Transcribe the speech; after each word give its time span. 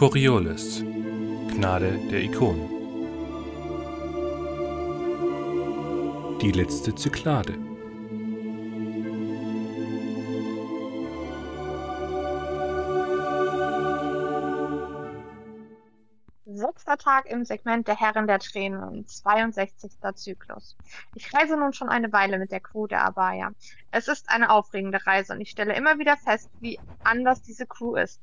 Coriolis 0.00 0.82
Gnade 1.48 1.98
der 2.10 2.22
Ikonen 2.22 2.70
Die 6.40 6.52
letzte 6.52 6.94
Zyklade 6.94 7.52
Sechster 16.46 16.96
Tag 16.96 17.26
im 17.26 17.44
Segment 17.44 17.86
der 17.86 18.00
Herren 18.00 18.26
der 18.26 18.38
Tränen, 18.38 19.06
62. 19.06 19.92
Zyklus. 20.14 20.78
Ich 21.14 21.34
reise 21.34 21.58
nun 21.58 21.74
schon 21.74 21.90
eine 21.90 22.10
Weile 22.10 22.38
mit 22.38 22.50
der 22.50 22.60
Crew 22.60 22.86
der 22.86 23.04
Abaya. 23.04 23.52
Es 23.90 24.08
ist 24.08 24.30
eine 24.30 24.48
aufregende 24.48 25.06
Reise 25.06 25.34
und 25.34 25.42
ich 25.42 25.50
stelle 25.50 25.76
immer 25.76 25.98
wieder 25.98 26.16
fest, 26.16 26.48
wie 26.60 26.80
anders 27.04 27.42
diese 27.42 27.66
Crew 27.66 27.96
ist. 27.96 28.22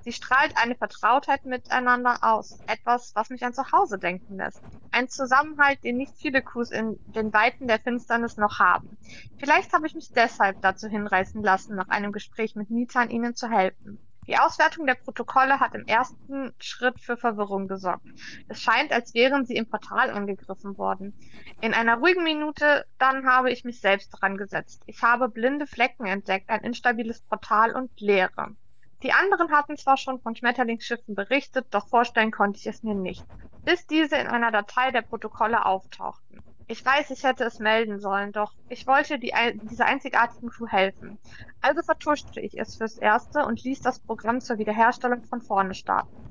Sie 0.00 0.12
strahlt 0.12 0.56
eine 0.56 0.74
Vertrautheit 0.74 1.44
miteinander 1.44 2.18
aus, 2.22 2.62
etwas, 2.66 3.14
was 3.14 3.30
mich 3.30 3.44
an 3.44 3.54
zu 3.54 3.72
Hause 3.72 3.98
denken 3.98 4.36
lässt. 4.36 4.62
Ein 4.90 5.08
Zusammenhalt, 5.08 5.82
den 5.84 5.96
nicht 5.96 6.16
viele 6.16 6.42
Crews 6.42 6.70
in 6.70 6.98
den 7.14 7.32
Weiten 7.32 7.68
der 7.68 7.80
Finsternis 7.80 8.36
noch 8.36 8.58
haben. 8.58 8.96
Vielleicht 9.38 9.72
habe 9.72 9.86
ich 9.86 9.94
mich 9.94 10.12
deshalb 10.12 10.60
dazu 10.60 10.88
hinreißen 10.88 11.42
lassen, 11.42 11.76
nach 11.76 11.88
einem 11.88 12.12
Gespräch 12.12 12.54
mit 12.54 12.70
Nitan 12.70 13.10
ihnen 13.10 13.34
zu 13.34 13.50
helfen. 13.50 13.98
Die 14.26 14.38
Auswertung 14.38 14.86
der 14.86 14.96
Protokolle 14.96 15.60
hat 15.60 15.74
im 15.74 15.86
ersten 15.86 16.52
Schritt 16.58 17.00
für 17.00 17.16
Verwirrung 17.16 17.68
gesorgt. 17.68 18.06
Es 18.48 18.60
scheint, 18.60 18.90
als 18.90 19.14
wären 19.14 19.46
sie 19.46 19.54
im 19.54 19.68
Portal 19.68 20.10
angegriffen 20.10 20.76
worden. 20.78 21.14
In 21.60 21.74
einer 21.74 21.98
ruhigen 21.98 22.24
Minute 22.24 22.86
dann 22.98 23.26
habe 23.26 23.52
ich 23.52 23.64
mich 23.64 23.80
selbst 23.80 24.10
dran 24.10 24.36
gesetzt. 24.36 24.82
Ich 24.86 25.02
habe 25.02 25.28
blinde 25.28 25.66
Flecken 25.66 26.06
entdeckt, 26.06 26.50
ein 26.50 26.64
instabiles 26.64 27.20
Portal 27.20 27.76
und 27.76 27.90
Leere. 28.00 28.56
Die 29.06 29.12
anderen 29.12 29.52
hatten 29.52 29.76
zwar 29.76 29.96
schon 29.98 30.20
von 30.20 30.34
Schmetterlingsschiffen 30.34 31.14
berichtet, 31.14 31.68
doch 31.70 31.86
vorstellen 31.86 32.32
konnte 32.32 32.58
ich 32.58 32.66
es 32.66 32.82
mir 32.82 32.96
nicht, 32.96 33.24
bis 33.64 33.86
diese 33.86 34.16
in 34.16 34.26
einer 34.26 34.50
Datei 34.50 34.90
der 34.90 35.02
Protokolle 35.02 35.64
auftauchten. 35.64 36.42
Ich 36.66 36.84
weiß, 36.84 37.10
ich 37.10 37.22
hätte 37.22 37.44
es 37.44 37.60
melden 37.60 38.00
sollen, 38.00 38.32
doch 38.32 38.52
ich 38.68 38.84
wollte 38.88 39.20
die, 39.20 39.32
dieser 39.62 39.86
einzigartigen 39.86 40.50
Crew 40.50 40.66
helfen. 40.66 41.20
Also 41.60 41.82
vertuschte 41.82 42.40
ich 42.40 42.58
es 42.58 42.74
fürs 42.74 42.98
Erste 42.98 43.46
und 43.46 43.62
ließ 43.62 43.80
das 43.80 44.00
Programm 44.00 44.40
zur 44.40 44.58
Wiederherstellung 44.58 45.22
von 45.22 45.40
vorne 45.40 45.74
starten. 45.74 46.26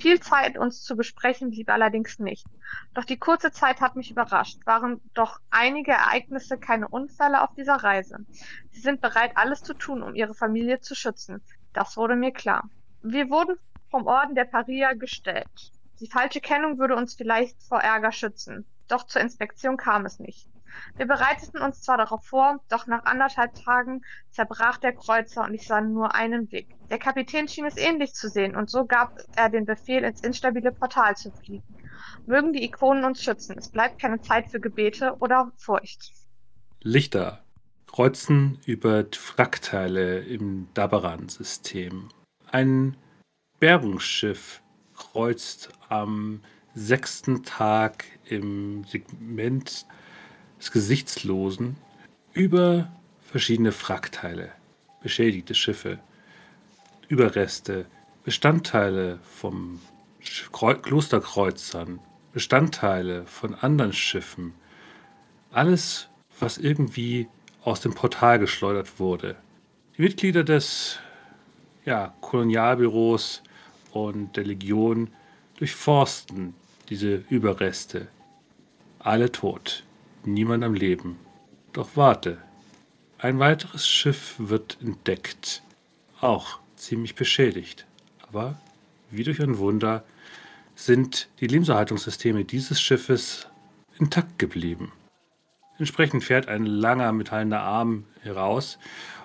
Viel 0.00 0.18
Zeit, 0.18 0.58
uns 0.58 0.82
zu 0.82 0.96
besprechen, 0.96 1.50
blieb 1.50 1.70
allerdings 1.70 2.18
nicht. 2.18 2.48
Doch 2.94 3.04
die 3.04 3.18
kurze 3.18 3.52
Zeit 3.52 3.80
hat 3.80 3.94
mich 3.94 4.10
überrascht. 4.10 4.58
Waren 4.66 5.00
doch 5.14 5.38
einige 5.50 5.92
Ereignisse 5.92 6.58
keine 6.58 6.88
Unfälle 6.88 7.42
auf 7.42 7.54
dieser 7.54 7.76
Reise. 7.76 8.18
Sie 8.70 8.80
sind 8.80 9.00
bereit, 9.00 9.36
alles 9.36 9.62
zu 9.62 9.74
tun, 9.74 10.02
um 10.02 10.16
ihre 10.16 10.34
Familie 10.34 10.80
zu 10.80 10.96
schützen. 10.96 11.44
Das 11.76 11.98
wurde 11.98 12.16
mir 12.16 12.32
klar. 12.32 12.70
Wir 13.02 13.28
wurden 13.28 13.58
vom 13.90 14.06
Orden 14.06 14.34
der 14.34 14.46
Paria 14.46 14.94
gestellt. 14.94 15.72
Die 16.00 16.06
falsche 16.06 16.40
Kennung 16.40 16.78
würde 16.78 16.96
uns 16.96 17.12
vielleicht 17.14 17.62
vor 17.62 17.80
Ärger 17.80 18.12
schützen. 18.12 18.64
Doch 18.88 19.06
zur 19.06 19.20
Inspektion 19.20 19.76
kam 19.76 20.06
es 20.06 20.18
nicht. 20.18 20.48
Wir 20.96 21.06
bereiteten 21.06 21.60
uns 21.60 21.82
zwar 21.82 21.98
darauf 21.98 22.24
vor, 22.24 22.60
doch 22.70 22.86
nach 22.86 23.04
anderthalb 23.04 23.62
Tagen 23.62 24.06
zerbrach 24.30 24.78
der 24.78 24.94
Kreuzer 24.94 25.44
und 25.44 25.52
ich 25.52 25.66
sah 25.66 25.82
nur 25.82 26.14
einen 26.14 26.50
Weg. 26.50 26.74
Der 26.88 26.98
Kapitän 26.98 27.46
schien 27.46 27.66
es 27.66 27.76
ähnlich 27.76 28.14
zu 28.14 28.30
sehen 28.30 28.56
und 28.56 28.70
so 28.70 28.86
gab 28.86 29.18
er 29.36 29.50
den 29.50 29.66
Befehl, 29.66 30.02
ins 30.02 30.22
instabile 30.22 30.72
Portal 30.72 31.14
zu 31.14 31.30
fliegen. 31.30 31.76
Mögen 32.24 32.54
die 32.54 32.64
Ikonen 32.64 33.04
uns 33.04 33.22
schützen. 33.22 33.58
Es 33.58 33.68
bleibt 33.68 34.00
keine 34.00 34.22
Zeit 34.22 34.50
für 34.50 34.60
Gebete 34.60 35.14
oder 35.18 35.52
Furcht. 35.58 36.14
Lichter 36.80 37.45
kreuzen 37.96 38.58
über 38.66 39.06
Frackteile 39.10 40.18
im 40.18 40.68
Dabaran-System. 40.74 42.10
Ein 42.52 42.94
Bergungsschiff 43.58 44.60
kreuzt 44.94 45.70
am 45.88 46.42
sechsten 46.74 47.42
Tag 47.42 48.04
im 48.26 48.84
Segment 48.84 49.86
des 50.58 50.72
Gesichtslosen 50.72 51.76
über 52.34 52.92
verschiedene 53.22 53.72
Frackteile, 53.72 54.52
beschädigte 55.00 55.54
Schiffe, 55.54 55.98
Überreste, 57.08 57.86
Bestandteile 58.24 59.20
vom 59.22 59.80
Klosterkreuzern, 60.52 62.00
Bestandteile 62.34 63.24
von 63.24 63.54
anderen 63.54 63.94
Schiffen, 63.94 64.52
alles, 65.50 66.10
was 66.38 66.58
irgendwie 66.58 67.26
aus 67.66 67.80
dem 67.80 67.94
Portal 67.94 68.38
geschleudert 68.38 69.00
wurde. 69.00 69.34
Die 69.96 70.02
Mitglieder 70.02 70.44
des 70.44 71.00
ja, 71.84 72.14
Kolonialbüros 72.20 73.42
und 73.90 74.36
der 74.36 74.44
Legion 74.44 75.10
durchforsten 75.58 76.54
diese 76.88 77.24
Überreste. 77.28 78.06
Alle 79.00 79.32
tot, 79.32 79.82
niemand 80.24 80.62
am 80.62 80.74
Leben. 80.74 81.18
Doch 81.72 81.90
warte, 81.96 82.38
ein 83.18 83.40
weiteres 83.40 83.88
Schiff 83.88 84.36
wird 84.38 84.78
entdeckt, 84.80 85.62
auch 86.20 86.60
ziemlich 86.76 87.16
beschädigt. 87.16 87.84
Aber 88.28 88.60
wie 89.10 89.24
durch 89.24 89.40
ein 89.42 89.58
Wunder 89.58 90.04
sind 90.76 91.28
die 91.40 91.48
Lebenserhaltungssysteme 91.48 92.44
dieses 92.44 92.80
Schiffes 92.80 93.48
intakt 93.98 94.38
geblieben. 94.38 94.92
Entsprechend 95.78 96.24
fährt 96.24 96.48
ein 96.48 96.64
langer 96.64 97.12
metallender 97.12 97.60
Arm 97.60 98.04
heraus 98.22 98.78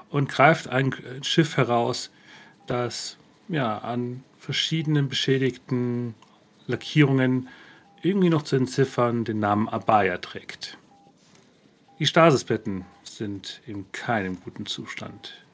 und 0.10 0.30
greift 0.30 0.68
ein 0.68 0.94
Schiff 1.22 1.58
heraus, 1.58 2.12
das 2.68 3.18
ja, 3.48 3.78
an 3.78 4.24
verschiedenen 4.38 5.08
beschädigten 5.08 6.16
Lackierungen 6.68 7.50
irgendwie 8.02 8.30
noch 8.30 8.42
zu 8.42 8.56
entziffern 8.56 9.24
den 9.24 9.40
Namen 9.40 9.70
Abaya 9.70 10.18
trägt. 10.18 10.78
Die 12.00 12.08
Stasisbetten 12.08 12.86
sind 13.04 13.62
in 13.68 13.92
keinem 13.92 14.42
guten 14.42 14.66
Zustand. 14.66 15.46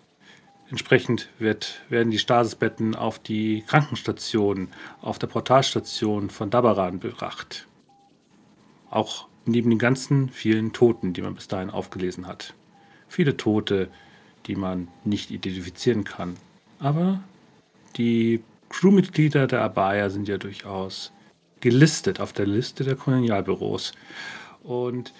Entsprechend 0.69 1.29
wird, 1.40 1.81
werden 1.90 2.12
die 2.12 2.19
Stasisbetten 2.19 2.96
auf 2.96 3.19
die 3.19 3.64
Krankenstation, 3.68 4.69
auf 5.02 5.18
der 5.19 5.28
Portalstation 5.28 6.29
von 6.29 6.50
Dabaran 6.50 7.00
gebracht. 7.00 7.68
Auch 8.90 9.28
neben 9.47 9.69
den 9.69 9.80
ganzen 9.80 10.30
vielen 10.30 10.74
Toten, 10.74 11.13
die 11.13 11.22
man 11.22 11.35
bis 11.35 11.47
dahin 11.47 11.69
aufgelesen 11.69 12.28
hat. 12.28 12.53
Viele 13.08 13.38
Tote, 13.38 13.90
die 14.46 14.56
man 14.56 14.88
nicht 15.03 15.31
identifizieren 15.31 16.03
kann. 16.03 16.38
Aber 16.80 17.22
die 17.96 18.44
Crewmitglieder 18.69 19.47
der 19.47 19.62
Abaya 19.62 20.09
sind 20.09 20.28
ja 20.28 20.38
durchaus 20.38 21.12
gelistet 21.59 22.19
auf 22.19 22.34
der 22.34 22.46
Liste 22.46 22.84
der 22.84 22.96
Kolonialbüros. 22.96 23.94
Und 24.63 25.13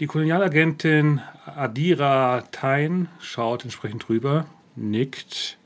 die 0.00 0.06
Kolonialagentin 0.06 1.20
Adira 1.46 2.44
Tain 2.52 3.08
schaut 3.20 3.64
entsprechend 3.64 4.08
drüber, 4.08 4.46
nickt 4.76 5.58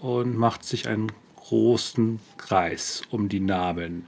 und 0.00 0.36
macht 0.36 0.64
sich 0.64 0.88
einen 0.88 1.12
großen 1.36 2.20
Kreis 2.36 3.02
um 3.10 3.28
die 3.28 3.40
Namen 3.40 4.06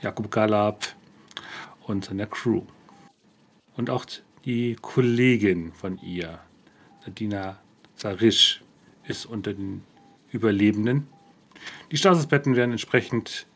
Jakub 0.00 0.30
Galab 0.30 0.86
und 1.86 2.04
seiner 2.04 2.26
Crew. 2.26 2.62
Und 3.76 3.90
auch 3.90 4.06
die 4.44 4.76
Kollegin 4.80 5.72
von 5.72 5.98
ihr, 5.98 6.38
Nadina 7.06 7.58
Sarisch, 7.94 8.62
ist 9.06 9.26
unter 9.26 9.52
den 9.52 9.82
Überlebenden. 10.30 11.06
Die 11.90 11.96
Stasisbetten 11.96 12.56
werden 12.56 12.72
entsprechend 12.72 13.46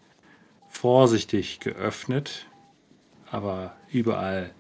vorsichtig 0.69 1.61
geöffnet, 1.61 2.47
aber 3.31 3.77
überall 3.91 4.55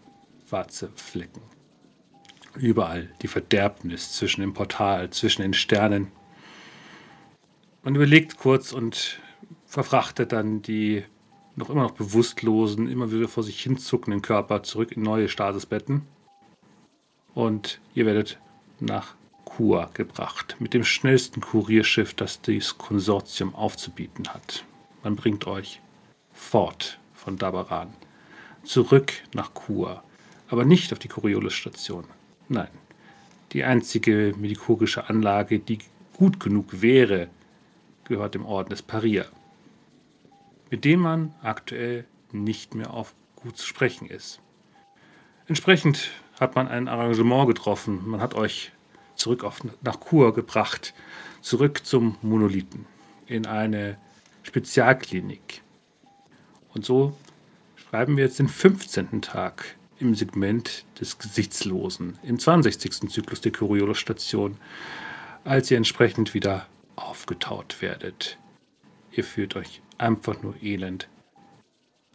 schwarze 0.49 0.91
Flecken. 0.95 1.43
Überall 2.55 3.13
die 3.23 3.29
Verderbnis 3.29 4.13
zwischen 4.13 4.41
dem 4.41 4.55
Portal, 4.55 5.11
zwischen 5.11 5.43
den 5.43 5.55
Sternen. 5.55 6.11
Man 7.83 7.95
überlegt 7.95 8.39
kurz 8.39 8.73
und 8.73 9.21
verfrachtet 9.67 10.33
dann 10.33 10.63
die 10.63 11.05
noch 11.59 11.71
immer 11.71 11.83
noch 11.83 11.91
bewusstlosen, 11.91 12.89
immer 12.89 13.11
wieder 13.11 13.29
vor 13.29 13.43
sich 13.43 13.61
hinzuckenden 13.61 14.23
Körper 14.23 14.63
zurück 14.63 14.93
in 14.93 15.03
neue 15.03 15.29
Stasisbetten. 15.29 16.03
Und 17.35 17.81
ihr 17.95 18.07
werdet 18.07 18.39
nach 18.81 19.15
Kur 19.45 19.91
gebracht, 19.93 20.57
mit 20.61 20.73
dem 20.73 20.85
schnellsten 20.85 21.41
Kurierschiff, 21.41 22.15
das 22.15 22.41
dieses 22.41 22.79
Konsortium 22.79 23.55
aufzubieten 23.55 24.29
hat. 24.29 24.65
Man 25.03 25.17
bringt 25.17 25.47
euch 25.47 25.81
fort 26.33 26.99
von 27.15 27.37
Dabaran, 27.37 27.93
zurück 28.63 29.13
nach 29.35 29.55
Kur, 29.55 30.03
aber 30.49 30.65
nicht 30.65 30.93
auf 30.93 30.99
die 31.01 31.09
Coriolis-Station. 31.09 32.05
Nein, 32.49 32.71
die 33.53 33.65
einzige 33.65 34.35
medikogische 34.37 35.09
Anlage, 35.09 35.59
die 35.59 35.79
gut 36.17 36.39
genug 36.39 36.83
wäre, 36.83 37.29
gehört 38.05 38.35
dem 38.35 38.47
Orden 38.47 38.71
des 38.71 38.83
Paria, 38.83 39.25
mit 40.71 40.85
dem 40.85 41.01
man 41.01 41.35
aktuell 41.43 42.05
nicht 42.33 42.75
mehr 42.75 42.93
auf 42.93 43.15
gut 43.37 43.57
zu 43.57 43.67
sprechen 43.67 44.09
ist. 44.09 44.41
Entsprechend 45.47 46.11
hat 46.39 46.55
man 46.55 46.69
ein 46.69 46.89
Arrangement 46.89 47.49
getroffen. 47.49 48.09
Man 48.09 48.21
hat 48.21 48.35
euch 48.35 48.73
zurück 49.15 49.45
auf, 49.45 49.61
nach 49.83 50.01
Kur 50.01 50.35
gebracht, 50.35 50.95
zurück 51.41 51.85
zum 51.85 52.17
Monolithen, 52.23 52.87
in 53.27 53.47
eine 53.47 53.99
Spezialklinik. 54.43 55.63
Und 56.75 56.85
so 56.85 57.17
schreiben 57.77 58.17
wir 58.17 58.25
jetzt 58.25 58.39
den 58.39 58.49
15. 58.49 59.23
Tag 59.23 59.77
im 59.99 60.15
Segment 60.15 60.85
des 61.01 61.19
Gesichtslosen, 61.19 62.19
im 62.23 62.39
62. 62.39 63.11
Zyklus 63.11 63.41
der 63.41 63.53
Curiolo-Station, 63.53 64.57
als 65.45 65.71
ihr 65.71 65.77
entsprechend 65.77 66.35
wieder 66.35 66.67
aufgetaut 66.95 67.81
werdet. 67.81 68.39
Ihr 69.11 69.25
fühlt 69.25 69.57
euch 69.57 69.81
einfach 69.99 70.43
nur 70.43 70.55
elend. 70.63 71.09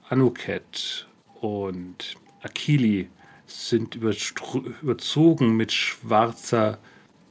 Anuket 0.09 1.07
und 1.41 2.15
Akili 2.41 3.09
sind 3.45 3.95
überzogen 3.95 5.56
mit 5.56 5.71
schwarzer 5.71 6.80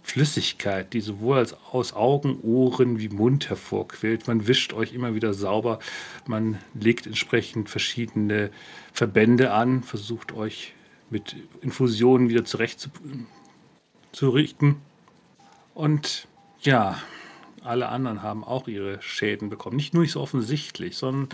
Flüssigkeit, 0.02 0.92
die 0.92 1.00
sowohl 1.00 1.46
aus 1.70 1.92
Augen, 1.92 2.40
Ohren 2.42 2.98
wie 2.98 3.08
Mund 3.08 3.48
hervorquillt. 3.48 4.26
Man 4.26 4.46
wischt 4.46 4.72
euch 4.72 4.94
immer 4.94 5.14
wieder 5.14 5.32
sauber, 5.32 5.78
man 6.26 6.58
legt 6.74 7.06
entsprechend 7.06 7.70
verschiedene 7.70 8.50
Verbände 8.92 9.52
an, 9.52 9.82
versucht 9.82 10.32
euch 10.32 10.74
mit 11.10 11.36
Infusionen 11.60 12.28
wieder 12.28 12.44
zurechtzurichten. 12.44 14.76
Und 15.74 16.26
ja, 16.60 17.00
alle 17.64 17.88
anderen 17.88 18.22
haben 18.22 18.44
auch 18.44 18.68
ihre 18.68 19.00
Schäden 19.02 19.48
bekommen. 19.48 19.76
Nicht 19.76 19.94
nur 19.94 20.02
nicht 20.02 20.12
so 20.12 20.20
offensichtlich, 20.20 20.96
sondern 20.96 21.28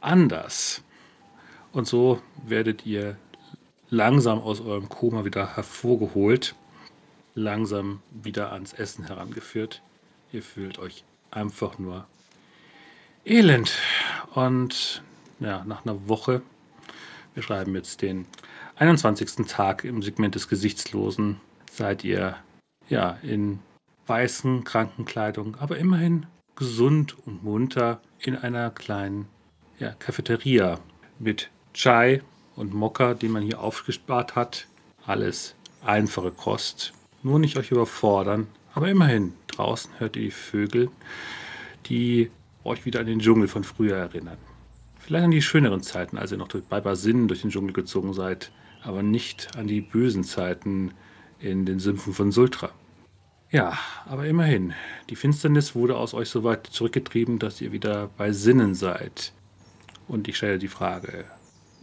anders. 0.00 0.82
Und 1.72 1.86
so 1.86 2.20
werdet 2.46 2.84
ihr 2.86 3.16
langsam 3.88 4.40
aus 4.40 4.60
eurem 4.60 4.88
Koma 4.88 5.24
wieder 5.24 5.56
hervorgeholt, 5.56 6.54
langsam 7.34 8.00
wieder 8.10 8.52
ans 8.52 8.72
Essen 8.72 9.06
herangeführt. 9.06 9.82
Ihr 10.32 10.42
fühlt 10.42 10.78
euch 10.78 11.04
einfach 11.30 11.78
nur 11.78 12.06
elend. 13.24 13.72
Und 14.34 15.02
ja, 15.40 15.64
nach 15.64 15.84
einer 15.84 16.08
Woche, 16.08 16.42
wir 17.34 17.42
schreiben 17.42 17.74
jetzt 17.74 18.02
den 18.02 18.26
21. 18.76 19.46
Tag 19.46 19.84
im 19.84 20.02
Segment 20.02 20.34
des 20.34 20.48
Gesichtslosen, 20.48 21.40
seid 21.70 22.04
ihr 22.04 22.36
ja 22.88 23.18
in 23.22 23.60
weißen 24.06 24.64
Krankenkleidung, 24.64 25.56
aber 25.58 25.78
immerhin 25.78 26.26
gesund 26.56 27.16
und 27.26 27.42
munter 27.42 28.00
in 28.18 28.36
einer 28.36 28.70
kleinen 28.70 29.26
ja, 29.78 29.92
Cafeteria 29.98 30.78
mit 31.18 31.50
Chai 31.74 32.22
und 32.56 32.74
Mokka, 32.74 33.14
die 33.14 33.28
man 33.28 33.42
hier 33.42 33.60
aufgespart 33.60 34.36
hat. 34.36 34.66
Alles 35.06 35.54
einfache 35.84 36.30
Kost. 36.30 36.92
Nur 37.22 37.38
nicht 37.38 37.56
euch 37.56 37.70
überfordern, 37.70 38.46
aber 38.74 38.88
immerhin 38.88 39.32
draußen 39.48 39.92
hört 39.98 40.16
ihr 40.16 40.22
die 40.22 40.30
Vögel, 40.30 40.90
die 41.86 42.30
euch 42.64 42.84
wieder 42.84 43.00
an 43.00 43.06
den 43.06 43.20
Dschungel 43.20 43.48
von 43.48 43.64
früher 43.64 43.96
erinnern. 43.96 44.38
Vielleicht 44.98 45.24
an 45.24 45.30
die 45.30 45.42
schöneren 45.42 45.82
Zeiten, 45.82 46.16
als 46.16 46.30
ihr 46.30 46.38
noch 46.38 46.48
bei 46.68 46.80
Basinnen 46.80 47.28
durch 47.28 47.42
den 47.42 47.50
Dschungel 47.50 47.72
gezogen 47.72 48.12
seid, 48.12 48.52
aber 48.82 49.02
nicht 49.02 49.56
an 49.56 49.66
die 49.66 49.80
bösen 49.80 50.24
Zeiten 50.24 50.92
in 51.40 51.66
den 51.66 51.80
Sümpfen 51.80 52.12
von 52.12 52.30
Sultra. 52.30 52.70
Ja, 53.52 53.78
aber 54.06 54.26
immerhin, 54.26 54.72
die 55.10 55.16
Finsternis 55.16 55.74
wurde 55.74 55.98
aus 55.98 56.14
euch 56.14 56.30
so 56.30 56.42
weit 56.42 56.66
zurückgetrieben, 56.66 57.38
dass 57.38 57.60
ihr 57.60 57.70
wieder 57.70 58.08
bei 58.16 58.32
Sinnen 58.32 58.74
seid. 58.74 59.34
Und 60.08 60.26
ich 60.26 60.38
stelle 60.38 60.58
die 60.58 60.68
Frage, 60.68 61.26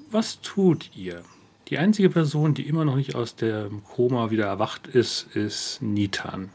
was 0.10 0.42
tut 0.42 0.90
ihr? 0.98 1.22
Die 1.68 1.78
einzige 1.78 2.10
Person, 2.10 2.56
die 2.56 2.68
immer 2.68 2.86
noch 2.86 2.96
nicht 2.96 3.14
aus 3.14 3.36
dem 3.36 3.84
Koma 3.84 4.32
wieder 4.32 4.48
erwacht 4.48 4.88
ist, 4.88 5.36
ist 5.36 5.80
Nitan. 5.84 6.50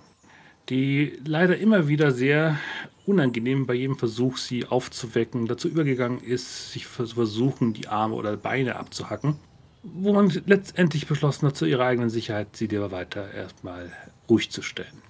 Die 0.68 1.16
leider 1.24 1.56
immer 1.58 1.86
wieder 1.86 2.10
sehr 2.10 2.58
unangenehm 3.06 3.66
bei 3.66 3.74
jedem 3.74 3.96
Versuch, 3.96 4.36
sie 4.36 4.66
aufzuwecken, 4.66 5.46
dazu 5.46 5.68
übergegangen 5.68 6.24
ist, 6.24 6.72
sich 6.72 6.88
zu 6.90 7.06
versuchen, 7.06 7.72
die 7.72 7.86
Arme 7.86 8.16
oder 8.16 8.36
Beine 8.36 8.74
abzuhacken. 8.74 9.36
Wo 9.84 10.12
man 10.12 10.32
letztendlich 10.46 11.06
beschlossen 11.06 11.46
hat, 11.46 11.56
zu 11.56 11.66
ihrer 11.66 11.84
eigenen 11.84 12.10
Sicherheit, 12.10 12.56
sie 12.56 12.66
dir 12.66 12.90
weiter 12.90 13.32
erstmal 13.32 13.92
ruhig 14.28 14.50
zu 14.50 14.60
stellen. 14.60 15.03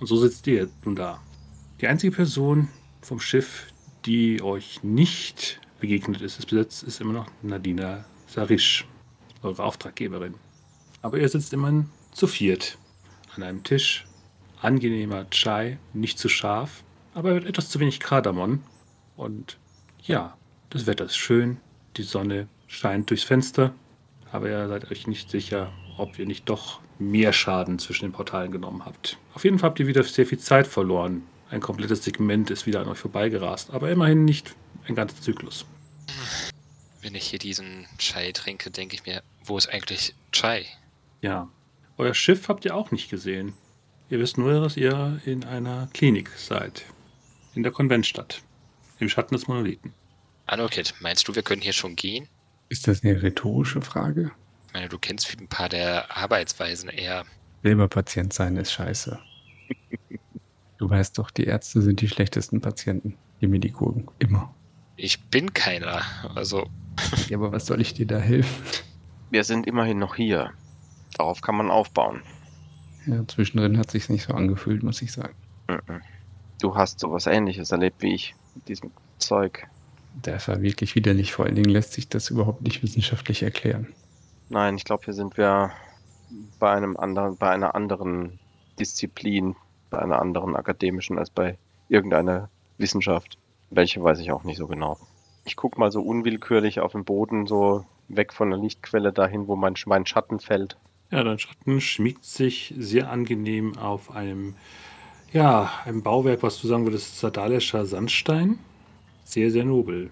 Und 0.00 0.06
so 0.06 0.16
sitzt 0.16 0.46
ihr 0.46 0.68
nun 0.84 0.96
da. 0.96 1.20
Die 1.80 1.86
einzige 1.86 2.14
Person 2.14 2.68
vom 3.02 3.20
Schiff, 3.20 3.72
die 4.06 4.42
euch 4.42 4.82
nicht 4.82 5.60
begegnet 5.78 6.20
ist, 6.22 6.38
ist 6.38 6.46
besetzt, 6.46 6.82
ist 6.82 7.00
immer 7.00 7.12
noch 7.12 7.26
Nadina 7.42 8.04
Sarisch, 8.26 8.86
eure 9.42 9.62
Auftraggeberin. 9.62 10.34
Aber 11.02 11.18
ihr 11.18 11.28
sitzt 11.28 11.52
immerhin 11.52 11.88
zu 12.12 12.26
viert 12.26 12.78
an 13.36 13.42
einem 13.42 13.62
Tisch. 13.62 14.06
Angenehmer 14.62 15.28
Chai, 15.30 15.78
nicht 15.94 16.18
zu 16.18 16.28
scharf, 16.28 16.84
aber 17.14 17.36
etwas 17.36 17.70
zu 17.70 17.80
wenig 17.80 17.98
Kardamom. 17.98 18.62
Und 19.16 19.58
ja, 20.02 20.36
das 20.68 20.86
Wetter 20.86 21.06
ist 21.06 21.16
schön, 21.16 21.58
die 21.96 22.02
Sonne 22.02 22.46
scheint 22.66 23.08
durchs 23.08 23.24
Fenster, 23.24 23.74
aber 24.30 24.50
ihr 24.50 24.68
seid 24.68 24.90
euch 24.90 25.06
nicht 25.06 25.30
sicher, 25.30 25.72
ob 26.00 26.18
ihr 26.18 26.26
nicht 26.26 26.48
doch 26.48 26.80
mehr 26.98 27.32
Schaden 27.32 27.78
zwischen 27.78 28.06
den 28.06 28.12
Portalen 28.12 28.50
genommen 28.50 28.84
habt. 28.84 29.18
Auf 29.34 29.44
jeden 29.44 29.58
Fall 29.58 29.70
habt 29.70 29.80
ihr 29.80 29.86
wieder 29.86 30.02
sehr 30.02 30.26
viel 30.26 30.38
Zeit 30.38 30.66
verloren. 30.66 31.22
Ein 31.50 31.60
komplettes 31.60 32.04
Segment 32.04 32.50
ist 32.50 32.66
wieder 32.66 32.80
an 32.80 32.88
euch 32.88 32.98
vorbeigerast, 32.98 33.70
aber 33.70 33.90
immerhin 33.90 34.24
nicht 34.24 34.54
ein 34.86 34.94
ganzer 34.94 35.20
Zyklus. 35.20 35.66
Wenn 37.02 37.14
ich 37.14 37.24
hier 37.24 37.38
diesen 37.38 37.86
Chai 37.98 38.32
trinke, 38.32 38.70
denke 38.70 38.94
ich 38.94 39.06
mir, 39.06 39.22
wo 39.44 39.56
ist 39.56 39.68
eigentlich 39.68 40.14
Chai? 40.32 40.66
Ja, 41.22 41.48
euer 41.96 42.14
Schiff 42.14 42.48
habt 42.48 42.64
ihr 42.64 42.74
auch 42.74 42.90
nicht 42.90 43.10
gesehen. 43.10 43.54
Ihr 44.08 44.18
wisst 44.18 44.38
nur, 44.38 44.60
dass 44.60 44.76
ihr 44.76 45.20
in 45.24 45.44
einer 45.44 45.88
Klinik 45.92 46.30
seid. 46.36 46.84
In 47.54 47.62
der 47.62 47.72
Konventstadt. 47.72 48.42
Im 48.98 49.08
Schatten 49.08 49.34
des 49.34 49.48
Monolithen. 49.48 49.92
Anokit, 50.46 50.94
meinst 51.00 51.28
du, 51.28 51.34
wir 51.34 51.42
können 51.42 51.62
hier 51.62 51.72
schon 51.72 51.96
gehen? 51.96 52.28
Ist 52.68 52.86
das 52.86 53.02
eine 53.02 53.22
rhetorische 53.22 53.82
Frage? 53.82 54.32
Ich 54.70 54.74
meine, 54.74 54.88
du 54.88 55.00
kennst 55.00 55.36
ein 55.36 55.48
paar 55.48 55.68
der 55.68 56.16
Arbeitsweisen 56.16 56.90
eher. 56.90 57.24
Silberpatient 57.64 58.32
sein 58.32 58.56
ist 58.56 58.70
scheiße. 58.70 59.18
du 60.78 60.88
weißt 60.88 61.18
doch, 61.18 61.32
die 61.32 61.42
Ärzte 61.42 61.82
sind 61.82 62.00
die 62.00 62.08
schlechtesten 62.08 62.60
Patienten. 62.60 63.16
Die 63.40 63.48
Medikurgen. 63.48 64.06
Immer. 64.20 64.54
Ich 64.94 65.24
bin 65.24 65.54
keiner. 65.54 66.02
Also. 66.36 66.70
ja, 67.28 67.36
aber 67.36 67.50
was 67.50 67.66
soll 67.66 67.80
ich 67.80 67.94
dir 67.94 68.06
da 68.06 68.20
helfen? 68.20 68.62
Wir 69.32 69.42
sind 69.42 69.66
immerhin 69.66 69.98
noch 69.98 70.14
hier. 70.14 70.52
Darauf 71.16 71.40
kann 71.40 71.56
man 71.56 71.68
aufbauen. 71.68 72.22
Ja, 73.06 73.26
zwischendrin 73.26 73.76
hat 73.76 73.90
sich's 73.90 74.08
nicht 74.08 74.22
so 74.22 74.34
angefühlt, 74.34 74.84
muss 74.84 75.02
ich 75.02 75.10
sagen. 75.10 75.34
Du 76.60 76.76
hast 76.76 77.00
sowas 77.00 77.26
ähnliches 77.26 77.72
erlebt 77.72 78.02
wie 78.02 78.14
ich 78.14 78.36
mit 78.54 78.68
diesem 78.68 78.92
Zeug. 79.18 79.66
Das 80.22 80.46
war 80.46 80.62
wirklich 80.62 80.94
widerlich. 80.94 81.32
Vor 81.32 81.46
allen 81.46 81.56
Dingen 81.56 81.70
lässt 81.70 81.92
sich 81.92 82.08
das 82.08 82.30
überhaupt 82.30 82.62
nicht 82.62 82.84
wissenschaftlich 82.84 83.42
erklären. 83.42 83.88
Nein, 84.52 84.76
ich 84.76 84.84
glaube, 84.84 85.04
hier 85.04 85.14
sind 85.14 85.36
wir 85.36 85.70
bei 86.58 86.72
einem 86.72 86.96
anderen, 86.96 87.36
bei 87.36 87.50
einer 87.50 87.76
anderen 87.76 88.40
Disziplin, 88.80 89.54
bei 89.90 90.00
einer 90.00 90.20
anderen 90.20 90.56
akademischen 90.56 91.18
als 91.18 91.30
bei 91.30 91.56
irgendeiner 91.88 92.50
Wissenschaft. 92.76 93.38
Welche 93.70 94.02
weiß 94.02 94.18
ich 94.18 94.32
auch 94.32 94.42
nicht 94.42 94.56
so 94.56 94.66
genau. 94.66 94.98
Ich 95.44 95.54
gucke 95.54 95.78
mal 95.78 95.92
so 95.92 96.02
unwillkürlich 96.02 96.80
auf 96.80 96.92
den 96.92 97.04
Boden, 97.04 97.46
so 97.46 97.84
weg 98.08 98.32
von 98.32 98.50
der 98.50 98.58
Lichtquelle 98.58 99.12
dahin, 99.12 99.46
wo 99.46 99.54
mein, 99.54 99.74
mein 99.86 100.04
Schatten 100.04 100.40
fällt. 100.40 100.76
Ja, 101.12 101.22
dein 101.22 101.38
Schatten 101.38 101.80
schmiegt 101.80 102.24
sich 102.24 102.74
sehr 102.76 103.08
angenehm 103.08 103.78
auf 103.78 104.10
einem, 104.10 104.56
ja, 105.32 105.70
einem 105.84 106.02
Bauwerk, 106.02 106.42
was 106.42 106.60
du 106.60 106.66
sagen 106.66 106.86
würdest, 106.86 107.20
sardalischer 107.20 107.86
Sandstein. 107.86 108.58
Sehr, 109.22 109.52
sehr 109.52 109.64
nobel. 109.64 110.10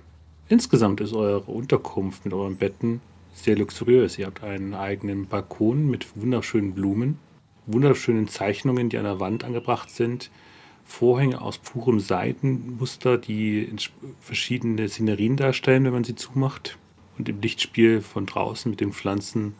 Insgesamt 0.49 1.01
ist 1.01 1.13
eure 1.13 1.41
Unterkunft 1.51 2.25
mit 2.25 2.33
euren 2.33 2.57
Betten 2.57 3.01
sehr 3.43 3.57
luxuriös. 3.57 4.19
Ihr 4.19 4.27
habt 4.27 4.43
einen 4.43 4.75
eigenen 4.75 5.27
Balkon 5.27 5.89
mit 5.89 6.17
wunderschönen 6.17 6.75
Blumen, 6.75 7.19
wunderschönen 7.67 8.29
Zeichnungen, 8.29 8.89
die 8.89 8.99
an 8.99 9.05
der 9.05 9.21
Wand 9.21 9.45
angebracht 9.45 9.91
sind, 9.91 10.31
Vorhänge 10.85 11.41
aus 11.43 11.59
purem 11.59 12.01
Seitenmuster, 12.01 13.19
die 13.19 13.75
verschiedene 14.21 14.89
Szenerien 14.89 15.37
darstellen, 15.37 15.85
wenn 15.85 15.93
man 15.93 16.05
sie 16.05 16.15
zumacht 16.15 16.79
und 17.19 17.29
im 17.29 17.41
Lichtspiel 17.41 18.01
von 18.01 18.25
draußen 18.25 18.71
mit 18.71 18.81
den 18.81 18.93
Pflanzen 18.93 19.55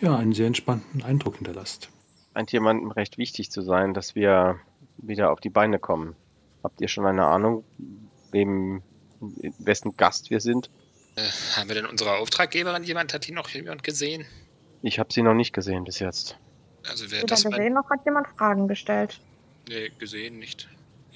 ja, 0.00 0.16
einen 0.16 0.32
sehr 0.32 0.48
entspannten 0.48 1.04
Eindruck 1.04 1.36
hinterlasst. 1.36 1.90
Scheint 2.34 2.50
jemandem 2.50 2.90
recht 2.90 3.16
wichtig 3.18 3.50
zu 3.50 3.62
sein, 3.62 3.94
dass 3.94 4.16
wir 4.16 4.58
wieder 4.98 5.30
auf 5.30 5.40
die 5.40 5.50
Beine 5.50 5.78
kommen. 5.78 6.16
Habt 6.64 6.80
ihr 6.80 6.88
schon 6.88 7.06
eine 7.06 7.26
Ahnung, 7.26 7.64
wem, 8.32 8.82
wessen 9.20 9.96
Gast 9.96 10.30
wir 10.30 10.40
sind? 10.40 10.70
Äh, 11.16 11.22
haben 11.56 11.68
wir 11.68 11.74
denn 11.74 11.86
unsere 11.86 12.16
Auftraggeberin 12.16 12.84
jemand? 12.84 13.12
Hat 13.12 13.26
die 13.26 13.32
noch 13.32 13.48
jemand 13.50 13.82
gesehen? 13.82 14.24
Ich 14.82 14.98
habe 14.98 15.12
sie 15.12 15.22
noch 15.22 15.34
nicht 15.34 15.52
gesehen 15.52 15.84
bis 15.84 15.98
jetzt. 15.98 16.36
Also 16.88 17.10
wer 17.10 17.18
Weder 17.18 17.26
das 17.28 17.44
gesehen 17.44 17.74
noch 17.74 17.88
hat 17.90 18.04
jemand 18.04 18.28
Fragen 18.28 18.66
gestellt. 18.68 19.20
Nee, 19.68 19.90
gesehen 19.98 20.38
nicht. 20.38 20.68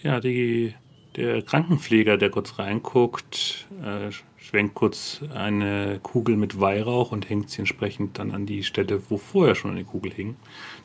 Ja, 0.03 0.21
die, 0.21 0.75
der 1.17 1.43
Krankenpfleger, 1.43 2.17
der 2.17 2.31
kurz 2.31 2.59
reinguckt, 2.59 3.67
äh, 3.83 4.13
schwenkt 4.37 4.75
kurz 4.75 5.23
eine 5.35 5.99
Kugel 6.03 6.37
mit 6.37 6.61
Weihrauch 6.61 7.11
und 7.11 7.29
hängt 7.29 7.51
sie 7.51 7.61
entsprechend 7.61 8.19
dann 8.19 8.31
an 8.31 8.47
die 8.47 8.63
Stelle, 8.63 9.03
wo 9.11 9.17
vorher 9.17 9.57
schon 9.57 9.73
eine 9.73 9.85
Kugel 9.85 10.13
hing. 10.13 10.37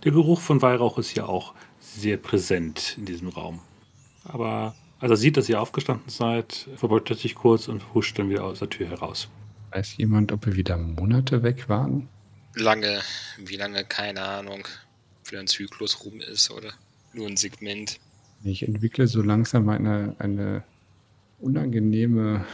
Der 0.03 0.11
Geruch 0.11 0.39
von 0.39 0.61
Weihrauch 0.61 0.97
ist 0.97 1.15
ja 1.15 1.25
auch 1.25 1.53
sehr 1.79 2.17
präsent 2.17 2.95
in 2.97 3.05
diesem 3.05 3.27
Raum. 3.27 3.59
Aber 4.23 4.73
Als 5.01 5.09
er 5.09 5.17
sieht, 5.17 5.35
dass 5.35 5.49
ihr 5.49 5.59
aufgestanden 5.59 6.09
seid, 6.09 6.67
verbeugt 6.75 7.09
er 7.09 7.15
sich 7.15 7.33
kurz 7.33 7.67
und 7.67 7.95
huscht 7.95 8.19
dann 8.19 8.29
wieder 8.29 8.43
aus 8.43 8.59
der 8.59 8.69
Tür 8.69 8.87
heraus. 8.87 9.29
Weiß 9.71 9.97
jemand, 9.97 10.31
ob 10.31 10.45
wir 10.45 10.55
wieder 10.55 10.77
Monate 10.77 11.41
weg 11.41 11.67
waren? 11.69 12.07
Lange, 12.53 13.01
wie 13.39 13.55
lange, 13.55 13.83
keine 13.83 14.21
Ahnung. 14.21 14.67
Wie 15.25 15.37
ein 15.37 15.47
Zyklus 15.47 16.05
rum 16.05 16.21
ist 16.21 16.51
oder 16.51 16.71
nur 17.13 17.27
ein 17.27 17.35
Segment. 17.35 17.99
Ich 18.43 18.61
entwickle 18.61 19.07
so 19.07 19.23
langsam 19.23 19.69
eine, 19.69 20.15
eine 20.19 20.63
unangenehme 21.39 22.45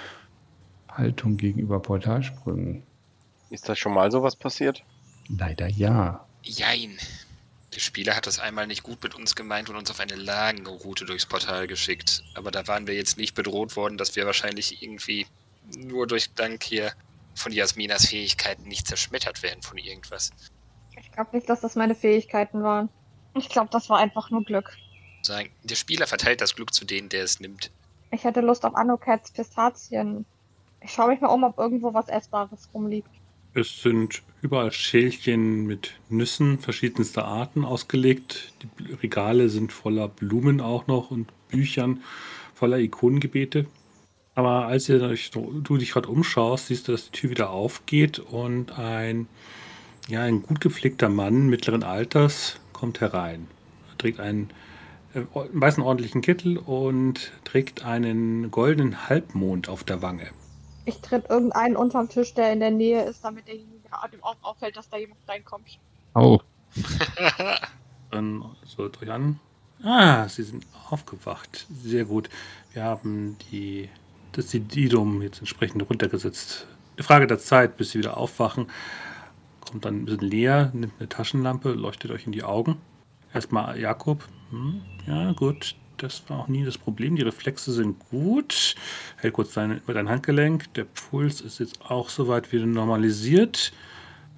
Haltung 0.87 1.35
gegenüber 1.35 1.81
Portalsprüngen. 1.81 2.81
Ist 3.49 3.67
da 3.67 3.75
schon 3.75 3.93
mal 3.93 4.09
sowas 4.09 4.37
passiert? 4.37 4.83
Leider 5.27 5.67
ja. 5.67 6.25
Jein. 6.43 6.97
Der 7.77 7.81
Spieler 7.81 8.15
hat 8.15 8.25
das 8.25 8.39
einmal 8.39 8.65
nicht 8.65 8.81
gut 8.81 9.03
mit 9.03 9.13
uns 9.13 9.36
gemeint 9.36 9.69
und 9.69 9.75
uns 9.75 9.91
auf 9.91 10.00
eine 10.00 10.15
lange 10.15 10.67
Route 10.67 11.05
durchs 11.05 11.27
Portal 11.27 11.67
geschickt. 11.67 12.24
Aber 12.34 12.50
da 12.50 12.65
waren 12.65 12.88
wir 12.88 12.96
jetzt 12.96 13.17
nicht 13.17 13.36
bedroht 13.36 13.75
worden, 13.75 14.00
dass 14.00 14.15
wir 14.15 14.25
wahrscheinlich 14.25 14.81
irgendwie 14.81 15.27
nur 15.75 16.07
durch 16.07 16.34
Dank 16.34 16.63
hier 16.63 16.91
von 17.36 17.51
Jasminas 17.51 18.07
Fähigkeiten 18.07 18.63
nicht 18.63 18.88
zerschmettert 18.88 19.43
werden 19.43 19.62
von 19.62 19.77
irgendwas. 19.77 20.31
Ich 21.00 21.12
glaube 21.12 21.36
nicht, 21.36 21.48
dass 21.48 21.62
das 21.62 21.75
meine 21.75 21.93
Fähigkeiten 21.93 22.63
waren. 22.63 22.89
Ich 23.36 23.48
glaube, 23.48 23.69
das 23.72 23.91
war 23.91 24.00
einfach 24.00 24.31
nur 24.31 24.43
Glück. 24.43 24.75
Sagen, 25.22 25.51
der 25.62 25.75
Spieler 25.75 26.07
verteilt 26.07 26.41
das 26.41 26.55
Glück 26.55 26.74
zu 26.74 26.84
denen, 26.84 27.10
der 27.10 27.25
es 27.25 27.39
nimmt. 27.39 27.69
Ich 28.10 28.24
hätte 28.24 28.41
Lust 28.41 28.65
auf 28.65 28.74
Anokats 28.74 29.29
Pistazien. 29.29 30.25
Ich 30.81 30.93
schaue 30.93 31.10
mich 31.10 31.22
mal 31.22 31.27
um, 31.27 31.43
ob 31.43 31.60
irgendwo 31.60 31.93
was 31.93 32.07
Essbares 32.07 32.69
rumliegt. 32.74 33.12
Es 33.57 33.81
sind 33.81 34.21
überall 34.43 34.71
Schälchen 34.71 35.65
mit 35.65 35.95
Nüssen 36.09 36.59
verschiedenster 36.59 37.25
Arten 37.25 37.65
ausgelegt. 37.65 38.53
Die 38.61 38.93
Regale 38.93 39.49
sind 39.49 39.73
voller 39.73 40.07
Blumen 40.09 40.61
auch 40.61 40.85
noch 40.85 41.09
und 41.09 41.31
Büchern 41.47 42.03
voller 42.53 42.77
Ikonengebete. 42.77 43.65
Aber 44.35 44.67
als 44.67 44.85
du 44.85 45.77
dich 45.77 45.91
gerade 45.91 46.07
umschaust, 46.07 46.67
siehst 46.67 46.87
du, 46.87 46.91
dass 46.91 47.09
die 47.09 47.19
Tür 47.19 47.31
wieder 47.31 47.49
aufgeht 47.49 48.19
und 48.19 48.77
ein, 48.77 49.27
ja, 50.07 50.21
ein 50.21 50.43
gut 50.43 50.61
gepflegter 50.61 51.09
Mann 51.09 51.47
mittleren 51.47 51.81
Alters 51.81 52.59
kommt 52.73 53.01
herein. 53.01 53.47
Er 53.89 53.97
trägt 53.97 54.19
einen, 54.19 54.51
äh, 55.15 55.21
einen 55.33 55.61
weißen 55.61 55.81
ordentlichen 55.81 56.21
Kittel 56.21 56.59
und 56.59 57.31
trägt 57.43 57.83
einen 57.83 58.51
goldenen 58.51 59.09
Halbmond 59.09 59.67
auf 59.67 59.83
der 59.83 60.03
Wange. 60.03 60.29
Ich 60.88 61.01
tritt 61.01 61.29
irgendeinen 61.29 61.75
unterm 61.75 62.08
Tisch, 62.08 62.34
der 62.34 62.53
in 62.53 62.62
der 62.62 62.72
Nähe 62.72 63.03
ist, 63.03 63.22
damit 63.25 63.46
derjenige 63.46 63.77
dem 64.13 64.24
auch 64.24 64.38
auffällt, 64.41 64.77
dass 64.77 64.89
da 64.89 64.96
jemand 64.96 65.20
reinkommt. 65.27 65.79
Oh, 66.15 66.39
Dann 68.12 68.46
sollt 68.65 69.01
euch 69.01 69.12
an. 69.12 69.38
Ah, 69.84 70.29
Sie 70.29 70.44
sind 70.44 70.65
aufgewacht. 70.89 71.67
Sehr 71.84 72.06
gut. 72.06 72.29
Wir 72.72 72.84
haben 72.84 73.38
die, 73.51 73.89
das 74.32 74.51
Sididum 74.51 75.22
jetzt 75.22 75.39
entsprechend 75.39 75.88
runtergesetzt. 75.89 76.67
Eine 76.96 77.03
Frage 77.03 77.27
der 77.27 77.39
Zeit, 77.39 77.75
bis 77.75 77.91
Sie 77.91 78.00
wieder 78.00 78.15
aufwachen. 78.15 78.67
Kommt 79.60 79.84
dann 79.84 79.98
ein 79.98 80.06
bisschen 80.06 80.22
leer, 80.22 80.72
nimmt 80.74 80.94
eine 81.00 81.10
Taschenlampe, 81.10 81.74
leuchtet 81.74 82.12
euch 82.12 82.25
in 82.25 82.32
die 82.32 82.44
Augen. 82.44 82.77
Erstmal 83.34 83.77
Jakob. 83.77 84.24
Hm, 84.51 84.82
ja, 85.06 85.34
gut. 85.34 85.75
Das 85.97 86.23
war 86.29 86.39
auch 86.39 86.47
nie 86.47 86.63
das 86.63 86.77
Problem. 86.77 87.15
Die 87.15 87.23
Reflexe 87.23 87.71
sind 87.71 87.97
gut. 88.09 88.75
Hält 89.17 89.33
kurz 89.33 89.53
dein, 89.53 89.81
dein 89.87 90.09
Handgelenk. 90.09 90.71
Der 90.75 90.85
Puls 90.85 91.41
ist 91.41 91.59
jetzt 91.59 91.81
auch 91.89 92.09
soweit 92.09 92.51
wieder 92.51 92.67
normalisiert. 92.67 93.73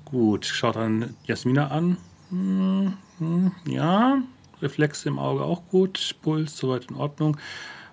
Gut, 0.06 0.46
schaut 0.46 0.78
dann 0.78 1.16
Jasmina 1.26 1.68
an. 1.68 1.98
Hm, 2.30 2.94
hm, 3.18 3.52
ja, 3.66 4.22
Reflexe 4.62 5.10
im 5.10 5.20
Auge 5.20 5.44
auch 5.44 5.64
gut. 5.70 6.16
Puls 6.22 6.58
soweit 6.58 6.90
in 6.90 6.96
Ordnung. 6.96 7.38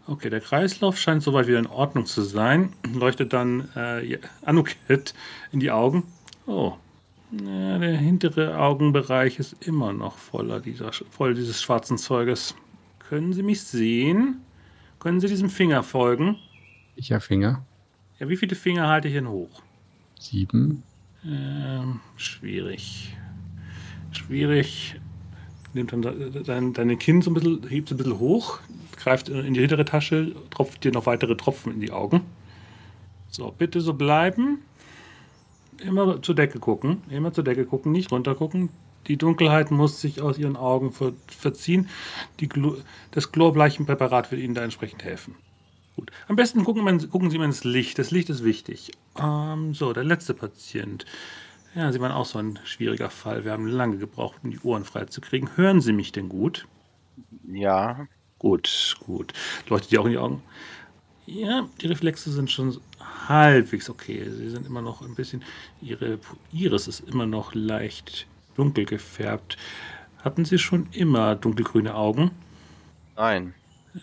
Okay, 0.07 0.31
der 0.31 0.41
Kreislauf 0.41 0.99
scheint 0.99 1.25
soweit 1.25 1.49
wieder 1.49 1.59
in 1.59 1.67
Ordnung 1.67 2.07
zu 2.07 2.23
sein. 2.23 2.73
Leuchtet 2.95 3.33
dann 3.33 3.69
äh, 3.75 4.19
Anuket 4.45 5.15
in 5.51 5.59
die 5.59 5.73
Augen. 5.73 6.05
Oh, 6.47 6.75
ja, 7.33 7.79
der 7.79 7.97
hintere 7.97 8.57
Augenbereich 8.59 9.41
ist 9.41 9.57
immer 9.67 9.93
noch 9.93 10.17
voller 10.17 10.61
dieser, 10.61 10.93
voll 10.93 11.35
dieses 11.35 11.61
schwarzen 11.61 11.99
Zeuges. 11.99 12.55
Können 13.09 13.33
Sie 13.33 13.43
mich 13.43 13.63
sehen? 13.63 14.41
Können 14.99 15.21
Sie 15.21 15.29
diesem 15.29 15.51
Finger 15.51 15.83
folgen? 15.83 16.37
sicher 16.97 17.21
Finger. 17.21 17.63
Ja, 18.19 18.29
wie 18.31 18.37
viele 18.39 18.57
Finger 18.57 18.89
halte 18.89 19.09
ich 19.09 19.15
denn 19.15 19.29
hoch? 19.29 19.63
Sieben. 20.19 20.83
Ähm, 21.27 22.01
schwierig. 22.17 23.15
Schwierig. 24.13 24.99
Nimmt 25.75 25.93
dann 25.93 26.01
de- 26.03 26.43
dein, 26.43 26.73
deine 26.73 26.97
Kinn 26.97 27.21
so 27.21 27.31
ein 27.31 27.35
bisschen, 27.35 27.69
hebt 27.69 27.91
so 27.91 27.95
ein 27.95 27.99
bisschen 27.99 28.19
hoch, 28.19 28.61
greift 28.97 29.29
in 29.29 29.53
die 29.53 29.61
hintere 29.61 29.85
Tasche, 29.85 30.35
tropft 30.49 30.85
dir 30.85 30.93
noch 30.93 31.05
weitere 31.05 31.37
Tropfen 31.37 31.75
in 31.75 31.81
die 31.81 31.91
Augen. 31.93 32.23
So, 33.29 33.53
bitte 33.57 33.83
so 33.83 33.93
bleiben. 33.93 34.61
Immer 35.85 36.23
zur 36.23 36.35
Decke 36.35 36.59
gucken. 36.59 37.03
Immer 37.11 37.35
zur 37.35 37.45
Decke 37.45 37.67
gucken, 37.67 37.93
nicht 37.93 38.11
runter 38.11 38.35
gucken. 38.35 38.71
Die 39.07 39.17
Dunkelheit 39.17 39.71
muss 39.71 40.01
sich 40.01 40.21
aus 40.21 40.39
ihren 40.39 40.57
Augen 40.57 40.93
ver 40.93 41.13
verziehen. 41.29 41.89
Die 42.41 42.49
das 43.11 43.33
Chlorbleichenpräparat 43.33 44.31
wird 44.31 44.41
Ihnen 44.41 44.55
da 44.55 44.63
entsprechend 44.63 45.05
helfen. 45.05 45.35
Gut. 45.95 46.11
Am 46.29 46.37
besten 46.37 46.65
gucken, 46.65 46.85
man, 46.85 46.99
gucken 47.11 47.31
Sie 47.31 47.39
mal 47.39 47.45
ins 47.45 47.65
Licht. 47.65 47.99
Das 47.99 48.11
Licht 48.11 48.29
ist 48.29 48.45
wichtig. 48.45 48.93
Ähm, 49.19 49.75
so, 49.75 49.93
der 49.93 50.05
letzte 50.05 50.35
Patient. 50.35 51.07
Ja, 51.75 51.93
Sie 51.93 52.01
waren 52.01 52.13
auch 52.13 52.27
so 52.27 52.39
ein 52.39 52.59
schwieriger 52.65 53.11
Fall. 53.11 53.45
Wir 53.45 53.53
haben 53.53 53.67
lange 53.67 53.99
gebraucht, 53.99 54.37
um 54.43 54.51
die 54.51 54.61
Ohren 54.61 54.85
freizukriegen. 54.85 55.57
Hören 55.57 55.81
Sie 55.81 55.93
mich 55.93 56.13
denn 56.13 56.29
gut? 56.29 56.67
Ja, 57.47 58.07
Gut, 58.39 58.97
gut. 59.01 59.33
Leuchtet 59.69 59.93
dir 59.93 60.01
auch 60.01 60.05
in 60.05 60.13
die 60.13 60.19
Augen? 60.19 60.43
Ja, 61.25 61.69
die 61.81 61.87
Reflexe 61.87 62.31
sind 62.31 62.51
schon 62.51 62.79
halbwegs 63.29 63.89
okay. 63.89 64.29
Sie 64.31 64.51
sind 64.51 64.67
immer 64.67 64.83
noch 64.83 65.03
ein 65.03 65.15
bisschen. 65.15 65.43
Ihre 65.81 66.19
Iris 66.53 66.87
ist 66.87 67.01
immer 67.09 67.27
noch 67.27 67.55
leicht 67.55 68.27
dunkel 68.57 68.85
gefärbt. 68.85 69.57
Hatten 70.23 70.45
Sie 70.45 70.59
schon 70.59 70.89
immer 70.93 71.35
dunkelgrüne 71.37 71.95
Augen? 71.95 72.31
nein. 73.17 73.55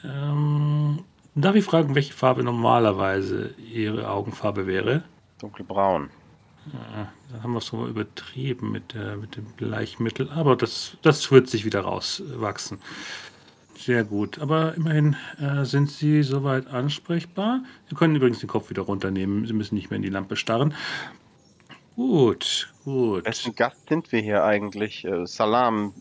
Ähm, 0.04 1.04
darf 1.36 1.56
ich 1.56 1.64
fragen, 1.64 1.94
welche 1.94 2.14
Farbe 2.14 2.44
normalerweise 2.44 3.54
Ihre 3.58 4.10
Augenfarbe 4.10 4.66
wäre? 4.66 5.04
Dunkelbraun. 5.40 6.10
Ja, 6.72 7.12
da 7.32 7.44
haben 7.44 7.52
wir 7.52 7.58
es 7.60 7.68
so 7.68 7.86
übertrieben 7.86 8.72
mit, 8.72 8.94
der, 8.94 9.18
mit 9.18 9.36
dem 9.36 9.46
Bleichmittel, 9.58 10.30
aber 10.30 10.56
das, 10.56 10.98
das 11.02 11.30
wird 11.30 11.50
sich 11.50 11.66
wieder 11.66 11.82
rauswachsen. 11.82 12.80
Sehr 13.78 14.06
gut, 14.06 14.40
aber 14.40 14.76
immerhin 14.76 15.18
äh, 15.40 15.66
sind 15.66 15.92
Sie 15.92 16.24
soweit 16.24 16.68
ansprechbar. 16.68 17.64
Sie 17.90 17.96
können 17.96 18.16
übrigens 18.16 18.40
den 18.40 18.48
Kopf 18.48 18.70
wieder 18.70 18.84
runternehmen, 18.84 19.46
Sie 19.46 19.54
müssen 19.54 19.76
nicht 19.76 19.90
mehr 19.90 19.98
in 19.98 20.04
die 20.04 20.10
Lampe 20.10 20.38
starren. 20.38 20.74
Gut, 21.96 22.73
gut. 22.84 23.26
Wessen 23.26 23.56
Gast 23.56 23.88
sind 23.90 24.12
wir 24.12 24.22
hier 24.22 24.44
eigentlich? 24.44 25.06
Äh, 25.06 25.26
Salam. 25.26 25.94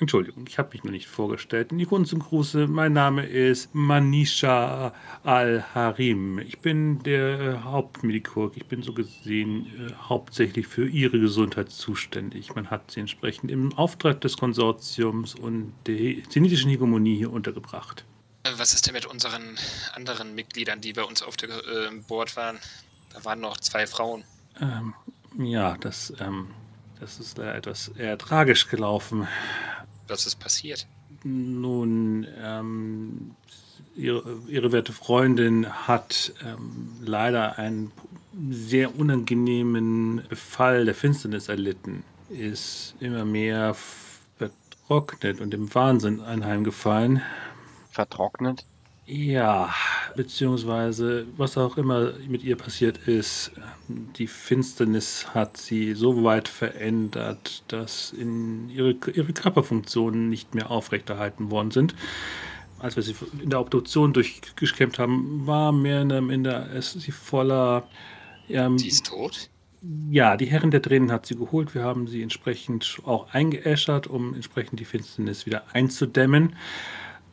Entschuldigung, 0.00 0.44
ich 0.46 0.58
habe 0.58 0.70
mich 0.72 0.84
noch 0.84 0.92
nicht 0.92 1.08
vorgestellt. 1.08 1.72
In 1.72 1.78
die 1.78 1.84
Kunst 1.84 2.12
und 2.12 2.20
Gruße, 2.20 2.68
mein 2.68 2.92
Name 2.92 3.26
ist 3.26 3.74
Manisha 3.74 4.94
Al-Harim. 5.24 6.38
Ich 6.38 6.60
bin 6.60 7.02
der 7.02 7.40
äh, 7.40 7.58
Hauptmedikurg. 7.64 8.56
Ich 8.56 8.66
bin 8.66 8.82
so 8.82 8.92
gesehen 8.92 9.66
äh, 9.66 9.92
hauptsächlich 10.08 10.68
für 10.68 10.86
Ihre 10.86 11.18
Gesundheit 11.18 11.70
zuständig. 11.70 12.54
Man 12.54 12.70
hat 12.70 12.92
Sie 12.92 13.00
entsprechend 13.00 13.50
im 13.50 13.76
Auftrag 13.76 14.20
des 14.20 14.36
Konsortiums 14.36 15.34
und 15.34 15.72
der 15.88 16.22
zenitischen 16.28 16.70
Hegemonie 16.70 17.16
hier 17.16 17.32
untergebracht. 17.32 18.04
Äh, 18.44 18.50
Was 18.56 18.74
ist 18.74 18.86
denn 18.86 18.94
mit 18.94 19.06
unseren 19.06 19.58
anderen 19.94 20.32
Mitgliedern, 20.36 20.80
die 20.80 20.92
bei 20.92 21.02
uns 21.02 21.22
auf 21.22 21.36
der 21.36 21.48
äh, 21.48 21.90
Board 22.06 22.36
waren? 22.36 22.60
Da 23.12 23.24
waren 23.24 23.40
noch 23.40 23.56
zwei 23.56 23.84
Frauen. 23.88 24.22
Ähm, 24.60 24.94
ja, 25.36 25.76
das, 25.78 26.12
ähm, 26.20 26.48
das 27.00 27.20
ist 27.20 27.38
leider 27.38 27.54
etwas 27.54 27.88
eher 27.88 28.16
tragisch 28.18 28.68
gelaufen. 28.68 29.28
Was 30.06 30.26
ist 30.26 30.36
passiert? 30.36 30.86
Nun, 31.24 32.26
ähm, 32.40 33.34
ihre, 33.94 34.38
ihre 34.46 34.72
werte 34.72 34.92
Freundin 34.92 35.68
hat 35.86 36.32
ähm, 36.44 36.92
leider 37.02 37.58
einen 37.58 37.92
sehr 38.50 38.96
unangenehmen 38.98 40.22
Befall 40.28 40.84
der 40.84 40.94
Finsternis 40.94 41.48
erlitten, 41.48 42.04
ist 42.30 42.94
immer 43.00 43.24
mehr 43.24 43.74
vertrocknet 44.36 45.40
und 45.40 45.52
im 45.54 45.74
Wahnsinn 45.74 46.20
anheimgefallen. 46.20 47.20
Vertrocknet? 47.90 48.64
Ja, 49.10 49.74
beziehungsweise 50.16 51.26
was 51.38 51.56
auch 51.56 51.78
immer 51.78 52.12
mit 52.28 52.44
ihr 52.44 52.56
passiert 52.56 52.98
ist, 53.08 53.52
die 53.88 54.26
Finsternis 54.26 55.28
hat 55.32 55.56
sie 55.56 55.94
so 55.94 56.24
weit 56.24 56.46
verändert, 56.46 57.62
dass 57.68 58.12
ihre, 58.12 58.90
ihre 58.90 59.32
Körperfunktionen 59.32 60.28
nicht 60.28 60.54
mehr 60.54 60.70
aufrechterhalten 60.70 61.50
worden 61.50 61.70
sind. 61.70 61.94
Als 62.80 62.96
wir 62.96 63.02
sie 63.02 63.14
in 63.42 63.48
der 63.48 63.60
Obduktion 63.60 64.12
durchgekämmt 64.12 64.98
haben, 64.98 65.46
war 65.46 65.72
mehr 65.72 66.04
oder 66.04 66.20
minder 66.20 66.68
es 66.74 66.92
sie 66.92 67.10
voller. 67.10 67.88
Ähm, 68.50 68.76
Sie 68.76 68.88
ist 68.88 69.06
tot? 69.06 69.48
ja, 70.10 70.36
die 70.36 70.46
Herren 70.46 70.70
der 70.70 70.82
Tränen 70.82 71.12
hat 71.12 71.24
sie 71.24 71.36
geholt. 71.36 71.74
Wir 71.74 71.82
haben 71.82 72.08
sie 72.08 72.22
entsprechend 72.22 72.98
auch 73.04 73.32
eingeäschert, 73.32 74.06
um 74.06 74.34
entsprechend 74.34 74.80
die 74.80 74.84
Finsternis 74.84 75.46
wieder 75.46 75.62
einzudämmen. 75.72 76.56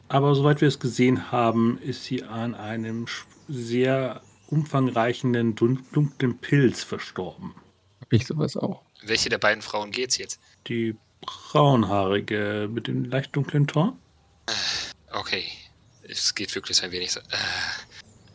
Aber 0.08 0.36
soweit 0.36 0.62
wir 0.62 0.68
es 0.68 0.80
gesehen 0.80 1.32
haben, 1.32 1.80
ist 1.80 2.04
sie 2.04 2.24
an 2.24 2.54
einem 2.56 3.08
sehr 3.48 4.22
umfangreichen 4.48 5.56
dun- 5.56 5.84
dunklen 5.92 6.38
Pilz 6.38 6.84
verstorben. 6.84 7.56
Hab 8.02 8.14
ich 8.14 8.28
sowas 8.28 8.56
auch? 8.56 8.84
Welche 9.02 9.30
der 9.30 9.40
beiden 9.40 9.62
Frauen 9.62 9.92
geht's 9.92 10.18
jetzt? 10.18 10.40
Die 10.68 10.96
braunhaarige 11.22 12.70
mit 12.72 12.88
dem 12.88 13.06
leicht 13.06 13.36
dunklen 13.36 13.66
Tor? 13.68 13.98
Okay. 15.12 15.46
Es 16.08 16.36
geht 16.36 16.54
wirklich 16.54 16.84
ein 16.84 16.92
wenig 16.92 17.12
so. 17.14 17.20
Äh, 17.20 17.24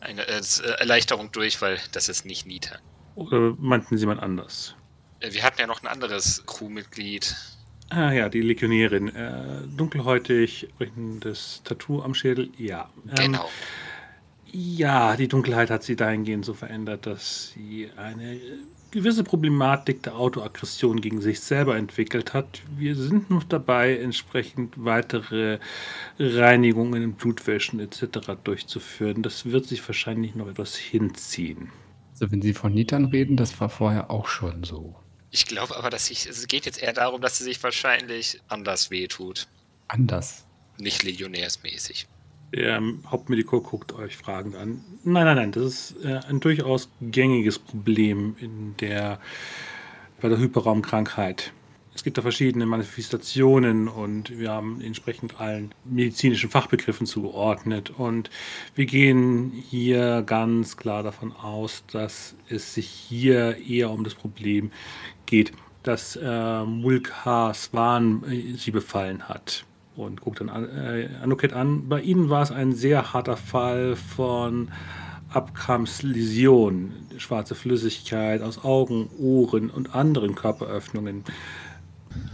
eine 0.01 0.27
äh, 0.27 0.39
äh, 0.39 0.69
Erleichterung 0.79 1.31
durch, 1.31 1.61
weil 1.61 1.79
das 1.93 2.09
ist 2.09 2.25
nicht 2.25 2.45
Nita. 2.45 2.79
Oder 3.15 3.55
meinten 3.57 3.95
Sie 3.97 4.01
jemand 4.01 4.21
anders? 4.21 4.75
Äh, 5.21 5.31
Wir 5.31 5.43
hatten 5.43 5.61
ja 5.61 5.67
noch 5.67 5.81
ein 5.81 5.87
anderes 5.87 6.43
Crewmitglied. 6.45 7.33
Ah 7.93 8.13
ja, 8.13 8.29
die 8.29 8.41
Legionärin. 8.41 9.09
Äh, 9.09 9.67
dunkelhäutig, 9.75 10.69
sprechendes 10.73 11.61
Tattoo 11.65 12.01
am 12.01 12.13
Schädel. 12.13 12.49
Ja. 12.57 12.89
Ähm, 13.09 13.33
Genau. 13.33 13.49
Ja, 14.53 15.15
die 15.15 15.27
Dunkelheit 15.27 15.69
hat 15.69 15.83
sie 15.83 15.95
dahingehend 15.95 16.43
so 16.43 16.53
verändert, 16.53 17.05
dass 17.05 17.51
sie 17.51 17.89
eine 17.95 18.37
gewisse 18.91 19.23
Problematik 19.23 20.03
der 20.03 20.15
Autoaggression 20.17 20.99
gegen 21.01 21.21
sich 21.21 21.39
selber 21.39 21.77
entwickelt 21.77 22.33
hat. 22.33 22.61
Wir 22.77 22.95
sind 22.95 23.29
noch 23.29 23.43
dabei, 23.45 23.97
entsprechend 23.97 24.73
weitere 24.77 25.59
Reinigungen, 26.19 27.13
Blutwäschen 27.13 27.79
etc. 27.79 28.35
durchzuführen. 28.43 29.21
Das 29.21 29.45
wird 29.45 29.65
sich 29.65 29.85
wahrscheinlich 29.87 30.35
noch 30.35 30.47
etwas 30.49 30.75
hinziehen. 30.75 31.69
Also 32.11 32.31
wenn 32.31 32.41
Sie 32.41 32.53
von 32.53 32.73
Nietern 32.73 33.05
reden, 33.05 33.37
das 33.37 33.59
war 33.59 33.69
vorher 33.69 34.11
auch 34.11 34.27
schon 34.27 34.63
so. 34.63 35.00
Ich 35.31 35.45
glaube 35.45 35.77
aber, 35.77 35.89
dass 35.89 36.07
sich, 36.07 36.27
es 36.27 36.47
geht 36.47 36.65
jetzt 36.65 36.83
eher 36.83 36.93
darum, 36.93 37.21
dass 37.21 37.37
sie 37.37 37.45
sich 37.45 37.63
wahrscheinlich 37.63 38.41
anders 38.49 38.91
wehtut. 38.91 39.47
Anders. 39.87 40.45
Nicht 40.77 41.03
legionärsmäßig. 41.03 42.07
Der 42.53 42.75
ähm, 42.75 43.01
Hauptmedikur 43.09 43.63
guckt 43.63 43.93
euch 43.93 44.17
fragend 44.17 44.55
an. 44.55 44.83
Nein, 45.03 45.25
nein, 45.25 45.35
nein, 45.37 45.51
das 45.53 45.63
ist 45.63 46.03
äh, 46.03 46.19
ein 46.27 46.41
durchaus 46.41 46.89
gängiges 46.99 47.59
Problem 47.59 48.35
in 48.39 48.75
der, 48.77 49.19
bei 50.21 50.27
der 50.27 50.37
Hyperraumkrankheit. 50.37 51.53
Es 51.93 52.03
gibt 52.03 52.17
da 52.17 52.21
verschiedene 52.21 52.65
Manifestationen 52.65 53.89
und 53.89 54.37
wir 54.39 54.51
haben 54.51 54.79
entsprechend 54.79 55.39
allen 55.41 55.73
medizinischen 55.83 56.49
Fachbegriffen 56.49 57.05
zugeordnet. 57.05 57.89
Und 57.89 58.29
wir 58.75 58.85
gehen 58.85 59.51
hier 59.51 60.21
ganz 60.21 60.77
klar 60.77 61.03
davon 61.03 61.33
aus, 61.33 61.83
dass 61.91 62.35
es 62.47 62.73
sich 62.73 62.87
hier 62.87 63.57
eher 63.57 63.91
um 63.91 64.05
das 64.05 64.15
Problem 64.15 64.71
geht, 65.25 65.51
dass 65.83 66.15
äh, 66.15 66.63
Mulkar 66.63 67.53
Swan 67.53 68.23
äh, 68.23 68.55
sie 68.55 68.71
befallen 68.71 69.27
hat 69.27 69.65
und 69.95 70.21
guckt 70.21 70.39
dann 70.39 70.49
an, 70.49 70.69
äh, 70.69 71.09
Anuket 71.21 71.51
an. 71.53 71.89
Bei 71.89 71.99
Ihnen 71.99 72.29
war 72.29 72.43
es 72.43 72.51
ein 72.51 72.73
sehr 72.73 73.13
harter 73.13 73.35
Fall 73.37 73.97
von 73.97 74.69
Abkampsläsion, 75.29 76.93
schwarze 77.17 77.55
Flüssigkeit 77.55 78.41
aus 78.41 78.63
Augen, 78.63 79.09
Ohren 79.17 79.69
und 79.69 79.95
anderen 79.95 80.35
Körperöffnungen. 80.35 81.23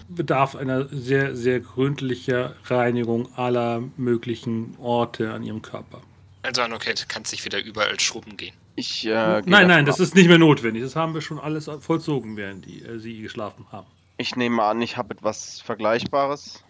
Bedarf 0.10 0.56
einer 0.56 0.88
sehr, 0.90 1.36
sehr 1.36 1.60
gründlicher 1.60 2.56
Reinigung 2.66 3.32
aller 3.36 3.84
möglichen 3.98 4.76
Orte 4.80 5.34
an 5.34 5.44
Ihrem 5.44 5.62
Körper. 5.62 6.02
Also, 6.44 6.62
okay, 6.64 6.94
du 6.94 7.04
kannst 7.08 7.32
dich 7.34 7.44
wieder 7.46 7.62
überall 7.64 8.00
schrubben 8.00 8.38
gehen. 8.38 8.54
Ich, 8.76 9.06
äh, 9.06 9.10
gehe 9.10 9.44
nein, 9.48 9.68
nein, 9.68 9.86
das 9.86 9.96
ab- 9.96 10.02
ist 10.02 10.16
nicht 10.16 10.28
mehr 10.28 10.38
notwendig. 10.38 10.84
Das 10.84 10.96
haben 10.96 11.14
wir 11.14 11.22
schon 11.22 11.40
alles 11.40 11.70
vollzogen, 11.82 12.38
während 12.38 12.66
die, 12.66 12.82
äh, 12.84 13.00
Sie 13.00 13.22
geschlafen 13.22 13.66
haben. 13.72 13.88
Ich 14.18 14.36
nehme 14.36 14.64
an, 14.64 14.82
ich 14.82 14.98
habe 14.98 15.14
etwas 15.16 15.62
Vergleichbares. 15.62 16.64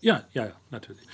Ja, 0.00 0.24
ja, 0.32 0.46
ja, 0.46 0.52
natürlich. 0.70 1.06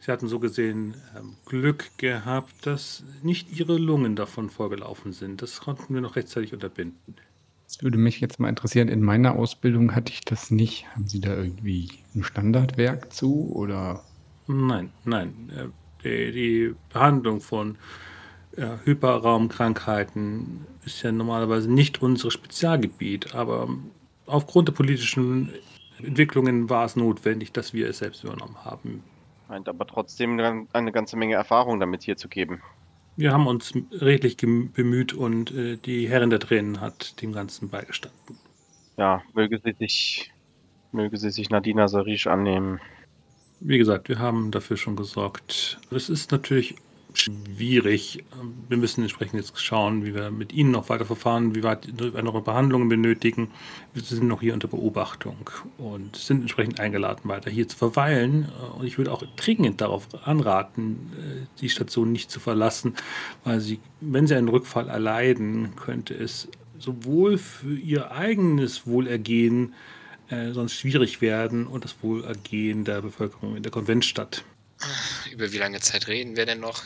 Sie 0.00 0.12
hatten 0.12 0.28
so 0.28 0.38
gesehen 0.38 0.94
ähm, 1.18 1.36
Glück 1.46 1.90
gehabt, 1.98 2.64
dass 2.64 3.02
nicht 3.22 3.50
ihre 3.58 3.76
Lungen 3.76 4.14
davon 4.14 4.50
vorgelaufen 4.50 5.12
sind. 5.12 5.42
Das 5.42 5.60
konnten 5.60 5.92
wir 5.94 6.00
noch 6.00 6.14
rechtzeitig 6.16 6.52
unterbinden. 6.52 7.16
Das 7.66 7.82
würde 7.82 7.98
mich 7.98 8.20
jetzt 8.20 8.38
mal 8.38 8.48
interessieren. 8.48 8.88
In 8.88 9.02
meiner 9.02 9.34
Ausbildung 9.36 9.94
hatte 9.94 10.12
ich 10.12 10.20
das 10.24 10.50
nicht. 10.50 10.86
Haben 10.94 11.08
Sie 11.08 11.20
da 11.20 11.34
irgendwie 11.36 11.90
ein 12.14 12.22
Standardwerk 12.22 13.12
zu 13.12 13.52
oder? 13.52 14.04
Nein, 14.46 14.92
nein. 15.04 15.50
äh, 15.54 15.68
Die, 16.04 16.32
die 16.32 16.74
Behandlung 16.92 17.40
von 17.40 17.76
äh, 18.56 18.68
Hyperraumkrankheiten 18.84 20.66
ist 20.84 21.02
ja 21.02 21.10
normalerweise 21.10 21.70
nicht 21.70 22.00
unser 22.00 22.30
Spezialgebiet, 22.30 23.34
aber 23.34 23.68
aufgrund 24.26 24.68
der 24.68 24.72
politischen 24.74 25.52
Entwicklungen 25.98 26.70
war 26.70 26.84
es 26.84 26.94
notwendig, 26.94 27.52
dass 27.52 27.72
wir 27.74 27.88
es 27.88 27.98
selbst 27.98 28.22
übernommen 28.22 28.64
haben. 28.64 29.02
Meint 29.48 29.68
aber 29.68 29.86
trotzdem 29.86 30.38
eine 30.72 30.92
ganze 30.92 31.16
Menge 31.16 31.34
Erfahrung 31.34 31.80
damit 31.80 32.02
hier 32.02 32.16
zu 32.16 32.28
geben. 32.28 32.62
Wir 33.16 33.32
haben 33.32 33.46
uns 33.46 33.72
redlich 33.92 34.36
bemüht 34.36 35.14
und 35.14 35.50
äh, 35.52 35.78
die 35.78 36.08
Herrin 36.08 36.30
der 36.30 36.38
Tränen 36.40 36.80
hat 36.82 37.20
dem 37.22 37.32
Ganzen 37.32 37.70
beigestanden. 37.70 38.36
Ja, 38.98 39.22
möge 39.34 39.58
sie 39.64 39.72
sich, 39.78 40.32
möge 40.92 41.16
sie 41.16 41.30
sich 41.30 41.48
Nadina 41.48 41.88
Sarish 41.88 42.26
annehmen. 42.26 42.78
Wie 43.60 43.78
gesagt, 43.78 44.10
wir 44.10 44.18
haben 44.18 44.50
dafür 44.50 44.76
schon 44.76 44.96
gesorgt. 44.96 45.78
Es 45.90 46.10
ist 46.10 46.30
natürlich 46.30 46.74
schwierig. 47.18 48.24
Wir 48.68 48.76
müssen 48.76 49.02
entsprechend 49.02 49.34
jetzt 49.40 49.58
schauen, 49.60 50.04
wie 50.04 50.14
wir 50.14 50.30
mit 50.30 50.52
Ihnen 50.52 50.70
noch 50.70 50.88
weiter 50.88 51.04
verfahren, 51.04 51.54
wie 51.54 51.62
weit 51.62 51.88
wir 51.98 52.22
noch 52.22 52.40
Behandlungen 52.42 52.88
benötigen. 52.88 53.50
Wir 53.94 54.02
sind 54.02 54.28
noch 54.28 54.40
hier 54.40 54.54
unter 54.54 54.68
Beobachtung 54.68 55.50
und 55.78 56.16
sind 56.16 56.42
entsprechend 56.42 56.80
eingeladen, 56.80 57.28
weiter 57.28 57.50
hier 57.50 57.68
zu 57.68 57.76
verweilen. 57.76 58.48
Und 58.78 58.86
ich 58.86 58.98
würde 58.98 59.12
auch 59.12 59.22
dringend 59.36 59.80
darauf 59.80 60.08
anraten, 60.26 61.12
äh, 61.14 61.60
die 61.60 61.68
Station 61.68 62.12
nicht 62.12 62.30
zu 62.30 62.40
verlassen, 62.40 62.94
weil 63.44 63.60
Sie, 63.60 63.80
wenn 64.00 64.26
Sie 64.26 64.34
einen 64.34 64.48
Rückfall 64.48 64.88
erleiden, 64.88 65.76
könnte 65.76 66.14
es 66.14 66.48
sowohl 66.78 67.38
für 67.38 67.76
Ihr 67.76 68.12
eigenes 68.12 68.86
Wohlergehen 68.86 69.74
äh, 70.28 70.52
sonst 70.52 70.74
schwierig 70.74 71.20
werden 71.20 71.66
und 71.66 71.84
das 71.84 71.96
Wohlergehen 72.02 72.84
der 72.84 73.00
Bevölkerung 73.02 73.56
in 73.56 73.62
der 73.62 73.72
Konventstadt. 73.72 74.44
Über 75.32 75.52
wie 75.52 75.58
lange 75.58 75.80
Zeit 75.80 76.08
reden 76.08 76.36
wir 76.36 76.46
denn 76.46 76.60
noch? 76.60 76.82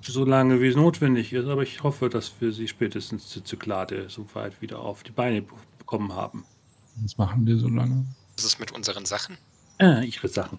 So 0.00 0.24
lange 0.24 0.60
wie 0.60 0.68
es 0.68 0.76
notwendig 0.76 1.32
ist, 1.32 1.46
aber 1.48 1.62
ich 1.62 1.82
hoffe, 1.82 2.08
dass 2.08 2.32
wir 2.40 2.52
sie 2.52 2.68
spätestens 2.68 3.28
zur 3.28 3.44
Zyklade 3.44 4.06
soweit 4.08 4.60
wieder 4.62 4.78
auf 4.78 5.02
die 5.02 5.10
Beine 5.12 5.42
be- 5.42 5.54
bekommen 5.78 6.14
haben. 6.14 6.44
Was 7.02 7.18
machen 7.18 7.46
wir 7.46 7.58
so 7.58 7.68
lange? 7.68 8.04
Was 8.36 8.44
ist 8.44 8.60
mit 8.60 8.72
unseren 8.72 9.04
Sachen? 9.04 9.36
Äh, 9.78 10.06
ihre 10.06 10.28
Sachen. 10.28 10.58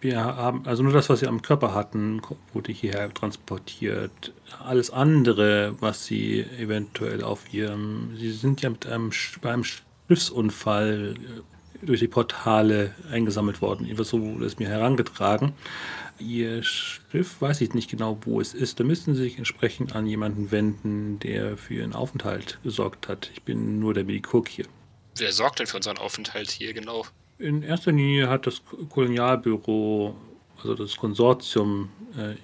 Wir 0.00 0.22
haben, 0.24 0.66
also 0.66 0.82
nur 0.82 0.92
das, 0.92 1.08
was 1.08 1.20
sie 1.20 1.28
am 1.28 1.42
Körper 1.42 1.74
hatten, 1.74 2.22
wurde 2.52 2.72
hierher 2.72 3.12
transportiert. 3.12 4.32
Alles 4.64 4.90
andere, 4.90 5.76
was 5.80 6.06
sie 6.06 6.40
eventuell 6.58 7.22
auf 7.22 7.52
ihrem, 7.52 8.16
sie 8.16 8.32
sind 8.32 8.62
ja 8.62 8.70
mit 8.70 8.86
einem, 8.86 9.12
beim 9.42 9.62
Schiffsunfall 9.64 11.14
äh, 11.16 11.86
durch 11.86 12.00
die 12.00 12.08
Portale 12.08 12.94
eingesammelt 13.10 13.60
worden. 13.60 13.88
So 14.04 14.20
wurde 14.20 14.46
es 14.46 14.58
mir 14.58 14.68
herangetragen. 14.68 15.52
Ihr 16.22 16.62
Schiff 16.62 17.40
weiß 17.40 17.60
ich 17.60 17.74
nicht 17.74 17.90
genau, 17.90 18.18
wo 18.24 18.40
es 18.40 18.54
ist. 18.54 18.80
Da 18.80 18.84
müssten 18.84 19.14
Sie 19.14 19.22
sich 19.22 19.38
entsprechend 19.38 19.94
an 19.94 20.06
jemanden 20.06 20.50
wenden, 20.50 21.18
der 21.18 21.56
für 21.56 21.74
Ihren 21.74 21.94
Aufenthalt 21.94 22.58
gesorgt 22.62 23.08
hat. 23.08 23.30
Ich 23.34 23.42
bin 23.42 23.78
nur 23.78 23.94
der 23.94 24.04
Medikurk 24.04 24.48
hier. 24.48 24.66
Wer 25.16 25.32
sorgt 25.32 25.58
denn 25.58 25.66
für 25.66 25.76
unseren 25.76 25.98
Aufenthalt 25.98 26.50
hier 26.50 26.72
genau? 26.72 27.04
In 27.38 27.62
erster 27.62 27.92
Linie 27.92 28.28
hat 28.28 28.46
das 28.46 28.62
Kolonialbüro, 28.90 30.16
also 30.56 30.74
das 30.74 30.96
Konsortium, 30.96 31.90
äh, 32.16 32.36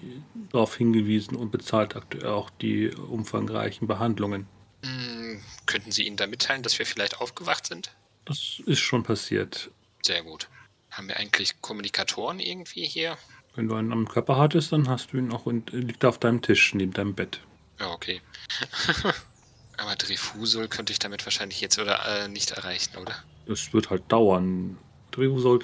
darauf 0.50 0.76
hingewiesen 0.76 1.36
und 1.36 1.50
bezahlt 1.50 1.94
aktuell 1.96 2.26
auch 2.26 2.50
die 2.50 2.90
umfangreichen 2.90 3.86
Behandlungen. 3.86 4.46
Hm, 4.84 5.40
könnten 5.66 5.92
Sie 5.92 6.06
Ihnen 6.06 6.16
da 6.16 6.26
mitteilen, 6.26 6.62
dass 6.62 6.78
wir 6.78 6.86
vielleicht 6.86 7.20
aufgewacht 7.20 7.66
sind? 7.66 7.94
Das 8.24 8.60
ist 8.66 8.80
schon 8.80 9.02
passiert. 9.02 9.70
Sehr 10.02 10.22
gut. 10.22 10.48
Haben 10.90 11.08
wir 11.08 11.16
eigentlich 11.16 11.60
Kommunikatoren 11.60 12.40
irgendwie 12.40 12.84
hier? 12.84 13.16
Wenn 13.58 13.66
du 13.66 13.74
einen 13.74 13.92
am 13.92 14.06
Körper 14.06 14.36
hattest, 14.36 14.70
dann 14.70 14.88
hast 14.88 15.12
du 15.12 15.16
ihn 15.16 15.32
auch 15.32 15.44
und 15.44 15.72
liegt 15.72 16.04
er 16.04 16.10
auf 16.10 16.18
deinem 16.18 16.42
Tisch 16.42 16.74
neben 16.74 16.92
deinem 16.92 17.16
Bett. 17.16 17.40
Ja, 17.80 17.90
okay. 17.90 18.20
Aber 19.76 19.96
Drifusul 19.96 20.68
könnte 20.68 20.92
ich 20.92 21.00
damit 21.00 21.26
wahrscheinlich 21.26 21.60
jetzt 21.60 21.76
oder 21.76 21.98
äh, 22.06 22.28
nicht 22.28 22.52
erreichen, 22.52 22.96
oder? 22.98 23.16
Das 23.46 23.72
wird 23.72 23.90
halt 23.90 24.04
dauern. 24.12 24.78
Drehusol, 25.10 25.58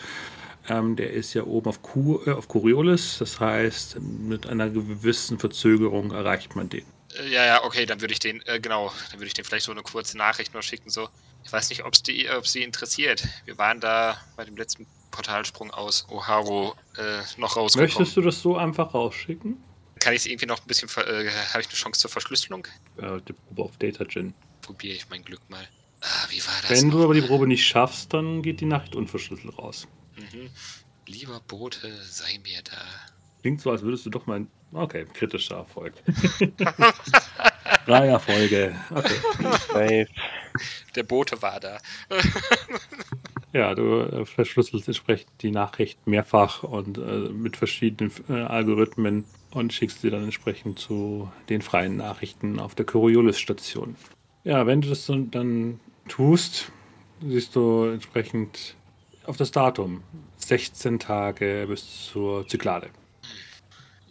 ähm, 0.68 0.96
der 0.96 1.12
ist 1.12 1.34
ja 1.34 1.44
oben 1.44 1.68
auf, 1.68 1.82
Ku, 1.82 2.18
äh, 2.26 2.32
auf 2.32 2.48
Coriolis, 2.48 3.18
das 3.18 3.38
heißt, 3.38 4.00
mit 4.00 4.48
einer 4.48 4.70
gewissen 4.70 5.38
Verzögerung 5.38 6.10
erreicht 6.10 6.56
man 6.56 6.68
den. 6.68 6.84
Äh, 7.16 7.28
ja, 7.32 7.46
ja, 7.46 7.62
okay, 7.62 7.86
dann 7.86 8.00
würde 8.00 8.12
ich 8.12 8.18
den, 8.18 8.42
äh, 8.46 8.58
genau, 8.58 8.92
dann 9.12 9.20
würde 9.20 9.28
ich 9.28 9.34
den 9.34 9.44
vielleicht 9.44 9.66
so 9.66 9.72
eine 9.72 9.82
kurze 9.82 10.18
Nachricht 10.18 10.52
noch 10.52 10.62
schicken, 10.62 10.90
so. 10.90 11.08
Ich 11.44 11.52
weiß 11.52 11.70
nicht, 11.70 11.84
ob's 11.84 12.02
die, 12.02 12.28
ob 12.28 12.44
sie 12.48 12.64
interessiert. 12.64 13.22
Wir 13.44 13.56
waren 13.56 13.78
da 13.78 14.20
bei 14.34 14.44
dem 14.44 14.56
letzten 14.56 14.86
Portalsprung 15.14 15.70
aus 15.70 16.06
Oharu 16.10 16.72
äh, 16.98 17.20
noch 17.36 17.56
rausgekommen. 17.56 17.86
Möchtest 17.96 18.16
du 18.16 18.20
das 18.20 18.40
so 18.42 18.56
einfach 18.56 18.94
rausschicken? 18.94 19.62
Kann 20.00 20.12
ich 20.12 20.20
es 20.22 20.26
irgendwie 20.26 20.46
noch 20.46 20.60
ein 20.60 20.66
bisschen, 20.66 20.88
ver- 20.88 21.06
äh, 21.06 21.30
habe 21.30 21.60
ich 21.60 21.68
eine 21.68 21.74
Chance 21.76 22.00
zur 22.00 22.10
Verschlüsselung? 22.10 22.66
Äh, 22.98 23.20
die 23.26 23.32
Probe 23.32 23.62
auf 23.62 23.76
Data 23.78 24.04
Gen. 24.04 24.34
Probiere 24.62 24.96
ich 24.96 25.08
mein 25.08 25.22
Glück 25.24 25.40
mal. 25.48 25.66
Ah, 26.00 26.26
wie 26.30 26.44
war 26.44 26.52
das? 26.68 26.70
Wenn 26.82 26.90
du 26.90 27.02
aber 27.04 27.14
die? 27.14 27.22
Probe 27.22 27.46
nicht 27.46 27.64
schaffst, 27.66 28.12
dann 28.12 28.42
geht 28.42 28.60
die 28.60 28.66
Nachricht 28.66 28.96
unverschlüsselt 28.96 29.56
raus. 29.56 29.86
Mhm. 30.16 30.50
Lieber 31.06 31.40
Bote, 31.46 31.92
sei 32.02 32.38
mir 32.42 32.60
da. 32.62 32.76
Klingt 33.42 33.60
so, 33.60 33.70
als 33.70 33.82
würdest 33.82 34.04
du 34.06 34.10
doch 34.10 34.26
mal. 34.26 34.46
Okay, 34.72 35.06
kritischer 35.12 35.58
Erfolg. 35.58 35.94
Drei 37.86 38.08
Erfolge. 38.08 38.74
Okay. 38.90 39.16
Safe. 39.72 40.06
Der 40.96 41.02
Bote 41.04 41.40
war 41.42 41.60
da. 41.60 41.78
Ja, 43.54 43.72
du 43.72 44.00
äh, 44.00 44.26
verschlüsselst 44.26 44.88
entsprechend 44.88 45.30
die 45.40 45.52
Nachricht 45.52 46.04
mehrfach 46.08 46.64
und 46.64 46.98
äh, 46.98 47.28
mit 47.30 47.56
verschiedenen 47.56 48.12
äh, 48.28 48.32
Algorithmen 48.32 49.24
und 49.52 49.72
schickst 49.72 50.00
sie 50.00 50.10
dann 50.10 50.24
entsprechend 50.24 50.80
zu 50.80 51.30
den 51.48 51.62
freien 51.62 51.96
Nachrichten 51.96 52.58
auf 52.58 52.74
der 52.74 52.84
Coriolis-Station. 52.84 53.94
Ja, 54.42 54.66
wenn 54.66 54.80
du 54.80 54.88
das 54.88 55.06
so 55.06 55.16
dann 55.16 55.78
tust, 56.08 56.72
siehst 57.24 57.54
du 57.54 57.84
entsprechend 57.84 58.74
auf 59.24 59.36
das 59.36 59.52
Datum 59.52 60.02
16 60.38 60.98
Tage 60.98 61.66
bis 61.68 62.06
zur 62.06 62.48
Zyklade. 62.48 62.88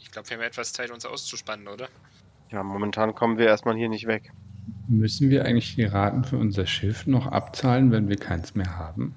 Ich 0.02 0.10
glaube, 0.10 0.30
wir 0.30 0.38
haben 0.38 0.44
etwas 0.44 0.72
Zeit, 0.72 0.90
uns 0.90 1.06
auszuspannen, 1.06 1.68
oder? 1.68 1.90
Ja, 2.50 2.64
momentan 2.64 3.14
kommen 3.14 3.38
wir 3.38 3.48
erstmal 3.48 3.76
hier 3.76 3.90
nicht 3.90 4.08
weg. 4.08 4.32
Müssen 4.88 5.30
wir 5.30 5.44
eigentlich 5.44 5.76
die 5.76 5.84
Raten 5.84 6.24
für 6.24 6.38
unser 6.38 6.66
Schiff 6.66 7.06
noch 7.08 7.28
abzahlen, 7.28 7.92
wenn 7.92 8.08
wir 8.08 8.16
keins 8.16 8.56
mehr 8.56 8.78
haben? 8.78 9.14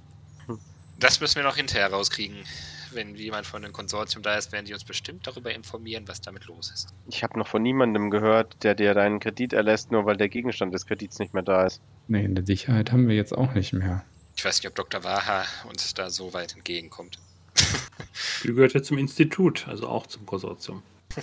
Das 0.98 1.20
müssen 1.20 1.37
wir 1.37 1.42
noch 1.42 1.56
hinterher 1.56 1.90
rauskriegen. 1.92 2.44
Wenn 2.92 3.14
jemand 3.16 3.46
von 3.46 3.61
dem 3.61 3.72
Konsortium 3.72 4.22
da 4.22 4.37
ist, 4.37 4.52
werden 4.52 4.64
die 4.64 4.72
uns 4.72 4.85
bestimmt 4.85 5.26
darüber 5.26 5.52
informieren, 5.52 6.09
was 6.09 6.22
damit 6.22 6.46
los 6.46 6.70
ist. 6.70 6.94
Ich 7.09 7.22
habe 7.22 7.38
noch 7.38 7.48
von 7.48 7.62
niemandem 7.62 8.11
gehört, 8.11 8.62
der 8.62 8.74
dir 8.74 8.94
deinen 8.94 9.20
Kredit 9.20 9.52
erlässt, 9.52 9.92
nur 9.92 10.06
weil 10.06 10.16
der 10.16 10.30
Gegenstand 10.30 10.72
des 10.72 10.87
Kredits 10.87 11.18
nicht 11.18 11.35
mehr 11.35 11.42
da 11.42 11.66
ist. 11.66 11.82
Nee, 12.09 12.24
in 12.24 12.35
der 12.35 12.46
Sicherheit 12.46 12.92
haben 12.92 13.09
wir 13.09 13.14
jetzt 13.14 13.37
auch 13.37 13.52
nicht 13.52 13.74
mehr. 13.74 14.04
Ich 14.37 14.44
weiß 14.44 14.59
nicht, 14.59 14.68
ob 14.68 14.74
Dr. 14.74 15.04
Waha 15.04 15.44
uns 15.68 15.92
da 15.92 16.09
so 16.09 16.32
weit 16.32 16.54
entgegenkommt. 16.54 17.18
Die 18.44 18.48
gehört 18.48 18.72
ja 18.72 18.82
zum 18.82 18.96
Institut, 18.96 19.68
also 19.68 19.88
auch 19.88 20.06
zum 20.06 20.24
Konsortium. 20.24 20.82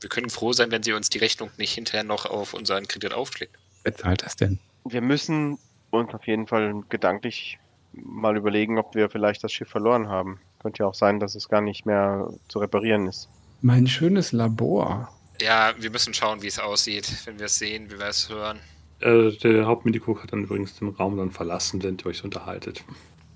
Wir 0.00 0.08
können 0.08 0.30
froh 0.30 0.52
sein, 0.52 0.70
wenn 0.70 0.82
sie 0.82 0.94
uns 0.94 1.10
die 1.10 1.18
Rechnung 1.18 1.50
nicht 1.58 1.74
hinterher 1.74 2.02
noch 2.02 2.26
auf 2.26 2.54
unseren 2.54 2.88
Kredit 2.88 3.12
aufschlägt. 3.12 3.56
Wer 3.84 3.94
zahlt 3.94 4.24
das 4.24 4.34
denn? 4.34 4.58
Wir 4.84 5.00
müssen 5.00 5.58
uns 5.90 6.12
auf 6.12 6.26
jeden 6.26 6.48
Fall 6.48 6.82
gedanklich 6.88 7.60
mal 7.92 8.36
überlegen, 8.36 8.78
ob 8.78 8.94
wir 8.94 9.10
vielleicht 9.10 9.44
das 9.44 9.52
Schiff 9.52 9.68
verloren 9.68 10.08
haben. 10.08 10.40
Könnte 10.60 10.82
ja 10.82 10.86
auch 10.86 10.94
sein, 10.94 11.20
dass 11.20 11.34
es 11.34 11.48
gar 11.48 11.60
nicht 11.60 11.86
mehr 11.86 12.28
zu 12.48 12.58
reparieren 12.58 13.06
ist. 13.06 13.28
Mein 13.60 13.86
schönes 13.86 14.32
Labor. 14.32 15.08
Ja, 15.40 15.72
wir 15.78 15.90
müssen 15.90 16.14
schauen, 16.14 16.42
wie 16.42 16.46
es 16.46 16.58
aussieht, 16.58 17.10
wenn 17.26 17.38
wir 17.38 17.46
es 17.46 17.58
sehen, 17.58 17.90
wie 17.90 17.98
wir 17.98 18.06
es 18.06 18.28
hören. 18.28 18.58
Äh, 19.00 19.32
der 19.32 19.66
Hauptmedico 19.66 20.20
hat 20.22 20.32
dann 20.32 20.44
übrigens 20.44 20.78
den 20.78 20.88
Raum 20.88 21.16
dann 21.16 21.30
verlassen, 21.30 21.82
während 21.82 22.02
ihr 22.02 22.06
euch 22.06 22.22
unterhaltet. 22.22 22.84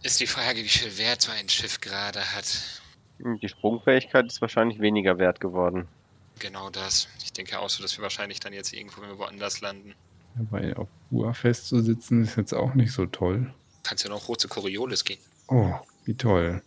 Ist 0.03 0.21
die 0.21 0.27
Frage, 0.27 0.59
wie 0.59 0.69
viel 0.69 0.97
Wert 0.99 1.23
so 1.23 1.33
ein 1.33 1.49
Schiff 1.49 1.81
gerade 1.81 2.21
hat. 2.21 2.83
Die 3.19 3.49
Sprungfähigkeit 3.49 4.27
ist 4.27 4.41
wahrscheinlich 4.41 4.79
weniger 4.79 5.19
wert 5.19 5.41
geworden. 5.41 5.89
Genau 6.39 6.71
das. 6.71 7.09
Ich 7.25 7.33
denke 7.33 7.59
auch 7.59 7.71
so, 7.71 7.83
dass 7.83 7.97
wir 7.97 8.03
wahrscheinlich 8.03 8.41
dann 8.41 8.53
jetzt 8.53 8.73
irgendwo, 8.73 9.03
wenn 9.03 9.19
woanders 9.19 9.61
landen. 9.61 9.95
Weil 10.51 10.75
auf 10.75 10.89
Ua 11.11 11.33
festzusitzen 11.33 12.23
ist 12.23 12.37
jetzt 12.37 12.53
auch 12.53 12.75
nicht 12.75 12.93
so 12.93 13.07
toll. 13.07 13.53
Kannst 13.87 14.03
ja 14.05 14.11
noch 14.11 14.27
hoch 14.27 14.37
zu 14.37 14.49
Coriolis 14.49 15.05
gehen. 15.05 15.21
Oh, 15.49 15.73
wie 16.05 16.15
toll. 16.15 16.61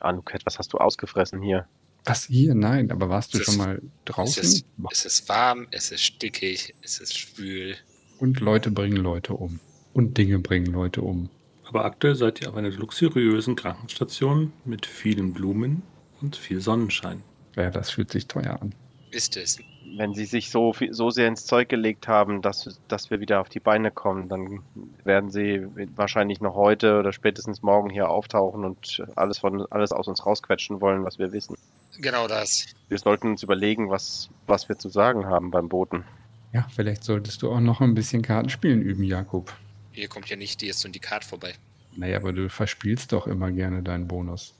Anuket, 0.00 0.44
was 0.44 0.58
hast 0.58 0.72
du 0.72 0.78
ausgefressen 0.78 1.40
hier? 1.40 1.66
Was 2.04 2.24
hier? 2.26 2.54
Nein, 2.54 2.90
aber 2.90 3.08
warst 3.08 3.32
du 3.32 3.38
Es 3.38 3.44
schon 3.44 3.54
ist- 3.54 3.58
mal 3.58 3.76
Es 3.78 4.04
draußen? 4.04 4.42
ist, 4.42 4.66
es 4.90 5.04
ist 5.06 5.28
warm, 5.28 5.68
es 5.70 5.90
ist 5.92 6.02
stickig, 6.02 6.74
es 6.82 6.98
ist 7.00 7.16
schwül. 7.16 7.76
Und 8.18 8.40
Leute 8.40 8.70
bringen 8.70 8.96
Leute 8.96 9.34
um. 9.34 9.60
Und 9.94 10.18
Dinge 10.18 10.38
bringen 10.38 10.66
Leute 10.66 11.00
um. 11.02 11.30
Aber 11.64 11.84
aktuell 11.84 12.14
seid 12.16 12.40
ihr 12.42 12.50
auf 12.50 12.56
einer 12.56 12.70
luxuriösen 12.70 13.56
Krankenstation 13.56 14.52
mit 14.64 14.84
vielen 14.84 15.32
Blumen 15.32 15.82
und 16.20 16.36
viel 16.36 16.60
Sonnenschein. 16.60 17.22
Ja, 17.56 17.70
das 17.70 17.90
fühlt 17.90 18.10
sich 18.10 18.26
teuer 18.26 18.60
an. 18.60 18.74
Ist 19.12 19.36
es. 19.36 19.58
Wenn 19.96 20.14
sie 20.14 20.24
sich 20.24 20.50
so, 20.50 20.72
viel- 20.72 20.92
so 20.94 21.10
sehr 21.10 21.28
ins 21.28 21.44
Zeug 21.44 21.68
gelegt 21.68 22.08
haben, 22.08 22.40
dass, 22.42 22.80
dass 22.88 23.10
wir 23.10 23.20
wieder 23.20 23.40
auf 23.40 23.48
die 23.48 23.60
Beine 23.60 23.90
kommen, 23.90 24.28
dann 24.28 24.62
werden 25.04 25.30
sie 25.30 25.66
wahrscheinlich 25.96 26.40
noch 26.40 26.54
heute 26.54 26.98
oder 26.98 27.12
spätestens 27.12 27.62
morgen 27.62 27.90
hier 27.90 28.08
auftauchen 28.08 28.64
und 28.64 29.02
alles, 29.16 29.38
von, 29.38 29.66
alles 29.70 29.92
aus 29.92 30.08
uns 30.08 30.24
rausquetschen 30.24 30.80
wollen, 30.80 31.04
was 31.04 31.18
wir 31.18 31.32
wissen. 31.32 31.56
Genau 31.98 32.26
das. 32.26 32.66
Wir 32.88 32.98
sollten 32.98 33.28
uns 33.30 33.42
überlegen, 33.42 33.90
was, 33.90 34.30
was 34.46 34.68
wir 34.68 34.78
zu 34.78 34.88
sagen 34.88 35.26
haben 35.26 35.50
beim 35.50 35.68
Boten. 35.68 36.04
Ja, 36.52 36.66
vielleicht 36.74 37.04
solltest 37.04 37.42
du 37.42 37.50
auch 37.50 37.60
noch 37.60 37.80
ein 37.80 37.94
bisschen 37.94 38.22
Kartenspielen 38.22 38.80
üben, 38.82 39.04
Jakob. 39.04 39.52
Hier 39.92 40.08
kommt 40.08 40.28
ja 40.30 40.36
nicht 40.36 40.60
die 40.62 40.72
Syndikat 40.72 41.24
vorbei. 41.24 41.52
Naja, 41.94 42.16
aber 42.16 42.32
du 42.32 42.48
verspielst 42.48 43.12
doch 43.12 43.26
immer 43.26 43.50
gerne 43.50 43.82
deinen 43.82 44.08
Bonus. 44.08 44.54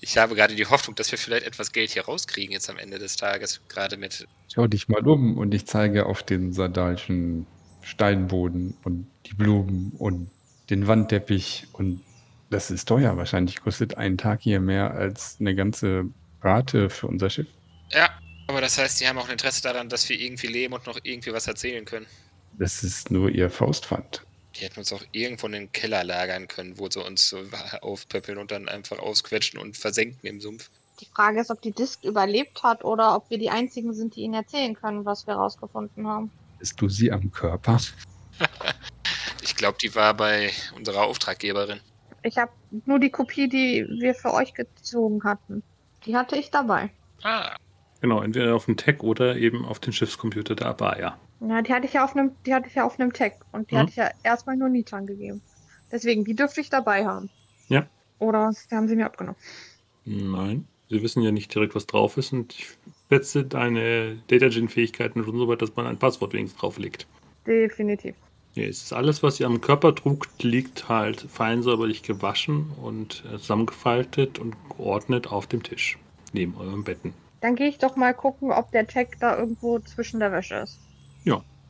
Ich 0.00 0.18
habe 0.18 0.34
gerade 0.34 0.54
die 0.54 0.66
Hoffnung, 0.66 0.94
dass 0.96 1.10
wir 1.10 1.18
vielleicht 1.18 1.46
etwas 1.46 1.72
Geld 1.72 1.90
hier 1.90 2.04
rauskriegen 2.04 2.52
jetzt 2.52 2.68
am 2.70 2.78
Ende 2.78 2.98
des 2.98 3.16
Tages. 3.16 3.60
Gerade 3.68 3.96
mit. 3.96 4.26
Schau 4.52 4.66
dich 4.66 4.88
mal 4.88 5.06
um 5.06 5.36
und 5.38 5.54
ich 5.54 5.66
zeige 5.66 6.06
auf 6.06 6.22
den 6.22 6.52
sardalischen 6.52 7.46
Steinboden 7.82 8.76
und 8.84 9.06
die 9.26 9.34
Blumen 9.34 9.92
und 9.98 10.30
den 10.70 10.86
Wandteppich 10.86 11.68
und 11.72 12.02
das 12.50 12.70
ist 12.70 12.86
teuer. 12.86 13.16
Wahrscheinlich 13.16 13.60
kostet 13.60 13.96
ein 13.96 14.18
Tag 14.18 14.40
hier 14.40 14.60
mehr 14.60 14.92
als 14.92 15.36
eine 15.40 15.54
ganze 15.54 16.04
Rate 16.42 16.90
für 16.90 17.06
unser 17.06 17.30
Schiff. 17.30 17.48
Ja, 17.90 18.10
aber 18.46 18.60
das 18.60 18.78
heißt, 18.78 19.00
die 19.00 19.08
haben 19.08 19.18
auch 19.18 19.26
ein 19.26 19.32
Interesse 19.32 19.62
daran, 19.62 19.88
dass 19.88 20.08
wir 20.08 20.18
irgendwie 20.18 20.46
leben 20.46 20.74
und 20.74 20.86
noch 20.86 20.98
irgendwie 21.02 21.32
was 21.32 21.46
erzählen 21.46 21.84
können. 21.84 22.06
Das 22.58 22.82
ist 22.82 23.10
nur 23.10 23.30
ihr 23.30 23.50
Faustpfand. 23.50 24.24
Die 24.58 24.64
hätten 24.64 24.80
uns 24.80 24.92
auch 24.92 25.02
irgendwo 25.12 25.46
in 25.46 25.52
den 25.52 25.72
Keller 25.72 26.02
lagern 26.04 26.48
können, 26.48 26.78
wo 26.78 26.90
sie 26.90 27.02
uns 27.04 27.28
so 27.28 27.38
aufpöppeln 27.80 28.38
und 28.38 28.50
dann 28.50 28.68
einfach 28.68 28.98
ausquetschen 28.98 29.58
und 29.58 29.76
versenken 29.76 30.26
im 30.26 30.40
Sumpf. 30.40 30.70
Die 31.00 31.06
Frage 31.06 31.40
ist, 31.40 31.50
ob 31.50 31.62
die 31.62 31.70
Disk 31.70 32.02
überlebt 32.04 32.62
hat 32.62 32.84
oder 32.84 33.14
ob 33.14 33.30
wir 33.30 33.38
die 33.38 33.50
einzigen 33.50 33.94
sind, 33.94 34.16
die 34.16 34.22
ihnen 34.22 34.34
erzählen 34.34 34.74
können, 34.74 35.04
was 35.04 35.26
wir 35.28 35.34
rausgefunden 35.34 36.08
haben. 36.08 36.30
Bist 36.58 36.80
du 36.80 36.88
sie 36.88 37.12
am 37.12 37.30
Körper? 37.30 37.78
Ich 39.40 39.56
glaube, 39.56 39.78
die 39.80 39.94
war 39.94 40.14
bei 40.14 40.50
unserer 40.76 41.04
Auftraggeberin. 41.04 41.80
Ich 42.22 42.36
habe 42.36 42.52
nur 42.86 43.00
die 43.00 43.10
Kopie, 43.10 43.48
die 43.48 43.86
wir 43.88 44.14
für 44.14 44.32
euch 44.32 44.52
gezogen 44.52 45.24
hatten. 45.24 45.62
Die 46.04 46.14
hatte 46.14 46.36
ich 46.36 46.50
dabei. 46.50 46.90
Ah, 47.22 47.56
Genau, 48.00 48.22
entweder 48.22 48.54
auf 48.54 48.66
dem 48.66 48.76
Tech 48.76 49.00
oder 49.00 49.36
eben 49.36 49.64
auf 49.64 49.80
dem 49.80 49.92
Schiffscomputer 49.92 50.54
der 50.54 50.68
Abaya. 50.68 51.18
Ja, 51.40 51.62
die 51.62 51.72
hatte 51.72 51.86
ich 51.86 51.92
ja 51.92 52.04
auf 52.04 52.16
einem, 52.16 52.32
die 52.46 52.54
hatte 52.54 52.68
ich 52.68 52.74
ja 52.74 52.84
auf 52.84 52.98
einem 52.98 53.12
Tag 53.12 53.34
und 53.52 53.70
die 53.70 53.74
Mhm. 53.74 53.78
hatte 53.78 53.90
ich 53.90 53.96
ja 53.96 54.10
erstmal 54.24 54.56
nur 54.56 54.68
Nitan 54.68 55.06
gegeben. 55.06 55.40
Deswegen, 55.92 56.24
die 56.24 56.34
dürfte 56.34 56.60
ich 56.60 56.70
dabei 56.70 57.06
haben. 57.06 57.30
Ja. 57.68 57.86
Oder 58.18 58.50
haben 58.72 58.88
sie 58.88 58.96
mir 58.96 59.06
abgenommen. 59.06 59.38
Nein, 60.04 60.66
sie 60.90 61.02
wissen 61.02 61.22
ja 61.22 61.30
nicht 61.30 61.54
direkt, 61.54 61.74
was 61.74 61.86
drauf 61.86 62.16
ist 62.16 62.32
und 62.32 62.52
ich 62.54 62.66
setze 63.08 63.44
deine 63.44 64.16
Data-Gen-Fähigkeiten 64.28 65.24
schon 65.24 65.38
so 65.38 65.48
weit, 65.48 65.62
dass 65.62 65.76
man 65.76 65.86
ein 65.86 65.98
Passwort 65.98 66.32
wenigstens 66.32 66.60
drauflegt. 66.60 67.06
Definitiv. 67.46 68.16
Nee, 68.54 68.66
es 68.66 68.82
ist 68.82 68.92
alles, 68.92 69.22
was 69.22 69.38
ihr 69.38 69.46
am 69.46 69.60
Körper 69.60 69.94
trug, 69.94 70.26
liegt 70.40 70.88
halt 70.88 71.20
fein 71.30 71.62
säuberlich 71.62 72.02
gewaschen 72.02 72.72
und 72.82 73.22
äh, 73.26 73.38
zusammengefaltet 73.38 74.38
und 74.38 74.56
geordnet 74.76 75.28
auf 75.30 75.46
dem 75.46 75.62
Tisch. 75.62 75.98
Neben 76.32 76.56
euren 76.56 76.82
Betten. 76.84 77.14
Dann 77.40 77.54
gehe 77.54 77.68
ich 77.68 77.78
doch 77.78 77.94
mal 77.96 78.12
gucken, 78.14 78.50
ob 78.50 78.72
der 78.72 78.86
Tag 78.86 79.18
da 79.20 79.38
irgendwo 79.38 79.78
zwischen 79.78 80.18
der 80.18 80.32
Wäsche 80.32 80.56
ist. 80.56 80.80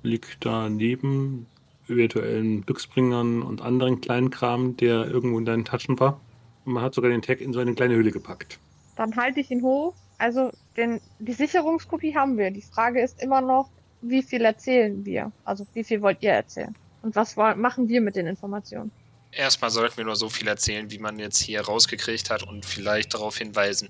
Liegt 0.02 0.44
da 0.46 0.68
neben 0.68 1.46
virtuellen 1.86 2.64
Glücksbringern 2.64 3.42
und 3.42 3.60
anderen 3.60 4.00
kleinen 4.00 4.30
Kram, 4.30 4.76
der 4.76 5.06
irgendwo 5.06 5.38
in 5.38 5.44
deinen 5.44 5.64
Taschen 5.64 5.98
war. 5.98 6.20
Und 6.64 6.74
man 6.74 6.82
hat 6.82 6.94
sogar 6.94 7.10
den 7.10 7.22
Tag 7.22 7.40
in 7.40 7.52
so 7.52 7.58
eine 7.58 7.74
kleine 7.74 7.94
Hülle 7.94 8.12
gepackt. 8.12 8.58
Dann 8.96 9.16
halte 9.16 9.40
ich 9.40 9.50
ihn 9.50 9.62
hoch. 9.62 9.94
Also 10.18 10.50
den, 10.76 11.00
die 11.18 11.32
Sicherungskopie 11.32 12.14
haben 12.14 12.38
wir. 12.38 12.50
Die 12.50 12.62
Frage 12.62 13.02
ist 13.02 13.20
immer 13.22 13.40
noch, 13.40 13.70
wie 14.02 14.22
viel 14.22 14.42
erzählen 14.44 15.04
wir? 15.04 15.32
Also 15.44 15.66
wie 15.74 15.82
viel 15.82 16.00
wollt 16.00 16.22
ihr 16.22 16.32
erzählen? 16.32 16.74
Und 17.02 17.16
was 17.16 17.36
machen 17.36 17.88
wir 17.88 18.00
mit 18.00 18.16
den 18.16 18.26
Informationen? 18.26 18.90
erstmal 19.30 19.70
sollten 19.70 19.96
wir 19.98 20.04
nur 20.04 20.16
so 20.16 20.28
viel 20.28 20.48
erzählen, 20.48 20.90
wie 20.90 20.98
man 20.98 21.18
jetzt 21.18 21.38
hier 21.38 21.60
rausgekriegt 21.60 22.30
hat 22.30 22.42
und 22.42 22.64
vielleicht 22.64 23.14
darauf 23.14 23.36
hinweisen, 23.36 23.88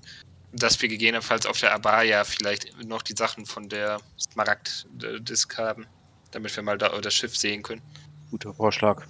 dass 0.51 0.81
wir 0.81 0.89
gegebenenfalls 0.89 1.45
auf 1.45 1.59
der 1.59 1.73
Abaya 1.73 2.23
vielleicht 2.23 2.83
noch 2.83 3.01
die 3.01 3.15
Sachen 3.15 3.45
von 3.45 3.69
der 3.69 3.99
Smaragd-Disk 4.19 5.57
haben, 5.57 5.85
damit 6.31 6.55
wir 6.55 6.63
mal 6.63 6.77
da 6.77 6.89
das 6.99 7.13
Schiff 7.13 7.35
sehen 7.35 7.63
können. 7.63 7.81
Guter 8.31 8.53
Vorschlag. 8.53 9.05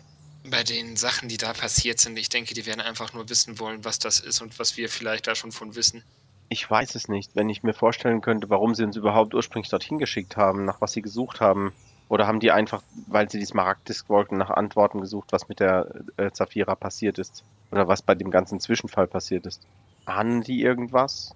Bei 0.49 0.63
den 0.63 0.95
Sachen, 0.95 1.29
die 1.29 1.37
da 1.37 1.53
passiert 1.53 1.99
sind, 1.99 2.17
ich 2.17 2.29
denke, 2.29 2.53
die 2.53 2.65
werden 2.65 2.81
einfach 2.81 3.13
nur 3.13 3.29
wissen 3.29 3.59
wollen, 3.59 3.83
was 3.83 3.99
das 3.99 4.19
ist 4.19 4.41
und 4.41 4.57
was 4.59 4.77
wir 4.77 4.89
vielleicht 4.89 5.27
da 5.27 5.35
schon 5.35 5.51
von 5.51 5.75
wissen. 5.75 6.03
Ich 6.49 6.69
weiß 6.69 6.95
es 6.95 7.07
nicht. 7.07 7.35
Wenn 7.35 7.49
ich 7.49 7.61
mir 7.61 7.73
vorstellen 7.73 8.21
könnte, 8.21 8.49
warum 8.49 8.73
sie 8.73 8.83
uns 8.83 8.95
überhaupt 8.95 9.35
ursprünglich 9.35 9.69
dorthin 9.69 9.99
geschickt 9.99 10.35
haben, 10.35 10.65
nach 10.65 10.81
was 10.81 10.93
sie 10.93 11.01
gesucht 11.01 11.41
haben. 11.41 11.73
Oder 12.07 12.25
haben 12.25 12.39
die 12.39 12.51
einfach, 12.51 12.81
weil 13.07 13.29
sie 13.29 13.37
die 13.37 13.45
Smaragd-Disk 13.45 14.09
wollten, 14.09 14.37
nach 14.37 14.49
Antworten 14.49 14.99
gesucht, 14.99 15.31
was 15.31 15.47
mit 15.47 15.59
der 15.59 15.93
äh, 16.17 16.31
Zafira 16.31 16.73
passiert 16.73 17.19
ist? 17.19 17.43
Oder 17.69 17.87
was 17.87 18.01
bei 18.01 18.15
dem 18.15 18.31
ganzen 18.31 18.59
Zwischenfall 18.59 19.05
passiert 19.05 19.45
ist? 19.45 19.61
Ahnen 20.09 20.41
die 20.41 20.61
irgendwas? 20.61 21.35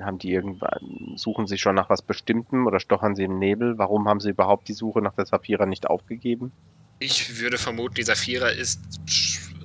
Haben 0.00 0.18
die 0.18 0.32
irgendwann, 0.32 1.14
suchen 1.16 1.46
sie 1.46 1.58
schon 1.58 1.76
nach 1.76 1.88
was 1.88 2.02
Bestimmtem 2.02 2.66
oder 2.66 2.80
stochern 2.80 3.14
sie 3.14 3.24
im 3.24 3.38
Nebel? 3.38 3.78
Warum 3.78 4.08
haben 4.08 4.18
sie 4.18 4.30
überhaupt 4.30 4.66
die 4.66 4.72
Suche 4.72 5.00
nach 5.00 5.14
der 5.14 5.26
Zafira 5.26 5.66
nicht 5.66 5.86
aufgegeben? 5.86 6.50
Ich 6.98 7.38
würde 7.38 7.58
vermuten, 7.58 7.94
dieser 7.94 8.16
Vierer 8.16 8.52
ist 8.52 8.80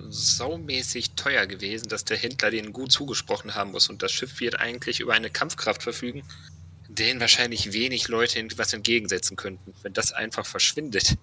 saumäßig 0.10 1.12
teuer 1.12 1.46
gewesen, 1.48 1.88
dass 1.90 2.06
der 2.06 2.18
Händler 2.18 2.52
denen 2.52 2.74
gut 2.74 2.92
zugesprochen 2.92 3.56
haben 3.56 3.72
muss 3.72 3.90
und 3.90 4.04
das 4.04 4.12
Schiff 4.12 4.40
wird 4.40 4.60
eigentlich 4.60 5.00
über 5.00 5.14
eine 5.14 5.30
Kampfkraft 5.30 5.84
verfügen, 5.84 6.24
denen 6.88 7.20
wahrscheinlich 7.20 7.74
wenig 7.74 8.08
Leute 8.08 8.46
was 8.58 8.74
entgegensetzen 8.74 9.38
könnten, 9.38 9.74
wenn 9.84 9.94
das 9.94 10.12
einfach 10.12 10.46
verschwindet. 10.46 11.18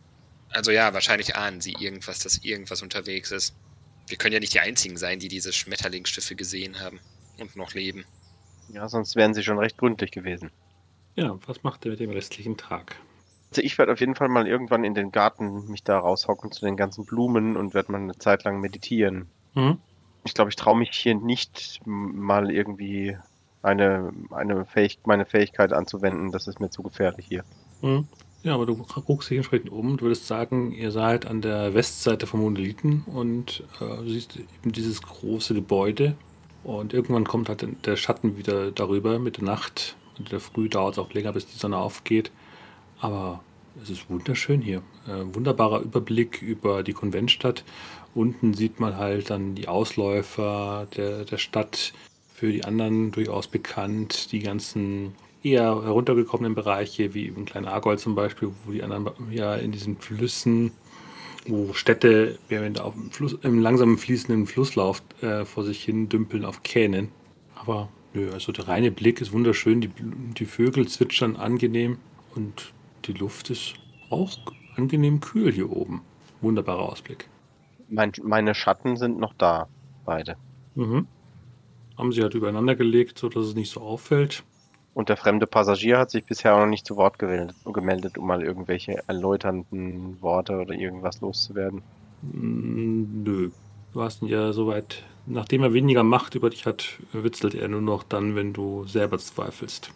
Also 0.51 0.71
ja, 0.71 0.95
wahrscheinlich 0.95 1.37
ahnen 1.37 1.61
sie 1.61 1.75
irgendwas, 1.79 2.21
dass 2.21 2.39
irgendwas 2.39 2.83
unterwegs 2.83 3.31
ist. 3.31 3.55
Wir 4.09 4.17
können 4.17 4.35
ja 4.35 4.41
nicht 4.41 4.55
die 4.55 4.61
Einzigen 4.61 4.97
sein, 4.97 5.19
die 5.19 5.29
diese 5.29 5.53
Schmetterlingsschiffe 5.53 6.37
gesehen 6.37 6.81
haben 6.81 7.01
und 7.41 7.57
noch 7.57 7.75
leben. 7.75 8.05
Ja, 8.69 8.89
sonst 8.89 9.17
wären 9.17 9.35
sie 9.35 9.43
schon 9.43 9.59
recht 9.59 9.79
gründlich 9.79 10.11
gewesen. 10.11 10.51
Ja, 11.15 11.39
was 11.47 11.63
macht 11.63 11.85
ihr 11.85 11.93
mit 11.93 12.01
dem 12.01 12.11
restlichen 12.11 12.57
Tag? 12.57 12.97
Also 13.51 13.63
ich 13.63 13.79
werde 13.79 13.93
auf 13.93 14.01
jeden 14.01 14.15
Fall 14.15 14.29
mal 14.29 14.47
irgendwann 14.47 14.85
in 14.85 14.95
den 14.95 15.13
Garten 15.13 15.71
mich 15.71 15.83
da 15.83 15.99
raushocken 15.99 16.53
zu 16.53 16.65
den 16.65 16.77
ganzen 16.77 17.07
Blumen 17.07 17.57
und 17.57 17.75
werde 17.75 17.93
mal 17.93 18.01
eine 18.01 18.19
Zeit 18.19 18.45
lang 18.45 18.61
meditieren. 18.61 19.27
Mhm. 19.55 19.79
Ich 20.25 20.35
glaube, 20.35 20.51
ich 20.51 20.57
traue 20.57 20.77
mich 20.77 20.91
hier 20.93 21.15
nicht 21.15 21.81
mal 21.85 22.51
irgendwie 22.51 23.17
eine, 23.63 24.13
eine 24.31 24.65
Fähig 24.65 24.99
meine 25.05 25.25
Fähigkeit 25.25 25.73
anzuwenden. 25.73 26.33
Das 26.33 26.49
ist 26.49 26.61
mir 26.61 26.71
zu 26.71 26.83
gefährlich 26.83 27.27
hier. 27.27 27.45
Mhm. 27.81 28.09
Ja, 28.43 28.55
aber 28.55 28.67
du 28.67 28.77
guckst 28.77 29.31
dich 29.31 29.39
entsprechend 29.39 29.71
um. 29.71 29.97
Du 29.97 30.05
würdest 30.05 30.27
sagen, 30.27 30.71
ihr 30.73 30.93
seid 30.93 31.27
an 31.27 31.43
der 31.43 31.75
Westseite 31.75 32.27
vom 32.27 32.41
Monolithen 32.41 33.03
und 33.07 33.65
äh, 33.81 33.97
du 33.97 34.09
siehst 34.09 34.37
eben 34.37 34.71
dieses 34.71 35.03
große 35.03 35.55
Gebäude. 35.55 36.15
Und 36.67 36.93
irgendwann 36.93 37.29
kommt 37.29 37.49
halt 37.49 37.65
der 37.87 37.95
Schatten 37.95 38.37
wieder 38.37 38.73
darüber 38.73 39.21
mit 39.21 39.37
der 39.37 39.45
Nacht. 39.45 39.95
Und 40.19 40.25
in 40.25 40.31
der 40.31 40.41
Früh 40.41 40.69
dauert 40.69 40.95
es 40.95 40.99
auch 40.99 41.13
länger, 41.13 41.33
bis 41.33 41.47
die 41.47 41.57
Sonne 41.57 41.77
aufgeht. 41.79 42.33
Aber 42.99 43.41
es 43.81 43.89
ist 43.89 44.11
wunderschön 44.11 44.61
hier. 44.61 44.83
Äh, 45.07 45.33
wunderbarer 45.33 45.81
Überblick 45.81 46.43
über 46.43 46.83
die 46.83 46.93
Konventstadt. 46.93 47.63
Unten 48.17 48.53
sieht 48.53 48.81
man 48.81 48.97
halt 48.97 49.31
dann 49.31 49.55
die 49.55 49.69
Ausläufer 49.69 50.89
der, 50.97 51.25
der 51.25 51.39
Stadt, 51.39 51.93
für 52.35 52.51
die 52.51 52.65
anderen 52.65 53.13
durchaus 53.13 53.47
bekannt. 53.47 54.33
Die 54.33 54.41
ganzen 54.41 55.15
eher 55.45 55.85
heruntergekommenen 55.85 56.57
Bereiche, 56.57 57.15
wie 57.15 57.27
im 57.27 57.45
kleinen 57.45 57.69
Argol 57.69 57.97
zum 57.97 58.17
Beispiel, 58.17 58.51
wo 58.65 58.73
die 58.73 58.83
anderen 58.83 59.13
ja 59.31 59.55
in 59.55 59.71
diesen 59.71 59.99
Flüssen, 59.99 60.73
wo 61.49 61.73
Städte 61.73 62.39
während 62.49 62.81
auf 62.81 62.95
dem 62.95 63.11
Fluss, 63.11 63.39
im 63.43 63.61
langsam 63.61 63.99
fließenden 63.99 64.47
Flusslauf 64.47 65.03
äh, 65.21 65.45
vor 65.45 65.65
sich 65.65 65.83
hin 65.83 66.09
dümpeln 66.09 66.45
auf 66.45 66.63
Kähnen. 66.63 67.11
Aber 67.55 67.89
nö, 68.15 68.31
also 68.33 68.53
der 68.53 68.69
reine 68.69 68.91
Blick 68.91 69.21
ist 69.21 69.33
wunderschön, 69.33 69.81
die, 69.81 69.91
die 69.99 70.47
Vögel 70.47 70.89
zwitschern 70.89 71.37
angenehm 71.37 71.99
und 72.35 72.73
die 73.05 73.13
Luft 73.13 73.51
ist 73.51 73.75
auch 74.11 74.39
angenehm 74.77 75.21
kühl 75.21 75.53
hier 75.53 75.71
oben. 75.71 76.03
Wunderbarer 76.41 76.91
Ausblick. 76.91 77.29
Mein, 77.89 78.13
meine 78.23 78.55
Schatten 78.55 78.97
sind 78.97 79.19
noch 79.19 79.35
da, 79.35 79.69
beide. 80.05 80.37
Mhm. 80.75 81.07
Haben 81.97 82.13
sie 82.13 82.23
halt 82.23 82.35
übereinander 82.35 82.75
gelegt, 82.75 83.19
sodass 83.19 83.47
es 83.47 83.55
nicht 83.55 83.71
so 83.71 83.81
auffällt. 83.81 84.45
Und 84.97 85.11
der 85.11 85.19
fremde 85.19 85.47
Passagier 85.47 85.99
hat 85.99 86.11
sich 86.11 86.25
bisher 86.25 86.55
auch 86.55 86.61
noch 86.61 86.67
nicht 86.69 86.87
zu 86.87 86.97
Wort 86.97 87.19
gemeldet, 87.19 88.17
um 88.17 88.27
mal 88.27 88.43
irgendwelche 88.43 89.07
erläuternden 89.07 90.23
Worte 90.23 90.59
oder 90.59 90.73
irgendwas 90.73 91.21
loszuwerden. 91.21 91.83
Mm, 92.23 93.23
Nö. 93.23 93.51
Du 93.93 94.03
hast 94.03 94.23
ihn 94.23 94.29
ja 94.29 94.55
soweit, 94.55 95.03
nachdem 95.27 95.63
er 95.65 95.75
weniger 95.75 96.03
Macht 96.03 96.35
über 96.35 96.49
dich 96.49 96.65
hat, 96.65 96.99
witzelt 97.13 97.55
er 97.55 97.69
nur 97.69 97.83
noch 97.83 98.05
dann, 98.05 98.37
wenn 98.37 98.55
du 98.55 98.87
selber 98.87 99.19
zweifelst. 99.19 99.91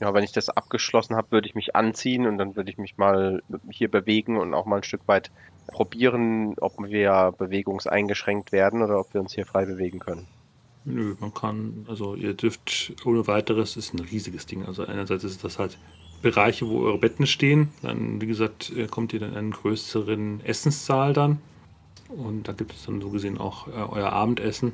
Ja, 0.00 0.14
wenn 0.14 0.24
ich 0.24 0.32
das 0.32 0.48
abgeschlossen 0.48 1.14
habe, 1.14 1.30
würde 1.30 1.46
ich 1.46 1.54
mich 1.54 1.76
anziehen 1.76 2.26
und 2.26 2.38
dann 2.38 2.56
würde 2.56 2.70
ich 2.70 2.78
mich 2.78 2.96
mal 2.96 3.42
hier 3.68 3.90
bewegen 3.90 4.38
und 4.38 4.54
auch 4.54 4.64
mal 4.64 4.76
ein 4.76 4.84
Stück 4.84 5.06
weit 5.06 5.30
probieren, 5.66 6.54
ob 6.60 6.82
wir 6.82 7.34
bewegungseingeschränkt 7.36 8.52
werden 8.52 8.80
oder 8.80 9.00
ob 9.00 9.12
wir 9.12 9.20
uns 9.20 9.34
hier 9.34 9.44
frei 9.44 9.66
bewegen 9.66 9.98
können. 9.98 10.28
Nö, 10.84 11.16
man 11.18 11.32
kann, 11.32 11.86
also 11.88 12.14
ihr 12.14 12.34
dürft 12.34 12.92
ohne 13.04 13.26
weiteres, 13.26 13.76
ist 13.76 13.94
ein 13.94 14.00
riesiges 14.00 14.46
Ding. 14.46 14.66
Also 14.66 14.84
einerseits 14.84 15.24
ist 15.24 15.42
das 15.42 15.58
halt 15.58 15.78
Bereiche, 16.20 16.68
wo 16.68 16.80
eure 16.80 16.98
Betten 16.98 17.26
stehen. 17.26 17.70
Dann, 17.82 18.20
wie 18.20 18.26
gesagt, 18.26 18.70
äh, 18.76 18.86
kommt 18.86 19.12
ihr 19.12 19.20
dann 19.20 19.32
in 19.32 19.36
einen 19.36 19.50
größeren 19.52 20.44
Essenssaal 20.44 21.12
dann. 21.12 21.38
Und 22.08 22.48
da 22.48 22.52
gibt 22.52 22.72
es 22.72 22.84
dann 22.84 23.00
so 23.00 23.10
gesehen 23.10 23.38
auch 23.38 23.68
äh, 23.68 23.72
euer 23.72 24.12
Abendessen. 24.12 24.72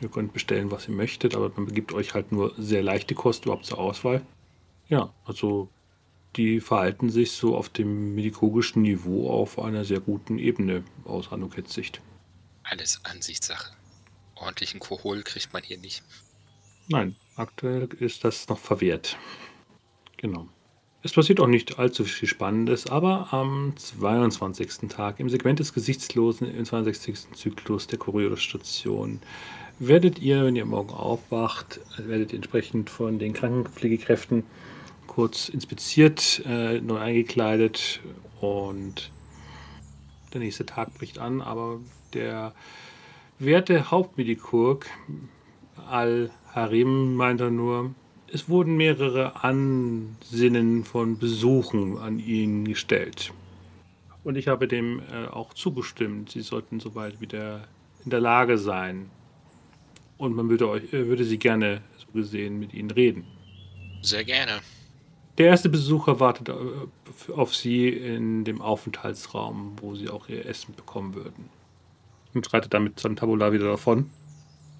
Ihr 0.00 0.08
könnt 0.08 0.32
bestellen, 0.32 0.70
was 0.70 0.88
ihr 0.88 0.94
möchtet, 0.94 1.34
aber 1.34 1.50
man 1.54 1.66
begibt 1.66 1.92
euch 1.92 2.14
halt 2.14 2.32
nur 2.32 2.54
sehr 2.56 2.82
leichte 2.82 3.14
Kost 3.14 3.44
überhaupt 3.44 3.66
zur 3.66 3.78
Auswahl. 3.78 4.22
Ja, 4.88 5.12
also 5.24 5.68
die 6.36 6.60
verhalten 6.60 7.10
sich 7.10 7.32
so 7.32 7.56
auf 7.56 7.68
dem 7.68 8.14
medikogischen 8.14 8.82
Niveau 8.82 9.30
auf 9.30 9.58
einer 9.58 9.84
sehr 9.84 10.00
guten 10.00 10.38
Ebene 10.38 10.84
aus 11.04 11.32
Anukets 11.32 11.74
Sicht. 11.74 12.00
Alles 12.62 13.00
Ansichtssache. 13.04 13.72
Ordentlichen 14.40 14.80
Kohol 14.80 15.22
kriegt 15.22 15.52
man 15.52 15.62
hier 15.62 15.78
nicht. 15.78 16.02
Nein, 16.88 17.14
aktuell 17.36 17.88
ist 18.00 18.24
das 18.24 18.48
noch 18.48 18.58
verwehrt. 18.58 19.16
Genau. 20.16 20.48
Es 21.02 21.12
passiert 21.12 21.40
auch 21.40 21.46
nicht 21.46 21.78
allzu 21.78 22.04
viel 22.04 22.28
Spannendes, 22.28 22.86
aber 22.86 23.32
am 23.32 23.74
22. 23.76 24.88
Tag 24.88 25.18
im 25.18 25.30
Segment 25.30 25.58
des 25.58 25.72
Gesichtslosen 25.72 26.52
im 26.54 26.64
62. 26.64 27.32
Zyklus 27.34 27.86
der 27.86 27.98
Kuriostation 27.98 29.20
werdet 29.78 30.18
ihr, 30.18 30.44
wenn 30.44 30.56
ihr 30.56 30.66
morgen 30.66 30.92
aufwacht, 30.92 31.80
werdet 31.96 32.34
entsprechend 32.34 32.90
von 32.90 33.18
den 33.18 33.32
Krankenpflegekräften 33.32 34.44
kurz 35.06 35.48
inspiziert, 35.48 36.42
äh, 36.44 36.80
neu 36.80 36.98
eingekleidet 36.98 38.00
und 38.40 39.10
der 40.34 40.40
nächste 40.40 40.66
Tag 40.66 40.94
bricht 40.94 41.18
an, 41.18 41.40
aber 41.40 41.80
der 42.12 42.54
werte 43.40 43.90
Hauptmedikurg 43.90 44.86
Al-Harim 45.88 47.14
meint 47.14 47.40
er 47.40 47.50
nur, 47.50 47.94
es 48.32 48.48
wurden 48.48 48.76
mehrere 48.76 49.42
Ansinnen 49.42 50.84
von 50.84 51.18
Besuchen 51.18 51.98
an 51.98 52.20
ihn 52.20 52.64
gestellt. 52.64 53.32
Und 54.22 54.36
ich 54.36 54.46
habe 54.46 54.68
dem 54.68 55.00
äh, 55.00 55.26
auch 55.26 55.54
zugestimmt. 55.54 56.30
Sie 56.30 56.42
sollten 56.42 56.78
sobald 56.78 57.20
wieder 57.20 57.62
in 58.04 58.10
der 58.10 58.20
Lage 58.20 58.58
sein. 58.58 59.10
Und 60.18 60.36
man 60.36 60.48
würde, 60.48 60.68
euch, 60.68 60.92
äh, 60.92 61.06
würde 61.08 61.24
sie 61.24 61.38
gerne, 61.38 61.80
so 61.98 62.06
gesehen, 62.12 62.60
mit 62.60 62.74
ihnen 62.74 62.90
reden. 62.90 63.24
Sehr 64.02 64.24
gerne. 64.24 64.60
Der 65.38 65.46
erste 65.46 65.70
Besucher 65.70 66.20
wartet 66.20 66.50
äh, 66.50 67.32
auf 67.32 67.56
sie 67.56 67.88
in 67.88 68.44
dem 68.44 68.60
Aufenthaltsraum, 68.60 69.72
wo 69.80 69.94
sie 69.94 70.10
auch 70.10 70.28
ihr 70.28 70.44
Essen 70.46 70.74
bekommen 70.74 71.14
würden. 71.14 71.48
Und 72.34 72.46
schreitet 72.46 72.72
dann 72.74 72.84
mit 72.84 73.00
seinem 73.00 73.16
Tabular 73.16 73.52
wieder 73.52 73.66
davon. 73.66 74.10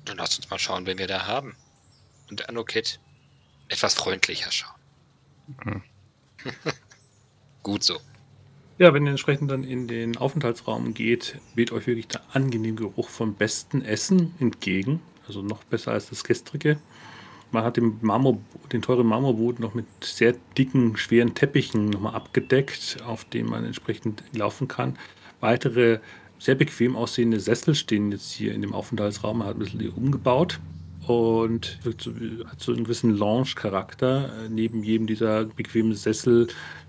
Dann 0.05 0.17
lasst 0.17 0.39
uns 0.39 0.51
mal 0.51 0.59
schauen, 0.59 0.87
wen 0.87 0.99
wir 0.99 1.07
da 1.07 1.27
haben. 1.27 1.57
Und 2.31 2.49
Anokit 2.49 3.01
etwas 3.69 3.95
freundlicher 3.95 4.51
schauen. 4.53 4.81
Mhm. 5.65 5.83
Gut 7.63 7.83
so. 7.83 7.99
Ja, 8.79 8.95
wenn 8.95 9.05
ihr 9.05 9.11
entsprechend 9.11 9.51
dann 9.51 9.63
in 9.63 9.89
den 9.89 10.17
Aufenthaltsraum 10.17 10.95
geht, 10.95 11.39
weht 11.55 11.71
euch 11.71 11.87
wirklich 11.87 12.09
der 12.09 12.23
angenehme 12.33 12.77
Geruch 12.77 13.11
von 13.11 13.35
bestem 13.35 13.83
Essen 13.83 14.35
entgegen. 14.41 15.03
Also 15.27 15.43
noch 15.43 15.63
besser 15.65 15.93
als 15.93 16.09
das 16.09 16.25
gestrige. 16.25 16.81
Man 17.53 17.65
hat 17.65 17.77
den, 17.77 17.99
Marmor, 18.01 18.39
den 18.73 18.81
teuren 18.81 19.07
Marmorboden 19.07 19.63
noch 19.63 19.75
mit 19.75 19.87
sehr 20.03 20.35
dicken, 20.57 20.97
schweren 20.97 21.35
Teppichen 21.35 21.91
nochmal 21.91 22.15
abgedeckt, 22.15 22.99
auf 23.05 23.25
dem 23.25 23.47
man 23.47 23.65
entsprechend 23.65 24.23
laufen 24.33 24.69
kann. 24.69 24.97
Weitere 25.41 25.99
sehr 26.41 26.55
bequem 26.55 26.97
aussehende 26.97 27.39
Sessel 27.39 27.75
stehen 27.75 28.11
jetzt 28.11 28.33
hier 28.33 28.55
in 28.55 28.63
dem 28.63 28.73
Aufenthaltsraum. 28.73 29.39
Man 29.39 29.47
hat 29.47 29.57
ein 29.57 29.59
bisschen 29.61 29.91
umgebaut 29.91 30.59
und 31.07 31.79
hat 31.85 32.61
so 32.61 32.73
einen 32.73 32.85
gewissen 32.85 33.15
Lounge-Charakter. 33.17 34.31
Äh, 34.45 34.49
Neben 34.49 34.83
jedem 34.83 35.07
dieser 35.07 35.45
bequemen 35.45 35.95
Sessel 35.95 36.49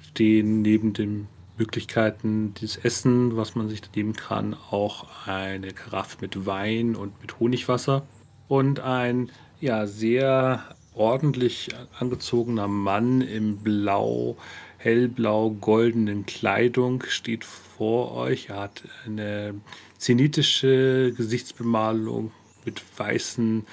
stehen 0.09 0.61
neben 0.61 0.93
den 0.93 1.27
Möglichkeiten 1.57 2.53
des 2.53 2.77
Essen, 2.77 3.35
was 3.35 3.55
man 3.55 3.67
sich 3.67 3.81
nehmen 3.93 4.13
kann, 4.13 4.55
auch 4.71 5.05
eine 5.27 5.73
Karaffe 5.73 6.17
mit 6.21 6.45
Wein 6.45 6.95
und 6.95 7.21
mit 7.21 7.39
Honigwasser 7.39 8.03
und 8.47 8.79
ein 8.79 9.31
ja 9.59 9.85
sehr 9.85 10.63
ordentlich 10.93 11.69
angezogener 11.99 12.67
Mann 12.67 13.21
im 13.21 13.57
blau, 13.57 14.37
hellblau 14.81 15.51
goldenen 15.51 16.25
Kleidung 16.25 17.03
steht 17.07 17.45
vor 17.45 18.13
euch. 18.15 18.49
Er 18.49 18.57
hat 18.61 18.83
eine 19.05 19.53
zenitische 19.97 21.13
Gesichtsbemalung 21.15 22.31
mit 22.65 22.81
weißen 22.97 23.65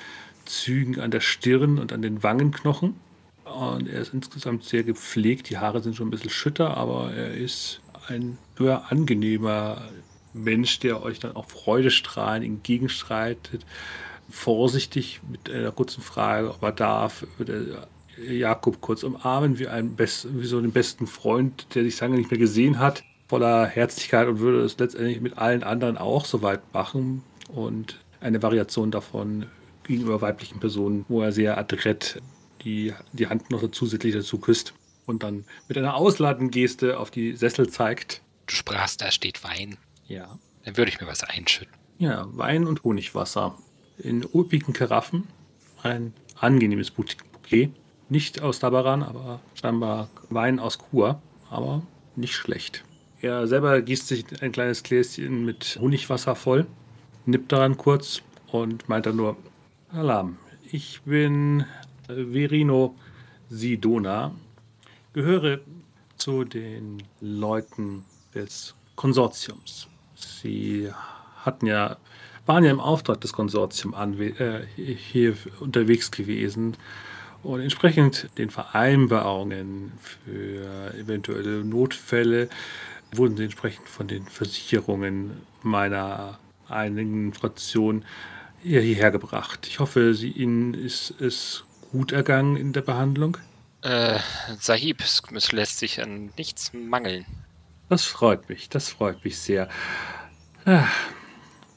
Zügen 0.44 1.00
an 1.00 1.10
der 1.10 1.20
Stirn 1.20 1.78
und 1.78 1.92
an 1.92 2.02
den 2.02 2.22
Wangenknochen. 2.22 2.96
Und 3.44 3.88
er 3.88 4.00
ist 4.00 4.12
insgesamt 4.12 4.64
sehr 4.64 4.82
gepflegt. 4.82 5.48
Die 5.48 5.58
Haare 5.58 5.82
sind 5.82 5.96
schon 5.96 6.08
ein 6.08 6.10
bisschen 6.10 6.30
schütter, 6.30 6.76
aber 6.76 7.12
er 7.12 7.32
ist 7.32 7.80
ein 8.08 8.36
sehr 8.58 8.90
angenehmer 8.90 9.88
Mensch, 10.34 10.78
der 10.80 11.02
euch 11.02 11.18
dann 11.20 11.34
auch 11.36 11.46
freudestrahlend 11.46 12.44
entgegenstreitet. 12.44 13.64
Vorsichtig 14.30 15.20
mit 15.30 15.50
einer 15.50 15.72
kurzen 15.72 16.02
Frage, 16.02 16.50
ob 16.50 16.62
er 16.62 16.72
darf, 16.72 17.26
wird 17.38 17.48
er 17.48 17.88
Jakob 18.26 18.80
kurz 18.80 19.02
umarmen, 19.02 19.58
wie, 19.58 19.68
einen 19.68 19.96
Best, 19.96 20.28
wie 20.30 20.46
so 20.46 20.58
einen 20.58 20.72
besten 20.72 21.06
Freund, 21.06 21.66
der 21.74 21.84
sich 21.84 22.00
lange 22.00 22.16
nicht 22.16 22.30
mehr 22.30 22.38
gesehen 22.38 22.78
hat. 22.78 23.04
voller 23.28 23.66
Herzlichkeit 23.66 24.26
und 24.26 24.38
würde 24.40 24.62
es 24.62 24.78
letztendlich 24.78 25.20
mit 25.20 25.36
allen 25.36 25.62
anderen 25.62 25.98
auch 25.98 26.24
so 26.24 26.42
weit 26.42 26.72
machen. 26.72 27.22
Und 27.48 27.98
eine 28.20 28.42
Variation 28.42 28.90
davon 28.90 29.46
gegenüber 29.84 30.20
weiblichen 30.20 30.60
Personen, 30.60 31.04
wo 31.08 31.22
er 31.22 31.32
sehr 31.32 31.58
adrett 31.58 32.20
die, 32.62 32.94
die 33.12 33.26
Hand 33.28 33.50
noch 33.50 33.70
zusätzlich 33.70 34.14
dazu 34.14 34.38
küsst 34.38 34.74
und 35.06 35.22
dann 35.22 35.44
mit 35.68 35.78
einer 35.78 35.94
ausladenden 35.94 36.50
Geste 36.50 36.98
auf 36.98 37.10
die 37.10 37.36
Sessel 37.36 37.68
zeigt. 37.68 38.22
Du 38.46 38.54
sprachst, 38.54 39.00
da 39.00 39.10
steht 39.10 39.44
Wein. 39.44 39.76
Ja. 40.06 40.38
Dann 40.64 40.76
würde 40.76 40.90
ich 40.90 41.00
mir 41.00 41.06
was 41.06 41.24
einschütten. 41.24 41.72
Ja, 41.98 42.26
Wein 42.32 42.66
und 42.66 42.84
Honigwasser. 42.84 43.58
In 43.98 44.22
üppigen 44.22 44.72
Karaffen. 44.72 45.24
Ein 45.82 46.12
angenehmes 46.38 46.90
Bouquet. 46.90 47.70
Nicht 48.10 48.40
aus 48.40 48.58
Tabaran, 48.58 49.02
aber 49.02 49.40
scheinbar 49.54 50.08
Wein 50.30 50.58
aus 50.58 50.78
Kur. 50.78 51.20
Aber 51.50 51.82
nicht 52.16 52.34
schlecht. 52.34 52.84
Er 53.20 53.46
selber 53.46 53.80
gießt 53.82 54.08
sich 54.08 54.24
ein 54.42 54.52
kleines 54.52 54.82
Gläschen 54.82 55.44
mit 55.44 55.78
Honigwasser 55.80 56.34
voll, 56.34 56.66
nippt 57.26 57.52
daran 57.52 57.76
kurz 57.76 58.22
und 58.52 58.88
meint 58.88 59.06
dann 59.06 59.16
nur: 59.16 59.36
Alarm, 59.92 60.38
ich 60.70 61.00
bin 61.02 61.64
Verino 62.06 62.94
Sidona, 63.48 64.32
gehöre 65.12 65.60
zu 66.16 66.44
den 66.44 67.02
Leuten 67.20 68.04
des 68.34 68.74
Konsortiums. 68.94 69.88
Sie 70.14 70.90
hatten 71.44 71.66
ja, 71.66 71.96
waren 72.46 72.64
ja 72.64 72.70
im 72.70 72.80
Auftrag 72.80 73.20
des 73.20 73.32
Konsortiums 73.32 73.96
äh, 74.20 74.64
hier 74.76 75.36
unterwegs 75.60 76.10
gewesen 76.10 76.76
und 77.42 77.60
entsprechend 77.60 78.28
den 78.38 78.50
Vereinbarungen 78.50 79.92
für 80.24 80.94
eventuelle 80.94 81.64
Notfälle 81.64 82.48
wurden 83.12 83.36
sie 83.36 83.44
entsprechend 83.44 83.88
von 83.88 84.08
den 84.08 84.24
Versicherungen 84.26 85.40
meiner 85.62 86.38
einigen 86.68 87.32
Fraktion 87.32 88.04
hierher 88.62 89.10
gebracht. 89.10 89.66
Ich 89.66 89.78
hoffe, 89.78 90.14
sie, 90.14 90.30
Ihnen 90.30 90.74
ist 90.74 91.14
es 91.20 91.64
gut 91.90 92.12
ergangen 92.12 92.56
in 92.56 92.72
der 92.72 92.82
Behandlung. 92.82 93.38
Äh, 93.82 94.18
Sahib, 94.58 95.02
es 95.02 95.52
lässt 95.52 95.78
sich 95.78 96.02
an 96.02 96.30
nichts 96.36 96.72
mangeln. 96.74 97.24
Das 97.88 98.04
freut 98.04 98.48
mich, 98.48 98.68
das 98.68 98.90
freut 98.90 99.24
mich 99.24 99.38
sehr. 99.38 99.68
Ah, 100.66 100.86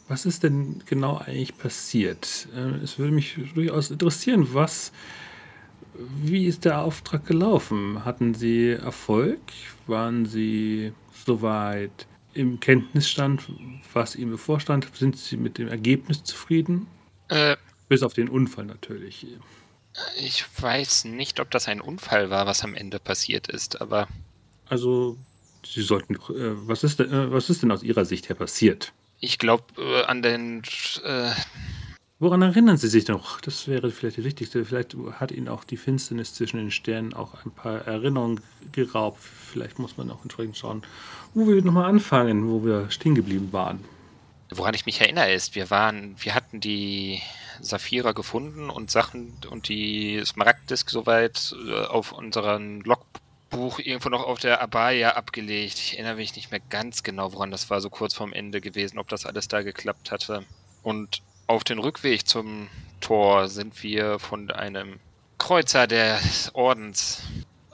was 0.08 0.26
ist 0.26 0.44
denn 0.44 0.84
genau 0.86 1.18
eigentlich 1.20 1.58
passiert? 1.58 2.48
Äh, 2.56 2.84
es 2.84 3.00
würde 3.00 3.14
mich 3.14 3.38
durchaus 3.54 3.92
interessieren, 3.92 4.54
was, 4.54 4.92
wie 5.94 6.46
ist 6.46 6.66
der 6.66 6.82
Auftrag 6.82 7.26
gelaufen? 7.26 8.06
Hatten 8.06 8.34
Sie 8.34 8.70
Erfolg? 8.72 9.40
Waren 9.88 10.26
Sie 10.26 10.94
soweit 11.26 12.08
im 12.34 12.60
Kenntnisstand, 12.60 13.44
was 13.94 14.16
Ihnen 14.16 14.32
bevorstand? 14.32 14.88
Sind 14.94 15.18
Sie 15.18 15.38
mit 15.38 15.58
dem 15.58 15.68
Ergebnis 15.68 16.24
zufrieden? 16.24 16.88
Äh, 17.28 17.58
Bis 17.90 18.04
auf 18.04 18.14
den 18.14 18.30
Unfall 18.30 18.66
natürlich. 18.66 19.28
Ich 20.18 20.46
weiß 20.60 21.06
nicht, 21.06 21.40
ob 21.40 21.52
das 21.52 21.68
ein 21.68 21.82
Unfall 21.82 22.30
war, 22.30 22.46
was 22.46 22.64
am 22.64 22.76
Ende 22.76 23.00
passiert 23.00 23.48
ist, 23.48 23.82
aber. 23.82 24.08
Also, 24.70 25.18
Sie 25.66 25.82
sollten. 25.82 26.16
Äh, 26.16 26.20
was, 26.68 26.84
ist 26.84 27.00
denn, 27.00 27.12
äh, 27.12 27.32
was 27.32 27.50
ist 27.50 27.64
denn 27.64 27.72
aus 27.72 27.84
Ihrer 27.84 28.06
Sicht 28.06 28.30
her 28.30 28.36
passiert? 28.36 28.94
Ich 29.20 29.38
glaube 29.38 29.66
äh, 29.78 30.04
an 30.06 30.22
den. 30.22 30.62
Woran 32.22 32.44
erinnern 32.44 32.78
Sie 32.78 32.88
sich 32.88 33.08
noch? 33.08 33.42
Das 33.42 33.68
wäre 33.68 33.90
vielleicht 33.90 34.20
das 34.20 34.24
Wichtigste. 34.24 34.64
Vielleicht 34.64 34.96
hat 35.14 35.32
Ihnen 35.32 35.48
auch 35.48 35.64
die 35.64 35.76
Finsternis 35.76 36.36
zwischen 36.36 36.58
den 36.58 36.70
Sternen 36.70 37.16
auch 37.16 37.34
ein 37.44 37.50
paar 37.50 37.88
Erinnerungen 37.88 38.42
geraubt. 38.72 39.18
Vielleicht 39.20 39.80
muss 39.80 39.98
man 39.98 40.12
auch 40.12 40.22
entsprechend 40.22 40.56
schauen, 40.56 40.84
wo 41.34 41.48
wir 41.48 41.64
nochmal 41.64 41.90
anfangen, 41.90 42.48
wo 42.48 42.64
wir 42.64 42.92
stehen 42.92 43.16
geblieben 43.16 43.52
waren. 43.54 43.84
Woran 44.52 44.76
ich 44.76 44.86
mich 44.86 45.02
erinnere 45.02 45.34
ist, 45.34 45.56
wir 45.56 45.72
waren, 45.72 46.14
wir 46.20 46.36
hatten 46.36 46.60
die 46.60 47.24
Saphira 47.60 48.12
gefunden 48.12 48.70
und 48.70 48.92
Sachen 48.92 49.34
und 49.50 49.68
die 49.68 50.22
Smaragdisk 50.24 50.92
soweit 50.92 51.56
äh, 51.68 51.86
auf 51.86 52.12
unserem 52.12 52.82
Logbuch 52.82 53.80
irgendwo 53.80 54.10
noch 54.10 54.28
auf 54.28 54.38
der 54.38 54.62
Abaya 54.62 55.14
abgelegt. 55.14 55.80
Ich 55.80 55.94
erinnere 55.96 56.18
mich 56.18 56.36
nicht 56.36 56.52
mehr 56.52 56.62
ganz 56.70 57.02
genau, 57.02 57.34
woran 57.34 57.50
das 57.50 57.72
war, 57.72 57.82
so 57.82 57.90
kurz 57.90 58.14
vorm 58.14 58.32
Ende 58.32 58.62
gewesen, 58.62 59.00
ob 59.00 59.08
das 59.08 59.26
alles 59.26 59.48
da 59.48 59.64
geklappt 59.64 60.12
hatte. 60.12 60.46
Und 60.84 61.24
auf 61.52 61.66
den 61.66 61.80
Rückweg 61.80 62.26
zum 62.30 62.70
Tor 63.02 63.50
sind 63.50 63.84
wir 63.84 64.20
von 64.20 64.50
einem 64.52 65.02
Kreuzer 65.38 65.86
des 65.86 66.56
Ordens 66.56 67.24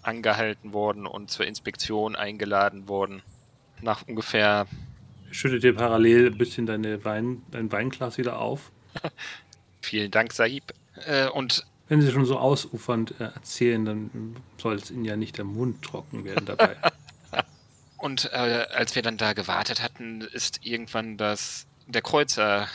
angehalten 0.02 0.74
worden 0.74 1.06
und 1.06 1.30
zur 1.30 1.46
Inspektion 1.46 2.16
eingeladen 2.16 2.88
worden. 2.88 3.22
Nach 3.82 4.02
ungefähr. 4.08 4.66
Schüttet 5.30 5.62
dir 5.62 5.76
parallel 5.76 6.32
ein 6.32 6.40
bisschen 6.40 6.66
deine 6.66 7.06
Wein, 7.06 7.44
dein 7.52 7.72
Weinglas 7.72 8.18
wieder 8.18 8.40
auf. 8.40 8.72
Vielen 9.82 10.10
Dank, 10.10 10.34
Sahib. 10.34 10.74
Äh, 11.06 11.28
und 11.28 11.64
wenn 11.88 12.02
Sie 12.02 12.12
schon 12.12 12.26
so 12.26 12.40
ausufernd 12.40 13.14
äh, 13.20 13.26
erzählen, 13.26 13.86
dann 13.86 14.36
soll 14.58 14.78
es 14.78 14.90
Ihnen 14.90 15.06
ja 15.06 15.16
nicht 15.16 15.38
der 15.38 15.46
Mund 15.46 15.84
trocken 15.84 16.26
werden 16.26 16.48
dabei. 16.48 16.78
und 17.98 18.26
äh, 18.34 18.66
als 18.74 18.96
wir 18.96 19.04
dann 19.04 19.18
da 19.18 19.34
gewartet 19.34 19.84
hatten, 19.84 20.22
ist 20.22 20.66
irgendwann 20.66 21.18
das 21.18 21.68
der 21.86 22.02
Kreuzer 22.02 22.68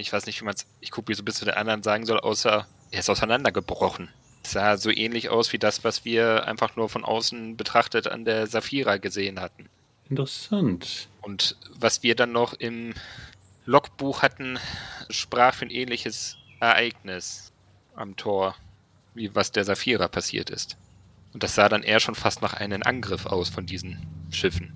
ich 0.00 0.12
weiß 0.12 0.26
nicht, 0.26 0.40
wie 0.40 0.44
man 0.44 0.54
es, 0.54 0.66
ich 0.80 0.90
gucke, 0.90 1.08
wie 1.08 1.14
so 1.14 1.22
ein 1.22 1.24
bisschen 1.24 1.46
der 1.46 1.56
anderen 1.56 1.82
sagen 1.82 2.06
soll, 2.06 2.20
außer 2.20 2.66
er 2.90 2.98
ist 2.98 3.10
auseinandergebrochen. 3.10 4.08
Es 4.42 4.52
sah 4.52 4.76
so 4.76 4.90
ähnlich 4.90 5.28
aus 5.28 5.52
wie 5.52 5.58
das, 5.58 5.84
was 5.84 6.04
wir 6.04 6.46
einfach 6.46 6.76
nur 6.76 6.88
von 6.88 7.04
außen 7.04 7.56
betrachtet 7.56 8.08
an 8.08 8.24
der 8.24 8.46
Saphira 8.46 8.96
gesehen 8.96 9.40
hatten. 9.40 9.68
Interessant. 10.08 11.08
Und 11.20 11.56
was 11.72 12.02
wir 12.02 12.16
dann 12.16 12.32
noch 12.32 12.54
im 12.54 12.94
Logbuch 13.64 14.22
hatten, 14.22 14.58
sprach 15.08 15.54
für 15.54 15.66
ein 15.66 15.70
ähnliches 15.70 16.36
Ereignis 16.58 17.52
am 17.94 18.16
Tor, 18.16 18.56
wie 19.14 19.34
was 19.34 19.52
der 19.52 19.64
Saphira 19.64 20.08
passiert 20.08 20.50
ist. 20.50 20.76
Und 21.32 21.42
das 21.42 21.54
sah 21.54 21.68
dann 21.68 21.82
eher 21.82 22.00
schon 22.00 22.14
fast 22.14 22.42
nach 22.42 22.54
einem 22.54 22.82
Angriff 22.82 23.26
aus 23.26 23.50
von 23.50 23.66
diesen 23.66 24.04
Schiffen, 24.30 24.72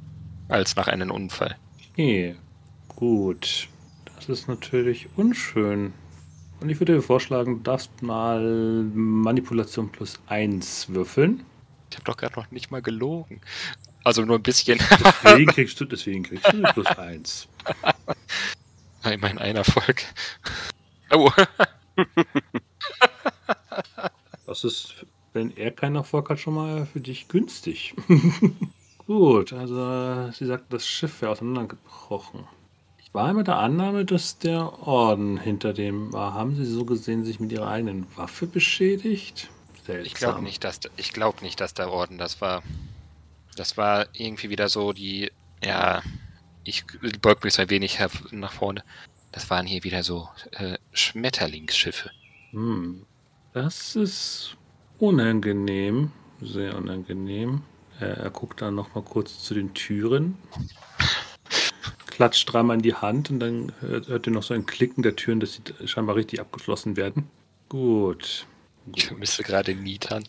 als 0.48 0.76
nach 0.76 0.86
einem 0.86 1.10
Unfall. 1.10 1.56
Okay, 1.90 2.36
gut. 2.88 3.68
Das 4.26 4.40
ist 4.40 4.48
natürlich 4.48 5.08
unschön. 5.16 5.92
Und 6.60 6.70
ich 6.70 6.80
würde 6.80 6.94
dir 6.94 7.02
vorschlagen, 7.02 7.58
du 7.58 7.62
darfst 7.62 8.02
mal 8.02 8.40
Manipulation 8.94 9.90
plus 9.90 10.18
1 10.28 10.94
würfeln. 10.94 11.44
Ich 11.90 11.96
habe 11.96 12.06
doch 12.06 12.16
gerade 12.16 12.34
noch 12.36 12.50
nicht 12.50 12.70
mal 12.70 12.80
gelogen. 12.80 13.42
Also 14.02 14.24
nur 14.24 14.36
ein 14.36 14.42
bisschen. 14.42 14.78
Deswegen 15.24 15.50
kriegst 15.50 15.78
du, 15.78 15.84
deswegen 15.84 16.22
kriegst 16.22 16.50
du 16.50 16.62
plus 16.62 16.86
1. 16.86 17.48
Immerhin 19.04 19.38
ein 19.38 19.56
Erfolg. 19.56 20.04
Oh. 21.10 21.30
das 24.46 24.64
ist, 24.64 25.06
wenn 25.32 25.54
er 25.56 25.70
keinen 25.70 25.96
Erfolg 25.96 26.30
hat, 26.30 26.40
schon 26.40 26.54
mal 26.54 26.86
für 26.86 27.00
dich 27.00 27.28
günstig. 27.28 27.94
Gut, 29.06 29.52
also 29.52 30.32
sie 30.32 30.46
sagt, 30.46 30.72
das 30.72 30.88
Schiff 30.88 31.20
wäre 31.20 31.30
auseinandergebrochen 31.30 32.48
war 33.14 33.30
immer 33.30 33.44
der 33.44 33.58
Annahme, 33.58 34.04
dass 34.04 34.38
der 34.38 34.86
Orden 34.86 35.38
hinter 35.38 35.72
dem 35.72 36.12
war. 36.12 36.34
Haben 36.34 36.56
Sie 36.56 36.66
so 36.66 36.84
gesehen 36.84 37.24
sich 37.24 37.38
mit 37.38 37.52
Ihrer 37.52 37.68
eigenen 37.68 38.06
Waffe 38.16 38.46
beschädigt? 38.46 39.48
Seltsam. 39.86 40.04
Ich 40.04 40.14
glaube 40.14 40.42
nicht, 40.42 40.64
dass 40.64 40.80
ich 40.96 41.12
glaube 41.12 41.42
nicht, 41.42 41.60
dass 41.60 41.74
der 41.74 41.90
Orden 41.90 42.18
das 42.18 42.40
war. 42.40 42.62
Das 43.56 43.76
war 43.76 44.06
irgendwie 44.14 44.50
wieder 44.50 44.68
so 44.68 44.92
die, 44.92 45.30
ja, 45.62 46.02
ich 46.64 46.84
beug 47.22 47.44
mich 47.44 47.58
ein 47.60 47.70
wenig 47.70 48.00
nach 48.32 48.52
vorne. 48.52 48.82
Das 49.30 49.48
waren 49.48 49.64
hier 49.64 49.84
wieder 49.84 50.02
so 50.02 50.28
äh, 50.50 50.76
Schmetterlingsschiffe. 50.92 52.10
Hm. 52.50 53.06
Das 53.52 53.94
ist 53.94 54.56
unangenehm, 54.98 56.10
sehr 56.40 56.76
unangenehm. 56.76 57.62
Er, 58.00 58.16
er 58.16 58.30
guckt 58.30 58.60
dann 58.60 58.74
noch 58.74 58.92
mal 58.96 59.04
kurz 59.04 59.44
zu 59.44 59.54
den 59.54 59.72
Türen 59.72 60.36
klatscht 62.14 62.52
dreimal 62.52 62.76
in 62.76 62.82
die 62.82 62.94
Hand 62.94 63.28
und 63.30 63.40
dann 63.40 63.72
hört, 63.80 64.26
ihr 64.26 64.32
noch 64.32 64.44
so 64.44 64.54
ein 64.54 64.66
Klicken 64.66 65.02
der 65.02 65.16
Türen, 65.16 65.40
dass 65.40 65.54
sie 65.54 65.88
scheinbar 65.88 66.14
richtig 66.14 66.40
abgeschlossen 66.40 66.96
werden. 66.96 67.28
Gut. 67.68 68.46
Ich 68.94 69.06
vermisse 69.06 69.42
gerade 69.42 69.74
Nitan. 69.74 70.22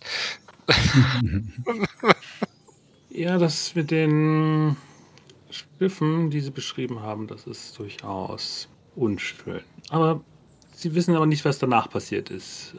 ja, 3.12 3.38
das 3.38 3.76
mit 3.76 3.92
den 3.92 4.78
Schiffen, 5.52 6.32
die 6.32 6.42
sie 6.42 6.50
beschrieben 6.50 7.04
haben, 7.04 7.28
das 7.28 7.46
ist 7.46 7.78
durchaus 7.78 8.68
unschön. 8.96 9.62
Aber 9.90 10.22
sie 10.74 10.96
wissen 10.96 11.16
aber 11.16 11.28
nicht, 11.28 11.46
was 11.46 11.60
danach 11.60 11.88
passiert 11.88 12.32
ist, 12.32 12.74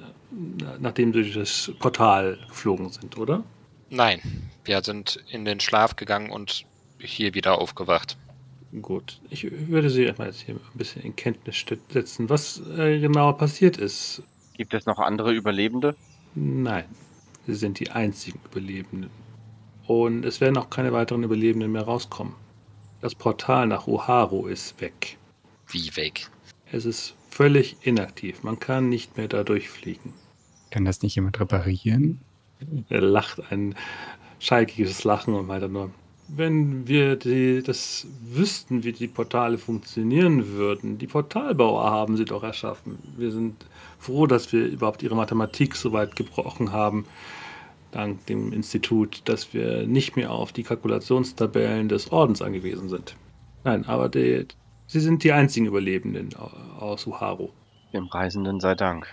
nachdem 0.81 1.13
sie 1.13 1.23
durch 1.23 1.35
das 1.35 1.71
Portal 1.79 2.41
geflogen 2.49 2.91
sind, 2.91 3.17
oder? 3.19 3.45
Nein, 3.89 4.51
wir 4.65 4.83
sind 4.83 5.23
in 5.31 5.45
den 5.45 5.61
Schlaf 5.61 5.95
gegangen 5.95 6.31
und 6.31 6.65
hier 6.99 7.35
wieder 7.35 7.61
aufgewacht. 7.61 8.17
Gut, 8.83 9.21
ich 9.31 9.51
würde 9.69 9.91
Sie 9.91 10.05
erstmal 10.05 10.29
jetzt 10.29 10.41
hier 10.41 10.57
ein 10.57 10.61
bisschen 10.75 11.03
in 11.03 11.17
Kenntnis 11.17 11.65
setzen, 11.89 12.29
was 12.29 12.61
äh, 12.77 12.99
genau 12.99 13.33
passiert 13.33 13.77
ist. 13.77 14.23
Gibt 14.55 14.75
es 14.75 14.87
noch 14.87 14.99
andere 14.99 15.33
Überlebende? 15.33 15.95
Nein, 16.35 16.85
Sie 17.47 17.55
sind 17.55 17.79
die 17.79 17.91
einzigen 17.91 18.41
Überlebenden. 18.51 19.11
Und 19.87 20.25
es 20.25 20.41
werden 20.41 20.59
auch 20.59 20.69
keine 20.69 20.93
weiteren 20.93 21.23
Überlebenden 21.23 21.73
mehr 21.73 21.83
rauskommen. 21.83 22.35
Das 23.01 23.15
Portal 23.15 23.67
nach 23.69 23.87
Uharu 23.87 24.47
ist 24.47 24.81
weg. 24.81 25.17
Wie 25.69 25.95
weg? 25.97 26.29
Es 26.73 26.85
ist 26.85 27.15
völlig 27.31 27.77
inaktiv. 27.83 28.43
Man 28.43 28.59
kann 28.59 28.89
nicht 28.89 29.17
mehr 29.17 29.29
da 29.29 29.45
durchfliegen. 29.45 30.13
Kann 30.71 30.85
das 30.85 31.03
nicht 31.03 31.15
jemand 31.15 31.39
reparieren? 31.39 32.21
Er 32.89 33.01
lacht 33.01 33.53
ein 33.53 33.75
schalkiges 34.39 35.05
Lachen 35.05 35.35
und 35.35 35.47
meinte 35.47 35.69
nur, 35.69 35.91
wenn 36.29 36.87
wir 36.89 37.17
die, 37.17 37.63
das 37.63 38.07
wüssten, 38.21 38.85
wie 38.85 38.93
die 38.93 39.09
Portale 39.09 39.59
funktionieren 39.59 40.49
würden, 40.49 40.99
die 40.99 41.07
Portalbauer 41.07 41.91
haben 41.91 42.17
sie 42.17 42.25
doch 42.25 42.43
erschaffen. 42.43 42.99
Wir 43.17 43.31
sind 43.31 43.65
froh, 43.99 44.27
dass 44.27 44.53
wir 44.53 44.67
überhaupt 44.67 45.03
ihre 45.03 45.15
Mathematik 45.15 45.77
so 45.77 45.93
weit 45.93 46.17
gebrochen 46.17 46.73
haben, 46.73 47.07
dank 47.93 48.27
dem 48.27 48.53
Institut, 48.53 49.23
dass 49.25 49.55
wir 49.55 49.87
nicht 49.87 50.17
mehr 50.17 50.31
auf 50.33 50.53
die 50.53 50.63
Kalkulationstabellen 50.63 51.89
des 51.89 52.11
Ordens 52.13 52.43
angewiesen 52.43 52.89
sind. 52.89 53.17
Nein, 53.65 53.85
aber 53.87 54.09
die, 54.09 54.47
sie 54.87 55.01
sind 55.01 55.25
die 55.25 55.33
einzigen 55.33 55.67
Überlebenden 55.67 56.31
aus 56.79 57.07
Uharu. 57.07 57.51
Dem 57.93 58.07
Reisenden 58.07 58.61
sei 58.61 58.75
Dank. 58.75 59.07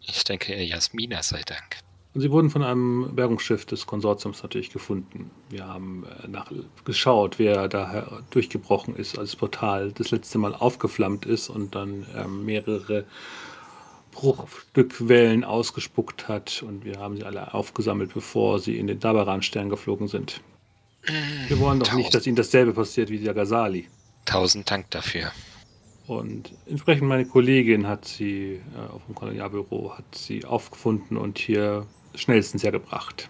Ich 0.00 0.24
denke, 0.24 0.60
Jasmina 0.62 1.22
sei 1.22 1.42
Dank. 1.46 1.85
Und 2.16 2.22
sie 2.22 2.30
wurden 2.30 2.48
von 2.48 2.62
einem 2.62 3.14
Bergungsschiff 3.14 3.66
des 3.66 3.84
Konsortiums 3.84 4.42
natürlich 4.42 4.70
gefunden. 4.70 5.30
Wir 5.50 5.68
haben 5.68 6.06
äh, 6.24 6.28
nach, 6.28 6.50
geschaut, 6.86 7.38
wer 7.38 7.68
da 7.68 8.22
durchgebrochen 8.30 8.96
ist, 8.96 9.18
als 9.18 9.32
das 9.32 9.36
Portal 9.36 9.92
das 9.92 10.12
letzte 10.12 10.38
Mal 10.38 10.54
aufgeflammt 10.54 11.26
ist 11.26 11.50
und 11.50 11.74
dann 11.74 12.06
ähm, 12.16 12.46
mehrere 12.46 13.04
Bruchstückwellen 14.12 15.44
ausgespuckt 15.44 16.26
hat. 16.26 16.64
Und 16.66 16.86
wir 16.86 16.98
haben 16.98 17.18
sie 17.18 17.24
alle 17.24 17.52
aufgesammelt, 17.52 18.14
bevor 18.14 18.60
sie 18.60 18.78
in 18.78 18.86
den 18.86 18.98
Dabaran-Stern 18.98 19.68
geflogen 19.68 20.08
sind. 20.08 20.40
Wir 21.48 21.60
wollen 21.60 21.80
doch 21.80 21.92
nicht, 21.92 22.14
dass 22.14 22.26
ihnen 22.26 22.36
dasselbe 22.36 22.72
passiert 22.72 23.10
wie 23.10 23.18
der 23.18 23.34
Gazali. 23.34 23.90
Tausend 24.24 24.70
Dank 24.70 24.90
dafür. 24.90 25.32
Und 26.06 26.54
entsprechend 26.64 27.08
meine 27.08 27.26
Kollegin 27.26 27.86
hat 27.86 28.06
sie 28.06 28.62
äh, 28.74 28.90
auf 28.90 29.04
dem 29.04 29.14
Kolonialbüro 29.14 29.98
hat 29.98 30.14
sie 30.14 30.46
aufgefunden 30.46 31.18
und 31.18 31.38
hier 31.38 31.86
schnellstens 32.16 32.62
hergebracht. 32.62 33.28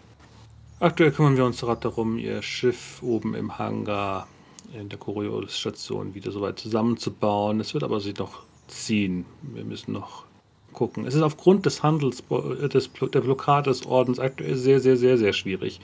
Aktuell 0.78 1.12
kümmern 1.12 1.36
wir 1.36 1.44
uns 1.44 1.60
gerade 1.60 1.80
darum, 1.80 2.18
ihr 2.18 2.42
Schiff 2.42 3.02
oben 3.02 3.34
im 3.34 3.58
Hangar 3.58 4.26
in 4.74 4.88
der 4.88 4.98
Coriolis-Station 4.98 6.14
wieder 6.14 6.32
so 6.32 6.40
weit 6.40 6.58
zusammenzubauen. 6.58 7.60
Es 7.60 7.72
wird 7.72 7.84
aber 7.84 8.00
sich 8.00 8.16
noch 8.16 8.42
ziehen. 8.68 9.24
Wir 9.42 9.64
müssen 9.64 9.92
noch 9.92 10.24
gucken. 10.72 11.06
Es 11.06 11.14
ist 11.14 11.22
aufgrund 11.22 11.66
des 11.66 11.82
Handels, 11.82 12.22
äh, 12.30 12.68
des, 12.68 12.90
der 12.92 13.20
Blockade 13.20 13.70
des 13.70 13.86
Ordens 13.86 14.18
aktuell 14.18 14.56
sehr, 14.56 14.80
sehr, 14.80 14.96
sehr, 14.96 15.16
sehr 15.18 15.32
schwierig, 15.32 15.80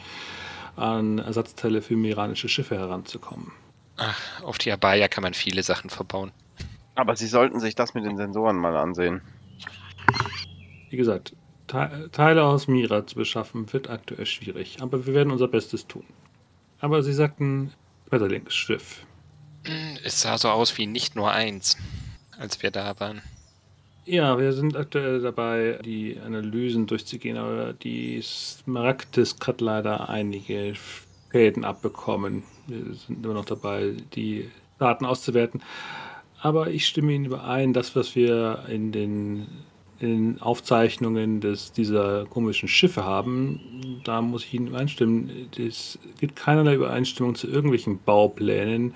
an 0.77 1.19
Ersatzteile 1.19 1.83
für 1.83 1.97
miranische 1.97 2.49
Schiffe 2.49 2.77
heranzukommen. 2.77 3.53
Ach, 3.97 4.43
auf 4.43 4.59
die 4.59 4.73
Abaya 4.73 5.09
kann 5.09 5.23
man 5.23 5.35
viele 5.35 5.63
Sachen 5.63 5.91
verbauen. 5.91 6.33
Aber 6.95 7.17
Sie 7.17 7.27
sollten 7.27 7.61
sich 7.61 7.75
das 7.75 7.95
mit 7.95 8.05
den 8.05 8.17
Sensoren 8.17 8.57
mal 8.57 8.77
ansehen. 8.77 9.23
Wie 10.91 10.97
gesagt, 10.97 11.35
Teile 12.13 12.45
aus 12.45 12.69
Mira 12.69 13.07
zu 13.07 13.17
beschaffen, 13.17 13.73
wird 13.73 13.89
aktuell 13.89 14.27
schwierig, 14.27 14.79
aber 14.81 15.07
wir 15.07 15.15
werden 15.15 15.33
unser 15.33 15.49
Bestes 15.49 15.87
tun. 15.87 16.05
Aber 16.81 17.03
Sie 17.03 17.13
sagten 17.13 17.73
Schmetterlingsschiff. 18.09 18.83
Schiff. 18.83 19.07
Hm, 19.65 19.99
es 20.05 20.21
sah 20.21 20.37
so 20.37 20.49
aus 20.49 20.77
wie 20.77 20.87
nicht 20.87 21.17
nur 21.17 21.31
eins, 21.31 21.79
als 22.39 22.63
wir 22.63 22.71
da 22.71 22.99
waren. 23.01 23.23
Ja, 24.05 24.39
wir 24.39 24.53
sind 24.53 24.77
aktuell 24.77 25.21
dabei, 25.21 25.79
die 25.85 26.19
Analysen 26.19 26.87
durchzugehen, 26.89 27.37
aber 27.37 27.73
die 27.73 28.21
Smaragdisk 28.21 29.47
hat 29.47 29.61
leider 29.61 30.09
einige 30.09 30.75
Schäden 31.31 31.65
abbekommen. 31.65 32.43
Wir 32.67 32.95
sind 32.95 33.25
immer 33.25 33.35
noch 33.35 33.45
dabei, 33.45 33.95
die 34.15 34.51
Daten 34.79 35.05
auszuwerten. 35.05 35.63
Aber 36.41 36.69
ich 36.69 36.87
stimme 36.89 37.13
Ihnen 37.13 37.27
überein, 37.27 37.73
das, 37.73 37.95
was 37.95 38.17
wir 38.17 38.65
in 38.69 38.91
den 38.91 39.47
in 40.03 40.41
Aufzeichnungen 40.43 41.41
des, 41.41 41.73
dieser 41.73 42.27
komischen 42.27 42.69
Schiffe 42.69 43.05
haben, 43.05 44.01
da 44.05 44.21
muss 44.21 44.45
ich 44.45 44.55
Ihnen 44.55 44.67
übereinstimmen, 44.67 45.49
es 45.57 45.99
gibt 46.19 46.35
keinerlei 46.35 46.75
Übereinstimmung 46.75 47.37
zu 47.37 47.47
irgendwelchen 47.47 48.01
Bauplänen 48.03 48.95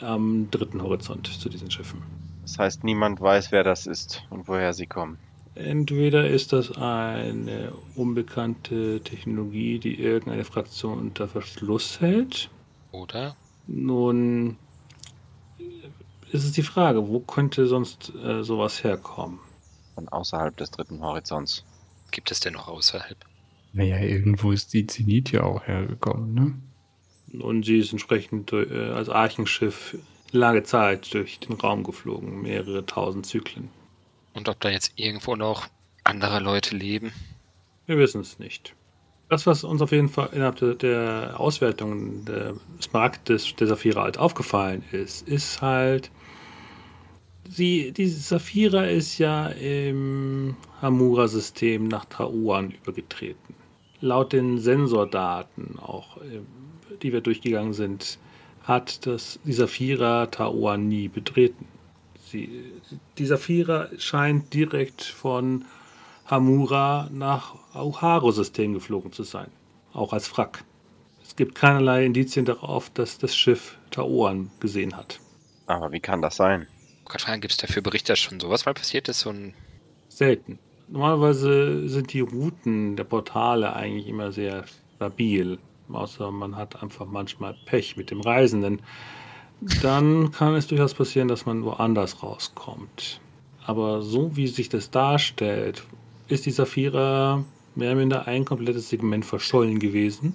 am 0.00 0.48
dritten 0.50 0.82
Horizont 0.82 1.26
zu 1.26 1.48
diesen 1.48 1.70
Schiffen. 1.70 2.02
Das 2.42 2.58
heißt, 2.58 2.84
niemand 2.84 3.20
weiß, 3.20 3.50
wer 3.50 3.64
das 3.64 3.86
ist 3.86 4.22
und 4.30 4.46
woher 4.46 4.72
sie 4.72 4.86
kommen. 4.86 5.18
Entweder 5.56 6.28
ist 6.28 6.52
das 6.52 6.76
eine 6.76 7.72
unbekannte 7.96 9.00
Technologie, 9.00 9.78
die 9.78 10.00
irgendeine 10.00 10.44
Fraktion 10.44 10.98
unter 10.98 11.26
Verschluss 11.26 12.00
hält. 12.00 12.50
Oder? 12.92 13.34
Nun 13.66 14.58
ist 16.30 16.44
es 16.44 16.52
die 16.52 16.62
Frage, 16.62 17.08
wo 17.08 17.20
könnte 17.20 17.66
sonst 17.66 18.12
äh, 18.22 18.44
sowas 18.44 18.84
herkommen? 18.84 19.40
Von 19.96 20.08
außerhalb 20.08 20.56
des 20.56 20.70
dritten 20.70 21.00
Horizonts. 21.00 21.64
Gibt 22.12 22.30
es 22.30 22.38
denn 22.38 22.52
noch 22.52 22.68
außerhalb? 22.68 23.16
Naja, 23.72 23.98
irgendwo 23.98 24.52
ist 24.52 24.72
die 24.74 24.86
Zenit 24.86 25.32
ja 25.32 25.42
auch 25.42 25.66
hergekommen, 25.66 26.34
ne? 26.34 27.42
Und 27.42 27.64
sie 27.64 27.78
ist 27.78 27.92
entsprechend 27.92 28.52
äh, 28.52 28.90
als 28.92 29.08
Archenschiff 29.08 29.96
lange 30.30 30.62
Zeit 30.62 31.12
durch 31.12 31.40
den 31.40 31.54
Raum 31.54 31.82
geflogen, 31.82 32.42
mehrere 32.42 32.86
tausend 32.86 33.26
Zyklen. 33.26 33.70
Und 34.34 34.48
ob 34.48 34.60
da 34.60 34.68
jetzt 34.68 34.92
irgendwo 34.96 35.34
noch 35.34 35.66
andere 36.04 36.40
Leute 36.40 36.76
leben? 36.76 37.12
Wir 37.86 37.98
wissen 37.98 38.20
es 38.20 38.38
nicht. 38.38 38.74
Das, 39.28 39.46
was 39.46 39.64
uns 39.64 39.82
auf 39.82 39.90
jeden 39.90 40.08
Fall 40.08 40.28
innerhalb 40.32 40.56
der, 40.56 40.74
der 40.74 41.40
Auswertung 41.40 42.24
der 42.24 42.54
Smaragd 42.80 43.28
des, 43.28 43.56
der 43.56 43.66
Saphira 43.66 44.02
halt 44.02 44.18
aufgefallen 44.18 44.84
ist, 44.92 45.26
ist 45.26 45.62
halt, 45.62 46.10
sie, 47.50 47.92
die 47.92 48.08
Saphira 48.08 48.84
ist 48.84 49.18
ja 49.18 49.48
im 49.48 50.56
Hamura-System 50.82 51.88
nach 51.88 52.04
Tauan 52.06 52.70
übergetreten. 52.70 53.54
Laut 54.00 54.32
den 54.32 54.58
Sensordaten, 54.58 55.78
auch 55.78 56.18
äh, 56.18 56.40
die 57.02 57.12
wir 57.12 57.20
durchgegangen 57.20 57.72
sind, 57.72 58.18
hat 58.62 59.06
das, 59.06 59.38
die 59.44 59.52
Saphira 59.52 60.26
Tauan 60.26 60.88
nie 60.88 61.08
betreten. 61.08 61.66
Sie, 62.26 62.64
die 63.18 63.26
Saphira 63.26 63.88
scheint 63.98 64.52
direkt 64.52 65.02
von 65.02 65.64
Hamura 66.26 67.08
nach 67.12 67.54
Auharo-System 67.72 68.74
geflogen 68.74 69.12
zu 69.12 69.22
sein, 69.22 69.48
auch 69.92 70.12
als 70.12 70.36
Wrack. 70.36 70.64
Es 71.22 71.36
gibt 71.36 71.54
keinerlei 71.54 72.04
Indizien 72.04 72.44
darauf, 72.44 72.90
dass 72.90 73.18
das 73.18 73.36
Schiff 73.36 73.76
Taoan 73.90 74.50
gesehen 74.60 74.96
hat. 74.96 75.20
Aber 75.66 75.92
wie 75.92 76.00
kann 76.00 76.22
das 76.22 76.36
sein? 76.36 76.66
Gott 77.08 77.22
fragen, 77.22 77.40
gibt 77.40 77.52
es 77.52 77.58
dafür 77.58 77.82
Berichte, 77.82 78.16
schon 78.16 78.40
sowas 78.40 78.66
mal 78.66 78.74
passiert 78.74 79.08
ist? 79.08 79.20
So 79.20 79.32
Selten. 80.08 80.58
Normalerweise 80.88 81.88
sind 81.88 82.12
die 82.12 82.20
Routen 82.20 82.96
der 82.96 83.04
Portale 83.04 83.74
eigentlich 83.74 84.06
immer 84.06 84.32
sehr 84.32 84.64
stabil. 84.94 85.58
Außer 85.88 86.30
man 86.30 86.56
hat 86.56 86.82
einfach 86.82 87.06
manchmal 87.06 87.56
Pech 87.66 87.96
mit 87.96 88.10
dem 88.10 88.20
Reisenden. 88.20 88.80
Dann 89.82 90.32
kann 90.32 90.54
es 90.54 90.66
durchaus 90.66 90.94
passieren, 90.94 91.28
dass 91.28 91.46
man 91.46 91.64
woanders 91.64 92.22
rauskommt. 92.22 93.20
Aber 93.64 94.02
so 94.02 94.36
wie 94.36 94.46
sich 94.46 94.68
das 94.68 94.90
darstellt, 94.90 95.82
ist 96.28 96.46
die 96.46 96.50
Saphira 96.50 97.44
mehr 97.74 97.90
oder 97.90 97.96
minder 97.96 98.26
ein 98.26 98.44
komplettes 98.44 98.88
Segment 98.88 99.24
verschollen 99.24 99.78
gewesen 99.78 100.34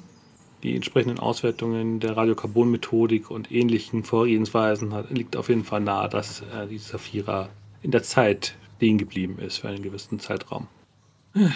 die 0.64 0.76
entsprechenden 0.76 1.20
Auswertungen 1.20 2.00
der 2.00 2.16
Radiokarbon-Methodik 2.18 3.30
und 3.30 3.52
ähnlichen 3.52 4.04
Vorgehensweisen 4.04 4.94
hat, 4.94 5.10
liegt 5.12 5.36
auf 5.36 5.50
jeden 5.50 5.64
Fall 5.64 5.82
nahe, 5.82 6.10
dass 6.10 6.42
äh, 6.42 6.68
die 6.68 6.78
Saphira 6.78 7.50
in 7.82 7.92
der 7.92 8.04
Zeit 8.04 8.56
stehen 8.78 8.98
geblieben 8.98 9.38
ist 9.40 9.58
für 9.58 9.70
einen 9.70 9.84
gewissen 9.84 10.20
Zeitraum. 10.20 10.68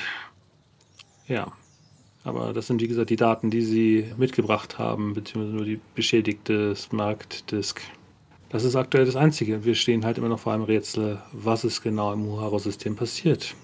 Ja, 1.27 1.53
aber 2.23 2.53
das 2.53 2.67
sind 2.67 2.83
wie 2.83 2.87
gesagt 2.87 3.09
die 3.09 3.15
Daten, 3.15 3.49
die 3.49 3.63
sie 3.63 4.13
mitgebracht 4.15 4.77
haben, 4.77 5.15
beziehungsweise 5.15 5.55
nur 5.55 5.65
die 5.65 5.79
beschädigte 5.95 6.75
Smart-Disk. 6.75 7.81
Das 8.49 8.63
ist 8.63 8.75
aktuell 8.75 9.05
das 9.05 9.15
Einzige. 9.15 9.65
Wir 9.65 9.73
stehen 9.73 10.05
halt 10.05 10.19
immer 10.19 10.29
noch 10.29 10.39
vor 10.39 10.53
einem 10.53 10.65
Rätsel, 10.65 11.19
was 11.31 11.63
ist 11.63 11.81
genau 11.81 12.13
im 12.13 12.27
Muharo-System 12.27 12.95
passiert. 12.95 13.55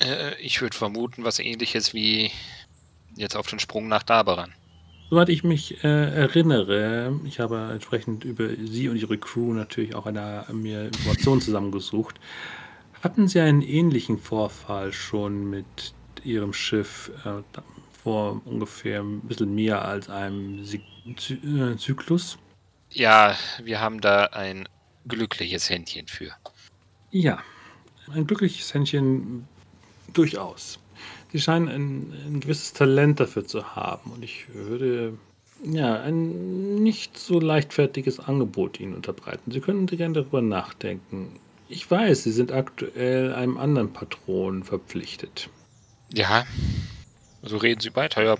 Äh, 0.00 0.40
ich 0.40 0.60
würde 0.62 0.76
vermuten, 0.76 1.24
was 1.24 1.38
ähnliches 1.38 1.92
wie 1.92 2.30
jetzt 3.16 3.36
auf 3.36 3.46
den 3.46 3.58
Sprung 3.58 3.88
nach 3.88 4.02
Daberan. 4.02 4.54
Soweit 5.10 5.28
ich 5.28 5.42
mich 5.42 5.82
äh, 5.82 6.14
erinnere, 6.14 7.18
ich 7.24 7.40
habe 7.40 7.70
entsprechend 7.72 8.24
über 8.24 8.48
Sie 8.48 8.88
und 8.88 8.96
Ihre 8.96 9.18
Crew 9.18 9.52
natürlich 9.52 9.94
auch 9.94 10.06
eine, 10.06 10.44
mir 10.52 10.84
Informationen 10.84 11.40
zusammengesucht. 11.40 12.20
Hatten 13.02 13.26
Sie 13.26 13.40
einen 13.40 13.62
ähnlichen 13.62 14.18
Vorfall 14.18 14.92
schon 14.92 15.50
mit 15.50 15.94
Ihrem 16.22 16.52
Schiff 16.52 17.10
äh, 17.24 17.42
vor 18.02 18.40
ungefähr 18.44 19.00
ein 19.00 19.20
bisschen 19.22 19.54
mehr 19.54 19.84
als 19.84 20.08
einem 20.08 20.64
Zy 20.64 20.80
äh, 21.34 21.76
Zyklus? 21.76 22.38
Ja, 22.90 23.36
wir 23.62 23.80
haben 23.80 24.00
da 24.00 24.26
ein 24.26 24.68
glückliches 25.08 25.70
Händchen 25.70 26.06
für. 26.06 26.30
Ja, 27.10 27.42
ein 28.12 28.26
glückliches 28.26 28.72
Händchen 28.74 29.48
durchaus. 30.12 30.78
Sie 31.32 31.40
scheinen 31.40 31.68
ein, 31.68 32.12
ein, 32.26 32.40
gewisses 32.40 32.72
Talent 32.72 33.20
dafür 33.20 33.46
zu 33.46 33.76
haben. 33.76 34.10
Und 34.12 34.24
ich 34.24 34.46
würde 34.52 35.14
ja, 35.64 36.00
ein 36.00 36.82
nicht 36.82 37.18
so 37.18 37.38
leichtfertiges 37.38 38.18
Angebot 38.18 38.80
Ihnen 38.80 38.94
unterbreiten. 38.94 39.50
Sie 39.50 39.60
können 39.60 39.86
gerne 39.86 40.14
darüber 40.14 40.42
nachdenken. 40.42 41.38
Ich 41.68 41.88
weiß, 41.88 42.24
Sie 42.24 42.32
sind 42.32 42.50
aktuell 42.50 43.32
einem 43.32 43.58
anderen 43.58 43.92
Patron 43.92 44.64
verpflichtet. 44.64 45.50
Ja, 46.12 46.44
so 47.42 47.58
reden 47.58 47.80
Sie 47.80 47.94
weiter, 47.94 48.24
ja. 48.24 48.36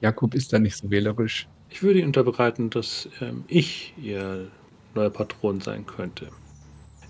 Jakob 0.00 0.34
ist 0.34 0.52
da 0.52 0.58
nicht 0.58 0.76
so 0.76 0.90
wählerisch. 0.90 1.46
Ich 1.70 1.82
würde 1.82 2.00
Ihnen 2.00 2.08
unterbreiten, 2.08 2.68
dass 2.68 3.08
ähm, 3.20 3.44
ich 3.48 3.94
Ihr 3.96 4.48
neuer 4.94 5.10
Patron 5.10 5.60
sein 5.60 5.86
könnte. 5.86 6.28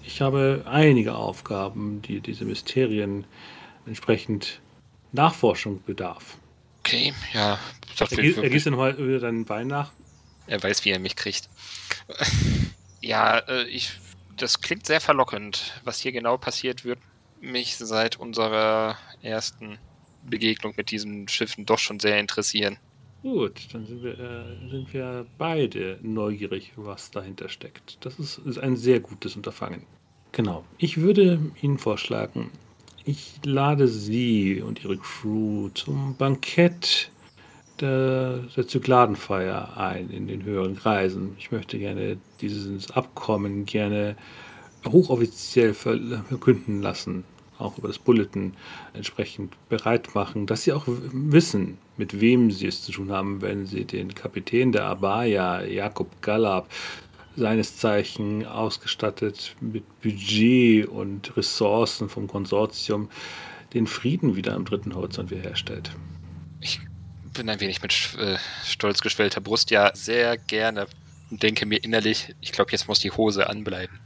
Ich 0.04 0.20
habe 0.20 0.64
einige 0.66 1.14
Aufgaben, 1.14 2.02
die 2.02 2.20
diese 2.20 2.44
Mysterien 2.44 3.24
entsprechend 3.86 4.60
Nachforschung 5.12 5.82
bedarf. 5.84 6.36
Okay, 6.80 7.12
ja. 7.32 7.58
Er, 7.98 8.06
gießt- 8.06 8.42
er 8.42 8.60
dann 8.60 8.74
mal 8.74 8.96
wieder 8.98 9.20
deinen 9.20 9.48
Wein 9.48 9.68
nach. 9.68 9.92
Er 10.46 10.62
weiß, 10.62 10.84
wie 10.84 10.90
er 10.90 10.98
mich 10.98 11.16
kriegt. 11.16 11.48
ja, 13.00 13.38
äh, 13.38 13.64
ich. 13.68 13.92
Das 14.36 14.60
klingt 14.60 14.86
sehr 14.86 15.00
verlockend. 15.00 15.80
Was 15.84 16.00
hier 16.00 16.10
genau 16.10 16.38
passiert, 16.38 16.84
wird 16.84 16.98
mich 17.40 17.76
seit 17.76 18.18
unserer 18.18 18.96
ersten 19.20 19.78
Begegnung 20.24 20.74
mit 20.76 20.90
diesen 20.90 21.28
Schiffen 21.28 21.66
doch 21.66 21.78
schon 21.78 22.00
sehr 22.00 22.18
interessieren. 22.18 22.78
Gut, 23.22 23.68
dann 23.72 23.86
sind 23.86 24.02
wir, 24.02 24.18
äh, 24.18 24.68
sind 24.70 24.92
wir 24.92 25.26
beide 25.38 25.98
neugierig, 26.02 26.72
was 26.76 27.10
dahinter 27.12 27.48
steckt. 27.48 28.04
Das 28.04 28.18
ist, 28.18 28.38
ist 28.38 28.58
ein 28.58 28.76
sehr 28.76 28.98
gutes 28.98 29.36
Unterfangen. 29.36 29.86
Genau. 30.32 30.64
Ich 30.78 30.96
würde 30.96 31.38
Ihnen 31.60 31.78
vorschlagen, 31.78 32.50
ich 33.04 33.40
lade 33.44 33.88
Sie 33.88 34.62
und 34.62 34.82
Ihre 34.84 34.96
Crew 34.96 35.68
zum 35.74 36.14
Bankett 36.16 37.10
der, 37.80 38.38
der 38.56 38.68
Zykladenfeier 38.68 39.76
ein 39.76 40.10
in 40.10 40.28
den 40.28 40.44
höheren 40.44 40.76
Kreisen. 40.76 41.34
Ich 41.38 41.50
möchte 41.50 41.78
gerne 41.78 42.18
dieses 42.40 42.90
Abkommen 42.90 43.64
gerne 43.64 44.16
hochoffiziell 44.86 45.74
ver- 45.74 46.24
verkünden 46.28 46.82
lassen, 46.82 47.24
auch 47.58 47.78
über 47.78 47.88
das 47.88 47.98
Bulletin 47.98 48.54
entsprechend 48.94 49.54
bereit 49.68 50.14
machen, 50.14 50.46
dass 50.46 50.62
sie 50.64 50.72
auch 50.72 50.84
wissen, 50.86 51.78
mit 51.96 52.20
wem 52.20 52.50
sie 52.50 52.66
es 52.66 52.82
zu 52.82 52.92
tun 52.92 53.12
haben, 53.12 53.42
wenn 53.42 53.66
sie 53.66 53.84
den 53.84 54.14
Kapitän 54.14 54.72
der 54.72 54.84
Abaya, 54.84 55.62
Jakob 55.64 56.08
Gallab, 56.22 56.68
seines 57.36 57.76
Zeichen 57.76 58.46
ausgestattet 58.46 59.56
mit 59.60 59.84
Budget 60.02 60.86
und 60.86 61.36
Ressourcen 61.36 62.08
vom 62.08 62.28
Konsortium, 62.28 63.08
den 63.74 63.86
Frieden 63.86 64.36
wieder 64.36 64.54
am 64.54 64.64
dritten 64.64 64.94
Horizont 64.94 65.30
wiederherstellt. 65.30 65.92
Ich 66.60 66.80
bin 67.32 67.48
ein 67.48 67.60
wenig 67.60 67.82
mit 67.82 67.92
äh, 68.18 68.36
stolz 68.64 69.00
geschwellter 69.00 69.40
Brust 69.40 69.70
ja 69.70 69.90
sehr 69.94 70.36
gerne 70.36 70.86
und 71.30 71.42
denke 71.42 71.64
mir 71.64 71.82
innerlich, 71.82 72.34
ich 72.40 72.52
glaube, 72.52 72.72
jetzt 72.72 72.88
muss 72.88 73.00
die 73.00 73.10
Hose 73.10 73.48
anbleiben. 73.48 73.98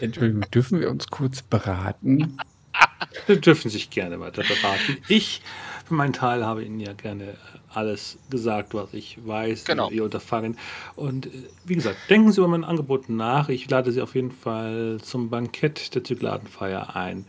Entschuldigung, 0.00 0.50
dürfen 0.50 0.80
wir 0.80 0.90
uns 0.90 1.06
kurz 1.08 1.42
beraten? 1.42 2.36
Sie 3.26 3.40
dürfen 3.40 3.70
sich 3.70 3.90
gerne 3.90 4.18
weiter 4.20 4.42
beraten. 4.42 4.98
Ich, 5.08 5.42
für 5.86 5.94
meinen 5.94 6.12
Teil, 6.12 6.44
habe 6.44 6.64
Ihnen 6.64 6.80
ja 6.80 6.92
gerne 6.92 7.36
alles 7.72 8.18
gesagt, 8.30 8.74
was 8.74 8.92
ich 8.94 9.18
weiß 9.24 9.64
Genau. 9.64 9.86
über 9.86 9.94
Ihr 9.94 10.04
Unterfangen. 10.04 10.56
Und 10.96 11.26
äh, 11.26 11.30
wie 11.64 11.74
gesagt, 11.74 11.96
denken 12.08 12.32
Sie 12.32 12.40
über 12.40 12.48
mein 12.48 12.64
Angebot 12.64 13.08
nach. 13.08 13.48
Ich 13.48 13.68
lade 13.70 13.92
Sie 13.92 14.00
auf 14.02 14.14
jeden 14.14 14.32
Fall 14.32 14.98
zum 15.02 15.30
Bankett 15.30 15.94
der 15.94 16.04
Zykladenfeier 16.04 16.96
ein. 16.96 17.26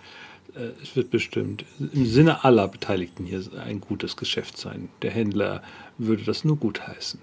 Äh, 0.55 0.69
Es 0.81 0.95
wird 0.95 1.11
bestimmt 1.11 1.65
im 1.79 2.05
Sinne 2.05 2.43
aller 2.43 2.67
Beteiligten 2.67 3.25
hier 3.25 3.43
ein 3.65 3.81
gutes 3.81 4.17
Geschäft 4.17 4.57
sein. 4.57 4.89
Der 5.01 5.11
Händler 5.11 5.61
würde 5.97 6.23
das 6.23 6.43
nur 6.43 6.57
gutheißen. 6.57 7.19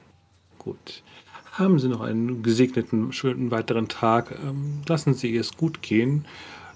Gut. 0.59 1.03
Haben 1.53 1.79
Sie 1.81 1.89
noch 1.89 2.01
einen 2.03 2.43
gesegneten, 2.45 3.13
schönen 3.13 3.51
weiteren 3.51 3.89
Tag. 3.89 4.31
Ähm, 4.45 4.83
lassen 4.87 5.15
Sie 5.15 5.37
es 5.37 5.57
gut 5.57 5.83
gehen. 5.83 6.25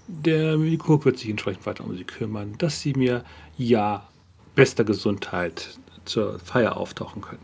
Der 0.08 0.58
Mikurg 0.58 1.04
wird 1.04 1.18
sich 1.18 1.30
entsprechend 1.30 1.64
weiter 1.66 1.84
um 1.84 1.96
Sie 1.96 2.02
kümmern, 2.02 2.54
dass 2.58 2.80
Sie 2.80 2.92
mir 2.94 3.24
ja 3.56 4.08
bester 4.56 4.82
Gesundheit 4.84 5.78
zur 6.04 6.38
Feier 6.38 6.76
auftauchen 6.76 7.22
können. 7.22 7.42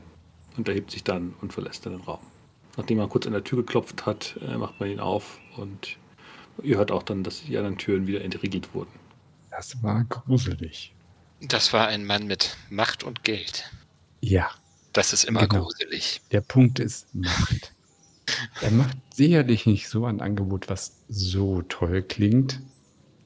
Und 0.56 0.68
er 0.68 0.74
hebt 0.74 0.90
sich 0.90 1.04
dann 1.04 1.34
und 1.40 1.52
verlässt 1.52 1.86
dann 1.86 1.92
den 1.94 2.02
Raum. 2.02 2.20
Nachdem 2.76 2.98
er 2.98 3.08
kurz 3.08 3.26
an 3.26 3.32
der 3.32 3.44
Tür 3.44 3.58
geklopft 3.58 4.06
hat, 4.06 4.36
äh, 4.40 4.56
macht 4.56 4.78
man 4.80 4.88
ihn 4.90 5.00
auf 5.00 5.38
und 5.56 5.96
ihr 6.62 6.76
hört 6.78 6.90
auch 6.92 7.02
dann, 7.02 7.24
dass 7.24 7.42
die 7.42 7.56
anderen 7.56 7.78
Türen 7.78 8.06
wieder 8.06 8.22
entriegelt 8.22 8.72
wurden. 8.74 8.90
Das 9.50 9.82
war 9.82 10.04
gruselig. 10.04 10.92
Das 11.40 11.72
war 11.72 11.86
ein 11.88 12.04
Mann 12.04 12.26
mit 12.26 12.56
Macht 12.70 13.02
und 13.04 13.24
Geld. 13.24 13.70
Ja, 14.20 14.50
Das 14.92 15.12
ist 15.12 15.24
immer 15.24 15.46
Genau. 15.46 15.64
gruselig. 15.64 16.20
der 16.32 16.40
Punkt 16.40 16.78
ist 16.80 17.14
Macht. 17.14 17.72
Er 18.60 18.70
macht 18.72 18.96
sicherlich 19.14 19.64
nicht 19.66 19.88
so 19.88 20.04
ein 20.06 20.20
Angebot, 20.20 20.68
was 20.68 20.96
so 21.08 21.62
toll 21.62 22.02
klingt. 22.02 22.60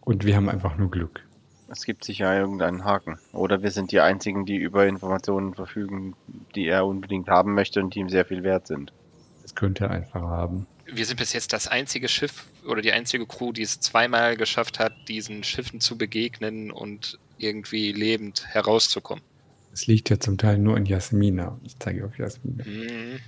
Und 0.01 0.24
wir 0.24 0.37
haben 0.37 0.49
einfach 0.49 0.76
nur 0.76 0.91
Glück. 0.91 1.24
Es 1.73 1.87
gibt 1.87 2.05
sicher 2.05 2.39
irgendeinen 2.39 2.85
Haken. 2.85 3.18
Oder 3.33 3.62
wir 3.62 3.70
sind 3.70 3.93
die 3.93 4.01
Einzigen, 4.01 4.45
die 4.45 4.57
über 4.57 4.87
Informationen 4.87 5.55
verfügen, 5.55 6.14
die 6.55 6.66
er 6.66 6.85
unbedingt 6.85 7.29
haben 7.29 7.55
möchte 7.55 7.81
und 7.81 7.95
die 7.95 8.01
ihm 8.01 8.11
sehr 8.11 8.27
viel 8.27 8.43
wert 8.43 8.66
sind. 8.66 8.93
Das 9.41 9.55
könnte 9.55 9.85
er 9.85 9.91
einfach 9.91 10.20
haben. 10.20 10.66
Wir 10.85 11.07
sind 11.07 11.16
bis 11.16 11.33
jetzt 11.33 11.55
das 11.55 11.68
einzige 11.68 12.09
Schiff 12.09 12.45
oder 12.68 12.83
die 12.83 12.93
einzige 12.93 13.27
Crew, 13.27 13.53
die 13.53 13.62
es 13.62 13.81
zweimal 13.81 14.37
geschafft 14.37 14.79
hat, 14.79 14.93
diesen 15.09 15.45
Schiffen 15.45 15.81
zu 15.81 15.97
begegnen 15.97 16.70
und 16.70 17.18
irgendwie 17.39 17.93
lebend 17.93 18.45
herauszukommen. 18.49 19.25
Es 19.73 19.87
liegt 19.87 20.11
ja 20.11 20.20
zum 20.20 20.37
Teil 20.37 20.59
nur 20.59 20.77
an 20.77 20.85
Jasmina. 20.85 21.59
Ich 21.64 21.79
zeige 21.79 22.05
auf 22.05 22.18
Jasmina. 22.18 22.64
Mhm. 22.66 23.18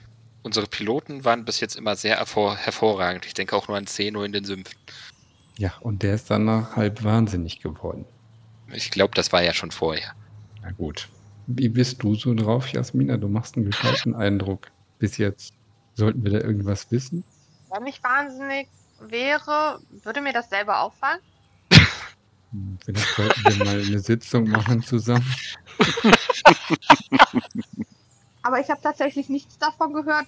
Unsere 0.42 0.66
Piloten 0.66 1.24
waren 1.24 1.46
bis 1.46 1.60
jetzt 1.60 1.76
immer 1.76 1.96
sehr 1.96 2.18
hervor 2.18 2.58
hervorragend. 2.58 3.24
Ich 3.24 3.32
denke 3.32 3.56
auch 3.56 3.68
nur 3.68 3.78
an 3.78 3.86
Zeno 3.86 4.22
in 4.22 4.32
den 4.32 4.44
Sümpfen. 4.44 4.76
Ja, 5.56 5.72
und 5.80 6.02
der 6.02 6.16
ist 6.16 6.30
danach 6.30 6.76
halb 6.76 7.02
wahnsinnig 7.02 7.60
geworden. 7.60 8.04
Ich 8.74 8.90
glaube, 8.90 9.14
das 9.14 9.32
war 9.32 9.42
ja 9.42 9.52
schon 9.54 9.70
vorher. 9.70 10.12
Na 10.62 10.70
gut. 10.72 11.08
Wie 11.46 11.68
bist 11.68 12.02
du 12.02 12.14
so 12.14 12.34
drauf, 12.34 12.68
Jasmina? 12.68 13.16
Du 13.16 13.28
machst 13.28 13.56
einen 13.56 13.66
gescheiten 13.66 14.14
Eindruck 14.16 14.70
bis 14.98 15.18
jetzt. 15.18 15.54
Sollten 15.94 16.24
wir 16.24 16.32
da 16.32 16.40
irgendwas 16.40 16.90
wissen? 16.90 17.24
Wenn 17.72 17.86
ich 17.86 18.02
wahnsinnig 18.02 18.68
wäre, 19.00 19.80
würde 20.02 20.20
mir 20.20 20.32
das 20.32 20.48
selber 20.48 20.80
auffallen. 20.80 21.20
Hm, 22.50 22.78
Vielleicht 22.84 23.14
sollten 23.16 23.44
wir 23.44 23.64
mal 23.64 23.80
eine 23.84 23.98
Sitzung 24.00 24.48
machen 24.48 24.82
zusammen. 24.82 25.34
Aber 28.42 28.60
ich 28.60 28.68
habe 28.70 28.80
tatsächlich 28.82 29.28
nichts 29.28 29.58
davon 29.58 29.92
gehört, 29.92 30.26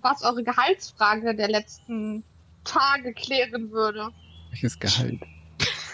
was 0.00 0.22
eure 0.22 0.42
Gehaltsfrage 0.42 1.34
der 1.34 1.48
letzten 1.48 2.24
Tage 2.64 3.12
klären 3.14 3.70
würde. 3.70 4.08
Welches 4.50 4.78
Gehalt? 4.78 5.20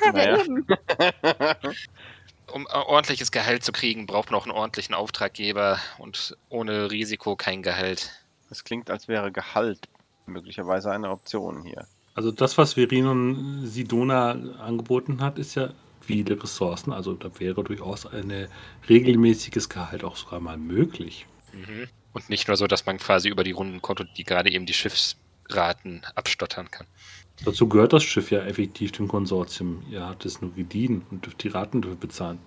Ja, 0.04 0.12
Naja. 0.12 0.40
eben. 0.44 0.66
Um 2.52 2.64
ein 2.68 2.82
ordentliches 2.82 3.32
Gehalt 3.32 3.64
zu 3.64 3.72
kriegen, 3.72 4.06
braucht 4.06 4.30
man 4.30 4.40
auch 4.40 4.44
einen 4.44 4.54
ordentlichen 4.54 4.94
Auftraggeber 4.94 5.80
und 5.98 6.36
ohne 6.48 6.92
Risiko 6.92 7.34
kein 7.34 7.60
Gehalt. 7.62 8.12
Es 8.50 8.62
klingt, 8.62 8.88
als 8.88 9.08
wäre 9.08 9.32
Gehalt 9.32 9.88
möglicherweise 10.26 10.92
eine 10.92 11.10
Option 11.10 11.64
hier. 11.64 11.86
Also 12.14 12.30
das, 12.30 12.56
was 12.56 12.76
Virinon 12.76 13.66
Sidona 13.66 14.30
angeboten 14.60 15.20
hat, 15.20 15.38
ist 15.38 15.56
ja 15.56 15.70
viele 16.00 16.40
Ressourcen. 16.40 16.92
Also 16.92 17.14
da 17.14 17.28
wäre 17.40 17.64
durchaus 17.64 18.06
ein 18.06 18.48
regelmäßiges 18.88 19.68
Gehalt 19.68 20.04
auch 20.04 20.16
sogar 20.16 20.40
mal 20.40 20.56
möglich. 20.56 21.26
Mhm. 21.52 21.88
Und 22.12 22.30
nicht 22.30 22.48
nur 22.48 22.56
so, 22.56 22.66
dass 22.66 22.86
man 22.86 22.98
quasi 22.98 23.28
über 23.28 23.44
die 23.44 23.50
Rundenkonto, 23.50 24.04
die 24.04 24.24
gerade 24.24 24.50
eben 24.50 24.66
die 24.66 24.72
Schiffsraten 24.72 26.06
abstottern 26.14 26.70
kann. 26.70 26.86
Dazu 27.44 27.68
gehört 27.68 27.92
das 27.92 28.02
Schiff 28.02 28.30
ja 28.30 28.40
effektiv 28.44 28.92
dem 28.92 29.08
Konsortium. 29.08 29.84
Ihr 29.90 30.06
habt 30.06 30.24
es 30.24 30.40
nur 30.40 30.52
geliehen 30.54 31.04
und 31.10 31.24
dürft 31.24 31.42
die 31.42 31.48
Raten 31.48 31.82
dafür 31.82 31.96
bezahlen. 31.96 32.38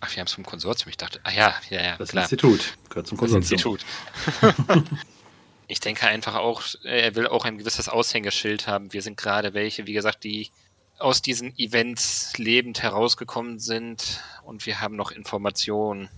Ach, 0.00 0.10
wir 0.10 0.20
haben 0.20 0.26
es 0.26 0.32
vom 0.32 0.44
Konsortium. 0.44 0.90
Ich 0.90 0.96
dachte, 0.96 1.20
ah 1.22 1.30
ja, 1.30 1.54
ja, 1.70 1.82
ja, 1.82 1.96
Das 1.96 2.10
klar. 2.10 2.24
Institut 2.24 2.76
gehört 2.88 3.06
zum 3.06 3.18
Das 3.18 3.30
Konsortium. 3.30 3.76
Institut. 3.76 4.84
ich 5.68 5.78
denke 5.80 6.06
einfach 6.06 6.34
auch, 6.34 6.62
er 6.82 7.14
will 7.14 7.28
auch 7.28 7.44
ein 7.44 7.58
gewisses 7.58 7.88
Aushängeschild 7.88 8.66
haben. 8.66 8.92
Wir 8.92 9.02
sind 9.02 9.16
gerade 9.16 9.54
welche, 9.54 9.86
wie 9.86 9.92
gesagt, 9.92 10.24
die 10.24 10.50
aus 10.98 11.22
diesen 11.22 11.56
Events 11.58 12.32
lebend 12.36 12.82
herausgekommen 12.82 13.58
sind 13.58 14.20
und 14.44 14.66
wir 14.66 14.80
haben 14.80 14.96
noch 14.96 15.10
Informationen. 15.10 16.08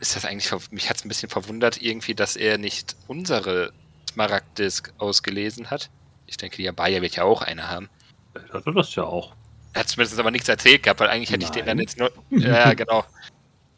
Ist 0.00 0.16
das 0.16 0.24
eigentlich, 0.24 0.52
mich 0.70 0.88
hat 0.90 0.98
es 0.98 1.04
ein 1.04 1.08
bisschen 1.08 1.28
verwundert 1.30 1.80
irgendwie, 1.80 2.14
dass 2.14 2.36
er 2.36 2.58
nicht 2.58 2.96
unsere 3.06 3.72
Smaragd-Disk 4.10 4.92
ausgelesen 4.98 5.70
hat. 5.70 5.90
Ich 6.26 6.36
denke, 6.36 6.56
die 6.56 6.68
Abaya 6.68 7.02
wird 7.02 7.16
ja 7.16 7.24
auch 7.24 7.42
eine 7.42 7.68
haben. 7.68 7.88
Er 8.34 8.54
hatte 8.54 8.72
das 8.72 8.94
ja 8.94 9.04
auch. 9.04 9.34
Er 9.72 9.80
hat 9.80 9.88
zumindest 9.88 10.18
aber 10.18 10.30
nichts 10.30 10.48
erzählt 10.48 10.82
gehabt, 10.82 11.00
weil 11.00 11.08
eigentlich 11.08 11.30
hätte 11.30 11.44
ich 11.44 11.50
den 11.50 11.66
dann 11.66 11.76
Nein. 11.76 11.84
jetzt 11.86 11.98
nur. 11.98 12.10
Ja, 12.30 12.74
genau. 12.74 13.04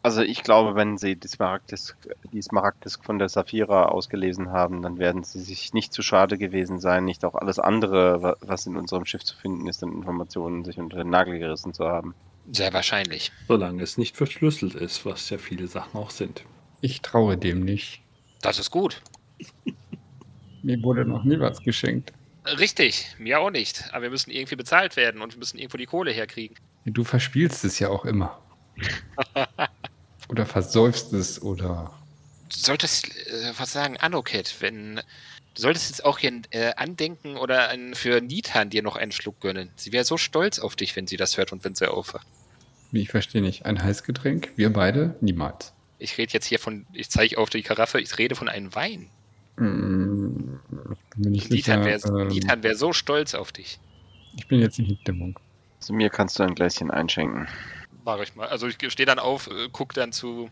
Also 0.02 0.22
ich 0.22 0.44
glaube, 0.44 0.76
wenn 0.76 0.96
sie 0.96 1.16
die 1.16 1.26
Smaragdisk, 1.28 1.96
die 2.32 2.40
Smaragdisk 2.40 3.04
von 3.04 3.18
der 3.18 3.28
Saphira 3.28 3.86
ausgelesen 3.86 4.52
haben, 4.52 4.80
dann 4.82 4.98
werden 4.98 5.24
sie 5.24 5.40
sich 5.40 5.72
nicht 5.74 5.92
zu 5.92 6.02
schade 6.02 6.38
gewesen 6.38 6.78
sein, 6.78 7.04
nicht 7.04 7.24
auch 7.24 7.34
alles 7.34 7.58
andere, 7.58 8.22
wa- 8.22 8.36
was 8.40 8.66
in 8.66 8.76
unserem 8.76 9.04
Schiff 9.06 9.24
zu 9.24 9.36
finden 9.36 9.66
ist, 9.66 9.82
an 9.82 9.92
Informationen 9.92 10.64
sich 10.64 10.78
unter 10.78 10.98
den 10.98 11.10
Nagel 11.10 11.38
gerissen 11.40 11.74
zu 11.74 11.84
haben. 11.88 12.14
Sehr 12.52 12.72
wahrscheinlich. 12.72 13.32
Solange 13.48 13.82
es 13.82 13.98
nicht 13.98 14.16
verschlüsselt 14.16 14.74
ist, 14.76 15.04
was 15.04 15.28
ja 15.30 15.36
viele 15.38 15.66
Sachen 15.66 15.98
auch 15.98 16.10
sind. 16.10 16.44
Ich 16.80 17.02
traue 17.02 17.36
dem 17.36 17.64
nicht. 17.64 18.00
Das 18.40 18.60
ist 18.60 18.70
gut. 18.70 19.02
Mir 20.62 20.80
wurde 20.82 21.04
noch 21.04 21.24
nie 21.24 21.40
was 21.40 21.60
geschenkt. 21.60 22.12
Richtig, 22.58 23.14
mir 23.18 23.40
auch 23.40 23.50
nicht. 23.50 23.84
Aber 23.92 24.04
wir 24.04 24.10
müssen 24.10 24.30
irgendwie 24.30 24.56
bezahlt 24.56 24.96
werden 24.96 25.20
und 25.20 25.34
wir 25.34 25.38
müssen 25.38 25.58
irgendwo 25.58 25.76
die 25.76 25.86
Kohle 25.86 26.12
herkriegen. 26.12 26.56
Du 26.84 27.04
verspielst 27.04 27.64
es 27.64 27.78
ja 27.78 27.88
auch 27.88 28.04
immer. 28.04 28.40
oder 30.28 30.46
versäufst 30.46 31.12
es 31.12 31.42
oder. 31.42 31.92
Du 32.48 32.58
solltest 32.58 33.08
äh, 33.08 33.52
was 33.56 33.72
sagen, 33.72 33.96
Anoket, 33.96 34.56
wenn. 34.60 34.96
Du 35.54 35.62
solltest 35.62 35.90
jetzt 35.90 36.04
auch 36.04 36.18
hier 36.18 36.40
äh, 36.50 36.72
andenken 36.76 37.36
oder 37.36 37.68
ein, 37.68 37.94
für 37.94 38.20
Nitan 38.20 38.70
dir 38.70 38.82
noch 38.82 38.94
einen 38.94 39.10
Schluck 39.10 39.40
gönnen. 39.40 39.70
Sie 39.74 39.92
wäre 39.92 40.04
so 40.04 40.16
stolz 40.16 40.60
auf 40.60 40.76
dich, 40.76 40.94
wenn 40.94 41.08
sie 41.08 41.16
das 41.16 41.36
hört 41.36 41.52
und 41.52 41.64
wenn 41.64 41.74
sie 41.74 41.90
aufwacht. 41.90 42.26
Wie 42.92 43.02
ich 43.02 43.10
verstehe 43.10 43.42
nicht. 43.42 43.66
Ein 43.66 43.82
Heißgetränk? 43.82 44.52
Wir 44.56 44.72
beide? 44.72 45.16
Niemals. 45.20 45.72
Ich 45.98 46.16
rede 46.16 46.32
jetzt 46.32 46.46
hier 46.46 46.60
von, 46.60 46.86
ich 46.92 47.10
zeige 47.10 47.38
auf 47.38 47.50
die 47.50 47.62
Karaffe, 47.62 48.00
ich 48.00 48.16
rede 48.18 48.36
von 48.36 48.48
einem 48.48 48.74
Wein. 48.74 49.08
Mm, 49.56 50.58
bin 51.22 51.34
ich 51.34 51.48
sicher, 51.48 51.84
wäre 51.84 52.00
ähm, 52.08 52.62
wär 52.62 52.76
so 52.76 52.92
stolz 52.92 53.34
auf 53.34 53.52
dich. 53.52 53.78
Ich 54.36 54.46
bin 54.46 54.60
jetzt 54.60 54.78
nicht 54.78 54.90
in 54.90 54.98
Stimmung. 54.98 55.38
Zu 55.80 55.92
mir 55.92 56.10
kannst 56.10 56.38
du 56.38 56.42
ein 56.42 56.54
Gläschen 56.54 56.90
einschenken. 56.90 57.48
Mach 58.04 58.20
ich 58.20 58.34
mal. 58.34 58.48
Also 58.48 58.66
ich 58.66 58.76
stehe 58.90 59.06
dann 59.06 59.18
auf, 59.18 59.48
äh, 59.48 59.68
guck 59.72 59.94
dann 59.94 60.12
zu 60.12 60.48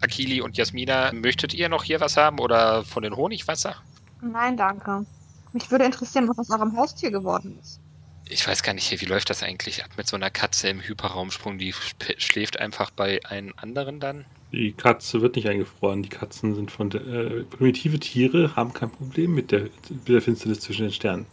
Akili 0.00 0.40
und 0.40 0.56
Jasmina. 0.56 1.12
Möchtet 1.12 1.54
ihr 1.54 1.68
noch 1.68 1.84
hier 1.84 2.00
was 2.00 2.16
haben 2.16 2.38
oder 2.38 2.84
von 2.84 3.02
den 3.02 3.16
Honigwasser? 3.16 3.76
Nein, 4.20 4.56
danke. 4.56 5.06
Mich 5.52 5.70
würde 5.70 5.84
interessieren, 5.84 6.28
was 6.28 6.38
aus 6.38 6.50
eurem 6.50 6.76
Haustier 6.76 7.10
geworden 7.10 7.58
ist. 7.60 7.80
Ich 8.28 8.46
weiß 8.46 8.62
gar 8.62 8.72
nicht, 8.72 8.90
wie 9.00 9.04
läuft 9.04 9.30
das 9.30 9.42
eigentlich 9.42 9.84
ab 9.84 9.90
mit 9.96 10.06
so 10.06 10.16
einer 10.16 10.30
Katze 10.30 10.68
im 10.68 10.80
Hyperraumsprung? 10.80 11.58
Die 11.58 11.74
schläft 12.18 12.58
einfach 12.58 12.90
bei 12.90 13.20
einem 13.26 13.52
anderen 13.56 14.00
dann? 14.00 14.24
Die 14.52 14.72
Katze 14.72 15.22
wird 15.22 15.36
nicht 15.36 15.48
eingefroren. 15.48 16.02
Die 16.02 16.10
Katzen 16.10 16.54
sind 16.54 16.70
von 16.70 16.90
der, 16.90 17.06
äh, 17.06 17.44
primitive 17.44 17.98
Tiere, 17.98 18.54
haben 18.54 18.72
kein 18.74 18.90
Problem 18.90 19.34
mit 19.34 19.50
der, 19.50 19.62
mit 19.88 20.08
der 20.08 20.20
Finsternis 20.20 20.60
zwischen 20.60 20.82
den 20.82 20.92
Sternen. 20.92 21.26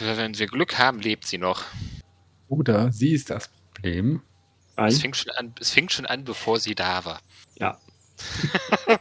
Wenn 0.00 0.38
wir 0.38 0.46
Glück 0.46 0.78
haben, 0.78 1.00
lebt 1.00 1.26
sie 1.26 1.38
noch. 1.38 1.64
Oder 2.48 2.92
sie 2.92 3.12
ist 3.12 3.30
das 3.30 3.48
Problem. 3.48 4.22
Ein, 4.76 4.88
Es 4.88 5.00
fing, 5.00 5.14
schon 5.14 5.32
an, 5.32 5.54
es 5.58 5.70
fing 5.70 5.88
schon 5.88 6.06
an, 6.06 6.24
bevor 6.24 6.60
sie 6.60 6.74
da 6.74 7.04
war. 7.04 7.20
ja. 7.56 7.78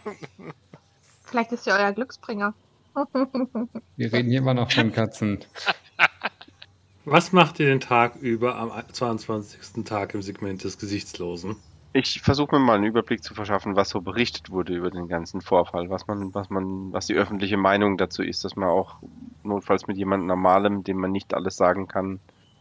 Vielleicht 1.25 1.51
ist 1.51 1.65
sie 1.65 1.71
euer 1.71 1.91
Glücksbringer. 1.91 2.55
Wir 3.97 4.11
reden 4.11 4.29
hier 4.29 4.39
immer 4.39 4.53
noch 4.55 4.71
von 4.71 4.91
Katzen. 4.91 5.39
Was 7.05 7.31
macht 7.33 7.59
ihr 7.59 7.67
den 7.67 7.81
Tag 7.81 8.15
über 8.15 8.55
am 8.55 8.71
22. 8.91 9.83
Tag 9.83 10.13
im 10.15 10.21
Segment 10.21 10.63
des 10.63 10.77
Gesichtslosen? 10.79 11.57
Ich 11.91 12.21
versuche 12.21 12.55
mir 12.55 12.63
mal 12.63 12.75
einen 12.75 12.83
Überblick 12.83 13.23
zu 13.23 13.33
verschaffen, 13.33 13.75
was 13.75 13.89
so 13.89 14.01
berichtet 14.01 14.51
wurde 14.51 14.75
über 14.75 14.91
den 14.91 15.07
ganzen 15.07 15.41
Vorfall, 15.41 15.89
was 15.89 16.05
man, 16.05 16.33
was 16.35 16.49
man, 16.51 16.93
was 16.93 17.07
die 17.07 17.15
öffentliche 17.15 17.57
Meinung 17.57 17.97
dazu 17.97 18.21
ist, 18.21 18.45
dass 18.45 18.55
man 18.55 18.69
auch 18.69 18.97
notfalls 19.43 19.87
mit 19.87 19.97
jemandem 19.97 20.27
Normalem, 20.27 20.83
dem 20.83 20.97
man 20.97 21.11
nicht 21.11 21.33
alles 21.33 21.55
sagen 21.55 21.87
kann 21.87 22.19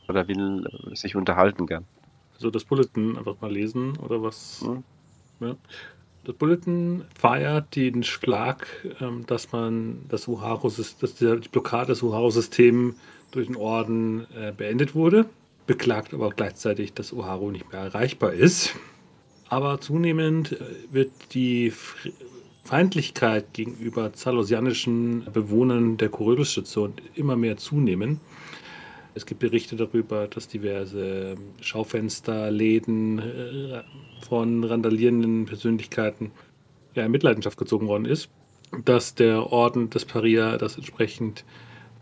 oder 0.08 0.28
will, 0.28 0.66
sich 0.94 1.14
unterhalten 1.14 1.66
kann. 1.66 1.84
Also 2.34 2.50
das 2.50 2.64
Bulletin 2.64 3.18
einfach 3.18 3.38
mal 3.40 3.52
lesen 3.52 3.98
oder 3.98 4.22
was? 4.22 4.62
Hm. 4.64 4.84
Ja. 5.40 5.56
Das 6.24 6.34
Bulletin 6.36 7.04
feiert 7.18 7.76
den 7.76 8.02
Schlag, 8.02 8.66
ähm, 9.00 9.26
dass 9.26 9.52
man 9.52 10.04
das 10.08 10.26
Uharu, 10.28 10.68
dass 10.68 11.14
die 11.14 11.48
Blockade 11.50 11.88
des 11.88 12.02
Uharu-Systems 12.02 12.94
durch 13.30 13.46
den 13.46 13.56
Orden 13.56 14.26
äh, 14.34 14.52
beendet 14.52 14.94
wurde, 14.94 15.26
beklagt 15.66 16.14
aber 16.14 16.28
auch 16.28 16.36
gleichzeitig, 16.36 16.94
dass 16.94 17.12
Uharu 17.12 17.50
nicht 17.50 17.70
mehr 17.72 17.82
erreichbar 17.82 18.32
ist. 18.32 18.74
Aber 19.48 19.80
zunehmend 19.80 20.52
äh, 20.52 20.58
wird 20.90 21.10
die 21.32 21.72
Feindlichkeit 22.64 23.54
gegenüber 23.54 24.12
zalosianischen 24.12 25.24
Bewohnern 25.32 25.96
der 25.96 26.10
Coriolis-Station 26.10 26.94
immer 27.14 27.36
mehr 27.36 27.56
zunehmen. 27.56 28.20
Es 29.14 29.24
gibt 29.26 29.40
Berichte 29.40 29.74
darüber, 29.74 30.28
dass 30.28 30.48
diverse 30.48 31.36
Schaufensterläden 31.60 33.18
äh, 33.18 33.82
von 34.28 34.64
randalierenden 34.64 35.46
Persönlichkeiten 35.46 36.30
ja, 36.94 37.04
in 37.04 37.10
Mitleidenschaft 37.10 37.58
gezogen 37.58 37.88
worden 37.88 38.04
ist. 38.04 38.28
Dass 38.84 39.14
der 39.14 39.50
Orden 39.50 39.88
des 39.88 40.04
Paria 40.04 40.58
das 40.58 40.76
entsprechend 40.76 41.44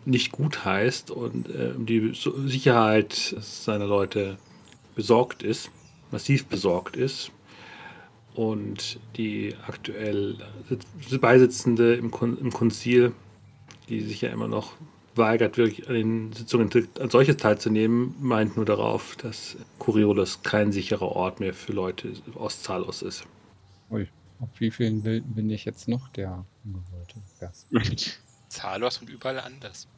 nicht 0.04 0.32
gut 0.32 0.64
heißt 0.64 1.12
und 1.12 1.48
äh, 1.48 1.74
die 1.78 2.12
Sicherheit 2.46 3.12
seiner 3.12 3.86
Leute 3.86 4.36
besorgt 4.96 5.44
ist, 5.44 5.70
massiv 6.10 6.46
besorgt 6.46 6.96
ist. 6.96 7.30
Und 8.36 9.00
die 9.16 9.54
aktuell 9.66 10.36
sitz- 10.68 11.18
Beisitzende 11.18 11.94
im, 11.94 12.10
Kon 12.10 12.36
im 12.38 12.52
Konzil, 12.52 13.12
die 13.88 14.02
sich 14.02 14.20
ja 14.20 14.28
immer 14.28 14.46
noch 14.46 14.74
weigert, 15.14 15.56
wirklich 15.56 15.88
an 15.88 15.94
den 15.94 16.32
Sitzungen 16.34 16.70
als 17.00 17.12
solches 17.12 17.38
teilzunehmen, 17.38 18.14
meint 18.20 18.56
nur 18.56 18.66
darauf, 18.66 19.16
dass 19.16 19.56
Coriolis 19.78 20.42
kein 20.42 20.70
sicherer 20.70 21.08
Ort 21.08 21.40
mehr 21.40 21.54
für 21.54 21.72
Leute 21.72 22.12
aus 22.34 22.62
Zalos 22.62 23.00
ist. 23.00 23.24
Ui, 23.90 24.06
auf 24.40 24.50
wie 24.58 24.70
vielen 24.70 25.02
Bilden 25.02 25.34
bin 25.34 25.48
ich 25.48 25.64
jetzt 25.64 25.88
noch 25.88 26.08
der 26.10 26.44
ungewollte 26.64 27.22
Gast? 27.40 27.66
Zalos 28.50 28.98
und 28.98 29.08
überall 29.08 29.40
anders. 29.40 29.88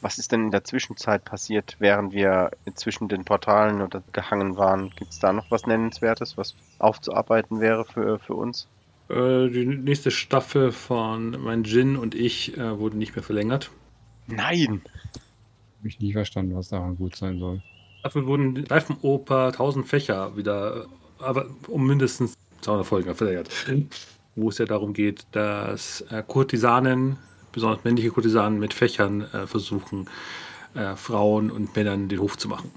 Was 0.00 0.18
ist 0.18 0.32
denn 0.32 0.46
in 0.46 0.50
der 0.50 0.64
Zwischenzeit 0.64 1.24
passiert, 1.24 1.76
während 1.78 2.12
wir 2.12 2.50
zwischen 2.74 3.08
den 3.08 3.24
Portalen 3.24 3.80
oder 3.80 4.02
gehangen 4.12 4.56
waren? 4.56 4.90
Gibt 4.96 5.12
es 5.12 5.18
da 5.18 5.32
noch 5.32 5.50
was 5.50 5.66
Nennenswertes, 5.66 6.36
was 6.36 6.54
aufzuarbeiten 6.78 7.60
wäre 7.60 7.84
für, 7.84 8.18
für 8.18 8.34
uns? 8.34 8.68
Äh, 9.08 9.48
die 9.48 9.64
nächste 9.64 10.10
Staffel 10.10 10.72
von 10.72 11.30
Mein 11.42 11.64
Jin 11.64 11.96
und 11.96 12.14
ich 12.14 12.56
äh, 12.56 12.78
wurde 12.78 12.98
nicht 12.98 13.14
mehr 13.14 13.22
verlängert. 13.22 13.70
Nein! 14.26 14.82
Habe 15.78 15.88
ich 15.88 16.00
nie 16.00 16.12
verstanden, 16.12 16.56
was 16.56 16.68
daran 16.68 16.96
gut 16.96 17.16
sein 17.16 17.38
soll. 17.38 17.62
Dafür 18.02 18.26
wurden 18.26 18.54
die 18.54 18.64
Reifenoper 18.64 19.46
1000 19.46 19.86
Fächer 19.86 20.36
wieder, 20.36 20.84
äh, 21.20 21.22
aber 21.22 21.46
um 21.68 21.86
mindestens 21.86 22.34
200 22.62 22.86
Folgen 22.86 23.14
verlängert. 23.14 23.50
Wo 24.34 24.48
es 24.48 24.58
ja 24.58 24.66
darum 24.66 24.92
geht, 24.92 25.26
dass 25.32 26.02
äh, 26.10 26.22
Kurtisanen, 26.26 27.16
besonders 27.56 27.84
männliche 27.84 28.10
Kurtisanen 28.10 28.60
mit 28.60 28.74
Fächern 28.74 29.22
äh, 29.32 29.46
versuchen, 29.46 30.08
äh, 30.74 30.94
Frauen 30.94 31.50
und 31.50 31.74
Männern 31.74 32.08
den 32.08 32.20
Hof 32.20 32.36
zu 32.36 32.48
machen. 32.48 32.70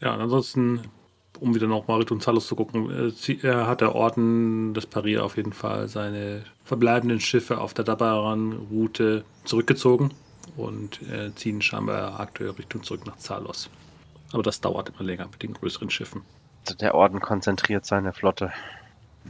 Ja, 0.00 0.14
und 0.14 0.20
ansonsten, 0.20 0.80
um 1.40 1.54
wieder 1.54 1.66
noch 1.66 1.86
mal 1.86 1.98
Richtung 1.98 2.20
Zalos 2.20 2.46
zu 2.46 2.56
gucken, 2.56 2.90
äh, 2.90 3.32
äh, 3.32 3.64
hat 3.66 3.82
der 3.82 3.94
Orden 3.94 4.72
des 4.72 4.86
Parir 4.86 5.24
auf 5.24 5.36
jeden 5.36 5.52
Fall 5.52 5.88
seine 5.88 6.42
verbleibenden 6.64 7.20
Schiffe 7.20 7.60
auf 7.60 7.74
der 7.74 7.84
Dabaran-Route 7.84 9.24
zurückgezogen 9.44 10.12
und 10.56 11.02
äh, 11.02 11.34
ziehen 11.34 11.60
scheinbar 11.60 12.18
aktuell 12.18 12.50
Richtung 12.50 12.82
zurück 12.82 13.06
nach 13.06 13.16
Zalos. 13.16 13.68
Aber 14.32 14.42
das 14.42 14.60
dauert 14.60 14.88
immer 14.88 15.02
länger 15.02 15.26
mit 15.30 15.42
den 15.42 15.52
größeren 15.52 15.90
Schiffen. 15.90 16.22
Also 16.66 16.78
der 16.78 16.94
Orden 16.94 17.20
konzentriert 17.20 17.84
seine 17.84 18.14
Flotte. 18.14 18.52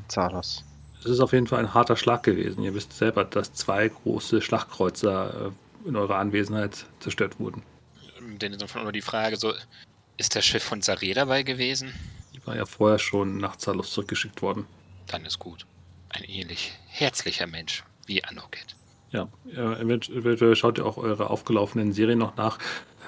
Zalos. 0.06 0.64
Es 1.04 1.10
ist 1.10 1.20
auf 1.20 1.32
jeden 1.32 1.46
Fall 1.46 1.58
ein 1.60 1.74
harter 1.74 1.96
Schlag 1.96 2.22
gewesen. 2.22 2.62
Ihr 2.64 2.74
wisst 2.74 2.92
selber, 2.94 3.24
dass 3.24 3.52
zwei 3.52 3.88
große 3.88 4.40
Schlachtkreuzer 4.40 5.52
äh, 5.84 5.88
in 5.88 5.96
eurer 5.96 6.16
Anwesenheit 6.16 6.86
zerstört 7.00 7.38
wurden. 7.38 7.62
Denn 8.40 8.54
insofern 8.54 8.84
nur 8.84 8.92
die 8.92 9.02
Frage, 9.02 9.36
so, 9.36 9.52
ist 10.16 10.34
das 10.34 10.44
Schiff 10.46 10.62
von 10.62 10.80
Saré 10.80 11.12
dabei 11.14 11.42
gewesen? 11.42 11.92
Die 12.34 12.46
war 12.46 12.56
ja 12.56 12.64
vorher 12.64 12.98
schon 12.98 13.36
nach 13.36 13.56
Zalos 13.56 13.92
zurückgeschickt 13.92 14.40
worden. 14.40 14.66
Dann 15.08 15.24
ist 15.26 15.38
gut. 15.38 15.66
Ein 16.08 16.24
ähnlich 16.24 16.72
herzlicher 16.86 17.46
Mensch 17.46 17.84
wie 18.06 18.24
Anoket. 18.24 18.76
Ja, 19.10 19.28
event- 19.52 20.08
eventuell 20.08 20.56
schaut 20.56 20.78
ihr 20.78 20.86
auch 20.86 20.96
eure 20.96 21.30
aufgelaufenen 21.30 21.92
Serien 21.92 22.18
noch 22.18 22.36
nach. 22.36 22.58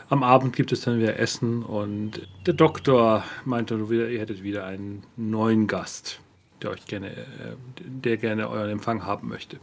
Am 0.09 0.23
Abend 0.23 0.55
gibt 0.55 0.71
es 0.71 0.83
dann 0.83 1.01
wieder 1.01 1.19
Essen 1.19 1.65
und 1.65 2.29
der 2.47 2.55
Doktor 2.55 3.25
meinte 3.45 3.75
ihr 3.75 4.21
hättet 4.21 4.43
wieder 4.45 4.65
einen 4.65 5.05
neuen 5.17 5.67
Gast, 5.67 6.21
der 6.63 6.71
euch 6.71 6.85
gerne, 6.87 7.11
äh, 7.11 7.57
der 7.79 8.17
gerne 8.17 8.49
euren 8.49 8.71
Empfang 8.71 9.05
haben 9.05 9.29
möchte. 9.29 9.59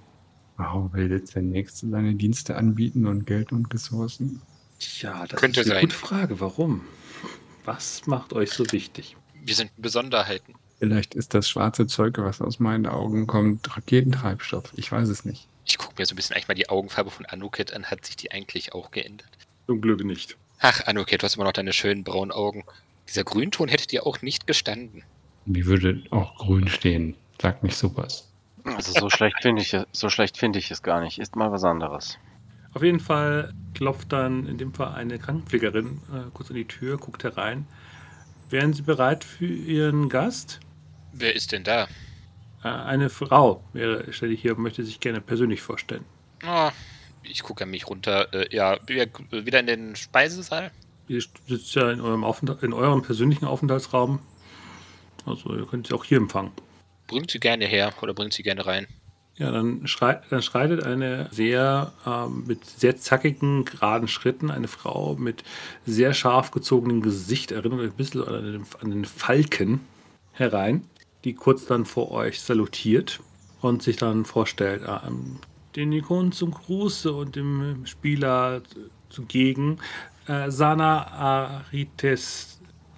Warum 0.57 0.93
will 0.93 1.11
jetzt 1.11 1.35
der 1.35 1.41
Nächste 1.41 1.89
seine 1.89 2.13
Dienste 2.15 2.55
anbieten 2.55 3.07
und 3.07 3.25
Geld 3.25 3.51
und 3.51 3.73
Ressourcen? 3.73 4.41
Tja, 4.79 5.25
das 5.27 5.39
Könnte 5.39 5.61
ist 5.61 5.67
eine 5.67 5.75
sein. 5.75 5.85
gute 5.85 5.95
Frage. 5.95 6.39
Warum? 6.39 6.81
Was 7.65 8.05
macht 8.05 8.33
euch 8.33 8.51
so 8.51 8.65
wichtig? 8.71 9.15
Wir 9.43 9.55
sind 9.55 9.71
Besonderheiten. 9.77 10.55
Vielleicht 10.79 11.15
ist 11.15 11.33
das 11.33 11.47
schwarze 11.47 11.87
Zeug, 11.87 12.17
was 12.17 12.41
aus 12.41 12.59
meinen 12.59 12.85
Augen 12.87 13.25
kommt, 13.25 13.75
Raketentreibstoff. 13.75 14.73
Ich 14.75 14.91
weiß 14.91 15.07
es 15.09 15.23
nicht. 15.25 15.47
Ich 15.65 15.77
gucke 15.77 15.95
mir 15.97 16.05
so 16.05 16.13
ein 16.13 16.17
bisschen 16.17 16.35
eigentlich 16.35 16.49
mal 16.49 16.55
die 16.55 16.69
Augenfarbe 16.69 17.09
von 17.09 17.25
Anoket 17.25 17.73
an. 17.73 17.85
Hat 17.85 18.05
sich 18.05 18.17
die 18.17 18.31
eigentlich 18.31 18.73
auch 18.73 18.91
geändert? 18.91 19.29
Zum 19.65 19.79
Glück 19.79 20.03
nicht. 20.03 20.37
Ach, 20.59 20.81
Anoket, 20.87 21.21
du 21.21 21.25
hast 21.25 21.35
immer 21.35 21.45
noch 21.45 21.53
deine 21.53 21.73
schönen 21.73 22.03
braunen 22.03 22.31
Augen. 22.31 22.65
Dieser 23.07 23.23
Grünton 23.23 23.69
hätte 23.69 23.87
dir 23.87 24.05
auch 24.05 24.21
nicht 24.21 24.45
gestanden. 24.45 25.03
Mir 25.45 25.65
würde 25.65 26.01
auch 26.11 26.35
grün 26.37 26.67
stehen. 26.67 27.15
Sag 27.41 27.63
nicht 27.63 27.75
sowas. 27.75 28.29
Also 28.63 28.93
so 28.97 29.09
schlecht 29.09 29.35
finde 29.41 29.61
ich, 29.61 29.73
es- 29.73 29.85
so 29.91 30.09
schlecht 30.09 30.37
finde 30.37 30.59
ich 30.59 30.71
es 30.71 30.81
gar 30.83 31.01
nicht. 31.01 31.19
Ist 31.19 31.35
mal 31.35 31.51
was 31.51 31.63
anderes. 31.63 32.17
Auf 32.73 32.81
jeden 32.81 32.99
Fall 33.01 33.53
klopft 33.75 34.11
dann 34.13 34.47
in 34.47 34.57
dem 34.57 34.73
Fall 34.73 34.93
eine 34.95 35.19
Krankenpflegerin 35.19 35.99
äh, 36.13 36.29
kurz 36.33 36.49
an 36.49 36.55
die 36.55 36.65
Tür, 36.65 36.97
guckt 36.97 37.23
herein. 37.23 37.67
Wären 38.49 38.73
Sie 38.73 38.81
bereit 38.81 39.23
für 39.23 39.45
Ihren 39.45 40.09
Gast? 40.09 40.59
Wer 41.11 41.35
ist 41.35 41.51
denn 41.51 41.63
da? 41.63 41.87
Äh, 42.63 42.69
eine 42.69 43.09
Frau 43.09 43.63
wäre, 43.73 44.11
stelle 44.13 44.33
ich 44.33 44.41
hier, 44.41 44.55
möchte 44.55 44.83
sich 44.83 44.99
gerne 44.99 45.21
persönlich 45.21 45.61
vorstellen. 45.61 46.05
Oh, 46.47 46.69
ich 47.21 47.43
gucke 47.43 47.65
an 47.65 47.69
mich 47.69 47.87
runter. 47.87 48.33
Äh, 48.33 48.55
ja, 48.55 48.77
wieder 48.87 49.59
in 49.59 49.67
den 49.67 49.95
Speisesaal. 49.95 50.71
Ihr 51.07 51.21
sitzt 51.47 51.75
ja 51.75 51.91
in 51.91 51.99
eurem, 52.01 52.23
Aufenthalt, 52.23 52.63
in 52.63 52.73
eurem 52.73 53.01
persönlichen 53.01 53.45
Aufenthaltsraum. 53.45 54.19
Also 55.25 55.55
ihr 55.55 55.65
könnt 55.65 55.87
sie 55.87 55.93
auch 55.93 56.03
hier 56.03 56.17
empfangen. 56.17 56.51
Bringt 57.07 57.31
sie 57.31 57.39
gerne 57.39 57.65
her 57.65 57.93
oder 58.01 58.13
bringt 58.13 58.33
sie 58.33 58.43
gerne 58.43 58.65
rein. 58.65 58.87
Ja, 59.35 59.51
dann, 59.51 59.87
schreit, 59.87 60.23
dann 60.29 60.43
schreitet 60.43 60.83
eine 60.83 61.27
sehr, 61.31 61.91
ähm, 62.05 62.43
mit 62.45 62.65
sehr 62.65 62.97
zackigen, 62.97 63.65
geraden 63.65 64.07
Schritten 64.07 64.51
eine 64.51 64.67
Frau 64.67 65.15
mit 65.15 65.43
sehr 65.87 66.13
scharf 66.13 66.51
gezogenem 66.51 67.01
Gesicht, 67.01 67.51
erinnert 67.51 67.81
ein 67.81 67.93
bisschen 67.93 68.23
an 68.23 68.43
den, 68.43 68.63
an 68.79 68.91
den 68.91 69.05
Falken, 69.05 69.79
herein, 70.33 70.83
die 71.23 71.33
kurz 71.33 71.65
dann 71.65 71.85
vor 71.85 72.11
euch 72.11 72.41
salutiert 72.41 73.21
und 73.61 73.81
sich 73.81 73.97
dann 73.97 74.25
vorstellt, 74.25 74.83
ähm, 74.87 75.39
den 75.75 75.91
Ikonen 75.91 76.31
zum 76.31 76.51
Gruße 76.51 77.11
und 77.11 77.35
dem 77.35 77.87
Spieler 77.87 78.61
zugegen. 79.09 79.79
Äh, 80.27 80.51
Sana 80.51 81.07
Arites, 81.07 82.52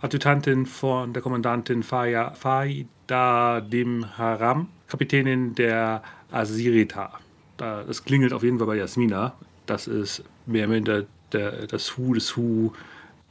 Adjutantin 0.05 0.67
von 0.67 1.13
der 1.13 1.23
Kommandantin 1.23 1.81
Faya, 1.81 2.31
Faida 2.35 3.59
dem 3.59 4.17
Haram, 4.17 4.69
Kapitänin 4.87 5.55
der 5.55 6.03
Asirita. 6.31 7.19
Das 7.57 8.03
klingelt 8.03 8.31
auf 8.31 8.43
jeden 8.43 8.59
Fall 8.59 8.67
bei 8.67 8.75
Jasmina. 8.75 9.33
Das 9.65 9.87
ist 9.87 10.23
mehr 10.45 10.67
oder 10.67 10.75
weniger 10.75 11.05
der, 11.31 11.65
das 11.65 11.97
Hu 11.97 12.13
des 12.13 12.35
Hu 12.35 12.71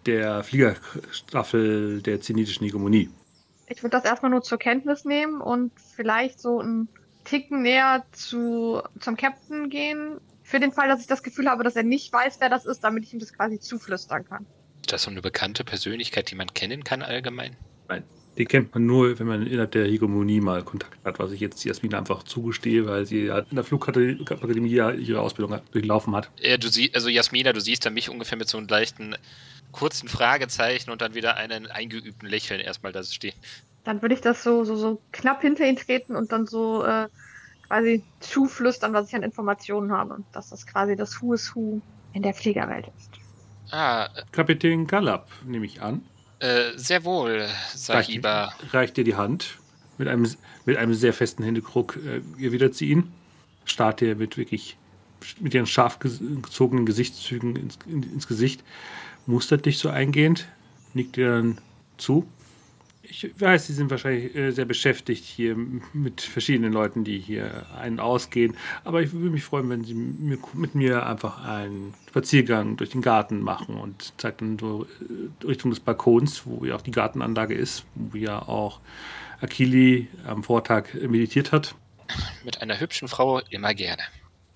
der 0.05 0.43
Fliegerstaffel 0.43 2.03
der 2.03 2.20
zenitischen 2.20 2.64
Hegemonie. 2.66 3.09
Ich 3.68 3.83
würde 3.85 3.97
das 3.97 4.05
erstmal 4.05 4.33
nur 4.33 4.43
zur 4.43 4.59
Kenntnis 4.59 5.05
nehmen 5.05 5.41
und 5.41 5.70
vielleicht 5.95 6.41
so 6.41 6.59
einen 6.59 6.89
Ticken 7.22 7.62
näher 7.62 8.05
zu, 8.11 8.83
zum 8.99 9.16
Captain 9.16 9.70
gehen. 9.70 10.20
Für 10.43 10.59
den 10.59 10.72
Fall, 10.72 10.89
dass 10.89 11.01
ich 11.01 11.07
das 11.07 11.22
Gefühl 11.22 11.49
habe, 11.49 11.62
dass 11.62 11.77
er 11.77 11.85
nicht 11.85 12.12
weiß, 12.12 12.41
wer 12.41 12.51
das 12.51 12.66
ist, 12.66 12.83
damit 12.83 13.05
ich 13.05 13.14
ihm 13.14 13.20
das 13.20 13.33
quasi 13.33 13.61
zuflüstern 13.61 14.25
kann. 14.25 14.45
Ist 14.85 14.93
das 14.93 15.05
so 15.05 15.11
eine 15.11 15.22
bekannte 15.22 15.64
Persönlichkeit, 15.64 16.30
die 16.30 16.35
man 16.35 16.53
kennen 16.53 16.85
kann 16.85 17.01
allgemein? 17.01 17.57
Nein. 17.89 18.05
Die 18.37 18.45
kennt 18.45 18.74
man 18.74 18.85
nur, 18.85 19.18
wenn 19.18 19.26
man 19.26 19.47
innerhalb 19.47 19.70
der 19.70 19.87
Hegemonie 19.87 20.43
mal 20.43 20.62
Kontakt 20.62 21.03
hat, 21.07 21.18
was 21.18 21.32
ich 21.32 21.41
jetzt 21.41 21.64
Jasmin 21.64 21.95
einfach 21.95 22.22
zugestehe, 22.24 22.87
weil 22.87 23.07
sie 23.07 23.32
halt 23.32 23.47
in 23.49 23.57
der 23.57 23.64
Flugakademie 23.64 24.68
ihre 24.68 25.20
Ausbildung 25.22 25.59
durchlaufen 25.72 26.14
hat. 26.14 26.30
Ja, 26.39 26.59
du 26.59 26.68
siehst, 26.68 26.95
also 26.95 27.09
Jasmina, 27.09 27.55
du 27.55 27.62
siehst 27.62 27.87
da 27.87 27.89
mich 27.89 28.11
ungefähr 28.11 28.37
mit 28.37 28.47
so 28.47 28.59
einem 28.59 28.68
leichten 28.68 29.16
kurzen 29.72 30.11
Fragezeichen 30.11 30.91
und 30.91 31.01
dann 31.01 31.14
wieder 31.14 31.39
einen 31.39 31.66
eingeübten 31.66 32.28
Lächeln 32.28 32.61
erstmal 32.61 32.93
da 32.93 33.03
stehen. 33.05 33.35
Dann 33.85 34.03
würde 34.03 34.14
ich 34.14 34.20
das 34.20 34.43
so, 34.43 34.64
so, 34.64 34.76
so 34.76 35.01
knapp 35.12 35.41
hinter 35.41 35.66
ihn 35.66 35.76
treten 35.76 36.14
und 36.14 36.30
dann 36.30 36.47
so 36.47 36.85
äh, 36.85 37.09
quasi 37.68 38.05
zuflüstern, 38.20 38.93
was 38.93 39.09
ich 39.09 39.14
an 39.14 39.22
Informationen 39.22 39.93
habe. 39.93 40.12
Und 40.12 40.26
dass 40.32 40.51
das 40.51 40.66
quasi 40.66 40.95
das 40.95 41.22
Who 41.22 41.32
is 41.32 41.57
Who 41.57 41.80
in 42.12 42.22
der 42.22 42.35
Fliegerwelt 42.35 42.89
ist. 42.99 43.24
Ah. 43.75 44.09
Kapitän 44.31 44.87
Galab, 44.87 45.29
nehme 45.45 45.66
ich 45.66 45.83
an. 45.83 46.03
Äh, 46.39 46.77
sehr 46.77 47.05
wohl, 47.05 47.49
Sahiba. 47.75 48.45
Reicht, 48.45 48.75
reicht 48.75 48.97
dir 48.99 49.05
die 49.05 49.16
Hand. 49.16 49.59
Mit 49.99 50.07
einem, 50.07 50.31
mit 50.64 50.77
einem 50.77 50.95
sehr 50.95 51.12
festen 51.12 51.43
Händedruck 51.43 51.97
äh, 51.97 52.45
erwidert 52.45 52.77
sie 52.77 52.91
ihn. 52.91 53.12
Starrt 53.64 54.01
ihr 54.01 54.14
mit 54.14 54.37
wirklich 54.37 54.77
mit 55.41 55.55
ihren 55.55 55.66
scharf 55.66 55.99
gezogenen 55.99 56.87
Gesichtszügen 56.87 57.57
ins, 57.57 57.79
in, 57.87 58.03
ins 58.03 58.29
Gesicht, 58.29 58.62
mustert 59.27 59.66
dich 59.66 59.79
so 59.79 59.89
eingehend, 59.89 60.47
nickt 60.93 61.16
dir 61.16 61.31
dann 61.31 61.59
zu 61.97 62.27
ich 63.09 63.41
weiß, 63.41 63.67
Sie 63.67 63.73
sind 63.73 63.91
wahrscheinlich 63.91 64.35
äh, 64.35 64.51
sehr 64.51 64.65
beschäftigt 64.65 65.25
hier 65.25 65.57
mit 65.93 66.21
verschiedenen 66.21 66.73
Leuten, 66.73 67.05
die 67.05 67.19
hier 67.19 67.67
ein- 67.79 67.95
und 67.95 68.01
ausgehen. 68.01 68.57
Aber 68.85 69.03
ich 69.03 69.13
würde 69.13 69.31
mich 69.31 69.45
freuen, 69.45 69.69
wenn 69.69 69.85
Sie 69.85 69.95
mit 69.95 70.75
mir 70.75 71.07
einfach 71.07 71.45
einen 71.45 71.95
Spaziergang 72.09 72.77
durch 72.77 72.91
den 72.91 73.03
Garten 73.03 73.41
machen 73.41 73.77
und 73.77 74.13
zeigt 74.19 74.41
dann 74.41 74.59
so 74.59 74.85
äh, 74.85 75.47
Richtung 75.47 75.71
des 75.71 75.81
Balkons, 75.81 76.43
wo 76.47 76.65
ja 76.65 76.77
auch 76.77 76.83
die 76.83 76.91
Gartenanlage 76.91 77.55
ist, 77.55 77.85
wo 77.95 78.17
ja 78.17 78.41
auch 78.41 78.81
Akili 79.41 80.09
am 80.27 80.43
Vortag 80.43 80.95
meditiert 80.95 81.53
hat. 81.53 81.75
Mit 82.45 82.63
einer 82.63 82.81
hübschen 82.81 83.09
Frau 83.09 83.41
immer 83.51 83.75
gerne. 83.75 84.03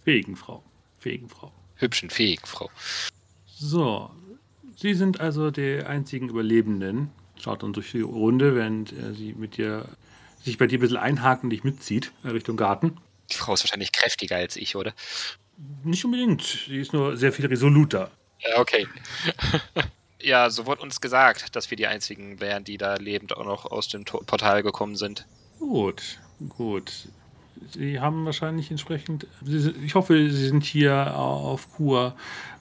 Fähigen 0.04 0.36
Frau. 0.36 0.62
Fähigen 0.98 1.28
Frau. 1.28 1.52
Hübschen, 1.76 2.10
fähigen 2.10 2.46
Frau. 2.46 2.70
So. 3.46 4.10
Sie 4.76 4.94
sind 4.94 5.20
also 5.20 5.50
die 5.50 5.82
einzigen 5.84 6.28
Überlebenden 6.28 7.10
schaut 7.42 7.62
dann 7.62 7.72
durch 7.72 7.92
die 7.92 8.00
Runde, 8.00 8.54
während 8.54 8.92
er 8.92 9.14
sie 9.14 9.34
mit 9.34 9.56
dir 9.56 9.84
sich 10.42 10.58
bei 10.58 10.66
dir 10.66 10.78
ein 10.78 10.80
bisschen 10.80 10.96
einhakt 10.96 11.44
und 11.44 11.50
dich 11.50 11.64
mitzieht 11.64 12.12
äh, 12.24 12.28
Richtung 12.28 12.56
Garten. 12.56 12.96
Die 13.30 13.34
Frau 13.34 13.54
ist 13.54 13.64
wahrscheinlich 13.64 13.92
kräftiger 13.92 14.36
als 14.36 14.56
ich, 14.56 14.76
oder? 14.76 14.92
Nicht 15.84 16.04
unbedingt. 16.04 16.42
Sie 16.42 16.78
ist 16.78 16.92
nur 16.92 17.16
sehr 17.16 17.32
viel 17.32 17.46
resoluter. 17.46 18.10
Ja, 18.40 18.58
okay. 18.58 18.86
ja, 20.20 20.50
so 20.50 20.66
wurde 20.66 20.82
uns 20.82 21.00
gesagt, 21.00 21.56
dass 21.56 21.70
wir 21.70 21.76
die 21.76 21.86
einzigen 21.86 22.40
wären, 22.40 22.64
die 22.64 22.78
da 22.78 22.94
lebend 22.94 23.36
auch 23.36 23.44
noch 23.44 23.66
aus 23.66 23.88
dem 23.88 24.04
Portal 24.04 24.62
gekommen 24.62 24.96
sind. 24.96 25.26
Gut, 25.58 26.20
gut. 26.48 27.08
Sie 27.72 27.98
haben 27.98 28.24
wahrscheinlich 28.24 28.70
entsprechend. 28.70 29.26
Ich 29.84 29.96
hoffe, 29.96 30.30
Sie 30.30 30.46
sind 30.46 30.64
hier 30.64 31.16
auf 31.16 31.72
Kur 31.74 32.14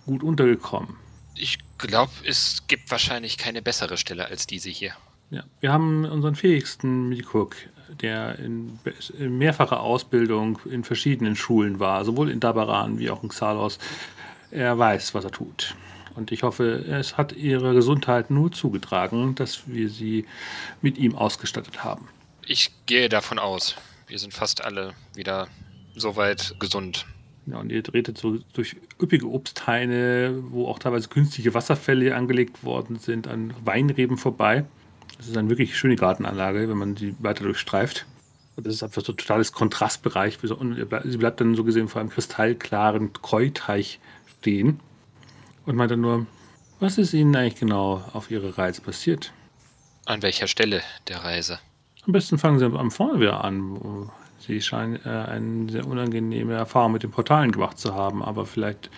gut 0.05 0.23
untergekommen. 0.23 0.95
Ich 1.37 1.59
glaube, 1.77 2.11
es 2.25 2.63
gibt 2.67 2.89
wahrscheinlich 2.91 3.37
keine 3.37 3.61
bessere 3.61 3.97
Stelle 3.97 4.25
als 4.27 4.47
diese 4.47 4.69
hier. 4.69 4.93
Ja, 5.29 5.43
wir 5.59 5.73
haben 5.73 6.05
unseren 6.05 6.35
fähigsten 6.35 7.09
Mikuk, 7.09 7.55
der 8.01 8.39
in, 8.39 8.79
in, 9.17 9.37
mehrfacher 9.37 9.81
Ausbildung 9.81 10.59
in 10.65 10.83
verschiedenen 10.83 11.35
Schulen 11.35 11.79
war, 11.79 12.05
sowohl 12.05 12.31
in 12.31 12.39
Dabaran 12.39 12.97
wie 12.97 13.09
auch 13.09 13.23
in 13.23 13.29
Xalos. 13.29 13.77
Er 14.51 14.77
weiß, 14.77 15.13
was 15.13 15.25
er 15.25 15.31
tut. 15.31 15.75
Und 16.15 16.31
ich 16.31 16.43
hoffe, 16.43 16.85
es 16.89 17.17
hat 17.17 17.33
ihrer 17.33 17.73
Gesundheit 17.73 18.31
nur 18.31 18.51
zugetragen, 18.51 19.35
dass 19.35 19.67
wir 19.67 19.89
sie 19.89 20.25
mit 20.81 20.97
ihm 20.97 21.15
ausgestattet 21.15 21.83
haben. 21.83 22.07
Ich 22.45 22.71
gehe 22.85 23.09
davon 23.09 23.37
aus. 23.37 23.75
Wir 24.07 24.17
sind 24.17 24.33
fast 24.33 24.63
alle 24.63 24.93
wieder 25.13 25.47
soweit 25.95 26.55
gesund. 26.59 27.05
Ja, 27.47 27.59
und 27.59 27.71
ihr 27.71 27.81
tretet 27.81 28.17
so 28.17 28.39
durch 28.53 28.75
üppige 29.01 29.27
Obsthaine, 29.27 30.43
wo 30.49 30.67
auch 30.67 30.79
teilweise 30.79 31.07
künstliche 31.07 31.53
Wasserfälle 31.53 32.15
angelegt 32.15 32.63
worden 32.63 32.97
sind, 32.97 33.27
an 33.27 33.53
Weinreben 33.63 34.17
vorbei. 34.17 34.65
Das 35.17 35.27
ist 35.27 35.37
eine 35.37 35.49
wirklich 35.49 35.77
schöne 35.77 35.95
Gartenanlage, 35.95 36.67
wenn 36.67 36.77
man 36.77 36.97
sie 36.97 37.15
weiter 37.19 37.45
durchstreift. 37.45 38.05
Und 38.57 38.67
das 38.67 38.73
ist 38.73 38.83
einfach 38.83 39.01
so 39.01 39.13
ein 39.13 39.17
totales 39.17 39.53
Kontrastbereich. 39.53 40.37
Und 40.51 40.75
sie 41.05 41.17
bleibt 41.17 41.39
dann 41.39 41.55
so 41.55 41.63
gesehen 41.63 41.87
vor 41.87 42.01
einem 42.01 42.09
kristallklaren 42.09 43.13
Kräuteich 43.13 43.99
stehen 44.39 44.79
und 45.65 45.75
meint 45.75 45.91
dann 45.91 46.01
nur, 46.01 46.25
was 46.79 46.97
ist 46.97 47.13
Ihnen 47.13 47.35
eigentlich 47.35 47.55
genau 47.55 48.03
auf 48.13 48.29
Ihrer 48.29 48.57
Reise 48.57 48.81
passiert? 48.81 49.31
An 50.05 50.21
welcher 50.21 50.47
Stelle 50.47 50.81
der 51.07 51.23
Reise? 51.23 51.59
Am 52.05 52.11
besten 52.11 52.37
fangen 52.37 52.59
Sie 52.59 52.65
am 52.65 52.91
vorne 52.91 53.19
wieder 53.19 53.43
an, 53.43 54.09
Sie 54.47 54.61
scheinen 54.61 54.95
äh, 55.05 55.09
eine 55.09 55.69
sehr 55.69 55.85
unangenehme 55.85 56.53
Erfahrung 56.53 56.93
mit 56.93 57.03
den 57.03 57.11
Portalen 57.11 57.51
gemacht 57.51 57.77
zu 57.77 57.93
haben, 57.93 58.23
aber 58.23 58.45
vielleicht, 58.45 58.89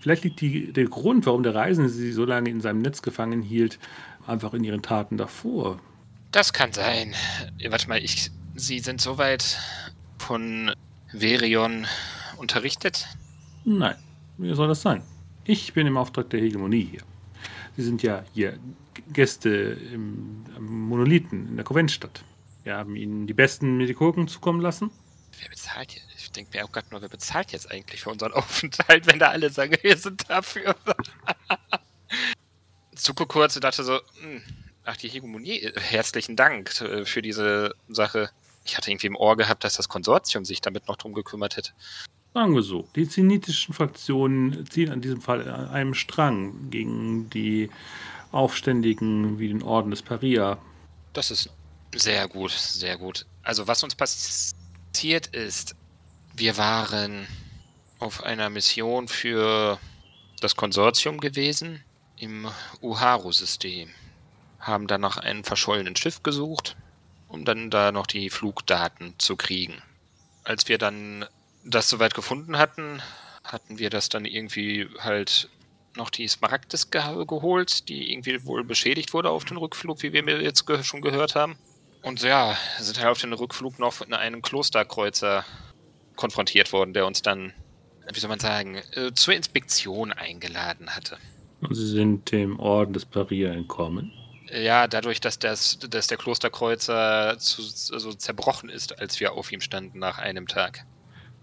vielleicht 0.00 0.24
liegt 0.24 0.40
die, 0.40 0.72
der 0.72 0.86
Grund, 0.86 1.24
warum 1.24 1.44
der 1.44 1.54
Reisende 1.54 1.88
sie 1.88 2.12
so 2.12 2.24
lange 2.24 2.50
in 2.50 2.60
seinem 2.60 2.80
Netz 2.80 3.00
gefangen 3.00 3.42
hielt, 3.42 3.78
einfach 4.26 4.54
in 4.54 4.64
ihren 4.64 4.82
Taten 4.82 5.16
davor. 5.16 5.78
Das 6.32 6.52
kann 6.52 6.72
sein. 6.72 7.14
Warte 7.68 7.88
mal, 7.88 8.02
ich, 8.02 8.30
Sie 8.56 8.80
sind 8.80 9.00
soweit 9.00 9.58
von 10.18 10.72
Verion 11.12 11.86
unterrichtet? 12.38 13.06
Nein, 13.64 13.96
wie 14.38 14.52
soll 14.54 14.68
das 14.68 14.82
sein? 14.82 15.02
Ich 15.44 15.72
bin 15.74 15.86
im 15.86 15.96
Auftrag 15.96 16.30
der 16.30 16.40
Hegemonie 16.40 16.88
hier. 16.90 17.02
Sie 17.76 17.82
sind 17.82 18.02
ja 18.02 18.24
hier 18.32 18.58
Gäste 19.12 19.76
im, 19.92 20.44
im 20.56 20.88
Monolithen 20.88 21.48
in 21.50 21.56
der 21.56 21.64
Konventstadt. 21.64 22.24
Wir 22.66 22.76
haben 22.76 22.96
ihnen 22.96 23.28
die 23.28 23.32
besten 23.32 23.76
Medikoken 23.76 24.26
zukommen 24.26 24.60
lassen. 24.60 24.90
Wer 25.38 25.48
bezahlt 25.48 25.92
jetzt? 25.92 26.08
Ich 26.18 26.32
denke 26.32 26.58
mir 26.58 26.64
auch 26.64 26.72
gerade 26.72 26.88
nur, 26.90 27.00
wer 27.00 27.08
bezahlt 27.08 27.52
jetzt 27.52 27.70
eigentlich 27.70 28.00
für 28.00 28.10
unseren 28.10 28.32
Aufenthalt, 28.32 29.06
wenn 29.06 29.20
da 29.20 29.28
alle 29.28 29.50
sagen, 29.50 29.76
wir 29.82 29.96
sind 29.96 30.28
dafür. 30.28 30.74
Zuko 32.96 33.24
kurz 33.24 33.54
und 33.54 33.62
dachte 33.62 33.84
so, 33.84 34.00
hm, 34.20 34.42
ach, 34.84 34.96
die 34.96 35.08
Hegemonie, 35.08 35.70
herzlichen 35.76 36.34
Dank 36.34 36.80
äh, 36.80 37.04
für 37.04 37.22
diese 37.22 37.76
Sache. 37.86 38.30
Ich 38.64 38.76
hatte 38.76 38.90
irgendwie 38.90 39.06
im 39.06 39.16
Ohr 39.16 39.36
gehabt, 39.36 39.62
dass 39.62 39.74
das 39.74 39.88
Konsortium 39.88 40.44
sich 40.44 40.60
damit 40.60 40.88
noch 40.88 40.96
drum 40.96 41.14
gekümmert 41.14 41.56
hätte. 41.56 41.70
Sagen 42.34 42.52
wir 42.52 42.62
so, 42.62 42.88
die 42.96 43.08
zenitischen 43.08 43.74
Fraktionen 43.74 44.68
ziehen 44.68 44.90
an 44.90 45.00
diesem 45.00 45.20
Fall 45.20 45.48
an 45.48 45.68
einem 45.68 45.94
Strang 45.94 46.68
gegen 46.70 47.30
die 47.30 47.70
Aufständigen 48.32 49.38
wie 49.38 49.46
den 49.46 49.62
Orden 49.62 49.92
des 49.92 50.02
Paria. 50.02 50.58
Das 51.12 51.30
ist 51.30 51.50
sehr 51.94 52.28
gut, 52.28 52.50
sehr 52.50 52.96
gut. 52.98 53.26
Also 53.42 53.66
was 53.66 53.82
uns 53.82 53.94
passiert 53.94 55.26
ist, 55.28 55.76
wir 56.34 56.56
waren 56.56 57.26
auf 57.98 58.22
einer 58.24 58.50
Mission 58.50 59.08
für 59.08 59.78
das 60.40 60.56
Konsortium 60.56 61.18
gewesen 61.18 61.82
im 62.18 62.48
Uharu-System. 62.82 63.90
Haben 64.60 64.86
dann 64.86 65.00
nach 65.00 65.16
einem 65.16 65.44
verschollenen 65.44 65.96
Schiff 65.96 66.22
gesucht, 66.22 66.76
um 67.28 67.44
dann 67.44 67.70
da 67.70 67.92
noch 67.92 68.06
die 68.06 68.30
Flugdaten 68.30 69.14
zu 69.18 69.36
kriegen. 69.36 69.82
Als 70.44 70.68
wir 70.68 70.78
dann 70.78 71.24
das 71.64 71.88
soweit 71.88 72.14
gefunden 72.14 72.58
hatten, 72.58 73.02
hatten 73.44 73.78
wir 73.78 73.90
das 73.90 74.08
dann 74.08 74.24
irgendwie 74.24 74.88
halt 74.98 75.48
noch 75.96 76.10
die 76.10 76.28
Smaragdes 76.28 76.90
ge 76.90 77.00
geholt, 77.26 77.88
die 77.88 78.12
irgendwie 78.12 78.44
wohl 78.44 78.64
beschädigt 78.64 79.14
wurde 79.14 79.30
auf 79.30 79.44
den 79.44 79.56
Rückflug, 79.56 80.02
wie 80.02 80.12
wir 80.12 80.22
mir 80.22 80.42
jetzt 80.42 80.64
schon 80.82 81.00
gehört 81.00 81.34
haben. 81.34 81.56
Und 82.06 82.22
ja, 82.22 82.56
sind 82.78 83.00
halt 83.00 83.08
auf 83.08 83.20
den 83.20 83.32
Rückflug 83.32 83.80
noch 83.80 83.92
von 83.92 84.12
einem 84.12 84.40
Klosterkreuzer 84.40 85.44
konfrontiert 86.14 86.72
worden, 86.72 86.92
der 86.92 87.04
uns 87.04 87.20
dann, 87.20 87.52
wie 88.12 88.20
soll 88.20 88.28
man 88.28 88.38
sagen, 88.38 88.76
äh, 88.92 89.12
zur 89.12 89.34
Inspektion 89.34 90.12
eingeladen 90.12 90.94
hatte. 90.94 91.18
Und 91.62 91.74
Sie 91.74 91.88
sind 91.88 92.30
dem 92.30 92.60
Orden 92.60 92.92
des 92.92 93.04
Paria 93.04 93.52
entkommen? 93.52 94.12
Ja, 94.52 94.86
dadurch, 94.86 95.20
dass, 95.20 95.40
das, 95.40 95.80
dass 95.80 96.06
der 96.06 96.16
Klosterkreuzer 96.16 97.38
zu, 97.40 97.62
also 97.92 98.12
zerbrochen 98.12 98.68
ist, 98.68 99.00
als 99.00 99.18
wir 99.18 99.32
auf 99.32 99.50
ihm 99.50 99.60
standen 99.60 99.98
nach 99.98 100.18
einem 100.18 100.46
Tag. 100.46 100.86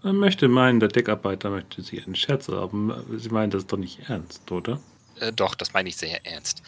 Man 0.02 0.16
möchte 0.16 0.48
meinen, 0.48 0.80
der 0.80 0.88
Deckarbeiter 0.88 1.50
möchte 1.50 1.82
Sie 1.82 2.00
einen 2.00 2.14
Scherz 2.14 2.48
haben. 2.48 2.90
Sie 3.18 3.28
meinen 3.28 3.50
das 3.50 3.66
doch 3.66 3.76
nicht 3.76 4.08
ernst, 4.08 4.50
oder? 4.50 4.80
Äh, 5.20 5.30
doch, 5.30 5.56
das 5.56 5.74
meine 5.74 5.90
ich 5.90 5.98
sehr 5.98 6.24
ernst. 6.24 6.62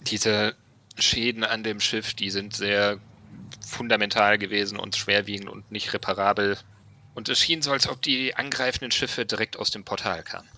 Diese 0.00 0.56
Schäden 0.98 1.44
an 1.44 1.62
dem 1.62 1.78
Schiff, 1.78 2.12
die 2.12 2.30
sind 2.30 2.52
sehr 2.52 2.98
fundamental 3.66 4.38
gewesen 4.38 4.78
und 4.78 4.96
schwerwiegend 4.96 5.48
und 5.48 5.70
nicht 5.70 5.92
reparabel. 5.92 6.56
Und 7.14 7.28
es 7.28 7.40
schien 7.40 7.62
so, 7.62 7.72
als 7.72 7.88
ob 7.88 8.00
die 8.02 8.34
angreifenden 8.36 8.90
Schiffe 8.90 9.26
direkt 9.26 9.58
aus 9.58 9.70
dem 9.70 9.84
Portal 9.84 10.22
kamen. 10.22 10.48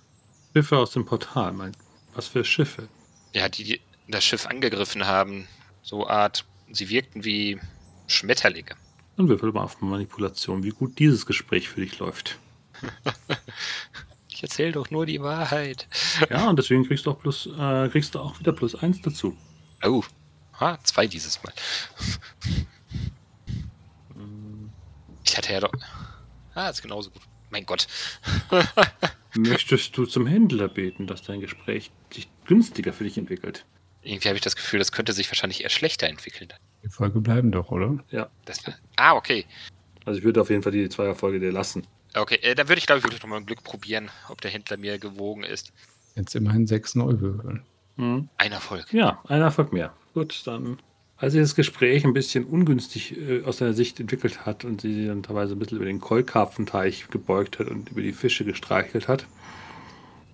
Schiffe 0.53 0.77
aus 0.77 0.91
dem 0.93 1.07
Portal, 1.07 1.53
mein. 1.53 1.77
Was 2.15 2.29
für 2.29 2.45
Schiffe? 2.45 2.89
Ja, 3.33 3.49
die 3.49 3.81
das 4.09 4.25
Schiff 4.25 4.47
angegriffen 4.47 5.07
haben. 5.07 5.47
So 5.83 6.07
Art, 6.07 6.45
sie 6.71 6.89
wirkten 6.89 7.25
wie 7.25 7.61
Schmetterlinge. 8.07 8.75
Dann 9.17 9.29
würfel 9.29 9.53
mal 9.53 9.63
auf 9.63 9.81
Manipulation, 9.81 10.63
wie 10.63 10.71
gut 10.71 10.99
dieses 10.99 11.27
Gespräch 11.27 11.69
für 11.69 11.81
dich 11.81 11.99
läuft. 11.99 12.39
ich 14.29 14.43
erzähle 14.43 14.73
doch 14.73 14.91
nur 14.91 15.07
die 15.07 15.21
Wahrheit. 15.21 15.89
Ja, 16.31 16.49
und 16.49 16.59
deswegen 16.59 16.87
kriegst 16.87 17.07
du 17.07 17.11
auch 17.11 17.21
plus, 17.21 17.47
äh, 17.47 17.89
kriegst 17.89 18.15
du 18.15 18.21
auch 18.21 18.39
wieder 18.41 18.53
plus 18.53 18.75
eins 18.75 19.01
dazu. 19.03 19.37
Oh, 19.85 20.03
ah, 20.59 20.79
zwei 20.83 21.07
dieses 21.07 21.43
Mal. 21.43 21.53
Ich 25.29 25.37
hatte 25.37 25.53
ja 25.53 25.61
doch. 25.61 25.73
Ah, 26.55 26.71
ist 26.71 26.83
genauso 26.83 27.11
gut. 27.11 27.23
Mein 27.51 27.67
Gott. 27.67 27.87
Möchtest 29.37 29.97
du 29.97 30.07
zum 30.07 30.27
Händler 30.27 30.69
beten, 30.69 31.07
dass 31.07 31.23
dein 31.23 31.41
Gespräch 31.41 31.91
sich 32.13 32.29
günstiger 32.47 32.93
für 32.93 33.05
dich 33.05 33.19
entwickelt? 33.19 33.65
Irgendwie 34.03 34.29
habe 34.29 34.37
ich 34.37 34.43
das 34.43 34.57
Gefühl, 34.57 34.79
das 34.79 34.91
könnte 34.91 35.13
sich 35.13 35.31
wahrscheinlich 35.31 35.63
eher 35.63 35.71
schlechter 35.71 36.09
entwickeln. 36.09 36.49
Die 36.83 36.89
Folge 36.89 37.21
bleiben 37.21 37.53
doch, 37.53 37.71
oder? 37.71 37.99
Ja. 38.11 38.31
Das 38.47 38.63
ah, 38.97 39.15
okay. 39.15 39.45
Also 40.05 40.19
ich 40.19 40.25
würde 40.25 40.41
auf 40.41 40.49
jeden 40.49 40.63
Fall 40.63 40.73
die 40.73 40.89
Zweierfolge 40.89 41.41
dir 41.41 41.53
lassen. 41.53 41.87
Okay, 42.15 42.37
äh, 42.37 42.55
dann 42.55 42.69
würde 42.69 42.79
ich 42.79 42.87
glaube 42.87 43.01
ich 43.01 43.05
wirklich 43.05 43.23
nochmal 43.23 43.41
ein 43.41 43.47
Glück 43.47 43.63
probieren, 43.63 44.11
ob 44.31 44.41
der 44.41 44.51
Händler 44.51 44.79
mir 44.79 44.99
gewogen 44.99 45.45
ist. 45.45 45.73
Jetzt 46.15 46.35
immerhin 46.35 46.67
sechs 46.67 46.95
Neubürger. 46.95 47.61
Mhm. 47.97 48.31
Ein 48.39 48.53
Erfolg. 48.53 48.93
Ja, 48.93 49.23
ein 49.29 49.43
Erfolg 49.43 49.73
mehr. 49.73 49.93
Gut, 50.15 50.47
dann. 50.47 50.79
Als 51.19 51.33
sich 51.33 51.43
das 51.43 51.57
Gespräch 51.57 52.05
ein 52.05 52.13
bisschen 52.13 52.45
ungünstig 52.45 53.17
äh, 53.19 53.43
aus 53.43 53.59
seiner 53.59 53.73
Sicht 53.73 53.99
entwickelt 53.99 54.47
hat 54.47 54.65
und 54.65 54.81
sie 54.81 55.07
dann 55.07 55.25
teilweise 55.25 55.55
ein 55.55 55.59
bisschen 55.59 55.79
über 55.79 55.87
den 55.87 56.01
Keukarpfenteich 56.01 57.09
gebeugt 57.11 57.59
hat 57.59 57.69
und 57.69 57.91
über 57.91 58.03
die 58.03 58.13
Fische 58.13 58.45
gestreichelt 58.45 59.09
hat, 59.09 59.27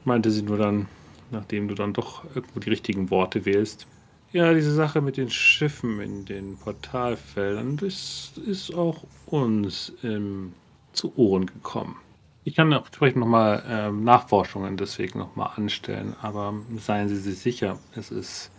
meinte 0.05 0.31
sie 0.31 0.43
nur 0.43 0.59
dann, 0.59 0.87
nachdem 1.31 1.69
du 1.69 1.75
dann 1.75 1.95
doch 1.95 2.25
irgendwo 2.35 2.61
die 2.61 2.69
richtigen 2.69 3.11
Worte 3.11 3.47
wählst, 3.47 3.87
ja, 4.35 4.53
diese 4.53 4.75
Sache 4.75 5.01
mit 5.01 5.17
den 5.17 5.31
Schiffen 5.31 6.01
in 6.01 6.25
den 6.25 6.57
Portalfeldern, 6.57 7.77
das 7.77 8.33
ist 8.45 8.75
auch 8.75 9.05
uns 9.27 9.93
ähm, 10.03 10.55
zu 10.93 11.17
Ohren 11.17 11.47
gekommen. 11.47 11.95
Ich 12.43 12.57
kann 12.57 12.73
entsprechend 12.73 13.21
nochmal 13.21 13.63
ähm, 13.69 14.03
Nachforschungen 14.03 14.77
deswegen 14.77 15.21
nochmal 15.21 15.53
anstellen, 15.55 16.17
aber 16.21 16.53
seien 16.79 17.09
Sie 17.09 17.17
sich 17.17 17.39
sicher, 17.39 17.79
es 17.95 18.11
ist 18.11 18.51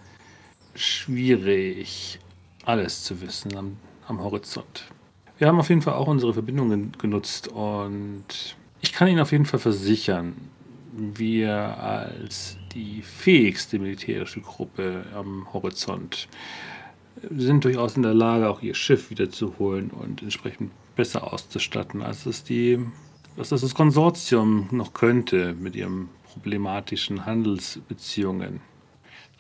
schwierig, 0.75 2.19
alles 2.63 3.03
zu 3.03 3.21
wissen 3.21 3.55
am, 3.55 3.77
am 4.07 4.21
Horizont. 4.21 4.85
Wir 5.37 5.47
haben 5.47 5.59
auf 5.59 5.69
jeden 5.69 5.81
Fall 5.81 5.93
auch 5.93 6.07
unsere 6.07 6.33
Verbindungen 6.33 6.93
genutzt 6.97 7.47
und 7.47 8.55
ich 8.81 8.93
kann 8.93 9.07
Ihnen 9.07 9.19
auf 9.19 9.31
jeden 9.31 9.45
Fall 9.45 9.59
versichern, 9.59 10.33
wir 10.93 11.77
als 11.79 12.57
die 12.73 13.01
fähigste 13.01 13.79
militärische 13.79 14.41
Gruppe 14.41 15.05
am 15.13 15.51
Horizont 15.53 16.27
sind 17.29 17.63
durchaus 17.63 17.95
in 17.95 18.03
der 18.03 18.13
Lage, 18.13 18.49
auch 18.49 18.61
ihr 18.61 18.75
Schiff 18.75 19.09
wiederzuholen 19.09 19.89
und 19.89 20.21
entsprechend 20.21 20.71
besser 20.95 21.33
auszustatten, 21.33 22.01
als 22.01 22.25
es 22.25 22.43
die, 22.43 22.79
als 23.37 23.49
das, 23.49 23.61
das 23.61 23.75
Konsortium 23.75 24.67
noch 24.71 24.93
könnte 24.93 25.53
mit 25.53 25.75
ihren 25.75 26.09
problematischen 26.33 27.25
Handelsbeziehungen. 27.25 28.61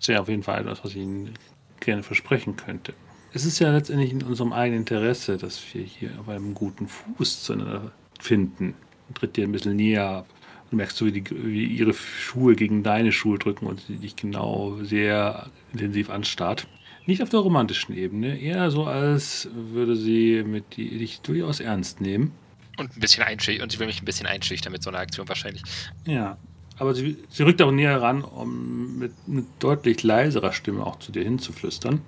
Das 0.05 0.09
wäre 0.09 0.21
auf 0.21 0.29
jeden 0.29 0.43
Fall 0.43 0.61
etwas, 0.61 0.83
was 0.83 0.91
ich 0.91 0.97
Ihnen 0.97 1.33
gerne 1.79 2.03
versprechen 2.03 2.55
könnte. 2.55 2.93
Es 3.33 3.43
ist 3.43 3.57
ja 3.57 3.71
letztendlich 3.71 4.11
in 4.11 4.21
unserem 4.21 4.53
eigenen 4.53 4.81
Interesse, 4.81 5.37
dass 5.37 5.59
wir 5.73 5.81
hier 5.81 6.11
auf 6.19 6.29
einem 6.29 6.53
guten 6.53 6.87
Fuß 6.87 7.41
zueinander 7.41 7.91
finden. 8.19 8.75
Und 9.07 9.17
tritt 9.17 9.35
dir 9.35 9.45
ein 9.45 9.51
bisschen 9.51 9.75
näher. 9.75 10.23
Du 10.69 10.75
merkst 10.75 10.95
so, 10.95 11.07
wie, 11.07 11.11
die, 11.11 11.23
wie 11.31 11.65
ihre 11.65 11.95
Schuhe 11.95 12.55
gegen 12.55 12.83
deine 12.83 13.11
Schuhe 13.11 13.39
drücken 13.39 13.65
und 13.65 13.81
sie 13.81 13.95
dich 13.95 14.15
genau 14.15 14.77
sehr 14.83 15.47
intensiv 15.73 16.11
anstarrt. 16.11 16.67
Nicht 17.07 17.23
auf 17.23 17.29
der 17.29 17.39
romantischen 17.39 17.97
Ebene, 17.97 18.39
eher 18.39 18.69
so, 18.69 18.83
als 18.85 19.49
würde 19.55 19.95
sie 19.95 20.43
mit 20.45 20.77
die, 20.77 20.99
dich 20.99 21.21
durchaus 21.21 21.59
ernst 21.59 21.99
nehmen. 21.99 22.31
Und 22.77 22.95
ein 22.95 22.99
bisschen 22.99 23.23
einschüchtern. 23.23 23.63
Und 23.63 23.71
sie 23.71 23.79
will 23.79 23.87
mich 23.87 24.03
ein 24.03 24.05
bisschen 24.05 24.27
einschüchtern 24.27 24.71
mit 24.71 24.83
so 24.83 24.91
einer 24.91 24.99
Aktion 24.99 25.27
wahrscheinlich. 25.27 25.63
Ja. 26.05 26.37
Aber 26.77 26.93
sie, 26.93 27.17
sie 27.29 27.43
rückt 27.43 27.61
auch 27.61 27.71
näher 27.71 28.01
ran, 28.01 28.23
um 28.23 28.97
mit, 28.99 29.13
mit 29.27 29.45
deutlich 29.59 30.03
leiserer 30.03 30.51
Stimme 30.51 30.85
auch 30.85 30.99
zu 30.99 31.11
dir 31.11 31.23
hinzuflüstern. 31.23 32.01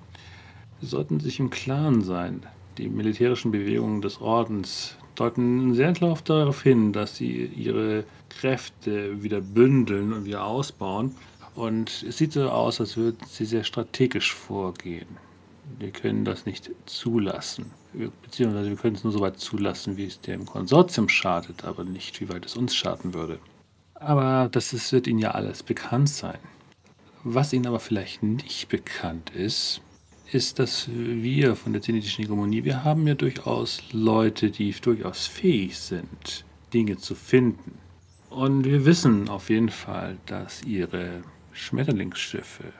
Sie 0.80 0.86
sollten 0.86 1.20
sich 1.20 1.40
im 1.40 1.50
Klaren 1.50 2.02
sein. 2.02 2.42
Die 2.76 2.88
militärischen 2.88 3.50
Bewegungen 3.50 4.02
des 4.02 4.20
Ordens 4.20 4.96
deuten 5.16 5.74
sehr 5.74 5.92
klar 5.92 6.16
darauf 6.24 6.62
hin, 6.62 6.92
dass 6.92 7.16
sie 7.16 7.44
ihre 7.46 8.04
Kräfte 8.28 9.22
wieder 9.22 9.40
bündeln 9.40 10.12
und 10.12 10.24
wieder 10.24 10.44
ausbauen. 10.44 11.14
Und 11.54 12.04
es 12.08 12.18
sieht 12.18 12.32
so 12.32 12.48
aus, 12.48 12.80
als 12.80 12.96
würden 12.96 13.18
sie 13.26 13.44
sehr 13.44 13.64
strategisch 13.64 14.32
vorgehen. 14.32 15.08
Wir 15.78 15.90
können 15.90 16.24
das 16.24 16.46
nicht 16.46 16.70
zulassen. 16.86 17.66
Beziehungsweise 18.22 18.68
wir 18.68 18.76
können 18.76 18.94
es 18.94 19.02
nur 19.02 19.12
so 19.12 19.20
weit 19.20 19.40
zulassen, 19.40 19.96
wie 19.96 20.04
es 20.04 20.20
dem 20.20 20.46
Konsortium 20.46 21.08
schadet, 21.08 21.64
aber 21.64 21.84
nicht, 21.84 22.20
wie 22.20 22.28
weit 22.28 22.46
es 22.46 22.56
uns 22.56 22.76
schaden 22.76 23.14
würde. 23.14 23.40
Aber 24.00 24.48
das 24.50 24.72
ist, 24.72 24.92
wird 24.92 25.06
Ihnen 25.06 25.18
ja 25.18 25.32
alles 25.32 25.62
bekannt 25.62 26.08
sein. 26.08 26.38
Was 27.24 27.52
Ihnen 27.52 27.66
aber 27.66 27.80
vielleicht 27.80 28.22
nicht 28.22 28.68
bekannt 28.68 29.30
ist, 29.30 29.80
ist, 30.32 30.58
dass 30.58 30.88
wir 30.88 31.56
von 31.56 31.72
der 31.72 31.82
zenitischen 31.82 32.22
Hegemonie, 32.22 32.64
wir 32.64 32.84
haben 32.84 33.06
ja 33.06 33.14
durchaus 33.14 33.82
Leute, 33.92 34.50
die 34.50 34.70
durchaus 34.72 35.26
fähig 35.26 35.78
sind, 35.78 36.44
Dinge 36.72 36.98
zu 36.98 37.14
finden. 37.14 37.78
Und 38.30 38.64
wir 38.64 38.84
wissen 38.84 39.28
auf 39.28 39.50
jeden 39.50 39.70
Fall, 39.70 40.18
dass 40.26 40.62
ihre 40.62 41.22
Schmetterlingsschiffe 41.52 42.72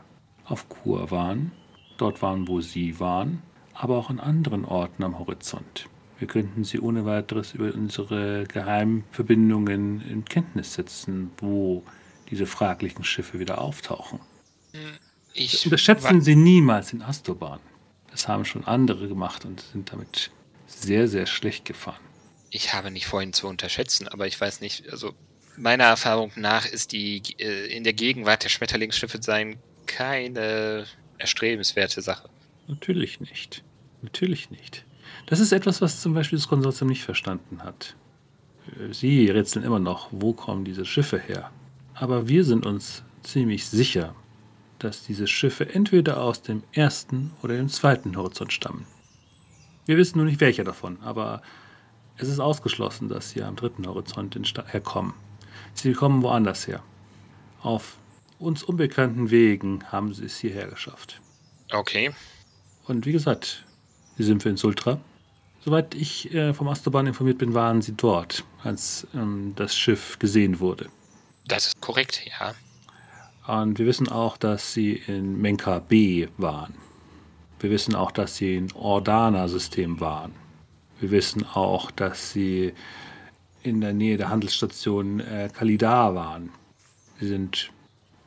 auf 0.44 0.68
Kur 0.68 1.10
waren, 1.10 1.52
dort 1.96 2.22
waren, 2.22 2.46
wo 2.46 2.60
sie 2.60 3.00
waren, 3.00 3.42
aber 3.72 3.96
auch 3.96 4.10
an 4.10 4.20
anderen 4.20 4.64
Orten 4.64 5.02
am 5.02 5.18
Horizont. 5.18 5.88
Wir 6.18 6.26
könnten 6.26 6.64
sie 6.64 6.80
ohne 6.80 7.04
weiteres 7.04 7.54
über 7.54 7.72
unsere 7.72 8.44
Geheimverbindungen 8.44 10.00
in 10.08 10.24
Kenntnis 10.24 10.74
setzen, 10.74 11.30
wo 11.38 11.84
diese 12.30 12.46
fraglichen 12.46 13.04
Schiffe 13.04 13.38
wieder 13.38 13.60
auftauchen. 13.60 14.20
Ich 15.32 15.64
Unterschätzen 15.64 16.20
Sie 16.20 16.34
niemals 16.34 16.90
den 16.90 17.02
Astoban. 17.02 17.60
Das 18.10 18.26
haben 18.26 18.44
schon 18.44 18.64
andere 18.64 19.08
gemacht 19.08 19.44
und 19.44 19.60
sind 19.60 19.92
damit 19.92 20.30
sehr, 20.66 21.08
sehr 21.08 21.26
schlecht 21.26 21.64
gefahren. 21.64 22.02
Ich 22.50 22.72
habe 22.74 22.90
nicht 22.90 23.06
vorhin 23.06 23.32
zu 23.32 23.46
unterschätzen, 23.46 24.08
aber 24.08 24.26
ich 24.26 24.40
weiß 24.40 24.60
nicht, 24.60 24.90
also 24.90 25.14
meiner 25.56 25.84
Erfahrung 25.84 26.32
nach 26.36 26.66
ist 26.66 26.92
die 26.92 27.22
äh, 27.38 27.66
in 27.66 27.84
der 27.84 27.92
Gegenwart 27.92 28.44
der 28.44 28.48
Schmetterlingsschiffe 28.48 29.18
sein 29.20 29.58
keine 29.86 30.86
erstrebenswerte 31.18 32.02
Sache. 32.02 32.28
Natürlich 32.66 33.20
nicht. 33.20 33.62
Natürlich 34.02 34.50
nicht. 34.50 34.84
Das 35.28 35.40
ist 35.40 35.52
etwas, 35.52 35.82
was 35.82 36.00
zum 36.00 36.14
Beispiel 36.14 36.38
das 36.38 36.48
Konsortium 36.48 36.88
nicht 36.88 37.04
verstanden 37.04 37.62
hat. 37.62 37.94
Sie 38.90 39.28
rätseln 39.28 39.64
immer 39.64 39.78
noch, 39.78 40.08
wo 40.10 40.32
kommen 40.32 40.64
diese 40.64 40.86
Schiffe 40.86 41.18
her. 41.18 41.50
Aber 41.94 42.28
wir 42.28 42.44
sind 42.44 42.64
uns 42.64 43.02
ziemlich 43.22 43.66
sicher, 43.66 44.14
dass 44.78 45.04
diese 45.04 45.26
Schiffe 45.26 45.74
entweder 45.74 46.22
aus 46.22 46.42
dem 46.42 46.62
ersten 46.72 47.32
oder 47.42 47.56
dem 47.56 47.68
zweiten 47.68 48.16
Horizont 48.16 48.52
stammen. 48.52 48.86
Wir 49.84 49.98
wissen 49.98 50.18
nur 50.18 50.26
nicht 50.26 50.40
welcher 50.40 50.64
davon, 50.64 50.98
aber 51.02 51.42
es 52.16 52.28
ist 52.28 52.40
ausgeschlossen, 52.40 53.08
dass 53.08 53.30
sie 53.30 53.42
am 53.42 53.56
dritten 53.56 53.86
Horizont 53.86 54.34
herkommen. 54.68 55.12
Sie 55.74 55.92
kommen 55.92 56.22
woanders 56.22 56.66
her. 56.66 56.82
Auf 57.62 57.96
uns 58.38 58.62
unbekannten 58.62 59.30
Wegen 59.30 59.84
haben 59.92 60.14
sie 60.14 60.24
es 60.24 60.38
hierher 60.38 60.68
geschafft. 60.68 61.20
Okay. 61.70 62.12
Und 62.86 63.04
wie 63.04 63.12
gesagt, 63.12 63.66
Sie 64.18 64.24
sind 64.24 64.42
für 64.42 64.48
Insultra. 64.48 64.98
Soweit 65.60 65.94
ich 65.94 66.32
äh, 66.32 66.54
vom 66.54 66.68
Astoban 66.68 67.06
informiert 67.06 67.38
bin, 67.38 67.54
waren 67.54 67.82
Sie 67.82 67.92
dort, 67.92 68.44
als 68.62 69.06
ähm, 69.14 69.52
das 69.56 69.76
Schiff 69.76 70.18
gesehen 70.18 70.60
wurde. 70.60 70.88
Das 71.46 71.66
ist 71.66 71.80
korrekt, 71.80 72.22
ja. 72.26 72.54
Und 73.46 73.78
wir 73.78 73.86
wissen 73.86 74.08
auch, 74.08 74.36
dass 74.36 74.72
Sie 74.72 74.92
in 75.06 75.40
Menka 75.40 75.78
B 75.78 76.28
waren. 76.36 76.74
Wir 77.60 77.70
wissen 77.70 77.94
auch, 77.94 78.12
dass 78.12 78.36
Sie 78.36 78.56
in 78.56 78.72
Ordana-System 78.72 80.00
waren. 80.00 80.32
Wir 81.00 81.10
wissen 81.10 81.44
auch, 81.44 81.90
dass 81.90 82.32
Sie 82.32 82.72
in 83.62 83.80
der 83.80 83.92
Nähe 83.92 84.16
der 84.16 84.28
Handelsstation 84.28 85.20
äh, 85.20 85.50
Kalidar 85.52 86.14
waren. 86.14 86.50
Sie 87.18 87.26
sind 87.26 87.70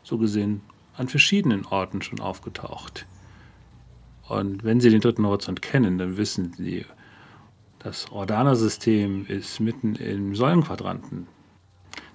so 0.03 0.17
gesehen 0.17 0.61
an 0.97 1.07
verschiedenen 1.07 1.65
Orten 1.65 2.01
schon 2.01 2.19
aufgetaucht. 2.19 3.05
Und 4.27 4.63
wenn 4.63 4.81
Sie 4.81 4.89
den 4.89 5.01
dritten 5.01 5.25
Horizont 5.25 5.61
kennen, 5.61 5.97
dann 5.97 6.17
wissen 6.17 6.53
Sie, 6.57 6.85
das 7.83 8.11
Ordana-System 8.11 9.25
ist 9.25 9.59
mitten 9.59 9.95
im 9.95 10.35
Säulenquadranten. 10.35 11.27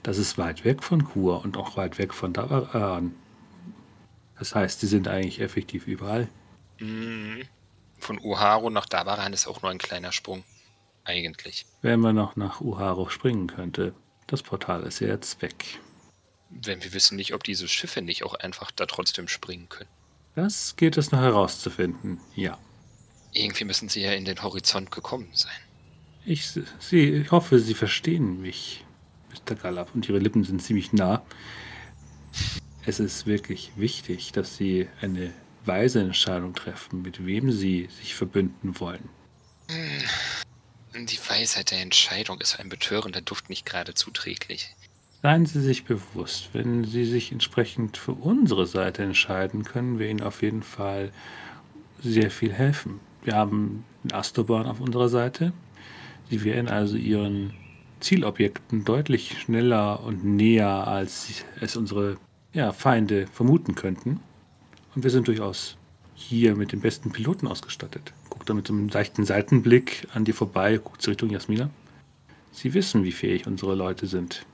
Das 0.05 0.19
ist 0.19 0.39
weit 0.39 0.65
weg 0.65 0.85
von 0.85 1.05
Kur 1.05 1.43
und 1.43 1.57
auch 1.57 1.77
weit 1.77 1.99
weg 1.99 2.15
von 2.15 2.33
Davaran. 2.33 3.15
Das 4.39 4.55
heißt, 4.55 4.79
sie 4.81 4.87
sind 4.87 5.09
eigentlich 5.09 5.41
effektiv 5.41 5.89
überall. 5.89 6.29
Mhm. 6.79 7.43
Von 7.99 8.21
Uharu 8.21 8.71
nach 8.71 8.87
Dabaran 8.87 9.33
ist 9.33 9.49
auch 9.49 9.63
nur 9.63 9.73
ein 9.73 9.79
kleiner 9.79 10.13
Sprung. 10.13 10.45
Eigentlich. 11.03 11.67
Wenn 11.83 12.01
man 12.01 12.15
noch 12.15 12.37
nach 12.37 12.61
Uharu 12.61 13.09
springen 13.09 13.49
könnte. 13.49 13.95
Das 14.29 14.43
Portal 14.43 14.83
ist 14.85 15.01
ja 15.01 15.09
jetzt 15.09 15.43
weg. 15.43 15.81
Wenn 16.51 16.83
wir 16.85 16.93
wissen 16.93 17.17
nicht, 17.17 17.35
ob 17.35 17.43
diese 17.43 17.67
Schiffe 17.67 18.03
nicht 18.03 18.23
auch 18.25 18.35
einfach 18.35 18.71
da 18.71 18.87
trotzdem 18.87 19.27
springen 19.27 19.69
können. 19.69 19.91
Das 20.37 20.77
geht 20.77 20.97
es 20.97 21.11
noch 21.11 21.21
herauszufinden, 21.21 22.21
ja. 22.35 22.59
Irgendwie 23.33 23.65
müssen 23.65 23.89
sie 23.89 24.03
ja 24.03 24.13
in 24.13 24.25
den 24.25 24.43
Horizont 24.43 24.91
gekommen 24.91 25.29
sein. 25.33 25.53
Ich, 26.25 26.49
sie, 26.49 27.09
ich 27.09 27.31
hoffe, 27.31 27.61
Sie 27.61 27.75
verstehen 27.75 28.41
mich, 28.41 28.85
Mr. 29.31 29.55
Gallop, 29.55 29.95
und 29.95 30.09
Ihre 30.09 30.19
Lippen 30.19 30.43
sind 30.43 30.61
ziemlich 30.61 30.93
nah. 30.93 31.23
Es 32.85 32.99
ist 32.99 33.27
wirklich 33.27 33.73
wichtig, 33.77 34.33
dass 34.33 34.57
Sie 34.57 34.89
eine 35.01 35.33
weise 35.65 36.01
Entscheidung 36.01 36.55
treffen, 36.55 37.03
mit 37.03 37.25
wem 37.25 37.53
Sie 37.53 37.89
sich 38.01 38.15
verbünden 38.15 38.81
wollen. 38.81 39.09
Die 40.95 41.19
Weisheit 41.29 41.71
der 41.71 41.81
Entscheidung 41.81 42.41
ist 42.41 42.59
ein 42.59 42.69
betörender 42.69 43.21
Duft 43.21 43.49
nicht 43.51 43.67
gerade 43.67 43.95
zuträglich. 43.95 44.75
Seien 45.23 45.47
Sie 45.47 45.61
sich 45.61 45.85
bewusst, 45.85 46.51
wenn 46.53 46.85
Sie 46.85 47.05
sich 47.05 47.33
entsprechend 47.33 47.97
für 47.97 48.13
unsere 48.13 48.67
Seite 48.67 49.03
entscheiden, 49.03 49.65
können 49.65 49.99
wir 49.99 50.09
Ihnen 50.09 50.23
auf 50.23 50.43
jeden 50.43 50.63
Fall 50.63 51.13
sehr 52.03 52.31
viel 52.31 52.53
helfen. 52.53 53.01
Wir 53.27 53.35
haben 53.35 53.85
den 54.05 54.13
Astoban 54.13 54.67
auf 54.67 54.81
unserer 54.81 55.09
Seite. 55.09 55.53
Sie 56.31 56.45
werden 56.45 56.69
also 56.69 56.97
Ihren 56.97 57.55
Zielobjekten 57.99 58.85
deutlich 58.85 59.41
schneller 59.41 60.05
und 60.05 60.25
näher, 60.25 60.87
als 60.87 61.43
es 61.61 61.77
unsere 61.77 62.19
ja, 62.53 62.73
Feinde 62.73 63.27
vermuten 63.33 63.75
könnten. 63.75 64.21
Und 64.95 65.03
wir 65.03 65.11
sind 65.11 65.27
durchaus 65.27 65.77
hier 66.15 66.55
mit 66.55 66.71
den 66.71 66.81
besten 66.81 67.11
Piloten 67.11 67.49
ausgestattet. 67.49 68.13
Guckt 68.31 68.49
da 68.49 68.55
mit 68.55 68.69
so 68.69 68.73
einem 68.73 68.89
leichten 68.91 69.25
Seitenblick 69.25 70.07
an 70.15 70.25
dir 70.25 70.35
vorbei, 70.35 70.79
guckt 70.79 71.03
sie 71.03 71.11
Richtung 71.11 71.31
Jasmina. 71.31 71.69
Sie 72.53 72.75
wissen, 72.75 73.03
wie 73.03 73.11
fähig 73.11 73.49
unsere 73.49 73.75
Leute 73.75 74.07
sind. 74.07 74.47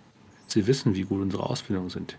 Sie 0.46 0.66
wissen, 0.66 0.94
wie 0.94 1.02
gut 1.02 1.20
unsere 1.20 1.44
Ausbildungen 1.44 1.90
sind. 1.90 2.16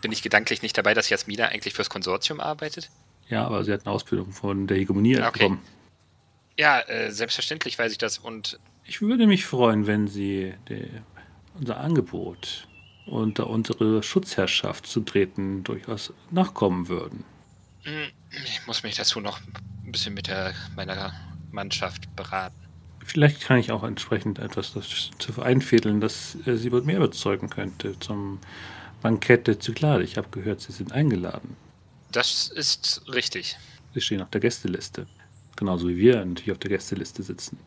Bin 0.00 0.10
ich 0.10 0.22
gedanklich 0.22 0.62
nicht 0.62 0.76
dabei, 0.76 0.92
dass 0.92 1.08
Jasmina 1.08 1.46
eigentlich 1.46 1.74
fürs 1.74 1.88
Konsortium 1.88 2.40
arbeitet? 2.40 2.90
Ja, 3.28 3.44
aber 3.46 3.64
sie 3.64 3.72
hat 3.72 3.86
eine 3.86 3.94
Ausbildung 3.94 4.32
von 4.32 4.66
der 4.66 4.76
Hegemonie 4.78 5.18
Okay. 5.18 5.30
bekommen. 5.32 5.62
Ja, 6.58 6.80
äh, 6.80 7.10
selbstverständlich 7.10 7.78
weiß 7.78 7.92
ich 7.92 7.98
das. 7.98 8.18
Und 8.18 8.58
Ich 8.84 9.00
würde 9.00 9.26
mich 9.26 9.46
freuen, 9.46 9.86
wenn 9.86 10.06
Sie 10.08 10.54
die, 10.68 10.88
unser 11.54 11.78
Angebot 11.80 12.68
unter 13.06 13.48
unsere 13.50 14.02
Schutzherrschaft 14.02 14.86
zu 14.86 15.00
treten 15.00 15.64
durchaus 15.64 16.12
nachkommen 16.30 16.88
würden. 16.88 17.24
mh, 17.84 18.08
ich 18.44 18.66
muss 18.66 18.82
mich 18.82 18.94
dazu 18.96 19.20
noch 19.20 19.40
ein 19.84 19.92
bisschen 19.92 20.14
mit 20.14 20.28
der, 20.28 20.54
meiner 20.76 21.12
Mannschaft 21.50 22.14
beraten. 22.16 22.56
Vielleicht 23.04 23.40
kann 23.40 23.58
ich 23.58 23.72
auch 23.72 23.82
entsprechend 23.82 24.38
etwas 24.38 24.72
dazu 24.74 25.42
einfädeln, 25.42 26.00
das 26.00 26.36
äh, 26.46 26.56
Sie 26.56 26.70
mehr 26.70 26.96
überzeugen 26.96 27.50
könnte 27.50 27.98
zum 27.98 28.38
Bankett 29.00 29.46
der 29.48 29.58
Zyklade. 29.58 30.04
Ich 30.04 30.16
habe 30.16 30.28
gehört, 30.30 30.60
Sie 30.60 30.72
sind 30.72 30.92
eingeladen. 30.92 31.56
Das 32.12 32.48
ist 32.48 33.02
richtig. 33.08 33.56
Sie 33.94 34.00
stehen 34.02 34.20
auf 34.20 34.28
der 34.28 34.40
Gästeliste. 34.40 35.06
Genauso 35.56 35.88
wie 35.88 35.96
wir 35.96 36.24
natürlich 36.24 36.52
auf 36.52 36.58
der 36.58 36.70
Gästeliste 36.70 37.22
sitzen. 37.22 37.58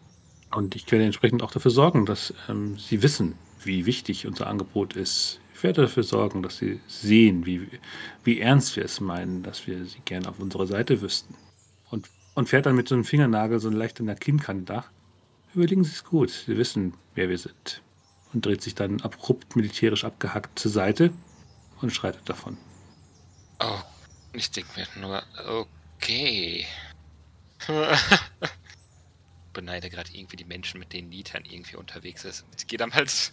Und 0.52 0.76
ich 0.76 0.90
werde 0.92 1.06
entsprechend 1.06 1.42
auch 1.42 1.52
dafür 1.52 1.72
sorgen, 1.72 2.06
dass 2.06 2.34
ähm, 2.48 2.78
Sie 2.78 3.02
wissen, 3.02 3.36
wie 3.64 3.88
wichtig 3.88 4.28
unser 4.28 4.48
Angebot 4.48 4.96
ist. 4.96 5.40
Ich 5.56 5.64
werde 5.64 5.82
dafür 5.82 6.04
sorgen, 6.04 6.44
dass 6.44 6.58
Sie 6.58 6.80
sehen, 6.88 7.46
wie, 7.46 7.68
wie 8.24 8.40
ernst 8.40 8.76
wir 8.76 8.86
es 8.86 9.00
meinen, 9.00 9.42
dass 9.42 9.66
wir 9.66 9.84
Sie 9.86 10.00
gerne 10.06 10.30
auf 10.30 10.40
unserer 10.40 10.68
Seite 10.68 11.02
wüssten. 11.02 11.36
Und, 11.90 12.08
und 12.36 12.48
fährt 12.48 12.68
dann 12.68 12.76
mit 12.76 12.88
so 12.88 12.96
einem 12.96 13.04
Fingernagel 13.04 13.60
so 13.60 13.70
leicht 13.70 14.00
an 14.00 14.06
der 14.06 14.16
Kinnkante 14.16 14.72
nach. 14.72 14.92
Überlegen 15.56 15.84
Sie 15.84 15.92
es 15.92 16.04
gut. 16.04 16.30
Sie 16.30 16.58
wissen, 16.58 16.94
wer 17.16 17.30
wir 17.30 17.38
sind. 17.38 17.82
Und 18.34 18.46
dreht 18.46 18.62
sich 18.62 18.76
dann 18.76 19.02
abrupt 19.02 19.56
militärisch 19.56 20.04
abgehackt 20.04 20.60
zur 20.60 20.72
Seite 20.72 21.12
und 21.82 21.92
schreitet 21.92 22.30
davon. 22.30 22.58
Oh, 23.60 23.80
ich 24.38 24.52
denke 24.52 24.80
mir 24.80 24.88
nur, 24.96 25.24
okay. 25.48 26.66
Beneide 29.54 29.90
gerade 29.90 30.12
irgendwie 30.14 30.36
die 30.36 30.46
Menschen, 30.46 30.80
mit 30.80 30.94
denen 30.94 31.10
Nitan 31.10 31.46
irgendwie 31.46 31.78
unterwegs 31.78 32.26
ist. 32.26 32.46
Ich 32.58 32.68
gehe 32.68 32.78
damals 32.78 33.32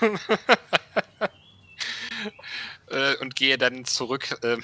äh, 2.90 3.16
und 3.16 3.34
gehe 3.34 3.58
dann 3.58 3.84
zurück. 3.84 4.38
ähm, 4.42 4.62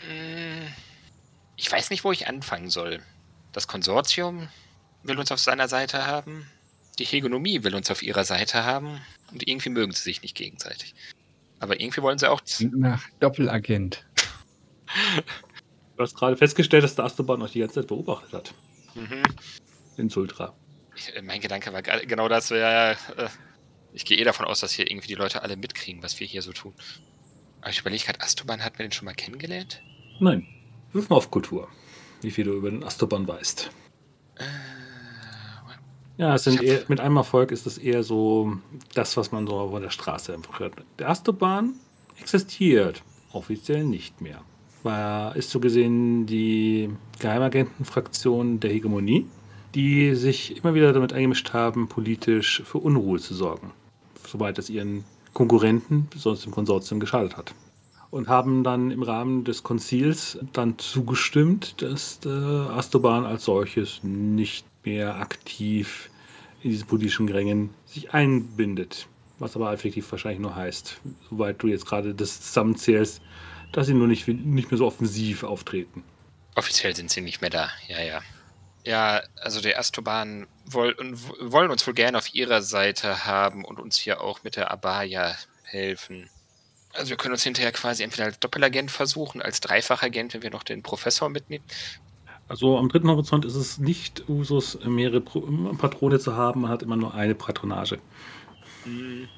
mh, 0.00 0.66
ich 1.56 1.70
weiß 1.70 1.90
nicht, 1.90 2.04
wo 2.04 2.12
ich 2.12 2.26
anfangen 2.26 2.68
soll. 2.70 3.00
Das 3.52 3.68
Konsortium 3.68 4.48
will 5.04 5.18
uns 5.18 5.30
auf 5.30 5.38
seiner 5.40 5.68
Seite 5.68 6.06
haben. 6.06 6.50
Die 6.98 7.04
Hegemonie 7.04 7.62
will 7.62 7.74
uns 7.74 7.90
auf 7.90 8.02
ihrer 8.02 8.24
Seite 8.24 8.64
haben. 8.64 9.00
Und 9.30 9.46
irgendwie 9.46 9.70
mögen 9.70 9.92
sie 9.92 10.02
sich 10.02 10.22
nicht 10.22 10.36
gegenseitig. 10.36 10.94
Aber 11.60 11.80
irgendwie 11.80 12.02
wollen 12.02 12.18
sie 12.18 12.28
auch. 12.30 12.42
Nach 12.72 13.02
Doppelagent. 13.20 14.04
Du 15.96 16.02
hast 16.02 16.16
gerade 16.16 16.36
festgestellt, 16.36 16.84
dass 16.84 16.94
der 16.96 17.04
Astoban 17.04 17.40
euch 17.42 17.52
die 17.52 17.60
ganze 17.60 17.76
Zeit 17.76 17.86
beobachtet 17.86 18.32
hat. 18.32 18.54
Mhm. 18.94 19.22
In 19.96 20.08
Sultra. 20.08 20.54
Äh, 21.14 21.22
mein 21.22 21.40
Gedanke 21.40 21.72
war 21.72 21.82
genau 21.82 22.28
das. 22.28 22.50
Ja, 22.50 22.92
äh, 22.92 22.96
ich 23.92 24.04
gehe 24.04 24.18
eh 24.18 24.24
davon 24.24 24.46
aus, 24.46 24.60
dass 24.60 24.72
hier 24.72 24.90
irgendwie 24.90 25.08
die 25.08 25.14
Leute 25.14 25.42
alle 25.42 25.56
mitkriegen, 25.56 26.02
was 26.02 26.18
wir 26.18 26.26
hier 26.26 26.42
so 26.42 26.52
tun. 26.52 26.74
Aber 27.60 27.70
ich 27.70 27.80
überlege 27.80 28.04
gerade, 28.04 28.20
Astoban 28.20 28.64
hat 28.64 28.78
man 28.78 28.88
den 28.88 28.92
schon 28.92 29.06
mal 29.06 29.14
kennengelernt? 29.14 29.82
Nein, 30.20 30.46
wirf 30.92 31.08
mal 31.08 31.16
auf 31.16 31.30
Kultur. 31.30 31.68
Wie 32.22 32.30
viel 32.30 32.44
du 32.44 32.52
über 32.54 32.70
den 32.70 32.82
Astoban 32.82 33.26
weißt. 33.26 33.70
Äh, 34.36 34.44
Ja, 36.16 36.34
es 36.34 36.44
sind 36.44 36.62
eher, 36.62 36.84
mit 36.88 37.00
einem 37.00 37.16
Erfolg 37.16 37.50
ist 37.50 37.66
es 37.66 37.78
eher 37.78 38.02
so 38.02 38.58
das, 38.94 39.16
was 39.16 39.32
man 39.32 39.46
so 39.46 39.70
von 39.70 39.82
der 39.82 39.90
Straße 39.90 40.32
einfach 40.34 40.60
hört. 40.60 40.74
Der 40.98 41.08
Astoban 41.08 41.74
existiert 42.20 43.02
offiziell 43.32 43.84
nicht 43.84 44.20
mehr. 44.20 44.42
War, 44.84 45.34
ist 45.34 45.50
so 45.50 45.60
gesehen 45.60 46.26
die 46.26 46.90
Geheimagentenfraktion 47.18 48.60
der 48.60 48.70
Hegemonie, 48.70 49.26
die 49.74 50.14
sich 50.14 50.56
immer 50.56 50.74
wieder 50.74 50.92
damit 50.92 51.12
eingemischt 51.12 51.52
haben, 51.52 51.88
politisch 51.88 52.62
für 52.64 52.78
Unruhe 52.78 53.18
zu 53.18 53.34
sorgen. 53.34 53.72
Soweit 54.26 54.58
es 54.58 54.70
ihren 54.70 55.04
Konkurrenten, 55.32 56.06
besonders 56.10 56.42
dem 56.42 56.52
Konsortium, 56.52 57.00
geschadet 57.00 57.36
hat. 57.36 57.54
Und 58.10 58.28
haben 58.28 58.62
dann 58.62 58.92
im 58.92 59.02
Rahmen 59.02 59.42
des 59.42 59.64
Konzils 59.64 60.38
dann 60.52 60.78
zugestimmt, 60.78 61.82
dass 61.82 62.20
der 62.20 62.70
Astoban 62.72 63.24
als 63.24 63.44
solches 63.44 64.00
nicht 64.04 64.64
mehr 64.84 65.16
aktiv 65.16 66.10
in 66.62 66.70
diese 66.70 66.84
politischen 66.84 67.26
Grängen 67.26 67.70
sich 67.86 68.14
einbindet. 68.14 69.08
Was 69.40 69.56
aber 69.56 69.72
effektiv 69.72 70.10
wahrscheinlich 70.12 70.40
nur 70.40 70.54
heißt, 70.54 71.00
soweit 71.28 71.60
du 71.60 71.66
jetzt 71.66 71.86
gerade 71.86 72.14
das 72.14 72.40
zusammenzählst, 72.40 73.20
dass 73.76 73.86
sie 73.86 73.94
nur 73.94 74.06
nicht, 74.06 74.26
nicht 74.28 74.70
mehr 74.70 74.78
so 74.78 74.86
offensiv 74.86 75.42
auftreten. 75.42 76.04
offiziell 76.54 76.94
sind 76.94 77.10
sie 77.10 77.20
nicht 77.20 77.40
mehr 77.40 77.50
da. 77.50 77.70
Ja, 77.88 78.00
ja. 78.00 78.20
Ja, 78.86 79.22
also 79.36 79.60
der 79.60 79.78
Astoban 79.78 80.46
woll, 80.66 80.94
wollen 81.40 81.70
uns 81.70 81.86
wohl 81.86 81.94
gerne 81.94 82.18
auf 82.18 82.34
ihrer 82.34 82.60
Seite 82.60 83.24
haben 83.24 83.64
und 83.64 83.80
uns 83.80 83.96
hier 83.96 84.20
auch 84.20 84.44
mit 84.44 84.56
der 84.56 84.70
Abaya 84.70 85.34
helfen. 85.62 86.28
Also 86.92 87.10
wir 87.10 87.16
können 87.16 87.32
uns 87.32 87.42
hinterher 87.42 87.72
quasi 87.72 88.02
entweder 88.02 88.26
als 88.26 88.38
Doppelagent 88.38 88.90
versuchen, 88.90 89.42
als 89.42 89.60
Dreifachagent, 89.60 90.34
wenn 90.34 90.42
wir 90.42 90.50
noch 90.50 90.62
den 90.62 90.82
Professor 90.82 91.28
mitnehmen. 91.28 91.64
Also 92.46 92.76
am 92.78 92.90
dritten 92.90 93.08
Horizont 93.08 93.46
ist 93.46 93.54
es 93.54 93.78
nicht 93.78 94.28
Usus, 94.28 94.78
mehrere 94.84 95.22
Patrone 95.22 96.20
zu 96.20 96.36
haben, 96.36 96.60
man 96.60 96.70
hat 96.70 96.82
immer 96.82 96.96
nur 96.96 97.14
eine 97.14 97.34
Patronage. 97.34 97.98
Hm. 98.84 99.28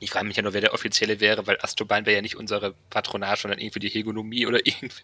Ich 0.00 0.10
frage 0.10 0.26
mich 0.26 0.36
ja 0.36 0.42
nur, 0.42 0.52
wer 0.52 0.60
der 0.60 0.74
Offizielle 0.74 1.20
wäre, 1.20 1.46
weil 1.46 1.58
Astoban 1.60 2.06
wäre 2.06 2.16
ja 2.16 2.22
nicht 2.22 2.36
unsere 2.36 2.74
Patronage, 2.90 3.42
sondern 3.42 3.60
irgendwie 3.60 3.80
die 3.80 3.88
Hegemonie 3.88 4.46
oder 4.46 4.58
irgendwie. 4.64 5.02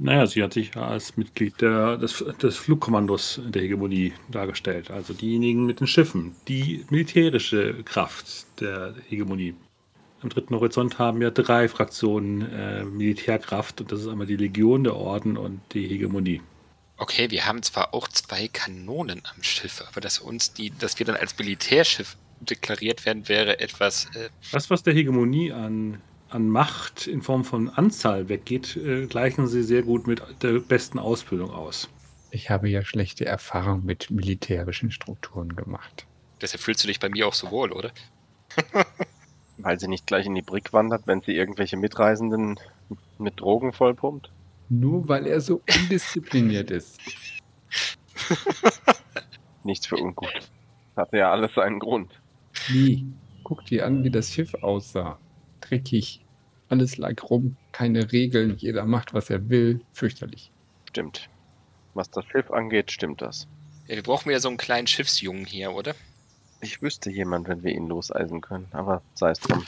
Naja, 0.00 0.26
sie 0.26 0.44
hat 0.44 0.52
sich 0.52 0.76
ja 0.76 0.86
als 0.86 1.16
Mitglied 1.16 1.60
der, 1.60 1.96
des, 1.96 2.24
des 2.40 2.56
Flugkommandos 2.56 3.40
der 3.46 3.62
Hegemonie 3.62 4.12
dargestellt. 4.30 4.92
Also 4.92 5.12
diejenigen 5.12 5.66
mit 5.66 5.80
den 5.80 5.88
Schiffen, 5.88 6.36
die 6.46 6.86
militärische 6.88 7.82
Kraft 7.82 8.46
der 8.60 8.94
Hegemonie. 9.08 9.56
Am 10.20 10.28
dritten 10.28 10.54
Horizont 10.54 11.00
haben 11.00 11.20
ja 11.20 11.30
drei 11.30 11.68
Fraktionen 11.68 12.42
äh, 12.52 12.84
Militärkraft 12.84 13.80
und 13.80 13.90
das 13.90 14.00
ist 14.00 14.08
einmal 14.08 14.26
die 14.26 14.36
Legion, 14.36 14.84
der 14.84 14.94
Orden 14.94 15.36
und 15.36 15.60
die 15.74 15.88
Hegemonie. 15.88 16.42
Okay, 16.96 17.30
wir 17.30 17.46
haben 17.46 17.62
zwar 17.62 17.94
auch 17.94 18.08
zwei 18.08 18.48
Kanonen 18.48 19.22
am 19.32 19.42
Schiff, 19.42 19.84
aber 19.88 20.00
dass 20.00 20.18
uns 20.18 20.52
die, 20.52 20.70
dass 20.70 20.98
wir 20.98 21.06
dann 21.06 21.14
als 21.16 21.38
Militärschiff 21.38 22.16
deklariert 22.40 23.04
werden, 23.06 23.28
wäre 23.28 23.60
etwas. 23.60 24.06
Äh, 24.14 24.28
Das, 24.52 24.70
was 24.70 24.82
der 24.82 24.94
Hegemonie 24.94 25.52
an, 25.52 26.00
an 26.30 26.48
Macht 26.48 27.06
in 27.06 27.22
Form 27.22 27.44
von 27.44 27.68
Anzahl 27.70 28.28
weggeht, 28.28 28.76
äh, 28.76 29.06
gleichen 29.06 29.46
sie 29.46 29.62
sehr 29.62 29.82
gut 29.82 30.06
mit 30.06 30.22
der 30.42 30.60
besten 30.60 30.98
Ausbildung 30.98 31.50
aus. 31.50 31.88
Ich 32.30 32.50
habe 32.50 32.68
ja 32.68 32.84
schlechte 32.84 33.24
Erfahrungen 33.24 33.84
mit 33.86 34.10
militärischen 34.10 34.90
Strukturen 34.90 35.56
gemacht. 35.56 36.06
deshalb 36.42 36.60
fühlst 36.62 36.84
du 36.84 36.88
dich 36.88 37.00
bei 37.00 37.08
mir 37.08 37.26
auch 37.26 37.34
so 37.34 37.50
wohl, 37.50 37.72
oder? 37.72 37.90
Weil 39.58 39.80
sie 39.80 39.88
nicht 39.88 40.06
gleich 40.06 40.26
in 40.26 40.34
die 40.34 40.42
Brick 40.42 40.72
wandert, 40.72 41.06
wenn 41.06 41.20
sie 41.22 41.32
irgendwelche 41.32 41.76
Mitreisenden 41.76 42.60
mit 43.18 43.40
Drogen 43.40 43.72
vollpumpt. 43.72 44.30
Nur 44.68 45.08
weil 45.08 45.26
er 45.26 45.40
so 45.40 45.62
undiszipliniert 45.80 46.70
ist. 46.70 47.00
Nichts 49.64 49.86
für 49.86 49.96
ungut. 49.96 50.50
Hatte 50.96 51.18
ja 51.18 51.30
alles 51.32 51.54
seinen 51.54 51.78
Grund. 51.78 52.20
Nee, 52.72 53.04
guck 53.44 53.64
dir 53.66 53.86
an, 53.86 54.04
wie 54.04 54.10
das 54.10 54.32
Schiff 54.32 54.54
aussah. 54.62 55.18
Dreckig. 55.60 56.24
Alles 56.68 56.98
lag 56.98 57.14
rum, 57.30 57.56
keine 57.72 58.12
Regeln, 58.12 58.56
jeder 58.58 58.84
macht, 58.84 59.14
was 59.14 59.30
er 59.30 59.48
will. 59.48 59.80
Fürchterlich. 59.92 60.52
Stimmt. 60.88 61.30
Was 61.94 62.10
das 62.10 62.26
Schiff 62.26 62.50
angeht, 62.50 62.92
stimmt 62.92 63.22
das. 63.22 63.48
Ja, 63.86 63.96
wir 63.96 64.02
brauchen 64.02 64.30
ja 64.30 64.38
so 64.38 64.48
einen 64.48 64.58
kleinen 64.58 64.86
Schiffsjungen 64.86 65.46
hier, 65.46 65.72
oder? 65.72 65.94
Ich 66.60 66.82
wüsste 66.82 67.10
jemand, 67.10 67.48
wenn 67.48 67.62
wir 67.62 67.72
ihn 67.72 67.86
loseisen 67.88 68.40
können, 68.40 68.68
aber 68.72 69.00
sei 69.14 69.30
es 69.30 69.40
drum. 69.40 69.64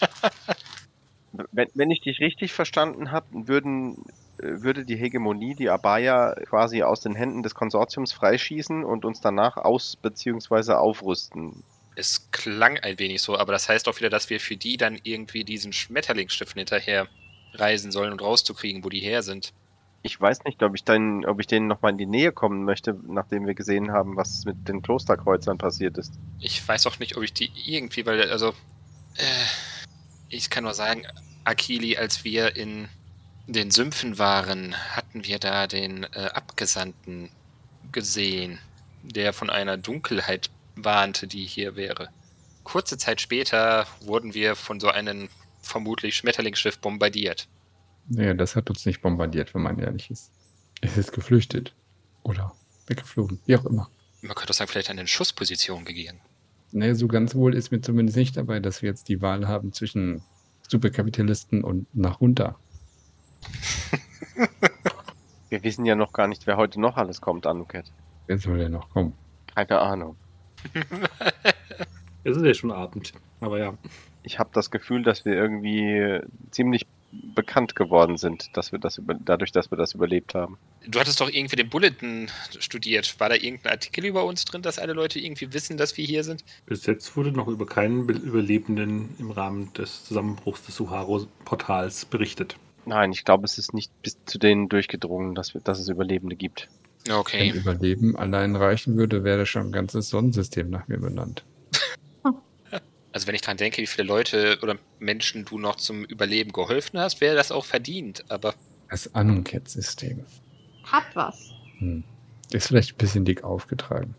wenn, 1.52 1.68
wenn 1.74 1.90
ich 1.90 2.00
dich 2.02 2.20
richtig 2.20 2.52
verstanden 2.52 3.10
habe, 3.10 3.26
würden, 3.48 3.96
äh, 4.38 4.62
würde 4.62 4.84
die 4.84 4.96
Hegemonie 4.96 5.54
die 5.54 5.70
Abaya 5.70 6.34
quasi 6.48 6.82
aus 6.82 7.00
den 7.00 7.14
Händen 7.14 7.42
des 7.42 7.54
Konsortiums 7.54 8.12
freischießen 8.12 8.84
und 8.84 9.04
uns 9.04 9.20
danach 9.20 9.56
aus- 9.56 9.96
bzw. 9.96 10.74
aufrüsten. 10.74 11.64
Es 11.96 12.30
klang 12.32 12.78
ein 12.78 12.98
wenig 12.98 13.22
so, 13.22 13.38
aber 13.38 13.52
das 13.52 13.68
heißt 13.68 13.88
auch 13.88 13.96
wieder, 13.98 14.10
dass 14.10 14.30
wir 14.30 14.40
für 14.40 14.56
die 14.56 14.76
dann 14.76 14.98
irgendwie 15.02 15.44
diesen 15.44 15.72
Schmetterlingsschiffen 15.72 16.58
hinterher 16.58 17.08
reisen 17.54 17.92
sollen 17.92 18.12
und 18.12 18.20
rauszukriegen, 18.20 18.84
wo 18.84 18.88
die 18.88 19.00
her 19.00 19.22
sind. 19.22 19.52
Ich 20.02 20.20
weiß 20.20 20.44
nicht, 20.44 20.62
ob 20.62 20.74
ich, 20.74 20.84
dann, 20.84 21.24
ob 21.24 21.40
ich 21.40 21.46
denen 21.46 21.66
nochmal 21.66 21.92
in 21.92 21.98
die 21.98 22.06
Nähe 22.06 22.30
kommen 22.30 22.64
möchte, 22.64 22.94
nachdem 23.06 23.46
wir 23.46 23.54
gesehen 23.54 23.90
haben, 23.90 24.16
was 24.16 24.44
mit 24.44 24.68
den 24.68 24.82
Klosterkreuzern 24.82 25.56
passiert 25.56 25.96
ist. 25.96 26.12
Ich 26.40 26.66
weiß 26.66 26.86
auch 26.86 26.98
nicht, 26.98 27.16
ob 27.16 27.22
ich 27.22 27.32
die 27.32 27.50
irgendwie, 27.64 28.04
weil, 28.04 28.30
also, 28.30 28.48
äh, 29.16 29.46
ich 30.28 30.50
kann 30.50 30.64
nur 30.64 30.74
sagen, 30.74 31.06
Akili, 31.44 31.96
als 31.96 32.22
wir 32.24 32.54
in 32.54 32.88
den 33.46 33.70
Sümpfen 33.70 34.18
waren, 34.18 34.74
hatten 34.94 35.24
wir 35.24 35.38
da 35.38 35.66
den 35.66 36.04
äh, 36.04 36.30
Abgesandten 36.34 37.30
gesehen, 37.92 38.58
der 39.02 39.32
von 39.32 39.50
einer 39.50 39.76
Dunkelheit 39.76 40.50
warnte, 40.76 41.26
die 41.26 41.44
hier 41.44 41.76
wäre. 41.76 42.08
Kurze 42.62 42.98
Zeit 42.98 43.20
später 43.20 43.86
wurden 44.00 44.34
wir 44.34 44.56
von 44.56 44.80
so 44.80 44.88
einem 44.88 45.28
vermutlich 45.60 46.16
Schmetterlingsschiff 46.16 46.78
bombardiert. 46.78 47.48
Naja, 48.08 48.34
das 48.34 48.56
hat 48.56 48.68
uns 48.70 48.84
nicht 48.86 49.00
bombardiert, 49.00 49.54
wenn 49.54 49.62
man 49.62 49.78
ehrlich 49.78 50.10
ist. 50.10 50.30
Es 50.80 50.96
ist 50.96 51.12
geflüchtet. 51.12 51.74
Oder 52.22 52.52
weggeflogen. 52.86 53.40
Wie 53.46 53.56
auch 53.56 53.64
immer. 53.64 53.88
Man 54.22 54.34
könnte 54.34 54.50
auch 54.50 54.54
sagen, 54.54 54.70
vielleicht 54.70 54.90
eine 54.90 55.06
Schussposition 55.06 55.84
gegangen. 55.84 56.20
Naja, 56.72 56.94
so 56.94 57.06
ganz 57.06 57.34
wohl 57.34 57.54
ist 57.54 57.70
mir 57.70 57.80
zumindest 57.80 58.16
nicht 58.16 58.36
dabei, 58.36 58.60
dass 58.60 58.82
wir 58.82 58.88
jetzt 58.88 59.08
die 59.08 59.22
Wahl 59.22 59.46
haben 59.46 59.72
zwischen 59.72 60.22
Superkapitalisten 60.68 61.62
und 61.62 61.86
nach 61.94 62.20
runter. 62.20 62.58
Wir 65.50 65.62
wissen 65.62 65.84
ja 65.84 65.94
noch 65.94 66.12
gar 66.12 66.26
nicht, 66.26 66.48
wer 66.48 66.56
heute 66.56 66.80
noch 66.80 66.96
alles 66.96 67.20
kommt, 67.20 67.46
Anuket. 67.46 67.84
Wer 68.26 68.38
soll 68.38 68.58
denn 68.58 68.72
noch 68.72 68.88
kommen? 68.90 69.12
Keine 69.54 69.78
Ahnung. 69.78 70.16
Es 72.24 72.36
ist 72.36 72.44
ja 72.44 72.54
schon 72.54 72.72
Abend. 72.72 73.12
Aber 73.40 73.58
ja. 73.58 73.74
Ich 74.22 74.38
habe 74.38 74.50
das 74.52 74.70
Gefühl, 74.70 75.02
dass 75.02 75.24
wir 75.24 75.34
irgendwie 75.34 76.20
ziemlich 76.50 76.86
bekannt 77.34 77.76
geworden 77.76 78.16
sind, 78.16 78.56
dass 78.56 78.72
wir 78.72 78.78
das 78.78 78.98
über, 78.98 79.14
dadurch, 79.14 79.52
dass 79.52 79.70
wir 79.70 79.78
das 79.78 79.94
überlebt 79.94 80.34
haben. 80.34 80.58
Du 80.88 80.98
hattest 80.98 81.20
doch 81.20 81.30
irgendwie 81.30 81.54
den 81.56 81.68
Bulletin 81.68 82.28
studiert. 82.58 83.20
War 83.20 83.28
da 83.28 83.36
irgendein 83.36 83.72
Artikel 83.72 84.04
über 84.04 84.24
uns 84.24 84.44
drin, 84.44 84.62
dass 84.62 84.78
alle 84.78 84.94
Leute 84.94 85.20
irgendwie 85.20 85.52
wissen, 85.52 85.76
dass 85.76 85.96
wir 85.96 86.04
hier 86.04 86.24
sind? 86.24 86.44
Bis 86.66 86.86
jetzt 86.86 87.16
wurde 87.16 87.30
noch 87.30 87.46
über 87.46 87.66
keinen 87.66 88.06
Be- 88.06 88.14
Überlebenden 88.14 89.14
im 89.18 89.30
Rahmen 89.30 89.72
des 89.74 90.04
Zusammenbruchs 90.06 90.64
des 90.66 90.74
Suharo-Portals 90.76 92.06
berichtet. 92.06 92.56
Nein, 92.86 93.12
ich 93.12 93.24
glaube, 93.24 93.44
es 93.44 93.58
ist 93.58 93.74
nicht 93.74 93.92
bis 94.02 94.16
zu 94.24 94.38
denen 94.38 94.68
durchgedrungen, 94.68 95.34
dass, 95.34 95.54
wir, 95.54 95.60
dass 95.60 95.78
es 95.78 95.88
Überlebende 95.88 96.34
gibt. 96.36 96.68
Wenn 97.06 97.16
Okay. 97.16 97.50
Überleben 97.50 98.16
allein 98.16 98.56
reichen 98.56 98.96
würde, 98.96 99.24
wäre 99.24 99.44
schon 99.46 99.66
ein 99.66 99.72
ganzes 99.72 100.08
Sonnensystem 100.08 100.70
nach 100.70 100.88
mir 100.88 100.98
benannt. 100.98 101.44
Also 103.12 103.28
wenn 103.28 103.36
ich 103.36 103.42
dran 103.42 103.56
denke, 103.56 103.80
wie 103.80 103.86
viele 103.86 104.08
Leute 104.08 104.58
oder 104.60 104.76
Menschen 104.98 105.44
du 105.44 105.56
noch 105.56 105.76
zum 105.76 106.04
Überleben 106.04 106.50
geholfen 106.50 106.98
hast, 106.98 107.20
wäre 107.20 107.36
das 107.36 107.52
auch 107.52 107.64
verdient. 107.64 108.24
Aber 108.28 108.54
Das 108.90 109.14
Anunket-System. 109.14 110.24
Hat 110.82 111.04
was. 111.14 111.52
Hm. 111.78 112.02
Ist 112.50 112.66
vielleicht 112.66 112.94
ein 112.94 112.98
bisschen 112.98 113.24
dick 113.24 113.44
aufgetragen. 113.44 114.16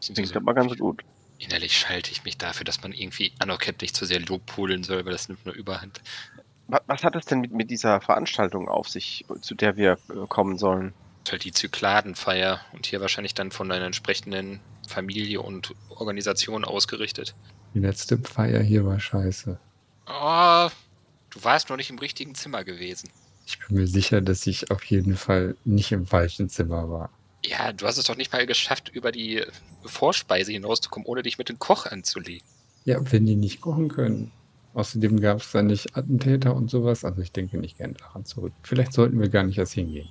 Klingt 0.00 0.34
aber 0.34 0.54
ganz 0.54 0.78
gut. 0.78 1.02
innerlich 1.38 1.76
schalte 1.76 2.10
ich 2.10 2.24
mich 2.24 2.38
dafür, 2.38 2.64
dass 2.64 2.82
man 2.82 2.92
irgendwie 2.92 3.32
Anoket 3.38 3.82
nicht 3.82 3.94
zu 3.94 4.06
sehr 4.06 4.20
lobpulen 4.20 4.82
soll, 4.82 5.04
weil 5.04 5.12
das 5.12 5.28
nimmt 5.28 5.44
nur 5.44 5.54
Überhand. 5.54 6.00
Was, 6.68 6.80
was 6.86 7.04
hat 7.04 7.16
es 7.16 7.26
denn 7.26 7.40
mit, 7.40 7.52
mit 7.52 7.70
dieser 7.70 8.00
Veranstaltung 8.00 8.68
auf 8.68 8.88
sich, 8.88 9.26
zu 9.42 9.54
der 9.54 9.76
wir 9.76 9.98
äh, 10.08 10.26
kommen 10.26 10.56
sollen? 10.56 10.94
Ist 11.28 11.32
halt 11.32 11.44
die 11.44 11.52
Zykladenfeier 11.52 12.58
und 12.72 12.86
hier 12.86 13.02
wahrscheinlich 13.02 13.34
dann 13.34 13.50
von 13.50 13.70
einer 13.70 13.84
entsprechenden 13.84 14.60
Familie 14.88 15.42
und 15.42 15.74
Organisation 15.90 16.64
ausgerichtet. 16.64 17.34
Die 17.74 17.80
letzte 17.80 18.16
Feier 18.16 18.62
hier 18.62 18.86
war 18.86 18.98
scheiße. 18.98 19.60
Oh, 20.06 20.70
du 21.28 21.44
warst 21.44 21.68
noch 21.68 21.76
nicht 21.76 21.90
im 21.90 21.98
richtigen 21.98 22.34
Zimmer 22.34 22.64
gewesen. 22.64 23.10
Ich 23.44 23.58
bin 23.58 23.76
mir 23.76 23.86
sicher, 23.86 24.22
dass 24.22 24.46
ich 24.46 24.70
auf 24.70 24.82
jeden 24.84 25.18
Fall 25.18 25.54
nicht 25.66 25.92
im 25.92 26.06
falschen 26.06 26.48
Zimmer 26.48 26.88
war. 26.88 27.10
Ja, 27.44 27.74
du 27.74 27.86
hast 27.86 27.98
es 27.98 28.06
doch 28.06 28.16
nicht 28.16 28.32
mal 28.32 28.46
geschafft, 28.46 28.88
über 28.88 29.12
die 29.12 29.44
Vorspeise 29.84 30.52
hinauszukommen, 30.52 31.06
ohne 31.06 31.22
dich 31.22 31.36
mit 31.36 31.50
dem 31.50 31.58
Koch 31.58 31.84
anzulegen. 31.84 32.48
Ja, 32.86 32.98
wenn 33.12 33.26
die 33.26 33.36
nicht 33.36 33.60
kochen 33.60 33.88
können. 33.88 34.32
Außerdem 34.72 35.20
gab 35.20 35.42
es 35.42 35.52
da 35.52 35.60
nicht 35.60 35.94
Attentäter 35.94 36.56
und 36.56 36.70
sowas. 36.70 37.04
Also 37.04 37.20
ich 37.20 37.32
denke 37.32 37.58
nicht 37.58 37.76
gern 37.76 37.92
daran 37.92 38.24
zurück. 38.24 38.54
Vielleicht 38.62 38.94
sollten 38.94 39.20
wir 39.20 39.28
gar 39.28 39.42
nicht 39.42 39.58
erst 39.58 39.74
hingehen. 39.74 40.08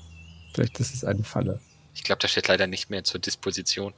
Vielleicht 0.58 0.80
ist 0.80 0.96
es 0.96 1.04
eine 1.04 1.24
Falle. 1.24 1.60
Ich 1.94 2.04
glaube, 2.04 2.20
das 2.20 2.32
steht 2.32 2.48
leider 2.48 2.66
nicht 2.66 2.90
mehr 2.90 3.04
zur 3.04 3.20
Disposition. 3.20 3.94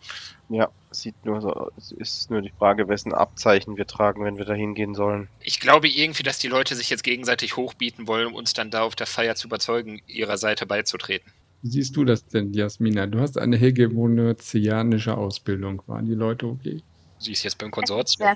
Ja, 0.50 0.70
es 0.92 1.04
sieht 1.04 1.16
nur 1.24 1.40
so, 1.40 1.72
ist 1.98 2.30
nur 2.30 2.42
die 2.42 2.52
Frage, 2.52 2.90
wessen 2.90 3.14
Abzeichen 3.14 3.78
wir 3.78 3.88
tragen, 3.88 4.26
wenn 4.26 4.38
wir 4.38 4.44
da 4.44 4.54
hingehen 4.54 4.94
sollen. 4.94 5.30
Ich 5.40 5.62
glaube 5.62 5.88
irgendwie, 5.88 6.24
dass 6.24 6.38
die 6.38 6.50
Leute 6.50 6.76
sich 6.76 6.90
jetzt 6.90 7.04
gegenseitig 7.04 7.56
hochbieten 7.56 8.08
wollen, 8.08 8.28
um 8.28 8.36
uns 8.36 8.52
dann 8.52 8.72
da 8.72 8.82
auf 8.82 8.96
der 8.96 9.08
Feier 9.08 9.36
zu 9.36 9.48
überzeugen, 9.48 10.02
ihrer 10.08 10.38
Seite 10.38 10.66
beizutreten. 10.66 11.32
Wie 11.62 11.70
siehst 11.70 11.96
du 11.96 12.04
das 12.04 12.26
denn, 12.26 12.54
Jasmina? 12.54 13.06
Du 13.06 13.22
hast 13.22 13.38
eine 13.38 13.56
hegemonianische 13.56 15.16
Ausbildung. 15.18 15.82
Waren 15.88 16.08
die 16.08 16.14
Leute 16.16 16.46
okay? 16.46 16.84
Sie 17.20 17.32
ist 17.32 17.44
jetzt 17.44 17.58
beim 17.58 17.70
Ich 17.70 17.78
habe 17.78 17.88
Konsortium. 17.88 18.30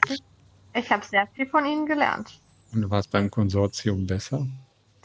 ich 0.74 0.90
hab 0.90 1.04
sehr 1.04 1.28
viel 1.36 1.46
von 1.48 1.66
ihnen 1.66 1.86
gelernt. 1.88 2.40
Und 2.74 2.84
du 2.84 2.90
warst 2.90 3.12
beim 3.12 3.30
Konsortium 3.30 4.08
besser? 4.08 4.48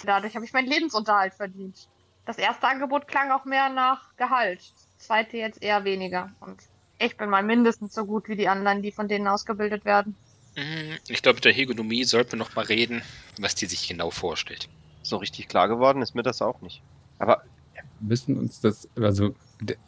Dadurch 0.05 0.37
habe 0.37 0.45
ich 0.45 0.53
meinen 0.53 0.69
Lebensunterhalt 0.69 1.35
verdient. 1.35 1.89
Das 2.29 2.37
erste 2.37 2.69
Angebot 2.69 3.09
klang 3.09 3.31
auch 3.31 3.47
mehr 3.47 3.71
nach 3.71 4.15
Gehalt. 4.19 4.61
Das 4.99 5.07
zweite 5.07 5.39
jetzt 5.39 5.63
eher 5.63 5.85
weniger. 5.85 6.31
Und 6.41 6.61
ich 6.99 7.17
bin 7.17 7.31
mal 7.31 7.43
mindestens 7.43 7.95
so 7.95 8.05
gut 8.05 8.29
wie 8.29 8.37
die 8.37 8.49
anderen, 8.49 8.83
die 8.83 8.93
von 8.93 9.09
denen 9.09 9.27
ausgebildet 9.27 9.87
werden. 9.87 10.15
Mm, 10.55 10.97
Ich 11.09 11.23
glaube, 11.23 11.37
mit 11.37 11.47
der 11.47 11.55
Hegemonie 11.55 12.05
sollten 12.05 12.33
wir 12.33 12.39
noch 12.39 12.55
mal 12.55 12.67
reden, 12.67 13.03
was 13.39 13.55
die 13.55 13.65
sich 13.65 13.89
genau 13.89 14.11
vorstellt. 14.11 14.69
So 15.01 15.17
richtig 15.17 15.49
klar 15.49 15.69
geworden 15.69 16.03
ist 16.03 16.15
mir 16.15 16.23
das 16.23 16.43
auch 16.43 16.61
nicht. 16.61 16.83
Aber 17.19 17.45
Wir 17.73 17.83
müssen 17.99 18.37
uns 18.37 18.61
das, 18.61 18.89
also 18.95 19.35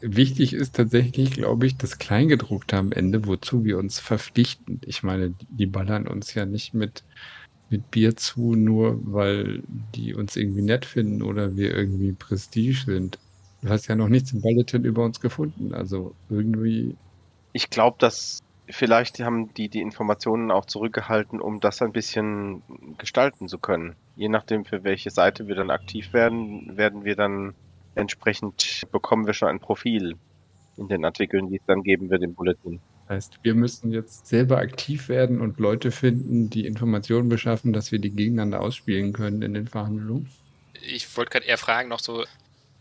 wichtig 0.00 0.54
ist 0.54 0.74
tatsächlich, 0.76 1.32
glaube 1.32 1.66
ich, 1.66 1.76
das 1.76 1.98
Kleingedruckte 1.98 2.76
am 2.78 2.92
Ende, 2.92 3.26
wozu 3.26 3.64
wir 3.64 3.76
uns 3.78 4.00
verpflichten. 4.00 4.80
Ich 4.86 5.02
meine, 5.02 5.34
die 5.50 5.66
ballern 5.66 6.08
uns 6.08 6.32
ja 6.34 6.46
nicht 6.46 6.72
mit, 6.72 7.04
mit 7.70 7.90
Bier 7.90 8.16
zu, 8.16 8.54
nur 8.54 8.98
weil 9.04 9.62
die 9.94 10.14
uns 10.14 10.36
irgendwie 10.36 10.62
nett 10.62 10.84
finden 10.84 11.22
oder 11.22 11.56
wir 11.56 11.74
irgendwie 11.74 12.12
Prestige 12.12 12.84
sind. 12.84 13.18
Du 13.62 13.68
hast 13.68 13.86
ja 13.86 13.94
noch 13.94 14.08
nichts 14.08 14.32
im 14.32 14.40
Bulletin 14.40 14.84
über 14.84 15.04
uns 15.04 15.20
gefunden. 15.20 15.74
Also 15.74 16.14
irgendwie, 16.28 16.96
ich 17.52 17.70
glaube, 17.70 17.96
dass 17.98 18.40
vielleicht 18.68 19.20
haben 19.20 19.52
die 19.54 19.68
die 19.68 19.80
Informationen 19.80 20.50
auch 20.50 20.64
zurückgehalten, 20.64 21.40
um 21.40 21.60
das 21.60 21.82
ein 21.82 21.92
bisschen 21.92 22.62
gestalten 22.98 23.48
zu 23.48 23.58
können. 23.58 23.96
Je 24.16 24.28
nachdem, 24.28 24.64
für 24.64 24.84
welche 24.84 25.10
Seite 25.10 25.46
wir 25.46 25.54
dann 25.54 25.70
aktiv 25.70 26.12
werden, 26.12 26.76
werden 26.76 27.04
wir 27.04 27.16
dann 27.16 27.54
Entsprechend 27.94 28.86
bekommen 28.92 29.26
wir 29.26 29.34
schon 29.34 29.48
ein 29.48 29.60
Profil 29.60 30.16
in 30.76 30.88
den 30.88 31.04
Artikeln, 31.04 31.48
die 31.50 31.56
es 31.56 31.66
dann 31.66 31.82
geben 31.82 32.08
wird 32.10 32.22
im 32.22 32.34
Bulletin. 32.34 32.80
Das 33.10 33.16
heißt, 33.16 33.38
wir 33.42 33.56
müssen 33.56 33.90
jetzt 33.90 34.28
selber 34.28 34.58
aktiv 34.58 35.08
werden 35.08 35.40
und 35.40 35.58
Leute 35.58 35.90
finden, 35.90 36.48
die 36.48 36.64
Informationen 36.64 37.28
beschaffen, 37.28 37.72
dass 37.72 37.90
wir 37.90 37.98
die 37.98 38.10
gegeneinander 38.10 38.60
ausspielen 38.60 39.12
können 39.12 39.42
in 39.42 39.52
den 39.52 39.66
Verhandlungen. 39.66 40.30
Ich 40.80 41.16
wollte 41.16 41.32
gerade 41.32 41.46
eher 41.46 41.58
fragen, 41.58 41.88
noch 41.88 41.98
so, 41.98 42.24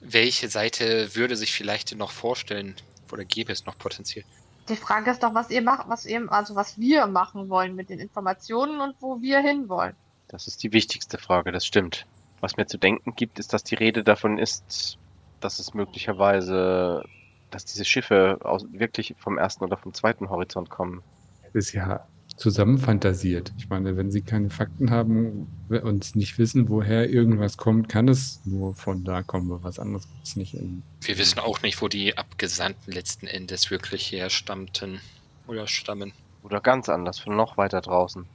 welche 0.02 0.48
Seite 0.48 1.16
würde 1.16 1.36
sich 1.36 1.52
vielleicht 1.52 1.98
noch 1.98 2.12
vorstellen 2.12 2.76
oder 3.12 3.26
gäbe 3.26 3.52
es 3.52 3.66
noch 3.66 3.76
potenziell? 3.80 4.24
Die 4.70 4.76
Frage 4.76 5.10
ist 5.10 5.24
doch, 5.24 5.34
was 5.34 5.50
ihr 5.50 5.64
macht, 5.64 5.90
was 5.90 6.06
ihr, 6.06 6.32
also 6.32 6.54
was 6.54 6.80
wir 6.80 7.08
machen 7.08 7.50
wollen 7.50 7.76
mit 7.76 7.90
den 7.90 7.98
Informationen 7.98 8.82
und 8.82 8.98
wo 9.00 9.24
wir 9.24 9.40
hinwollen. 9.40 9.96
Das 10.28 10.46
ist 10.46 10.62
die 10.62 10.74
wichtigste 10.74 11.18
Frage, 11.18 11.52
das 11.52 11.66
stimmt. 11.66 12.06
Was 12.40 12.56
mir 12.56 12.68
zu 12.68 12.78
denken 12.78 13.16
gibt, 13.16 13.40
ist, 13.40 13.52
dass 13.52 13.64
die 13.64 13.74
Rede 13.74 14.04
davon 14.04 14.38
ist, 14.38 15.00
dass 15.40 15.58
es 15.58 15.74
möglicherweise, 15.74 17.04
dass 17.50 17.66
diese 17.66 17.86
Schiffe 17.86 18.40
aus, 18.42 18.66
wirklich 18.72 19.16
vom 19.18 19.38
ersten 19.38 19.64
oder 19.64 19.78
vom 19.78 19.94
zweiten 19.94 20.30
Horizont 20.30 20.70
kommen. 20.70 21.02
Das 21.44 21.66
ist 21.66 21.74
ja 21.74 22.06
zusammenfantasiert. 22.38 23.52
Ich 23.58 23.70
meine, 23.70 23.98
wenn 23.98 24.12
sie 24.12 24.22
keine 24.22 24.50
Fakten 24.50 24.92
haben 24.92 25.48
und 25.70 26.16
nicht 26.16 26.38
wissen, 26.38 26.70
woher 26.70 27.10
irgendwas 27.10 27.58
kommt, 27.58 27.90
kann 27.90 28.08
es 28.08 28.42
nur 28.46 28.76
von 28.76 29.04
da 29.04 29.24
kommen. 29.24 29.62
Was 29.64 29.78
anderes 29.78 30.08
gibt 30.08 30.26
es 30.26 30.36
nicht. 30.36 30.54
In 30.54 30.84
Wir 31.02 31.18
wissen 31.18 31.40
auch 31.40 31.62
nicht, 31.62 31.82
wo 31.82 31.88
die 31.88 32.18
Abgesandten 32.18 32.94
letzten 32.94 33.28
Endes 33.28 33.72
wirklich 33.72 34.12
herstammten 34.12 35.02
oder 35.48 35.68
stammen. 35.68 36.14
Oder 36.42 36.62
ganz 36.62 36.88
anders, 36.88 37.20
von 37.20 37.36
noch 37.36 37.58
weiter 37.58 37.82
draußen. 37.82 38.26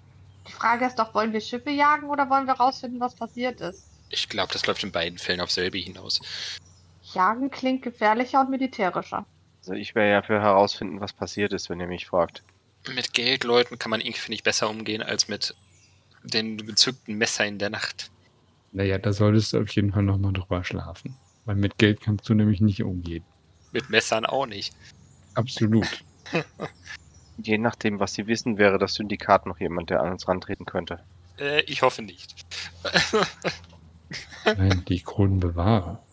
Die 0.46 0.52
Frage 0.52 0.84
ist 0.84 0.98
doch, 0.98 1.14
wollen 1.14 1.32
wir 1.32 1.40
Schiffe 1.40 1.70
jagen 1.70 2.10
oder 2.10 2.28
wollen 2.28 2.46
wir 2.46 2.54
rausfinden, 2.54 3.00
was 3.00 3.14
passiert 3.14 3.62
ist? 3.62 3.88
Ich 4.10 4.28
glaube, 4.28 4.52
das 4.52 4.66
läuft 4.66 4.84
in 4.84 4.92
beiden 4.92 5.18
Fällen 5.18 5.40
auf 5.40 5.50
selbe 5.50 5.78
hinaus. 5.78 6.20
Jagen 7.14 7.50
klingt 7.50 7.82
gefährlicher 7.82 8.40
und 8.40 8.50
militärischer. 8.50 9.26
Also 9.60 9.72
ich 9.72 9.94
wäre 9.94 10.10
ja 10.10 10.22
für 10.22 10.40
herausfinden, 10.40 11.00
was 11.00 11.12
passiert 11.12 11.52
ist, 11.52 11.70
wenn 11.70 11.80
ihr 11.80 11.86
mich 11.86 12.06
fragt. 12.06 12.42
Mit 12.94 13.14
Geldleuten 13.14 13.78
kann 13.78 13.90
man 13.90 14.00
irgendwie, 14.00 14.20
finde 14.20 14.34
ich, 14.34 14.42
besser 14.42 14.68
umgehen 14.68 15.02
als 15.02 15.28
mit 15.28 15.54
den 16.22 16.58
gezückten 16.58 17.16
Messer 17.16 17.46
in 17.46 17.58
der 17.58 17.70
Nacht. 17.70 18.10
naja, 18.72 18.98
da 18.98 19.12
solltest 19.12 19.52
du 19.52 19.60
auf 19.60 19.68
jeden 19.70 19.92
Fall 19.92 20.02
nochmal 20.02 20.32
drüber 20.32 20.64
schlafen. 20.64 21.16
Weil 21.44 21.56
mit 21.56 21.78
Geld 21.78 22.00
kannst 22.00 22.28
du 22.28 22.34
nämlich 22.34 22.60
nicht 22.60 22.82
umgehen. 22.82 23.24
Mit 23.72 23.90
Messern 23.90 24.24
auch 24.26 24.46
nicht. 24.46 24.74
Absolut. 25.34 26.04
Je 27.36 27.58
nachdem, 27.58 28.00
was 28.00 28.14
sie 28.14 28.26
wissen, 28.26 28.58
wäre 28.58 28.78
das 28.78 28.94
Syndikat 28.94 29.46
noch 29.46 29.58
jemand, 29.60 29.90
der 29.90 30.00
an 30.00 30.12
uns 30.12 30.28
rantreten 30.28 30.64
könnte. 30.64 31.00
Äh, 31.38 31.62
ich 31.62 31.82
hoffe 31.82 32.02
nicht. 32.02 32.34
Nein, 34.44 34.84
die 34.88 35.00
Kronenbewahrer. 35.00 36.03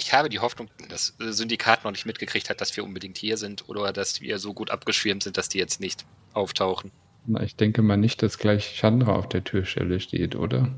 Ich 0.00 0.14
habe 0.14 0.30
die 0.30 0.38
Hoffnung, 0.38 0.70
dass 0.88 1.14
das 1.18 1.36
Syndikat 1.36 1.84
noch 1.84 1.90
nicht 1.90 2.06
mitgekriegt 2.06 2.48
hat, 2.48 2.62
dass 2.62 2.74
wir 2.74 2.84
unbedingt 2.84 3.18
hier 3.18 3.36
sind 3.36 3.68
oder 3.68 3.92
dass 3.92 4.22
wir 4.22 4.38
so 4.38 4.54
gut 4.54 4.70
abgeschirmt 4.70 5.22
sind, 5.22 5.36
dass 5.36 5.50
die 5.50 5.58
jetzt 5.58 5.78
nicht 5.78 6.06
auftauchen. 6.32 6.90
Na, 7.26 7.42
ich 7.42 7.54
denke 7.54 7.82
mal 7.82 7.98
nicht, 7.98 8.22
dass 8.22 8.38
gleich 8.38 8.76
Chandra 8.76 9.14
auf 9.14 9.28
der 9.28 9.44
Türstelle 9.44 10.00
steht, 10.00 10.36
oder? 10.36 10.74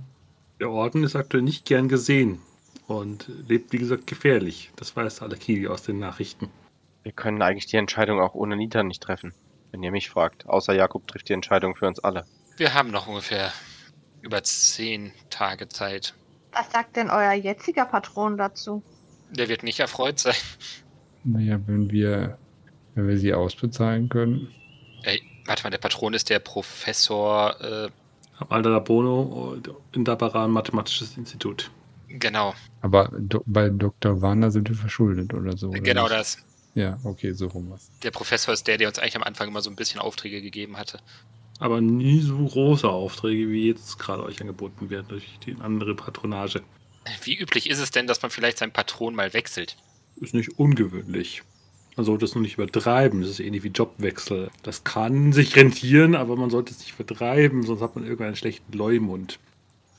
Der 0.58 0.70
Orden 0.70 1.04
ist 1.04 1.14
aktuell 1.14 1.44
nicht 1.44 1.66
gern 1.66 1.88
gesehen 1.88 2.40
und 2.88 3.30
lebt, 3.46 3.72
wie 3.72 3.78
gesagt, 3.78 4.08
gefährlich. 4.08 4.72
Das 4.74 4.96
weiß 4.96 5.22
Alakili 5.22 5.68
aus 5.68 5.84
den 5.84 6.00
Nachrichten. 6.00 6.50
Wir 7.04 7.12
können 7.12 7.42
eigentlich 7.42 7.66
die 7.66 7.76
Entscheidung 7.76 8.18
auch 8.18 8.34
ohne 8.34 8.56
Nita 8.56 8.82
nicht 8.82 9.04
treffen, 9.04 9.34
wenn 9.70 9.84
ihr 9.84 9.92
mich 9.92 10.10
fragt. 10.10 10.46
Außer 10.46 10.74
Jakob 10.74 11.06
trifft 11.06 11.28
die 11.28 11.34
Entscheidung 11.34 11.76
für 11.76 11.86
uns 11.86 12.00
alle. 12.00 12.26
Wir 12.56 12.74
haben 12.74 12.90
noch 12.90 13.06
ungefähr 13.06 13.52
über 14.20 14.42
zehn 14.42 15.12
Tage 15.30 15.68
Zeit. 15.68 16.12
Was 16.50 16.72
sagt 16.72 16.96
denn 16.96 17.08
euer 17.08 17.34
jetziger 17.34 17.86
Patron 17.86 18.36
dazu? 18.36 18.82
Der 19.32 19.48
wird 19.48 19.62
nicht 19.62 19.80
erfreut 19.80 20.18
sein. 20.18 20.34
Naja, 21.24 21.58
wenn 21.66 21.90
wir, 21.90 22.38
wenn 22.94 23.08
wir 23.08 23.18
sie 23.18 23.32
ausbezahlen 23.32 24.08
können. 24.08 24.48
Ey, 25.02 25.22
warte 25.46 25.62
mal, 25.64 25.70
der 25.70 25.78
Patron 25.78 26.14
ist 26.14 26.30
der 26.30 26.38
Professor. 26.38 27.56
Äh, 27.60 27.88
Alda 28.48 28.78
Bono 28.80 29.56
in 29.92 30.04
Dabaran 30.04 30.50
Mathematisches 30.50 31.16
Institut. 31.16 31.70
genau, 32.08 32.54
Aber 32.80 33.08
do, 33.16 33.42
bei 33.46 33.68
Dr. 33.70 34.20
Warner 34.20 34.50
sind 34.50 34.68
wir 34.68 34.76
verschuldet 34.76 35.32
oder 35.32 35.56
so. 35.56 35.68
Oder 35.68 35.80
genau 35.80 36.02
nicht? 36.04 36.14
das. 36.14 36.38
Ja, 36.74 36.98
okay, 37.04 37.32
so 37.32 37.46
rum 37.48 37.70
was. 37.70 37.90
Der 38.02 38.10
Professor 38.10 38.52
ist 38.52 38.66
der, 38.66 38.78
der 38.78 38.88
uns 38.88 38.98
eigentlich 38.98 39.16
am 39.16 39.22
Anfang 39.22 39.48
immer 39.48 39.60
so 39.62 39.70
ein 39.70 39.76
bisschen 39.76 40.00
Aufträge 40.00 40.42
gegeben 40.42 40.76
hatte. 40.76 40.98
Aber 41.60 41.80
nie 41.80 42.20
so 42.20 42.36
große 42.44 42.88
Aufträge, 42.88 43.48
wie 43.50 43.68
jetzt 43.68 43.98
gerade 43.98 44.24
euch 44.24 44.40
angeboten 44.40 44.90
werden 44.90 45.06
durch 45.08 45.38
die 45.46 45.54
andere 45.60 45.94
Patronage. 45.94 46.62
Wie 47.24 47.36
üblich 47.36 47.68
ist 47.68 47.78
es 47.78 47.90
denn, 47.90 48.06
dass 48.06 48.22
man 48.22 48.30
vielleicht 48.30 48.58
seinen 48.58 48.72
Patron 48.72 49.14
mal 49.14 49.32
wechselt? 49.32 49.76
Ist 50.20 50.34
nicht 50.34 50.58
ungewöhnlich. 50.58 51.42
Man 51.96 52.06
sollte 52.06 52.24
es 52.24 52.34
nur 52.34 52.42
nicht 52.42 52.54
übertreiben. 52.54 53.20
Das 53.20 53.30
ist 53.30 53.40
ähnlich 53.40 53.62
wie 53.64 53.68
Jobwechsel. 53.68 54.50
Das 54.62 54.84
kann 54.84 55.32
sich 55.32 55.56
rentieren, 55.56 56.14
aber 56.14 56.36
man 56.36 56.48
sollte 56.50 56.72
es 56.72 56.78
nicht 56.78 56.92
vertreiben, 56.92 57.62
sonst 57.64 57.82
hat 57.82 57.96
man 57.96 58.04
irgendwann 58.04 58.28
einen 58.28 58.36
schlechten 58.36 58.72
Leumund. 58.72 59.38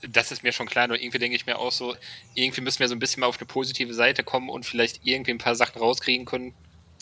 Das 0.10 0.32
ist 0.32 0.44
mir 0.44 0.52
schon 0.52 0.68
klar, 0.68 0.88
nur 0.88 1.00
irgendwie 1.00 1.20
denke 1.20 1.36
ich 1.36 1.46
mir 1.46 1.58
auch 1.58 1.72
so, 1.72 1.96
irgendwie 2.36 2.62
müssen 2.62 2.80
wir 2.80 2.90
so 2.90 2.96
ein 2.96 3.00
bisschen 3.00 3.22
mal 3.22 3.28
auf 3.28 3.38
eine 3.38 3.46
positive 3.46 3.94
Seite 3.94 4.24
kommen 4.24 4.50
und 4.50 4.66
vielleicht 4.66 5.02
irgendwie 5.04 5.32
ein 5.32 5.38
paar 5.38 5.56
Sachen 5.56 5.80
rauskriegen 5.80 6.26
können. 6.26 6.54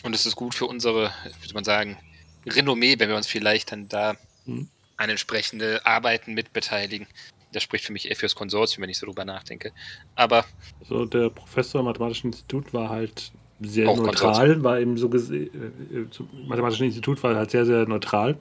Und 0.03 0.13
es 0.13 0.25
ist 0.25 0.35
gut 0.35 0.53
für 0.53 0.65
unsere, 0.65 1.13
soll 1.43 1.53
man 1.53 1.63
sagen, 1.63 1.97
Renommee, 2.45 2.99
wenn 2.99 3.09
wir 3.09 3.15
uns 3.15 3.27
vielleicht 3.27 3.71
dann 3.71 3.87
da 3.87 4.17
Hm. 4.45 4.67
an 4.97 5.09
entsprechende 5.09 5.85
Arbeiten 5.85 6.33
mitbeteiligen. 6.33 7.07
Das 7.51 7.63
spricht 7.63 7.85
für 7.85 7.93
mich 7.93 8.07
eher 8.09 8.15
fürs 8.15 8.35
Konsortium, 8.35 8.83
wenn 8.83 8.89
ich 8.89 8.97
so 8.97 9.05
drüber 9.05 9.25
nachdenke. 9.25 9.73
Aber 10.15 10.45
Also 10.79 11.05
der 11.05 11.29
Professor 11.29 11.79
im 11.81 11.85
Mathematischen 11.85 12.31
Institut 12.31 12.73
war 12.73 12.89
halt 12.89 13.31
sehr 13.59 13.91
neutral, 13.91 14.63
war 14.63 14.79
eben 14.79 14.97
so 14.97 15.09
gesehen, 15.09 15.49
äh, 15.91 15.99
äh, 15.99 16.07
Mathematischen 16.47 16.85
Institut 16.87 17.21
war 17.23 17.35
halt 17.35 17.51
sehr, 17.51 17.65
sehr 17.65 17.87
neutral, 17.87 18.39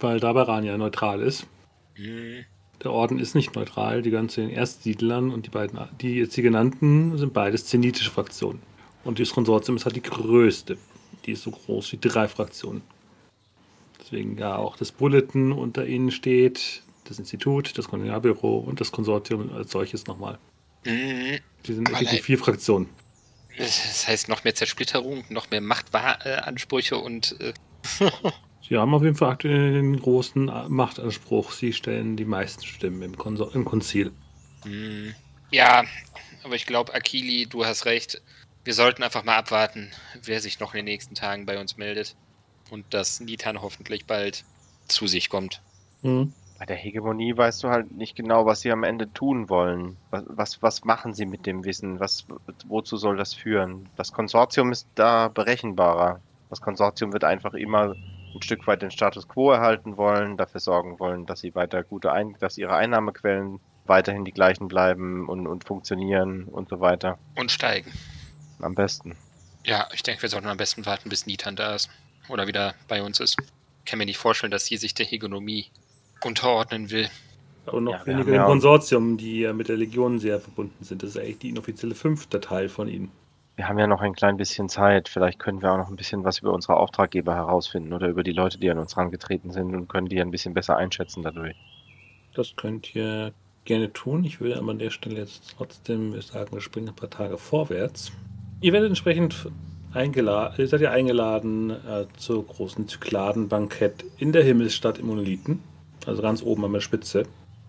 weil 0.00 0.20
Dabaran 0.20 0.64
ja 0.64 0.76
neutral 0.78 1.22
ist. 1.22 1.46
mh, 1.96 2.44
Der 2.82 2.92
Orden 2.92 3.18
ist 3.18 3.34
nicht 3.34 3.54
neutral, 3.54 4.02
die 4.02 4.10
ganzen 4.10 4.50
Erstsiedlern 4.50 5.30
und 5.30 5.46
die 5.46 5.50
beiden, 5.50 5.78
die 6.00 6.16
jetzt 6.16 6.34
hier 6.34 6.42
genannten, 6.44 7.16
sind 7.18 7.32
beides 7.32 7.66
zenitische 7.66 8.10
Fraktionen. 8.10 8.62
Und 9.04 9.18
das 9.20 9.30
Konsortium 9.30 9.76
ist 9.76 9.84
halt 9.84 9.96
die 9.96 10.02
größte. 10.02 10.78
Die 11.26 11.32
ist 11.32 11.42
so 11.42 11.50
groß 11.52 11.92
wie 11.92 11.98
drei 12.00 12.28
Fraktionen. 12.28 12.82
Deswegen 14.00 14.36
ja 14.38 14.56
auch 14.56 14.76
das 14.76 14.92
Bulletin 14.92 15.52
unter 15.52 15.86
ihnen 15.86 16.10
steht, 16.10 16.82
das 17.04 17.18
Institut, 17.18 17.76
das 17.78 17.88
Kolonialbüro 17.88 18.58
und 18.58 18.80
das 18.80 18.92
Konsortium 18.92 19.52
als 19.52 19.70
solches 19.70 20.06
nochmal. 20.06 20.38
mh. 20.84 21.38
Die 21.66 21.72
sind 21.72 21.88
effektiv 21.88 22.12
nein. 22.12 22.22
vier 22.22 22.38
Fraktionen. 22.38 22.88
Das 23.56 24.08
heißt, 24.08 24.28
noch 24.28 24.44
mehr 24.44 24.54
Zersplitterung, 24.54 25.24
noch 25.28 25.50
mehr 25.50 25.60
Machtansprüche 25.60 26.96
und 26.96 27.40
äh, 27.40 27.52
Sie 28.68 28.78
haben 28.78 28.94
auf 28.94 29.02
jeden 29.02 29.14
Fall 29.14 29.30
aktuell 29.30 29.74
den 29.74 30.00
großen 30.00 30.50
Machtanspruch. 30.68 31.52
Sie 31.52 31.72
stellen 31.74 32.16
die 32.16 32.24
meisten 32.24 32.64
Stimmen 32.64 33.02
im, 33.02 33.16
Konsor 33.16 33.54
im 33.54 33.64
Konzil. 33.64 34.12
mh. 34.64 35.14
ja, 35.50 35.84
aber 36.42 36.54
ich 36.56 36.66
glaube, 36.66 36.94
Akili, 36.94 37.46
du 37.46 37.64
hast 37.64 37.84
recht. 37.86 38.22
Wir 38.64 38.74
sollten 38.74 39.02
einfach 39.02 39.24
mal 39.24 39.36
abwarten, 39.36 39.90
wer 40.22 40.40
sich 40.40 40.60
noch 40.60 40.72
in 40.72 40.78
den 40.78 40.86
nächsten 40.86 41.14
Tagen 41.14 41.44
bei 41.46 41.58
uns 41.58 41.76
meldet. 41.76 42.16
Und 42.70 42.94
dass 42.94 43.20
Nitan 43.20 43.60
hoffentlich 43.60 44.06
bald 44.06 44.44
zu 44.88 45.06
sich 45.06 45.28
kommt. 45.28 45.60
Bei 46.64 46.68
der 46.68 46.76
Hegemonie 46.76 47.36
weißt 47.36 47.62
du 47.62 47.68
halt 47.68 47.92
nicht 47.92 48.16
genau, 48.16 48.46
was 48.46 48.62
sie 48.62 48.72
am 48.72 48.84
Ende 48.84 49.12
tun 49.12 49.50
wollen. 49.50 49.98
Was, 50.08 50.24
was, 50.28 50.62
was 50.62 50.84
machen 50.84 51.12
sie 51.12 51.26
mit 51.26 51.44
dem 51.44 51.66
Wissen? 51.66 52.00
Was, 52.00 52.26
wozu 52.66 52.96
soll 52.96 53.18
das 53.18 53.34
führen? 53.34 53.90
Das 53.96 54.14
Konsortium 54.14 54.72
ist 54.72 54.88
da 54.94 55.28
berechenbarer. 55.28 56.22
Das 56.48 56.62
Konsortium 56.62 57.12
wird 57.12 57.22
einfach 57.22 57.52
immer 57.52 57.94
ein 58.34 58.40
Stück 58.40 58.66
weit 58.66 58.80
den 58.80 58.90
Status 58.90 59.28
quo 59.28 59.50
erhalten 59.50 59.98
wollen, 59.98 60.38
dafür 60.38 60.58
sorgen 60.58 60.98
wollen, 60.98 61.26
dass 61.26 61.40
sie 61.40 61.54
weiter 61.54 61.82
gute 61.82 62.12
Ein 62.12 62.34
dass 62.40 62.56
ihre 62.56 62.74
Einnahmequellen 62.74 63.60
weiterhin 63.84 64.24
die 64.24 64.32
gleichen 64.32 64.66
bleiben 64.66 65.28
und, 65.28 65.46
und 65.46 65.64
funktionieren 65.64 66.44
und 66.44 66.70
so 66.70 66.80
weiter. 66.80 67.18
Und 67.36 67.52
steigen. 67.52 67.92
Am 68.62 68.74
besten. 68.74 69.18
Ja, 69.66 69.86
ich 69.92 70.02
denke, 70.02 70.22
wir 70.22 70.30
sollten 70.30 70.48
am 70.48 70.56
besten 70.56 70.86
warten, 70.86 71.10
bis 71.10 71.26
Nitan 71.26 71.56
da 71.56 71.74
ist. 71.74 71.90
Oder 72.30 72.46
wieder 72.46 72.74
bei 72.88 73.02
uns 73.02 73.20
ist. 73.20 73.36
Ich 73.38 73.84
kann 73.84 73.98
mir 73.98 74.06
nicht 74.06 74.16
vorstellen, 74.16 74.50
dass 74.50 74.64
sie 74.64 74.78
sich 74.78 74.94
der 74.94 75.04
Hegemonie 75.04 75.66
unterordnen 76.24 76.90
will. 76.90 77.08
Und 77.66 77.84
noch 77.84 77.92
Ja, 77.92 78.06
weniger 78.06 78.34
im 78.34 78.44
Konsortium, 78.44 79.16
die 79.16 79.40
ja 79.40 79.52
mit 79.52 79.68
der 79.68 79.76
Legion 79.76 80.18
sehr 80.18 80.38
verbunden 80.38 80.84
sind. 80.84 81.02
Das 81.02 81.10
ist 81.10 81.18
eigentlich 81.18 81.38
die 81.38 81.48
inoffizielle 81.48 81.94
fünfte 81.94 82.40
Teil 82.40 82.68
von 82.68 82.88
ihnen. 82.88 83.10
Wir 83.56 83.68
haben 83.68 83.78
ja 83.78 83.86
noch 83.86 84.00
ein 84.00 84.14
klein 84.14 84.36
bisschen 84.36 84.68
Zeit. 84.68 85.08
Vielleicht 85.08 85.38
können 85.38 85.62
wir 85.62 85.72
auch 85.72 85.78
noch 85.78 85.88
ein 85.88 85.96
bisschen 85.96 86.24
was 86.24 86.40
über 86.40 86.52
unsere 86.52 86.76
Auftraggeber 86.76 87.34
herausfinden 87.34 87.92
oder 87.92 88.08
über 88.08 88.22
die 88.22 88.32
Leute, 88.32 88.58
die 88.58 88.68
an 88.70 88.78
uns 88.78 88.96
herangetreten 88.96 89.52
sind 89.52 89.74
und 89.74 89.88
können 89.88 90.08
die 90.08 90.20
ein 90.20 90.30
bisschen 90.30 90.54
besser 90.54 90.76
einschätzen 90.76 91.22
dadurch. 91.22 91.54
Das 92.34 92.54
könnt 92.56 92.94
ihr 92.94 93.32
gerne 93.64 93.92
tun. 93.92 94.24
Ich 94.24 94.40
würde 94.40 94.58
aber 94.58 94.72
an 94.72 94.78
der 94.78 94.90
Stelle 94.90 95.16
jetzt 95.16 95.54
trotzdem 95.56 96.20
sagen, 96.20 96.52
wir 96.52 96.60
springen 96.60 96.88
ein 96.88 96.96
paar 96.96 97.10
Tage 97.10 97.38
vorwärts. 97.38 98.12
Ihr 98.60 98.72
werdet 98.72 98.88
entsprechend 98.88 99.48
eingeladen, 99.92 100.54
ihr 100.58 100.66
seid 100.66 100.80
ja 100.80 100.90
eingeladen 100.90 101.70
äh, 101.70 102.06
zur 102.16 102.44
großen 102.44 102.88
Zykladenbankett 102.88 104.04
in 104.18 104.32
der 104.32 104.42
Himmelsstadt 104.42 104.98
im 104.98 105.06
Monolithen. 105.06 105.62
Also 106.06 106.22
ganz 106.22 106.42
oben 106.42 106.64
an 106.64 106.72
der 106.72 106.80
Spitze. 106.80 107.24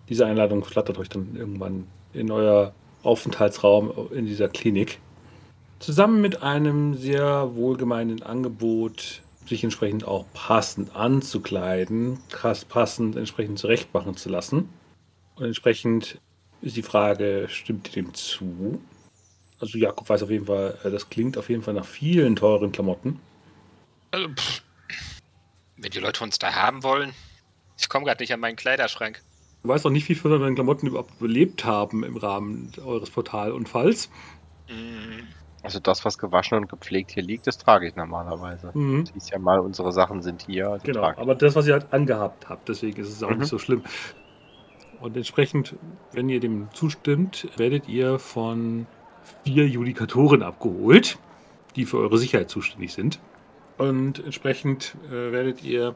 Diese 0.09 0.25
Einladung 0.25 0.63
flattert 0.63 0.97
euch 0.97 1.09
dann 1.09 1.35
irgendwann 1.35 1.87
in 2.13 2.31
euer 2.31 2.73
Aufenthaltsraum 3.03 4.09
in 4.11 4.25
dieser 4.25 4.49
Klinik. 4.49 4.99
Zusammen 5.79 6.21
mit 6.21 6.41
einem 6.41 6.95
sehr 6.95 7.55
wohlgemeinten 7.55 8.23
Angebot, 8.23 9.21
sich 9.47 9.63
entsprechend 9.63 10.05
auch 10.05 10.25
passend 10.33 10.95
anzukleiden, 10.95 12.19
passend 12.69 13.15
entsprechend 13.15 13.59
zurechtmachen 13.59 14.15
zu 14.15 14.29
lassen. 14.29 14.69
Und 15.35 15.45
entsprechend 15.45 16.19
ist 16.61 16.77
die 16.77 16.81
Frage, 16.81 17.47
stimmt 17.49 17.89
ihr 17.89 18.03
dem 18.03 18.13
zu? 18.13 18.81
Also 19.59 19.77
Jakob 19.77 20.09
weiß 20.09 20.23
auf 20.23 20.29
jeden 20.29 20.45
Fall, 20.45 20.77
äh, 20.83 20.89
das 20.89 21.09
klingt 21.09 21.37
auf 21.37 21.49
jeden 21.49 21.61
Fall 21.61 21.73
nach 21.73 21.85
vielen 21.85 22.35
teuren 22.35 22.71
Klamotten. 22.71 23.19
Also, 24.11 24.29
pff, 24.29 24.63
wenn 25.77 25.91
die 25.91 25.99
Leute 25.99 26.23
uns 26.23 26.39
da 26.39 26.53
haben 26.53 26.83
wollen, 26.83 27.13
ich 27.77 27.89
komme 27.89 28.05
gerade 28.05 28.21
nicht 28.23 28.33
an 28.33 28.39
meinen 28.39 28.55
Kleiderschrank. 28.55 29.21
Du 29.63 29.69
weißt 29.69 29.85
auch 29.85 29.89
nicht, 29.91 30.07
wie 30.09 30.15
viele 30.15 30.35
von 30.35 30.41
deinen 30.41 30.55
Klamotten 30.55 30.87
überhaupt 30.87 31.13
überlebt 31.19 31.65
haben 31.65 32.03
im 32.03 32.17
Rahmen 32.17 32.71
eures 32.85 33.09
Portalunfalls. 33.09 34.09
Mm, 34.69 35.23
Also 35.63 35.79
das, 35.79 36.05
was 36.05 36.17
gewaschen 36.19 36.57
und 36.59 36.69
gepflegt 36.69 37.11
hier 37.11 37.23
liegt, 37.23 37.47
das 37.47 37.57
trage 37.57 37.87
ich 37.87 37.95
normalerweise. 37.95 38.69
Mhm. 38.75 39.05
Siehst 39.07 39.31
ja 39.31 39.39
mal, 39.39 39.59
unsere 39.59 39.91
Sachen 39.91 40.21
sind 40.21 40.43
hier. 40.43 40.69
Also 40.69 40.85
Genau, 40.85 41.03
aber 41.03 41.33
das, 41.33 41.55
was 41.55 41.65
ihr 41.65 41.73
halt 41.73 41.91
angehabt 41.91 42.47
habt, 42.49 42.69
deswegen 42.69 43.01
ist 43.01 43.09
es 43.09 43.23
auch 43.23 43.31
Mhm. 43.31 43.39
nicht 43.39 43.47
so 43.49 43.57
schlimm. 43.57 43.83
Und 45.01 45.17
entsprechend, 45.17 45.75
wenn 46.13 46.29
ihr 46.29 46.39
dem 46.39 46.67
zustimmt, 46.73 47.47
werdet 47.57 47.87
ihr 47.87 48.19
von 48.19 48.85
vier 49.43 49.67
Judikatoren 49.67 50.43
abgeholt, 50.43 51.17
die 51.75 51.85
für 51.85 51.97
eure 51.97 52.17
Sicherheit 52.19 52.49
zuständig 52.49 52.93
sind. 52.93 53.19
Und 53.77 54.23
entsprechend 54.23 54.95
äh, 55.07 55.31
werdet 55.31 55.63
ihr 55.63 55.95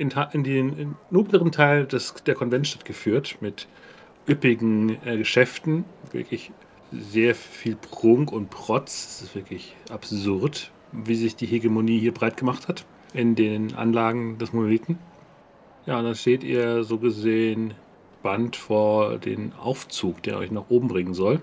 in, 0.00 0.10
in 0.32 0.44
den 0.44 0.96
nobleren 1.10 1.52
Teil 1.52 1.86
des, 1.86 2.14
der 2.26 2.34
Konventstadt 2.34 2.84
geführt 2.84 3.36
mit 3.40 3.68
üppigen 4.26 4.96
äh, 5.04 5.18
Geschäften, 5.18 5.84
wirklich 6.10 6.50
sehr 6.90 7.34
viel 7.34 7.76
Prunk 7.76 8.32
und 8.32 8.50
Protz. 8.50 9.06
Es 9.06 9.22
ist 9.22 9.34
wirklich 9.34 9.76
absurd, 9.90 10.70
wie 10.92 11.14
sich 11.14 11.36
die 11.36 11.46
Hegemonie 11.46 11.98
hier 11.98 12.12
breit 12.12 12.36
gemacht 12.36 12.66
hat 12.66 12.84
in 13.12 13.34
den 13.34 13.74
Anlagen 13.74 14.38
des 14.38 14.52
Monolithen. 14.52 14.98
Ja, 15.86 15.98
und 15.98 16.04
dann 16.04 16.14
steht 16.14 16.44
ihr 16.44 16.82
so 16.84 16.98
gesehen 16.98 17.74
Band 18.22 18.56
vor 18.56 19.18
den 19.18 19.52
Aufzug, 19.54 20.22
der 20.22 20.38
euch 20.38 20.50
nach 20.50 20.68
oben 20.68 20.88
bringen 20.88 21.14
soll. 21.14 21.40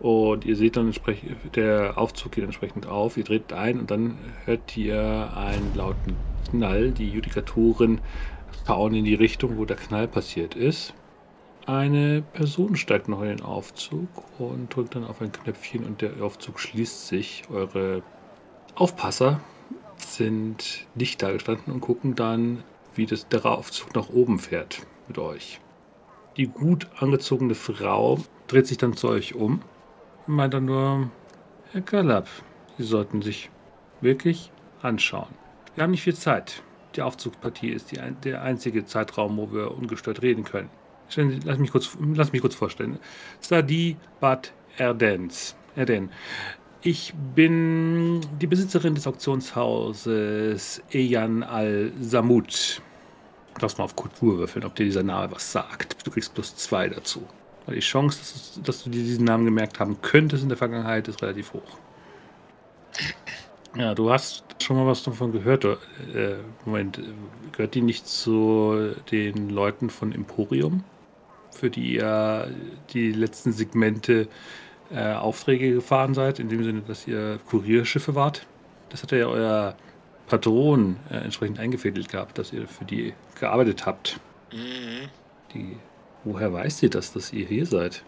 Und 0.00 0.44
ihr 0.44 0.56
seht 0.56 0.76
dann 0.76 0.86
entsprechend, 0.86 1.56
der 1.56 1.96
Aufzug 1.96 2.32
geht 2.32 2.44
entsprechend 2.44 2.86
auf, 2.86 3.16
ihr 3.16 3.24
dreht 3.24 3.52
ein 3.52 3.78
und 3.80 3.90
dann 3.90 4.18
hört 4.44 4.76
ihr 4.76 5.32
einen 5.36 5.74
lauten 5.74 6.16
Knall. 6.50 6.90
Die 6.90 7.08
Judikatoren 7.08 8.00
schauen 8.66 8.94
in 8.94 9.04
die 9.04 9.14
Richtung, 9.14 9.56
wo 9.56 9.64
der 9.64 9.76
Knall 9.76 10.08
passiert 10.08 10.54
ist. 10.54 10.94
Eine 11.66 12.22
Person 12.34 12.76
steigt 12.76 13.08
noch 13.08 13.22
in 13.22 13.28
den 13.28 13.42
Aufzug 13.42 14.08
und 14.38 14.74
drückt 14.74 14.96
dann 14.96 15.04
auf 15.04 15.22
ein 15.22 15.32
Knöpfchen 15.32 15.84
und 15.84 16.02
der 16.02 16.22
Aufzug 16.22 16.60
schließt 16.60 17.08
sich. 17.08 17.44
Eure 17.50 18.02
Aufpasser 18.74 19.40
sind 19.96 20.86
nicht 20.94 21.22
da 21.22 21.32
gestanden 21.32 21.72
und 21.72 21.80
gucken 21.80 22.14
dann, 22.14 22.62
wie 22.94 23.06
das, 23.06 23.28
der 23.28 23.46
Aufzug 23.46 23.94
nach 23.94 24.10
oben 24.10 24.38
fährt 24.38 24.86
mit 25.08 25.18
euch. 25.18 25.60
Die 26.36 26.48
gut 26.48 26.88
angezogene 26.98 27.54
Frau 27.54 28.18
dreht 28.48 28.66
sich 28.66 28.76
dann 28.76 28.94
zu 28.94 29.08
euch 29.08 29.34
um 29.34 29.62
meint 30.26 30.54
dann 30.54 30.64
nur, 30.64 31.10
Herr 31.72 31.80
Galab, 31.80 32.28
Sie 32.78 32.84
sollten 32.84 33.22
sich 33.22 33.50
wirklich 34.00 34.50
anschauen. 34.82 35.28
Wir 35.74 35.84
haben 35.84 35.90
nicht 35.92 36.02
viel 36.02 36.14
Zeit. 36.14 36.62
Die 36.96 37.02
Aufzugspartie 37.02 37.70
ist 37.70 37.90
die, 37.90 37.98
der 38.22 38.42
einzige 38.42 38.84
Zeitraum, 38.84 39.36
wo 39.36 39.52
wir 39.52 39.76
ungestört 39.76 40.22
reden 40.22 40.44
können. 40.44 40.70
Sie, 41.08 41.40
lass 41.44 41.58
mich 41.58 41.70
kurz, 41.70 41.96
lass 42.14 42.32
mich 42.32 42.40
kurz 42.40 42.54
vorstellen. 42.54 42.98
Sadi 43.40 43.96
Bad 44.20 44.52
Erdens. 44.78 45.56
Erden. 45.76 46.10
Ich 46.82 47.14
bin 47.34 48.20
die 48.40 48.46
Besitzerin 48.46 48.94
des 48.94 49.06
Auktionshauses 49.06 50.82
Ejan 50.92 51.42
Al-Samut. 51.42 52.82
Lass 53.60 53.78
mal 53.78 53.84
auf 53.84 53.96
Kultur 53.96 54.38
würfeln, 54.38 54.64
ob 54.64 54.74
dir 54.74 54.84
dieser 54.84 55.02
Name 55.02 55.32
was 55.32 55.50
sagt. 55.50 56.06
Du 56.06 56.10
kriegst 56.10 56.34
plus 56.34 56.54
zwei 56.56 56.88
dazu. 56.88 57.26
Weil 57.66 57.76
die 57.76 57.80
Chance, 57.80 58.18
dass, 58.18 58.34
es- 58.34 58.60
dass 58.62 58.84
du 58.84 58.90
dir 58.90 59.02
diesen 59.02 59.24
Namen 59.24 59.44
gemerkt 59.44 59.80
haben 59.80 60.00
könntest 60.02 60.42
in 60.42 60.48
der 60.48 60.58
Vergangenheit, 60.58 61.08
ist 61.08 61.22
relativ 61.22 61.52
hoch. 61.54 61.78
Ja, 63.76 63.94
du 63.94 64.10
hast 64.10 64.44
schon 64.62 64.76
mal 64.76 64.86
was 64.86 65.02
davon 65.02 65.32
gehört. 65.32 65.64
Äh, 65.64 66.36
Moment, 66.64 67.00
gehört 67.52 67.74
die 67.74 67.80
nicht 67.82 68.06
zu 68.06 68.94
den 69.10 69.50
Leuten 69.50 69.90
von 69.90 70.12
Emporium? 70.12 70.84
Für 71.50 71.70
die 71.70 71.94
ihr 71.94 72.48
die 72.92 73.12
letzten 73.12 73.52
Segmente 73.52 74.28
äh, 74.90 75.12
Aufträge 75.14 75.72
gefahren 75.74 76.14
seid, 76.14 76.38
in 76.38 76.48
dem 76.48 76.62
Sinne, 76.64 76.82
dass 76.82 77.06
ihr 77.06 77.38
Kurierschiffe 77.48 78.14
wart? 78.14 78.46
Das 78.90 79.02
hat 79.02 79.12
ja 79.12 79.26
euer 79.26 79.76
Patron 80.26 80.96
äh, 81.10 81.16
entsprechend 81.16 81.58
eingefädelt 81.58 82.08
gehabt, 82.08 82.38
dass 82.38 82.52
ihr 82.52 82.68
für 82.68 82.84
die 82.84 83.14
gearbeitet 83.40 83.86
habt. 83.86 84.20
mm, 84.52 85.08
Die, 85.52 85.76
woher 86.24 86.52
weiß 86.52 86.78
sie 86.78 86.90
das, 86.90 87.12
dass 87.12 87.32
ihr 87.32 87.46
hier 87.46 87.66
seid? 87.66 88.04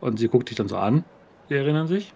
Und 0.00 0.18
sie 0.18 0.28
guckt 0.28 0.50
dich 0.50 0.56
dann 0.56 0.68
so 0.68 0.76
an. 0.76 1.04
Sie 1.48 1.54
erinnern 1.54 1.86
sich? 1.86 2.12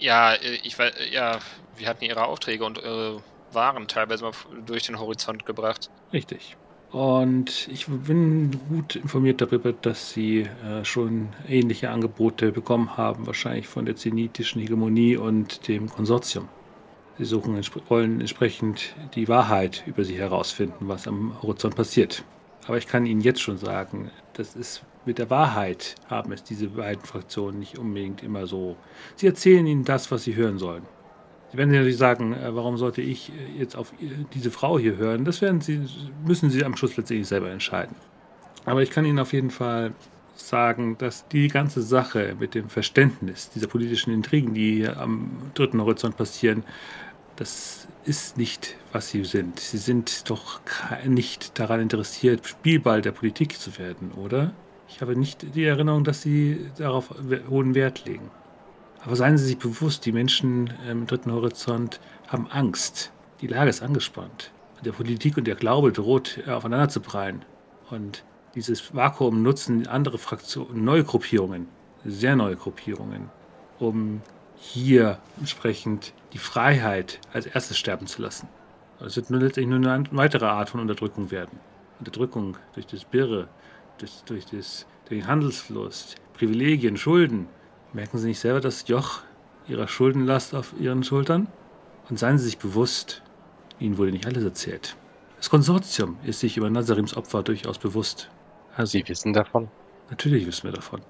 ja, 0.00 0.32
äh, 0.34 0.58
ich 0.64 0.78
weiß, 0.78 0.92
ja, 1.12 1.38
wir 1.76 1.88
hatten 1.88 2.04
ihre 2.04 2.24
Aufträge 2.24 2.64
und 2.64 2.82
eure 2.82 3.22
Waren 3.52 3.88
teilweise 3.88 4.24
mal 4.24 4.32
durch 4.64 4.84
den 4.84 4.98
Horizont 4.98 5.44
gebracht. 5.44 5.90
Richtig. 6.12 6.56
Und 6.92 7.68
ich 7.68 7.86
bin 7.86 8.50
gut 8.68 8.96
informiert 8.96 9.40
darüber, 9.40 9.72
dass 9.72 10.12
Sie 10.12 10.42
äh, 10.64 10.84
schon 10.84 11.30
ähnliche 11.48 11.90
Angebote 11.90 12.50
bekommen 12.52 12.96
haben, 12.96 13.26
wahrscheinlich 13.26 13.68
von 13.68 13.86
der 13.86 13.96
zenitischen 13.96 14.60
Hegemonie 14.60 15.16
und 15.16 15.68
dem 15.68 15.88
Konsortium. 15.88 16.48
Sie 17.18 17.24
suchen, 17.24 17.60
wollen 17.88 18.20
entsprechend 18.20 18.94
die 19.14 19.28
Wahrheit 19.28 19.84
über 19.86 20.04
Sie 20.04 20.16
herausfinden, 20.16 20.88
was 20.88 21.06
am 21.06 21.40
Horizont 21.42 21.76
passiert. 21.76 22.24
Aber 22.66 22.78
ich 22.78 22.86
kann 22.86 23.06
Ihnen 23.06 23.20
jetzt 23.20 23.40
schon 23.40 23.58
sagen, 23.58 24.10
das 24.34 24.56
ist 24.56 24.82
mit 25.06 25.18
der 25.18 25.30
Wahrheit 25.30 25.94
haben 26.08 26.32
es 26.32 26.42
diese 26.44 26.68
beiden 26.68 27.04
Fraktionen 27.04 27.58
nicht 27.58 27.78
unbedingt 27.78 28.22
immer 28.22 28.46
so. 28.46 28.76
Sie 29.16 29.26
erzählen 29.26 29.66
Ihnen 29.66 29.84
das, 29.84 30.10
was 30.10 30.24
Sie 30.24 30.34
hören 30.34 30.58
sollen. 30.58 30.82
Sie 31.50 31.58
werden 31.58 31.70
natürlich 31.70 31.96
sagen, 31.96 32.32
äh, 32.34 32.54
warum 32.54 32.76
sollte 32.76 33.00
ich 33.02 33.30
äh, 33.30 33.58
jetzt 33.58 33.76
auf 33.76 33.92
ihr- 33.98 34.24
diese 34.34 34.50
Frau 34.50 34.78
hier 34.78 34.96
hören? 34.96 35.24
Das 35.24 35.40
werden 35.40 35.60
Sie, 35.60 35.80
müssen 36.24 36.50
Sie 36.50 36.64
am 36.64 36.76
Schluss 36.76 36.96
letztendlich 36.96 37.28
selber 37.28 37.50
entscheiden. 37.50 37.96
Aber 38.66 38.82
ich 38.82 38.90
kann 38.90 39.04
Ihnen 39.06 39.18
auf 39.18 39.32
jeden 39.32 39.50
Fall 39.50 39.92
sagen, 40.34 40.96
dass 40.98 41.26
die 41.28 41.48
ganze 41.48 41.82
Sache 41.82 42.36
mit 42.38 42.54
dem 42.54 42.68
Verständnis 42.68 43.50
dieser 43.50 43.66
politischen 43.66 44.12
Intrigen, 44.12 44.54
die 44.54 44.76
hier 44.76 44.98
am 44.98 45.30
dritten 45.54 45.80
Horizont 45.80 46.16
passieren, 46.16 46.64
das 47.40 47.88
ist 48.04 48.36
nicht, 48.36 48.76
was 48.92 49.08
Sie 49.08 49.24
sind. 49.24 49.58
Sie 49.58 49.78
sind 49.78 50.28
doch 50.28 50.60
nicht 51.06 51.58
daran 51.58 51.80
interessiert, 51.80 52.46
Spielball 52.46 53.00
der 53.00 53.12
Politik 53.12 53.58
zu 53.58 53.78
werden, 53.78 54.12
oder? 54.12 54.52
Ich 54.90 55.00
habe 55.00 55.16
nicht 55.16 55.54
die 55.54 55.64
Erinnerung, 55.64 56.04
dass 56.04 56.20
Sie 56.20 56.70
darauf 56.76 57.14
hohen 57.48 57.74
Wert 57.74 58.04
legen. 58.04 58.30
Aber 59.02 59.16
seien 59.16 59.38
Sie 59.38 59.46
sich 59.46 59.56
bewusst, 59.56 60.04
die 60.04 60.12
Menschen 60.12 60.70
im 60.86 61.06
dritten 61.06 61.32
Horizont 61.32 61.98
haben 62.28 62.46
Angst. 62.50 63.10
Die 63.40 63.46
Lage 63.46 63.70
ist 63.70 63.82
angespannt. 63.82 64.52
Der 64.84 64.92
Politik 64.92 65.38
und 65.38 65.46
der 65.46 65.54
Glaube 65.54 65.92
droht 65.92 66.40
äh, 66.46 66.50
aufeinander 66.50 66.90
zu 66.90 67.00
prallen. 67.00 67.46
Und 67.88 68.22
dieses 68.54 68.94
Vakuum 68.94 69.42
nutzen 69.42 69.86
andere 69.86 70.18
Fraktionen, 70.18 70.84
neue 70.84 71.04
Gruppierungen, 71.04 71.68
sehr 72.04 72.36
neue 72.36 72.56
Gruppierungen, 72.56 73.30
um 73.78 74.20
hier 74.60 75.18
entsprechend 75.38 76.12
die 76.32 76.38
Freiheit 76.38 77.18
als 77.32 77.46
erstes 77.46 77.78
sterben 77.78 78.06
zu 78.06 78.22
lassen. 78.22 78.48
Es 79.00 79.16
wird 79.16 79.30
nur 79.30 79.40
letztendlich 79.40 79.80
nur 79.80 79.90
eine 79.90 80.04
weitere 80.12 80.44
Art 80.44 80.68
von 80.68 80.80
Unterdrückung 80.80 81.30
werden. 81.30 81.58
Unterdrückung 81.98 82.58
durch 82.74 82.86
das 82.86 83.04
Birre, 83.04 83.48
durch, 83.98 84.22
durch, 84.26 84.44
das, 84.44 84.86
durch 85.08 85.20
den 85.20 85.26
Handelsfluss, 85.26 86.14
Privilegien, 86.34 86.98
Schulden. 86.98 87.48
Merken 87.94 88.18
Sie 88.18 88.28
nicht 88.28 88.40
selber 88.40 88.60
das 88.60 88.86
Joch 88.86 89.22
Ihrer 89.66 89.88
Schuldenlast 89.88 90.54
auf 90.54 90.74
Ihren 90.78 91.02
Schultern? 91.02 91.48
Und 92.10 92.18
seien 92.18 92.38
Sie 92.38 92.44
sich 92.44 92.58
bewusst, 92.58 93.22
Ihnen 93.78 93.96
wurde 93.96 94.12
nicht 94.12 94.26
alles 94.26 94.44
erzählt. 94.44 94.96
Das 95.38 95.48
Konsortium 95.48 96.18
ist 96.22 96.40
sich 96.40 96.58
über 96.58 96.68
Nazarims 96.68 97.16
Opfer 97.16 97.42
durchaus 97.42 97.78
bewusst. 97.78 98.30
Also, 98.76 98.92
Sie 98.92 99.08
wissen 99.08 99.32
davon? 99.32 99.68
natürlich 100.10 100.46
wissen 100.46 100.64
wir 100.64 100.72
davon. 100.72 101.00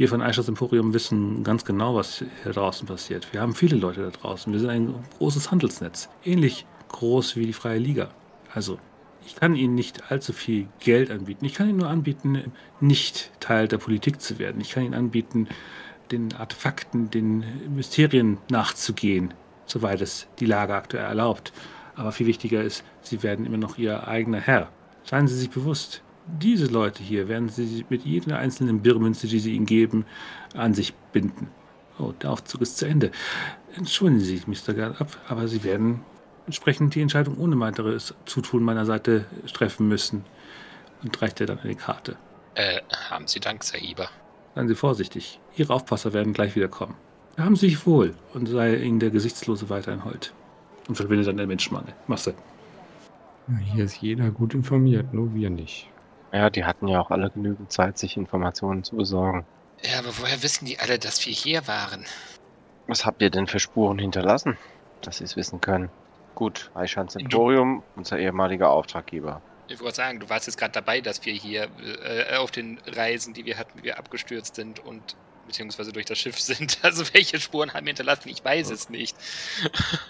Wir 0.00 0.08
von 0.08 0.22
Eichers 0.22 0.48
Emporium 0.48 0.94
wissen 0.94 1.44
ganz 1.44 1.66
genau, 1.66 1.94
was 1.94 2.24
hier 2.42 2.52
draußen 2.52 2.86
passiert. 2.86 3.34
Wir 3.34 3.42
haben 3.42 3.54
viele 3.54 3.76
Leute 3.76 4.00
da 4.00 4.08
draußen. 4.08 4.50
Wir 4.50 4.58
sind 4.58 4.70
ein 4.70 4.94
großes 5.18 5.50
Handelsnetz. 5.50 6.08
Ähnlich 6.24 6.64
groß 6.88 7.36
wie 7.36 7.44
die 7.44 7.52
Freie 7.52 7.78
Liga. 7.78 8.08
Also, 8.54 8.78
ich 9.26 9.36
kann 9.36 9.54
Ihnen 9.54 9.74
nicht 9.74 10.10
allzu 10.10 10.32
viel 10.32 10.68
Geld 10.78 11.10
anbieten. 11.10 11.44
Ich 11.44 11.52
kann 11.52 11.68
Ihnen 11.68 11.76
nur 11.76 11.90
anbieten, 11.90 12.50
nicht 12.80 13.30
Teil 13.40 13.68
der 13.68 13.76
Politik 13.76 14.22
zu 14.22 14.38
werden. 14.38 14.62
Ich 14.62 14.70
kann 14.70 14.84
Ihnen 14.84 14.94
anbieten, 14.94 15.48
den 16.10 16.32
Artefakten, 16.32 17.10
den 17.10 17.44
Mysterien 17.76 18.38
nachzugehen, 18.50 19.34
soweit 19.66 20.00
es 20.00 20.28
die 20.38 20.46
Lage 20.46 20.76
aktuell 20.76 21.04
erlaubt. 21.04 21.52
Aber 21.94 22.12
viel 22.12 22.26
wichtiger 22.26 22.62
ist, 22.62 22.84
Sie 23.02 23.22
werden 23.22 23.44
immer 23.44 23.58
noch 23.58 23.76
Ihr 23.76 24.08
eigener 24.08 24.40
Herr. 24.40 24.70
Seien 25.04 25.28
Sie 25.28 25.36
sich 25.36 25.50
bewusst, 25.50 26.02
diese 26.38 26.66
Leute 26.66 27.02
hier 27.02 27.28
werden 27.28 27.48
Sie 27.48 27.84
mit 27.88 28.04
jeder 28.04 28.38
einzelnen 28.38 28.82
Birrmünze, 28.82 29.26
die 29.26 29.38
Sie 29.38 29.54
ihnen 29.54 29.66
geben, 29.66 30.04
an 30.54 30.74
sich 30.74 30.94
binden. 31.12 31.48
Oh, 31.98 32.12
der 32.22 32.30
Aufzug 32.30 32.62
ist 32.62 32.78
zu 32.78 32.86
Ende. 32.86 33.10
Entschuldigen 33.76 34.20
Sie, 34.20 34.42
Mr. 34.46 34.74
Gallop, 34.74 35.16
aber 35.28 35.48
Sie 35.48 35.64
werden 35.64 36.00
entsprechend 36.46 36.94
die 36.94 37.02
Entscheidung 37.02 37.38
ohne 37.38 37.58
weiteres 37.60 38.14
Zutun 38.24 38.62
meiner 38.62 38.86
Seite 38.86 39.26
treffen 39.52 39.88
müssen. 39.88 40.24
Und 41.02 41.20
reicht 41.22 41.40
er 41.40 41.46
dann 41.46 41.60
eine 41.60 41.74
Karte. 41.74 42.16
Äh, 42.54 42.80
haben 43.08 43.26
Sie 43.26 43.40
Dank, 43.40 43.64
Sahiba. 43.64 44.08
Seien 44.54 44.68
Sie 44.68 44.74
vorsichtig. 44.74 45.40
Ihre 45.56 45.72
Aufpasser 45.72 46.12
werden 46.12 46.32
gleich 46.32 46.56
wieder 46.56 46.68
kommen. 46.68 46.94
Haben 47.38 47.56
Sie 47.56 47.70
sich 47.70 47.86
wohl 47.86 48.14
und 48.34 48.46
sei 48.46 48.76
Ihnen 48.76 49.00
der 49.00 49.10
Gesichtslose 49.10 49.70
weiterhin 49.70 50.04
hold. 50.04 50.34
Und 50.88 50.96
verschwindet 50.96 51.28
dann 51.28 51.36
der 51.36 51.46
Menschenmangel. 51.46 51.94
Masse. 52.06 52.34
Hier 53.72 53.84
ist 53.84 54.02
jeder 54.02 54.30
gut 54.30 54.54
informiert, 54.54 55.14
nur 55.14 55.34
wir 55.34 55.50
nicht. 55.50 55.88
Ja, 56.32 56.50
die 56.50 56.64
hatten 56.64 56.86
ja 56.88 57.00
auch 57.00 57.10
alle 57.10 57.30
genügend 57.30 57.72
Zeit, 57.72 57.98
sich 57.98 58.16
Informationen 58.16 58.84
zu 58.84 58.96
besorgen. 58.96 59.44
Ja, 59.82 59.98
aber 59.98 60.16
woher 60.18 60.42
wissen 60.42 60.66
die 60.66 60.78
alle, 60.78 60.98
dass 60.98 61.24
wir 61.26 61.32
hier 61.32 61.66
waren? 61.66 62.04
Was 62.86 63.04
habt 63.04 63.22
ihr 63.22 63.30
denn 63.30 63.46
für 63.46 63.58
Spuren 63.58 63.98
hinterlassen, 63.98 64.56
dass 65.02 65.18
sie 65.18 65.24
es 65.24 65.36
wissen 65.36 65.60
können? 65.60 65.90
Gut, 66.34 66.70
Aishans 66.74 67.16
Emporium, 67.16 67.82
unser 67.96 68.18
ehemaliger 68.18 68.70
Auftraggeber. 68.70 69.42
Ich 69.68 69.80
wollte 69.80 69.96
sagen, 69.96 70.20
du 70.20 70.28
warst 70.28 70.46
jetzt 70.46 70.56
gerade 70.56 70.72
dabei, 70.72 71.00
dass 71.00 71.24
wir 71.24 71.32
hier 71.32 71.68
äh, 72.04 72.36
auf 72.36 72.50
den 72.50 72.80
Reisen, 72.86 73.34
die 73.34 73.44
wir 73.44 73.56
hatten, 73.56 73.82
wir 73.82 73.98
abgestürzt 73.98 74.56
sind 74.56 74.80
und 74.80 75.16
beziehungsweise 75.46 75.92
durch 75.92 76.06
das 76.06 76.18
Schiff 76.18 76.40
sind. 76.40 76.78
Also 76.82 77.04
welche 77.12 77.40
Spuren 77.40 77.72
haben 77.72 77.86
wir 77.86 77.90
hinterlassen? 77.90 78.28
Ich 78.28 78.44
weiß 78.44 78.70
es 78.70 78.88
nicht. 78.88 79.16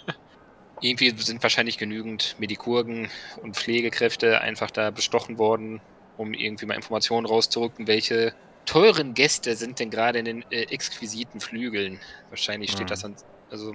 Irgendwie 0.81 1.11
sind 1.11 1.43
wahrscheinlich 1.43 1.77
genügend 1.77 2.37
Medikurgen 2.39 3.11
und 3.43 3.57
Pflegekräfte 3.57 4.41
einfach 4.41 4.71
da 4.71 4.91
bestochen 4.91 5.37
worden, 5.37 5.83
um 6.21 6.35
irgendwie 6.35 6.67
mal 6.67 6.75
Informationen 6.75 7.27
rauszurücken, 7.27 7.87
welche 7.87 8.35
teuren 8.67 9.15
Gäste 9.15 9.57
sind 9.57 9.81
denn 9.81 9.91
gerade 9.91 10.19
in 10.19 10.27
den 10.27 10.45
äh, 10.51 10.65
exquisiten 10.65 11.41
Flügeln. 11.41 11.99
Wahrscheinlich 12.29 12.71
steht 12.71 12.87
Mhm. 12.87 12.91
das 12.91 13.05
an. 13.05 13.17
Also, 13.51 13.75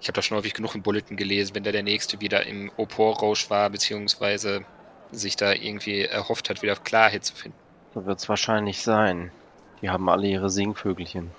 ich 0.00 0.08
habe 0.08 0.14
das 0.14 0.26
schon 0.26 0.36
häufig 0.36 0.52
genug 0.52 0.74
im 0.74 0.82
Bulletin 0.82 1.16
gelesen, 1.16 1.54
wenn 1.54 1.64
da 1.64 1.72
der 1.72 1.82
Nächste 1.82 2.20
wieder 2.20 2.46
im 2.46 2.70
Oporrausch 2.76 3.48
war, 3.48 3.70
beziehungsweise 3.70 4.64
sich 5.10 5.36
da 5.36 5.52
irgendwie 5.52 6.02
erhofft 6.02 6.50
hat, 6.50 6.62
wieder 6.62 6.76
Klarheit 6.76 7.24
zu 7.24 7.34
finden. 7.34 7.56
So 7.94 8.04
wird 8.04 8.18
es 8.18 8.28
wahrscheinlich 8.28 8.82
sein. 8.82 9.30
Die 9.80 9.88
haben 9.88 10.08
alle 10.10 10.26
ihre 10.26 10.50
Singvögelchen. 10.50 11.30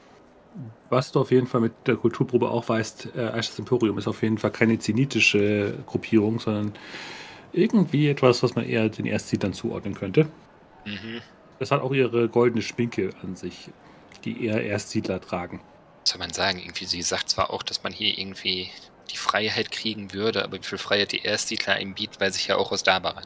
Was 0.89 1.11
du 1.11 1.19
auf 1.19 1.29
jeden 1.29 1.45
Fall 1.45 1.61
mit 1.61 1.73
der 1.85 1.97
Kulturprobe 1.97 2.49
auch 2.49 2.67
weißt, 2.67 3.09
äh, 3.15 3.19
Aishas 3.27 3.59
Emporium 3.59 3.97
ist 3.99 4.07
auf 4.07 4.23
jeden 4.23 4.39
Fall 4.39 4.51
keine 4.51 4.79
zenitische 4.79 5.77
Gruppierung, 5.85 6.39
sondern 6.39 6.73
irgendwie 7.51 8.07
etwas, 8.09 8.41
was 8.41 8.55
man 8.55 8.65
eher 8.65 8.89
den 8.89 9.05
Erstsiedlern 9.05 9.53
zuordnen 9.53 9.93
könnte. 9.93 10.27
Mhm. 10.87 11.21
Es 11.59 11.71
hat 11.71 11.81
auch 11.81 11.91
ihre 11.91 12.29
goldene 12.29 12.61
Schminke 12.61 13.09
an 13.23 13.35
sich, 13.35 13.69
die 14.23 14.45
eher 14.45 14.63
Erstsiedler 14.63 15.19
tragen. 15.19 15.61
Was 16.03 16.11
soll 16.11 16.19
man 16.19 16.33
sagen? 16.33 16.59
Irgendwie, 16.59 16.85
sie 16.85 17.01
sagt 17.01 17.29
zwar 17.29 17.51
auch, 17.51 17.63
dass 17.63 17.83
man 17.83 17.91
hier 17.91 18.17
irgendwie 18.17 18.69
die 19.11 19.17
Freiheit 19.17 19.71
kriegen 19.71 20.13
würde, 20.13 20.43
aber 20.43 20.57
wie 20.57 20.63
viel 20.63 20.77
Freiheit 20.77 21.11
die 21.11 21.23
Erstsiedler 21.23 21.73
einem 21.73 21.93
bieten, 21.93 22.19
weiß 22.19 22.37
ich 22.37 22.47
ja 22.47 22.57
auch 22.57 22.71
aus 22.71 22.83
Dabaran. 22.83 23.25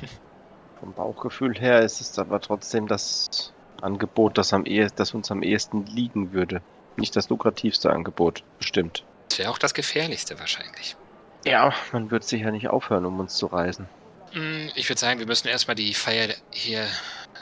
Vom 0.80 0.92
Bauchgefühl 0.92 1.58
her 1.58 1.80
ist 1.80 2.00
es 2.00 2.18
aber 2.18 2.40
trotzdem 2.40 2.86
das 2.86 3.52
Angebot, 3.80 4.38
das, 4.38 4.52
am 4.52 4.64
ehe, 4.64 4.88
das 4.94 5.14
uns 5.14 5.30
am 5.30 5.42
ehesten 5.42 5.86
liegen 5.86 6.32
würde. 6.32 6.62
Nicht 6.96 7.16
das 7.16 7.28
lukrativste 7.28 7.90
Angebot, 7.90 8.44
bestimmt. 8.58 9.04
Das 9.28 9.38
wäre 9.38 9.50
auch 9.50 9.58
das 9.58 9.74
gefährlichste 9.74 10.38
wahrscheinlich. 10.38 10.96
Ja, 11.44 11.72
man 11.92 12.10
wird 12.10 12.24
sicher 12.24 12.50
nicht 12.50 12.68
aufhören, 12.68 13.06
um 13.06 13.18
uns 13.18 13.34
zu 13.34 13.46
reisen. 13.46 13.88
Hm, 14.32 14.70
Ich 14.74 14.88
würde 14.88 15.00
sagen, 15.00 15.18
wir 15.18 15.26
müssen 15.26 15.48
erstmal 15.48 15.74
die 15.74 15.94
Feier 15.94 16.34
hier 16.50 16.86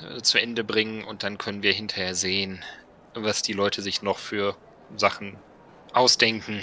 äh, 0.02 0.20
zu 0.22 0.38
Ende 0.38 0.64
bringen 0.64 1.04
und 1.04 1.22
dann 1.22 1.38
können 1.38 1.62
wir 1.62 1.72
hinterher 1.72 2.14
sehen, 2.14 2.64
was 3.14 3.42
die 3.42 3.52
Leute 3.52 3.82
sich 3.82 4.02
noch 4.02 4.18
für 4.18 4.56
Sachen 4.96 5.36
ausdenken, 5.92 6.62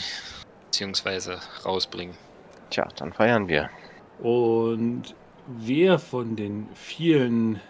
beziehungsweise 0.66 1.40
rausbringen. 1.66 2.18
Tja, 2.70 2.88
dann 2.98 3.14
feiern 3.14 3.48
wir. 3.48 3.70
Und 4.20 5.16
wer 5.46 6.00
von 6.00 6.36
den 6.36 6.68
vielen 6.74 7.62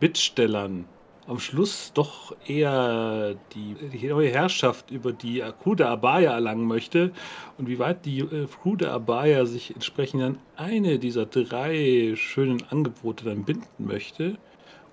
Bittstellern 0.00 0.88
am 1.30 1.38
Schluss 1.38 1.92
doch 1.94 2.34
eher 2.46 3.36
die, 3.54 3.76
die 3.88 4.08
neue 4.08 4.30
Herrschaft 4.30 4.90
über 4.90 5.12
die 5.12 5.44
der 5.64 5.88
Abaya 5.88 6.32
erlangen 6.32 6.66
möchte 6.66 7.12
und 7.56 7.68
wie 7.68 7.78
weit 7.78 8.04
die 8.04 8.18
äh, 8.18 8.48
der 8.76 8.92
Abaya 8.92 9.46
sich 9.46 9.72
entsprechend 9.72 10.22
an 10.22 10.38
eine 10.56 10.98
dieser 10.98 11.26
drei 11.26 12.14
schönen 12.16 12.64
Angebote 12.70 13.24
dann 13.24 13.44
binden 13.44 13.66
möchte 13.78 14.38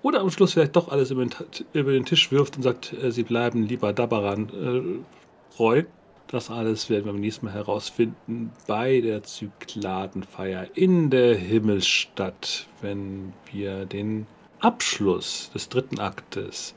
oder 0.02 0.20
am 0.20 0.30
Schluss 0.30 0.52
vielleicht 0.52 0.76
doch 0.76 0.92
alles 0.92 1.10
über 1.10 1.26
den, 1.26 1.34
über 1.72 1.90
den 1.90 2.04
Tisch 2.04 2.30
wirft 2.30 2.56
und 2.56 2.62
sagt, 2.62 2.92
äh, 2.92 3.10
sie 3.10 3.24
bleiben 3.24 3.64
lieber 3.64 3.92
Dabaran 3.92 4.48
äh, 4.48 5.56
treu. 5.56 5.82
Das 6.28 6.50
alles 6.50 6.88
werden 6.88 7.06
wir 7.06 7.12
beim 7.12 7.20
nächsten 7.20 7.46
Mal 7.46 7.54
herausfinden 7.54 8.52
bei 8.66 9.00
der 9.00 9.24
Zykladenfeier 9.24 10.68
in 10.74 11.10
der 11.10 11.34
Himmelsstadt, 11.34 12.66
wenn 12.82 13.32
wir 13.50 13.86
den 13.86 14.26
Abschluss 14.60 15.50
des 15.54 15.68
dritten 15.68 16.00
Aktes 16.00 16.74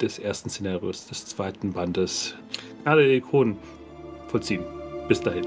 des 0.00 0.18
ersten 0.18 0.50
Szenarios 0.50 1.06
des 1.06 1.26
zweiten 1.26 1.72
Bandes 1.72 2.34
alle 2.84 3.14
Ikonen 3.14 3.56
vollziehen. 4.28 4.64
Bis 5.08 5.20
dahin. 5.20 5.46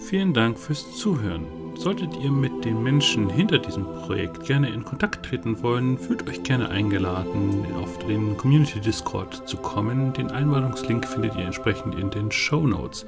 Vielen 0.00 0.32
Dank 0.32 0.58
fürs 0.58 0.96
Zuhören. 0.96 1.65
Solltet 1.76 2.16
ihr 2.16 2.32
mit 2.32 2.64
den 2.64 2.82
Menschen 2.82 3.28
hinter 3.28 3.58
diesem 3.58 3.84
Projekt 3.84 4.44
gerne 4.44 4.70
in 4.70 4.84
Kontakt 4.84 5.26
treten 5.26 5.62
wollen, 5.62 5.98
fühlt 5.98 6.28
euch 6.28 6.42
gerne 6.42 6.70
eingeladen, 6.70 7.64
auf 7.80 7.98
den 7.98 8.36
Community 8.36 8.80
Discord 8.80 9.46
zu 9.48 9.56
kommen. 9.58 10.12
Den 10.14 10.30
Einladungslink 10.30 11.06
findet 11.06 11.36
ihr 11.36 11.44
entsprechend 11.44 11.94
in 11.94 12.10
den 12.10 12.32
Show 12.32 12.66
Notes. 12.66 13.06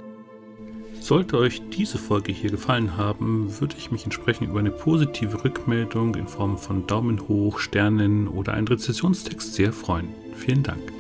Sollte 1.01 1.39
euch 1.39 1.63
diese 1.71 1.97
Folge 1.97 2.33
hier 2.33 2.51
gefallen 2.51 2.97
haben, 2.97 3.61
würde 3.61 3.77
ich 3.79 3.91
mich 3.91 4.05
entsprechend 4.05 4.51
über 4.51 4.61
eine 4.61 4.71
positive 4.71 5.43
Rückmeldung 5.45 6.15
in 6.15 6.29
Form 6.29 6.59
von 6.59 6.87
Daumen 6.87 7.27
hoch, 7.29 7.61
Sternen 7.61 8.29
oder 8.29 8.53
einen 8.53 8.69
Rezessionstext 8.69 9.55
sehr 9.55 9.73
freuen. 9.73 10.09
Vielen 10.37 10.63
Dank. 10.63 10.98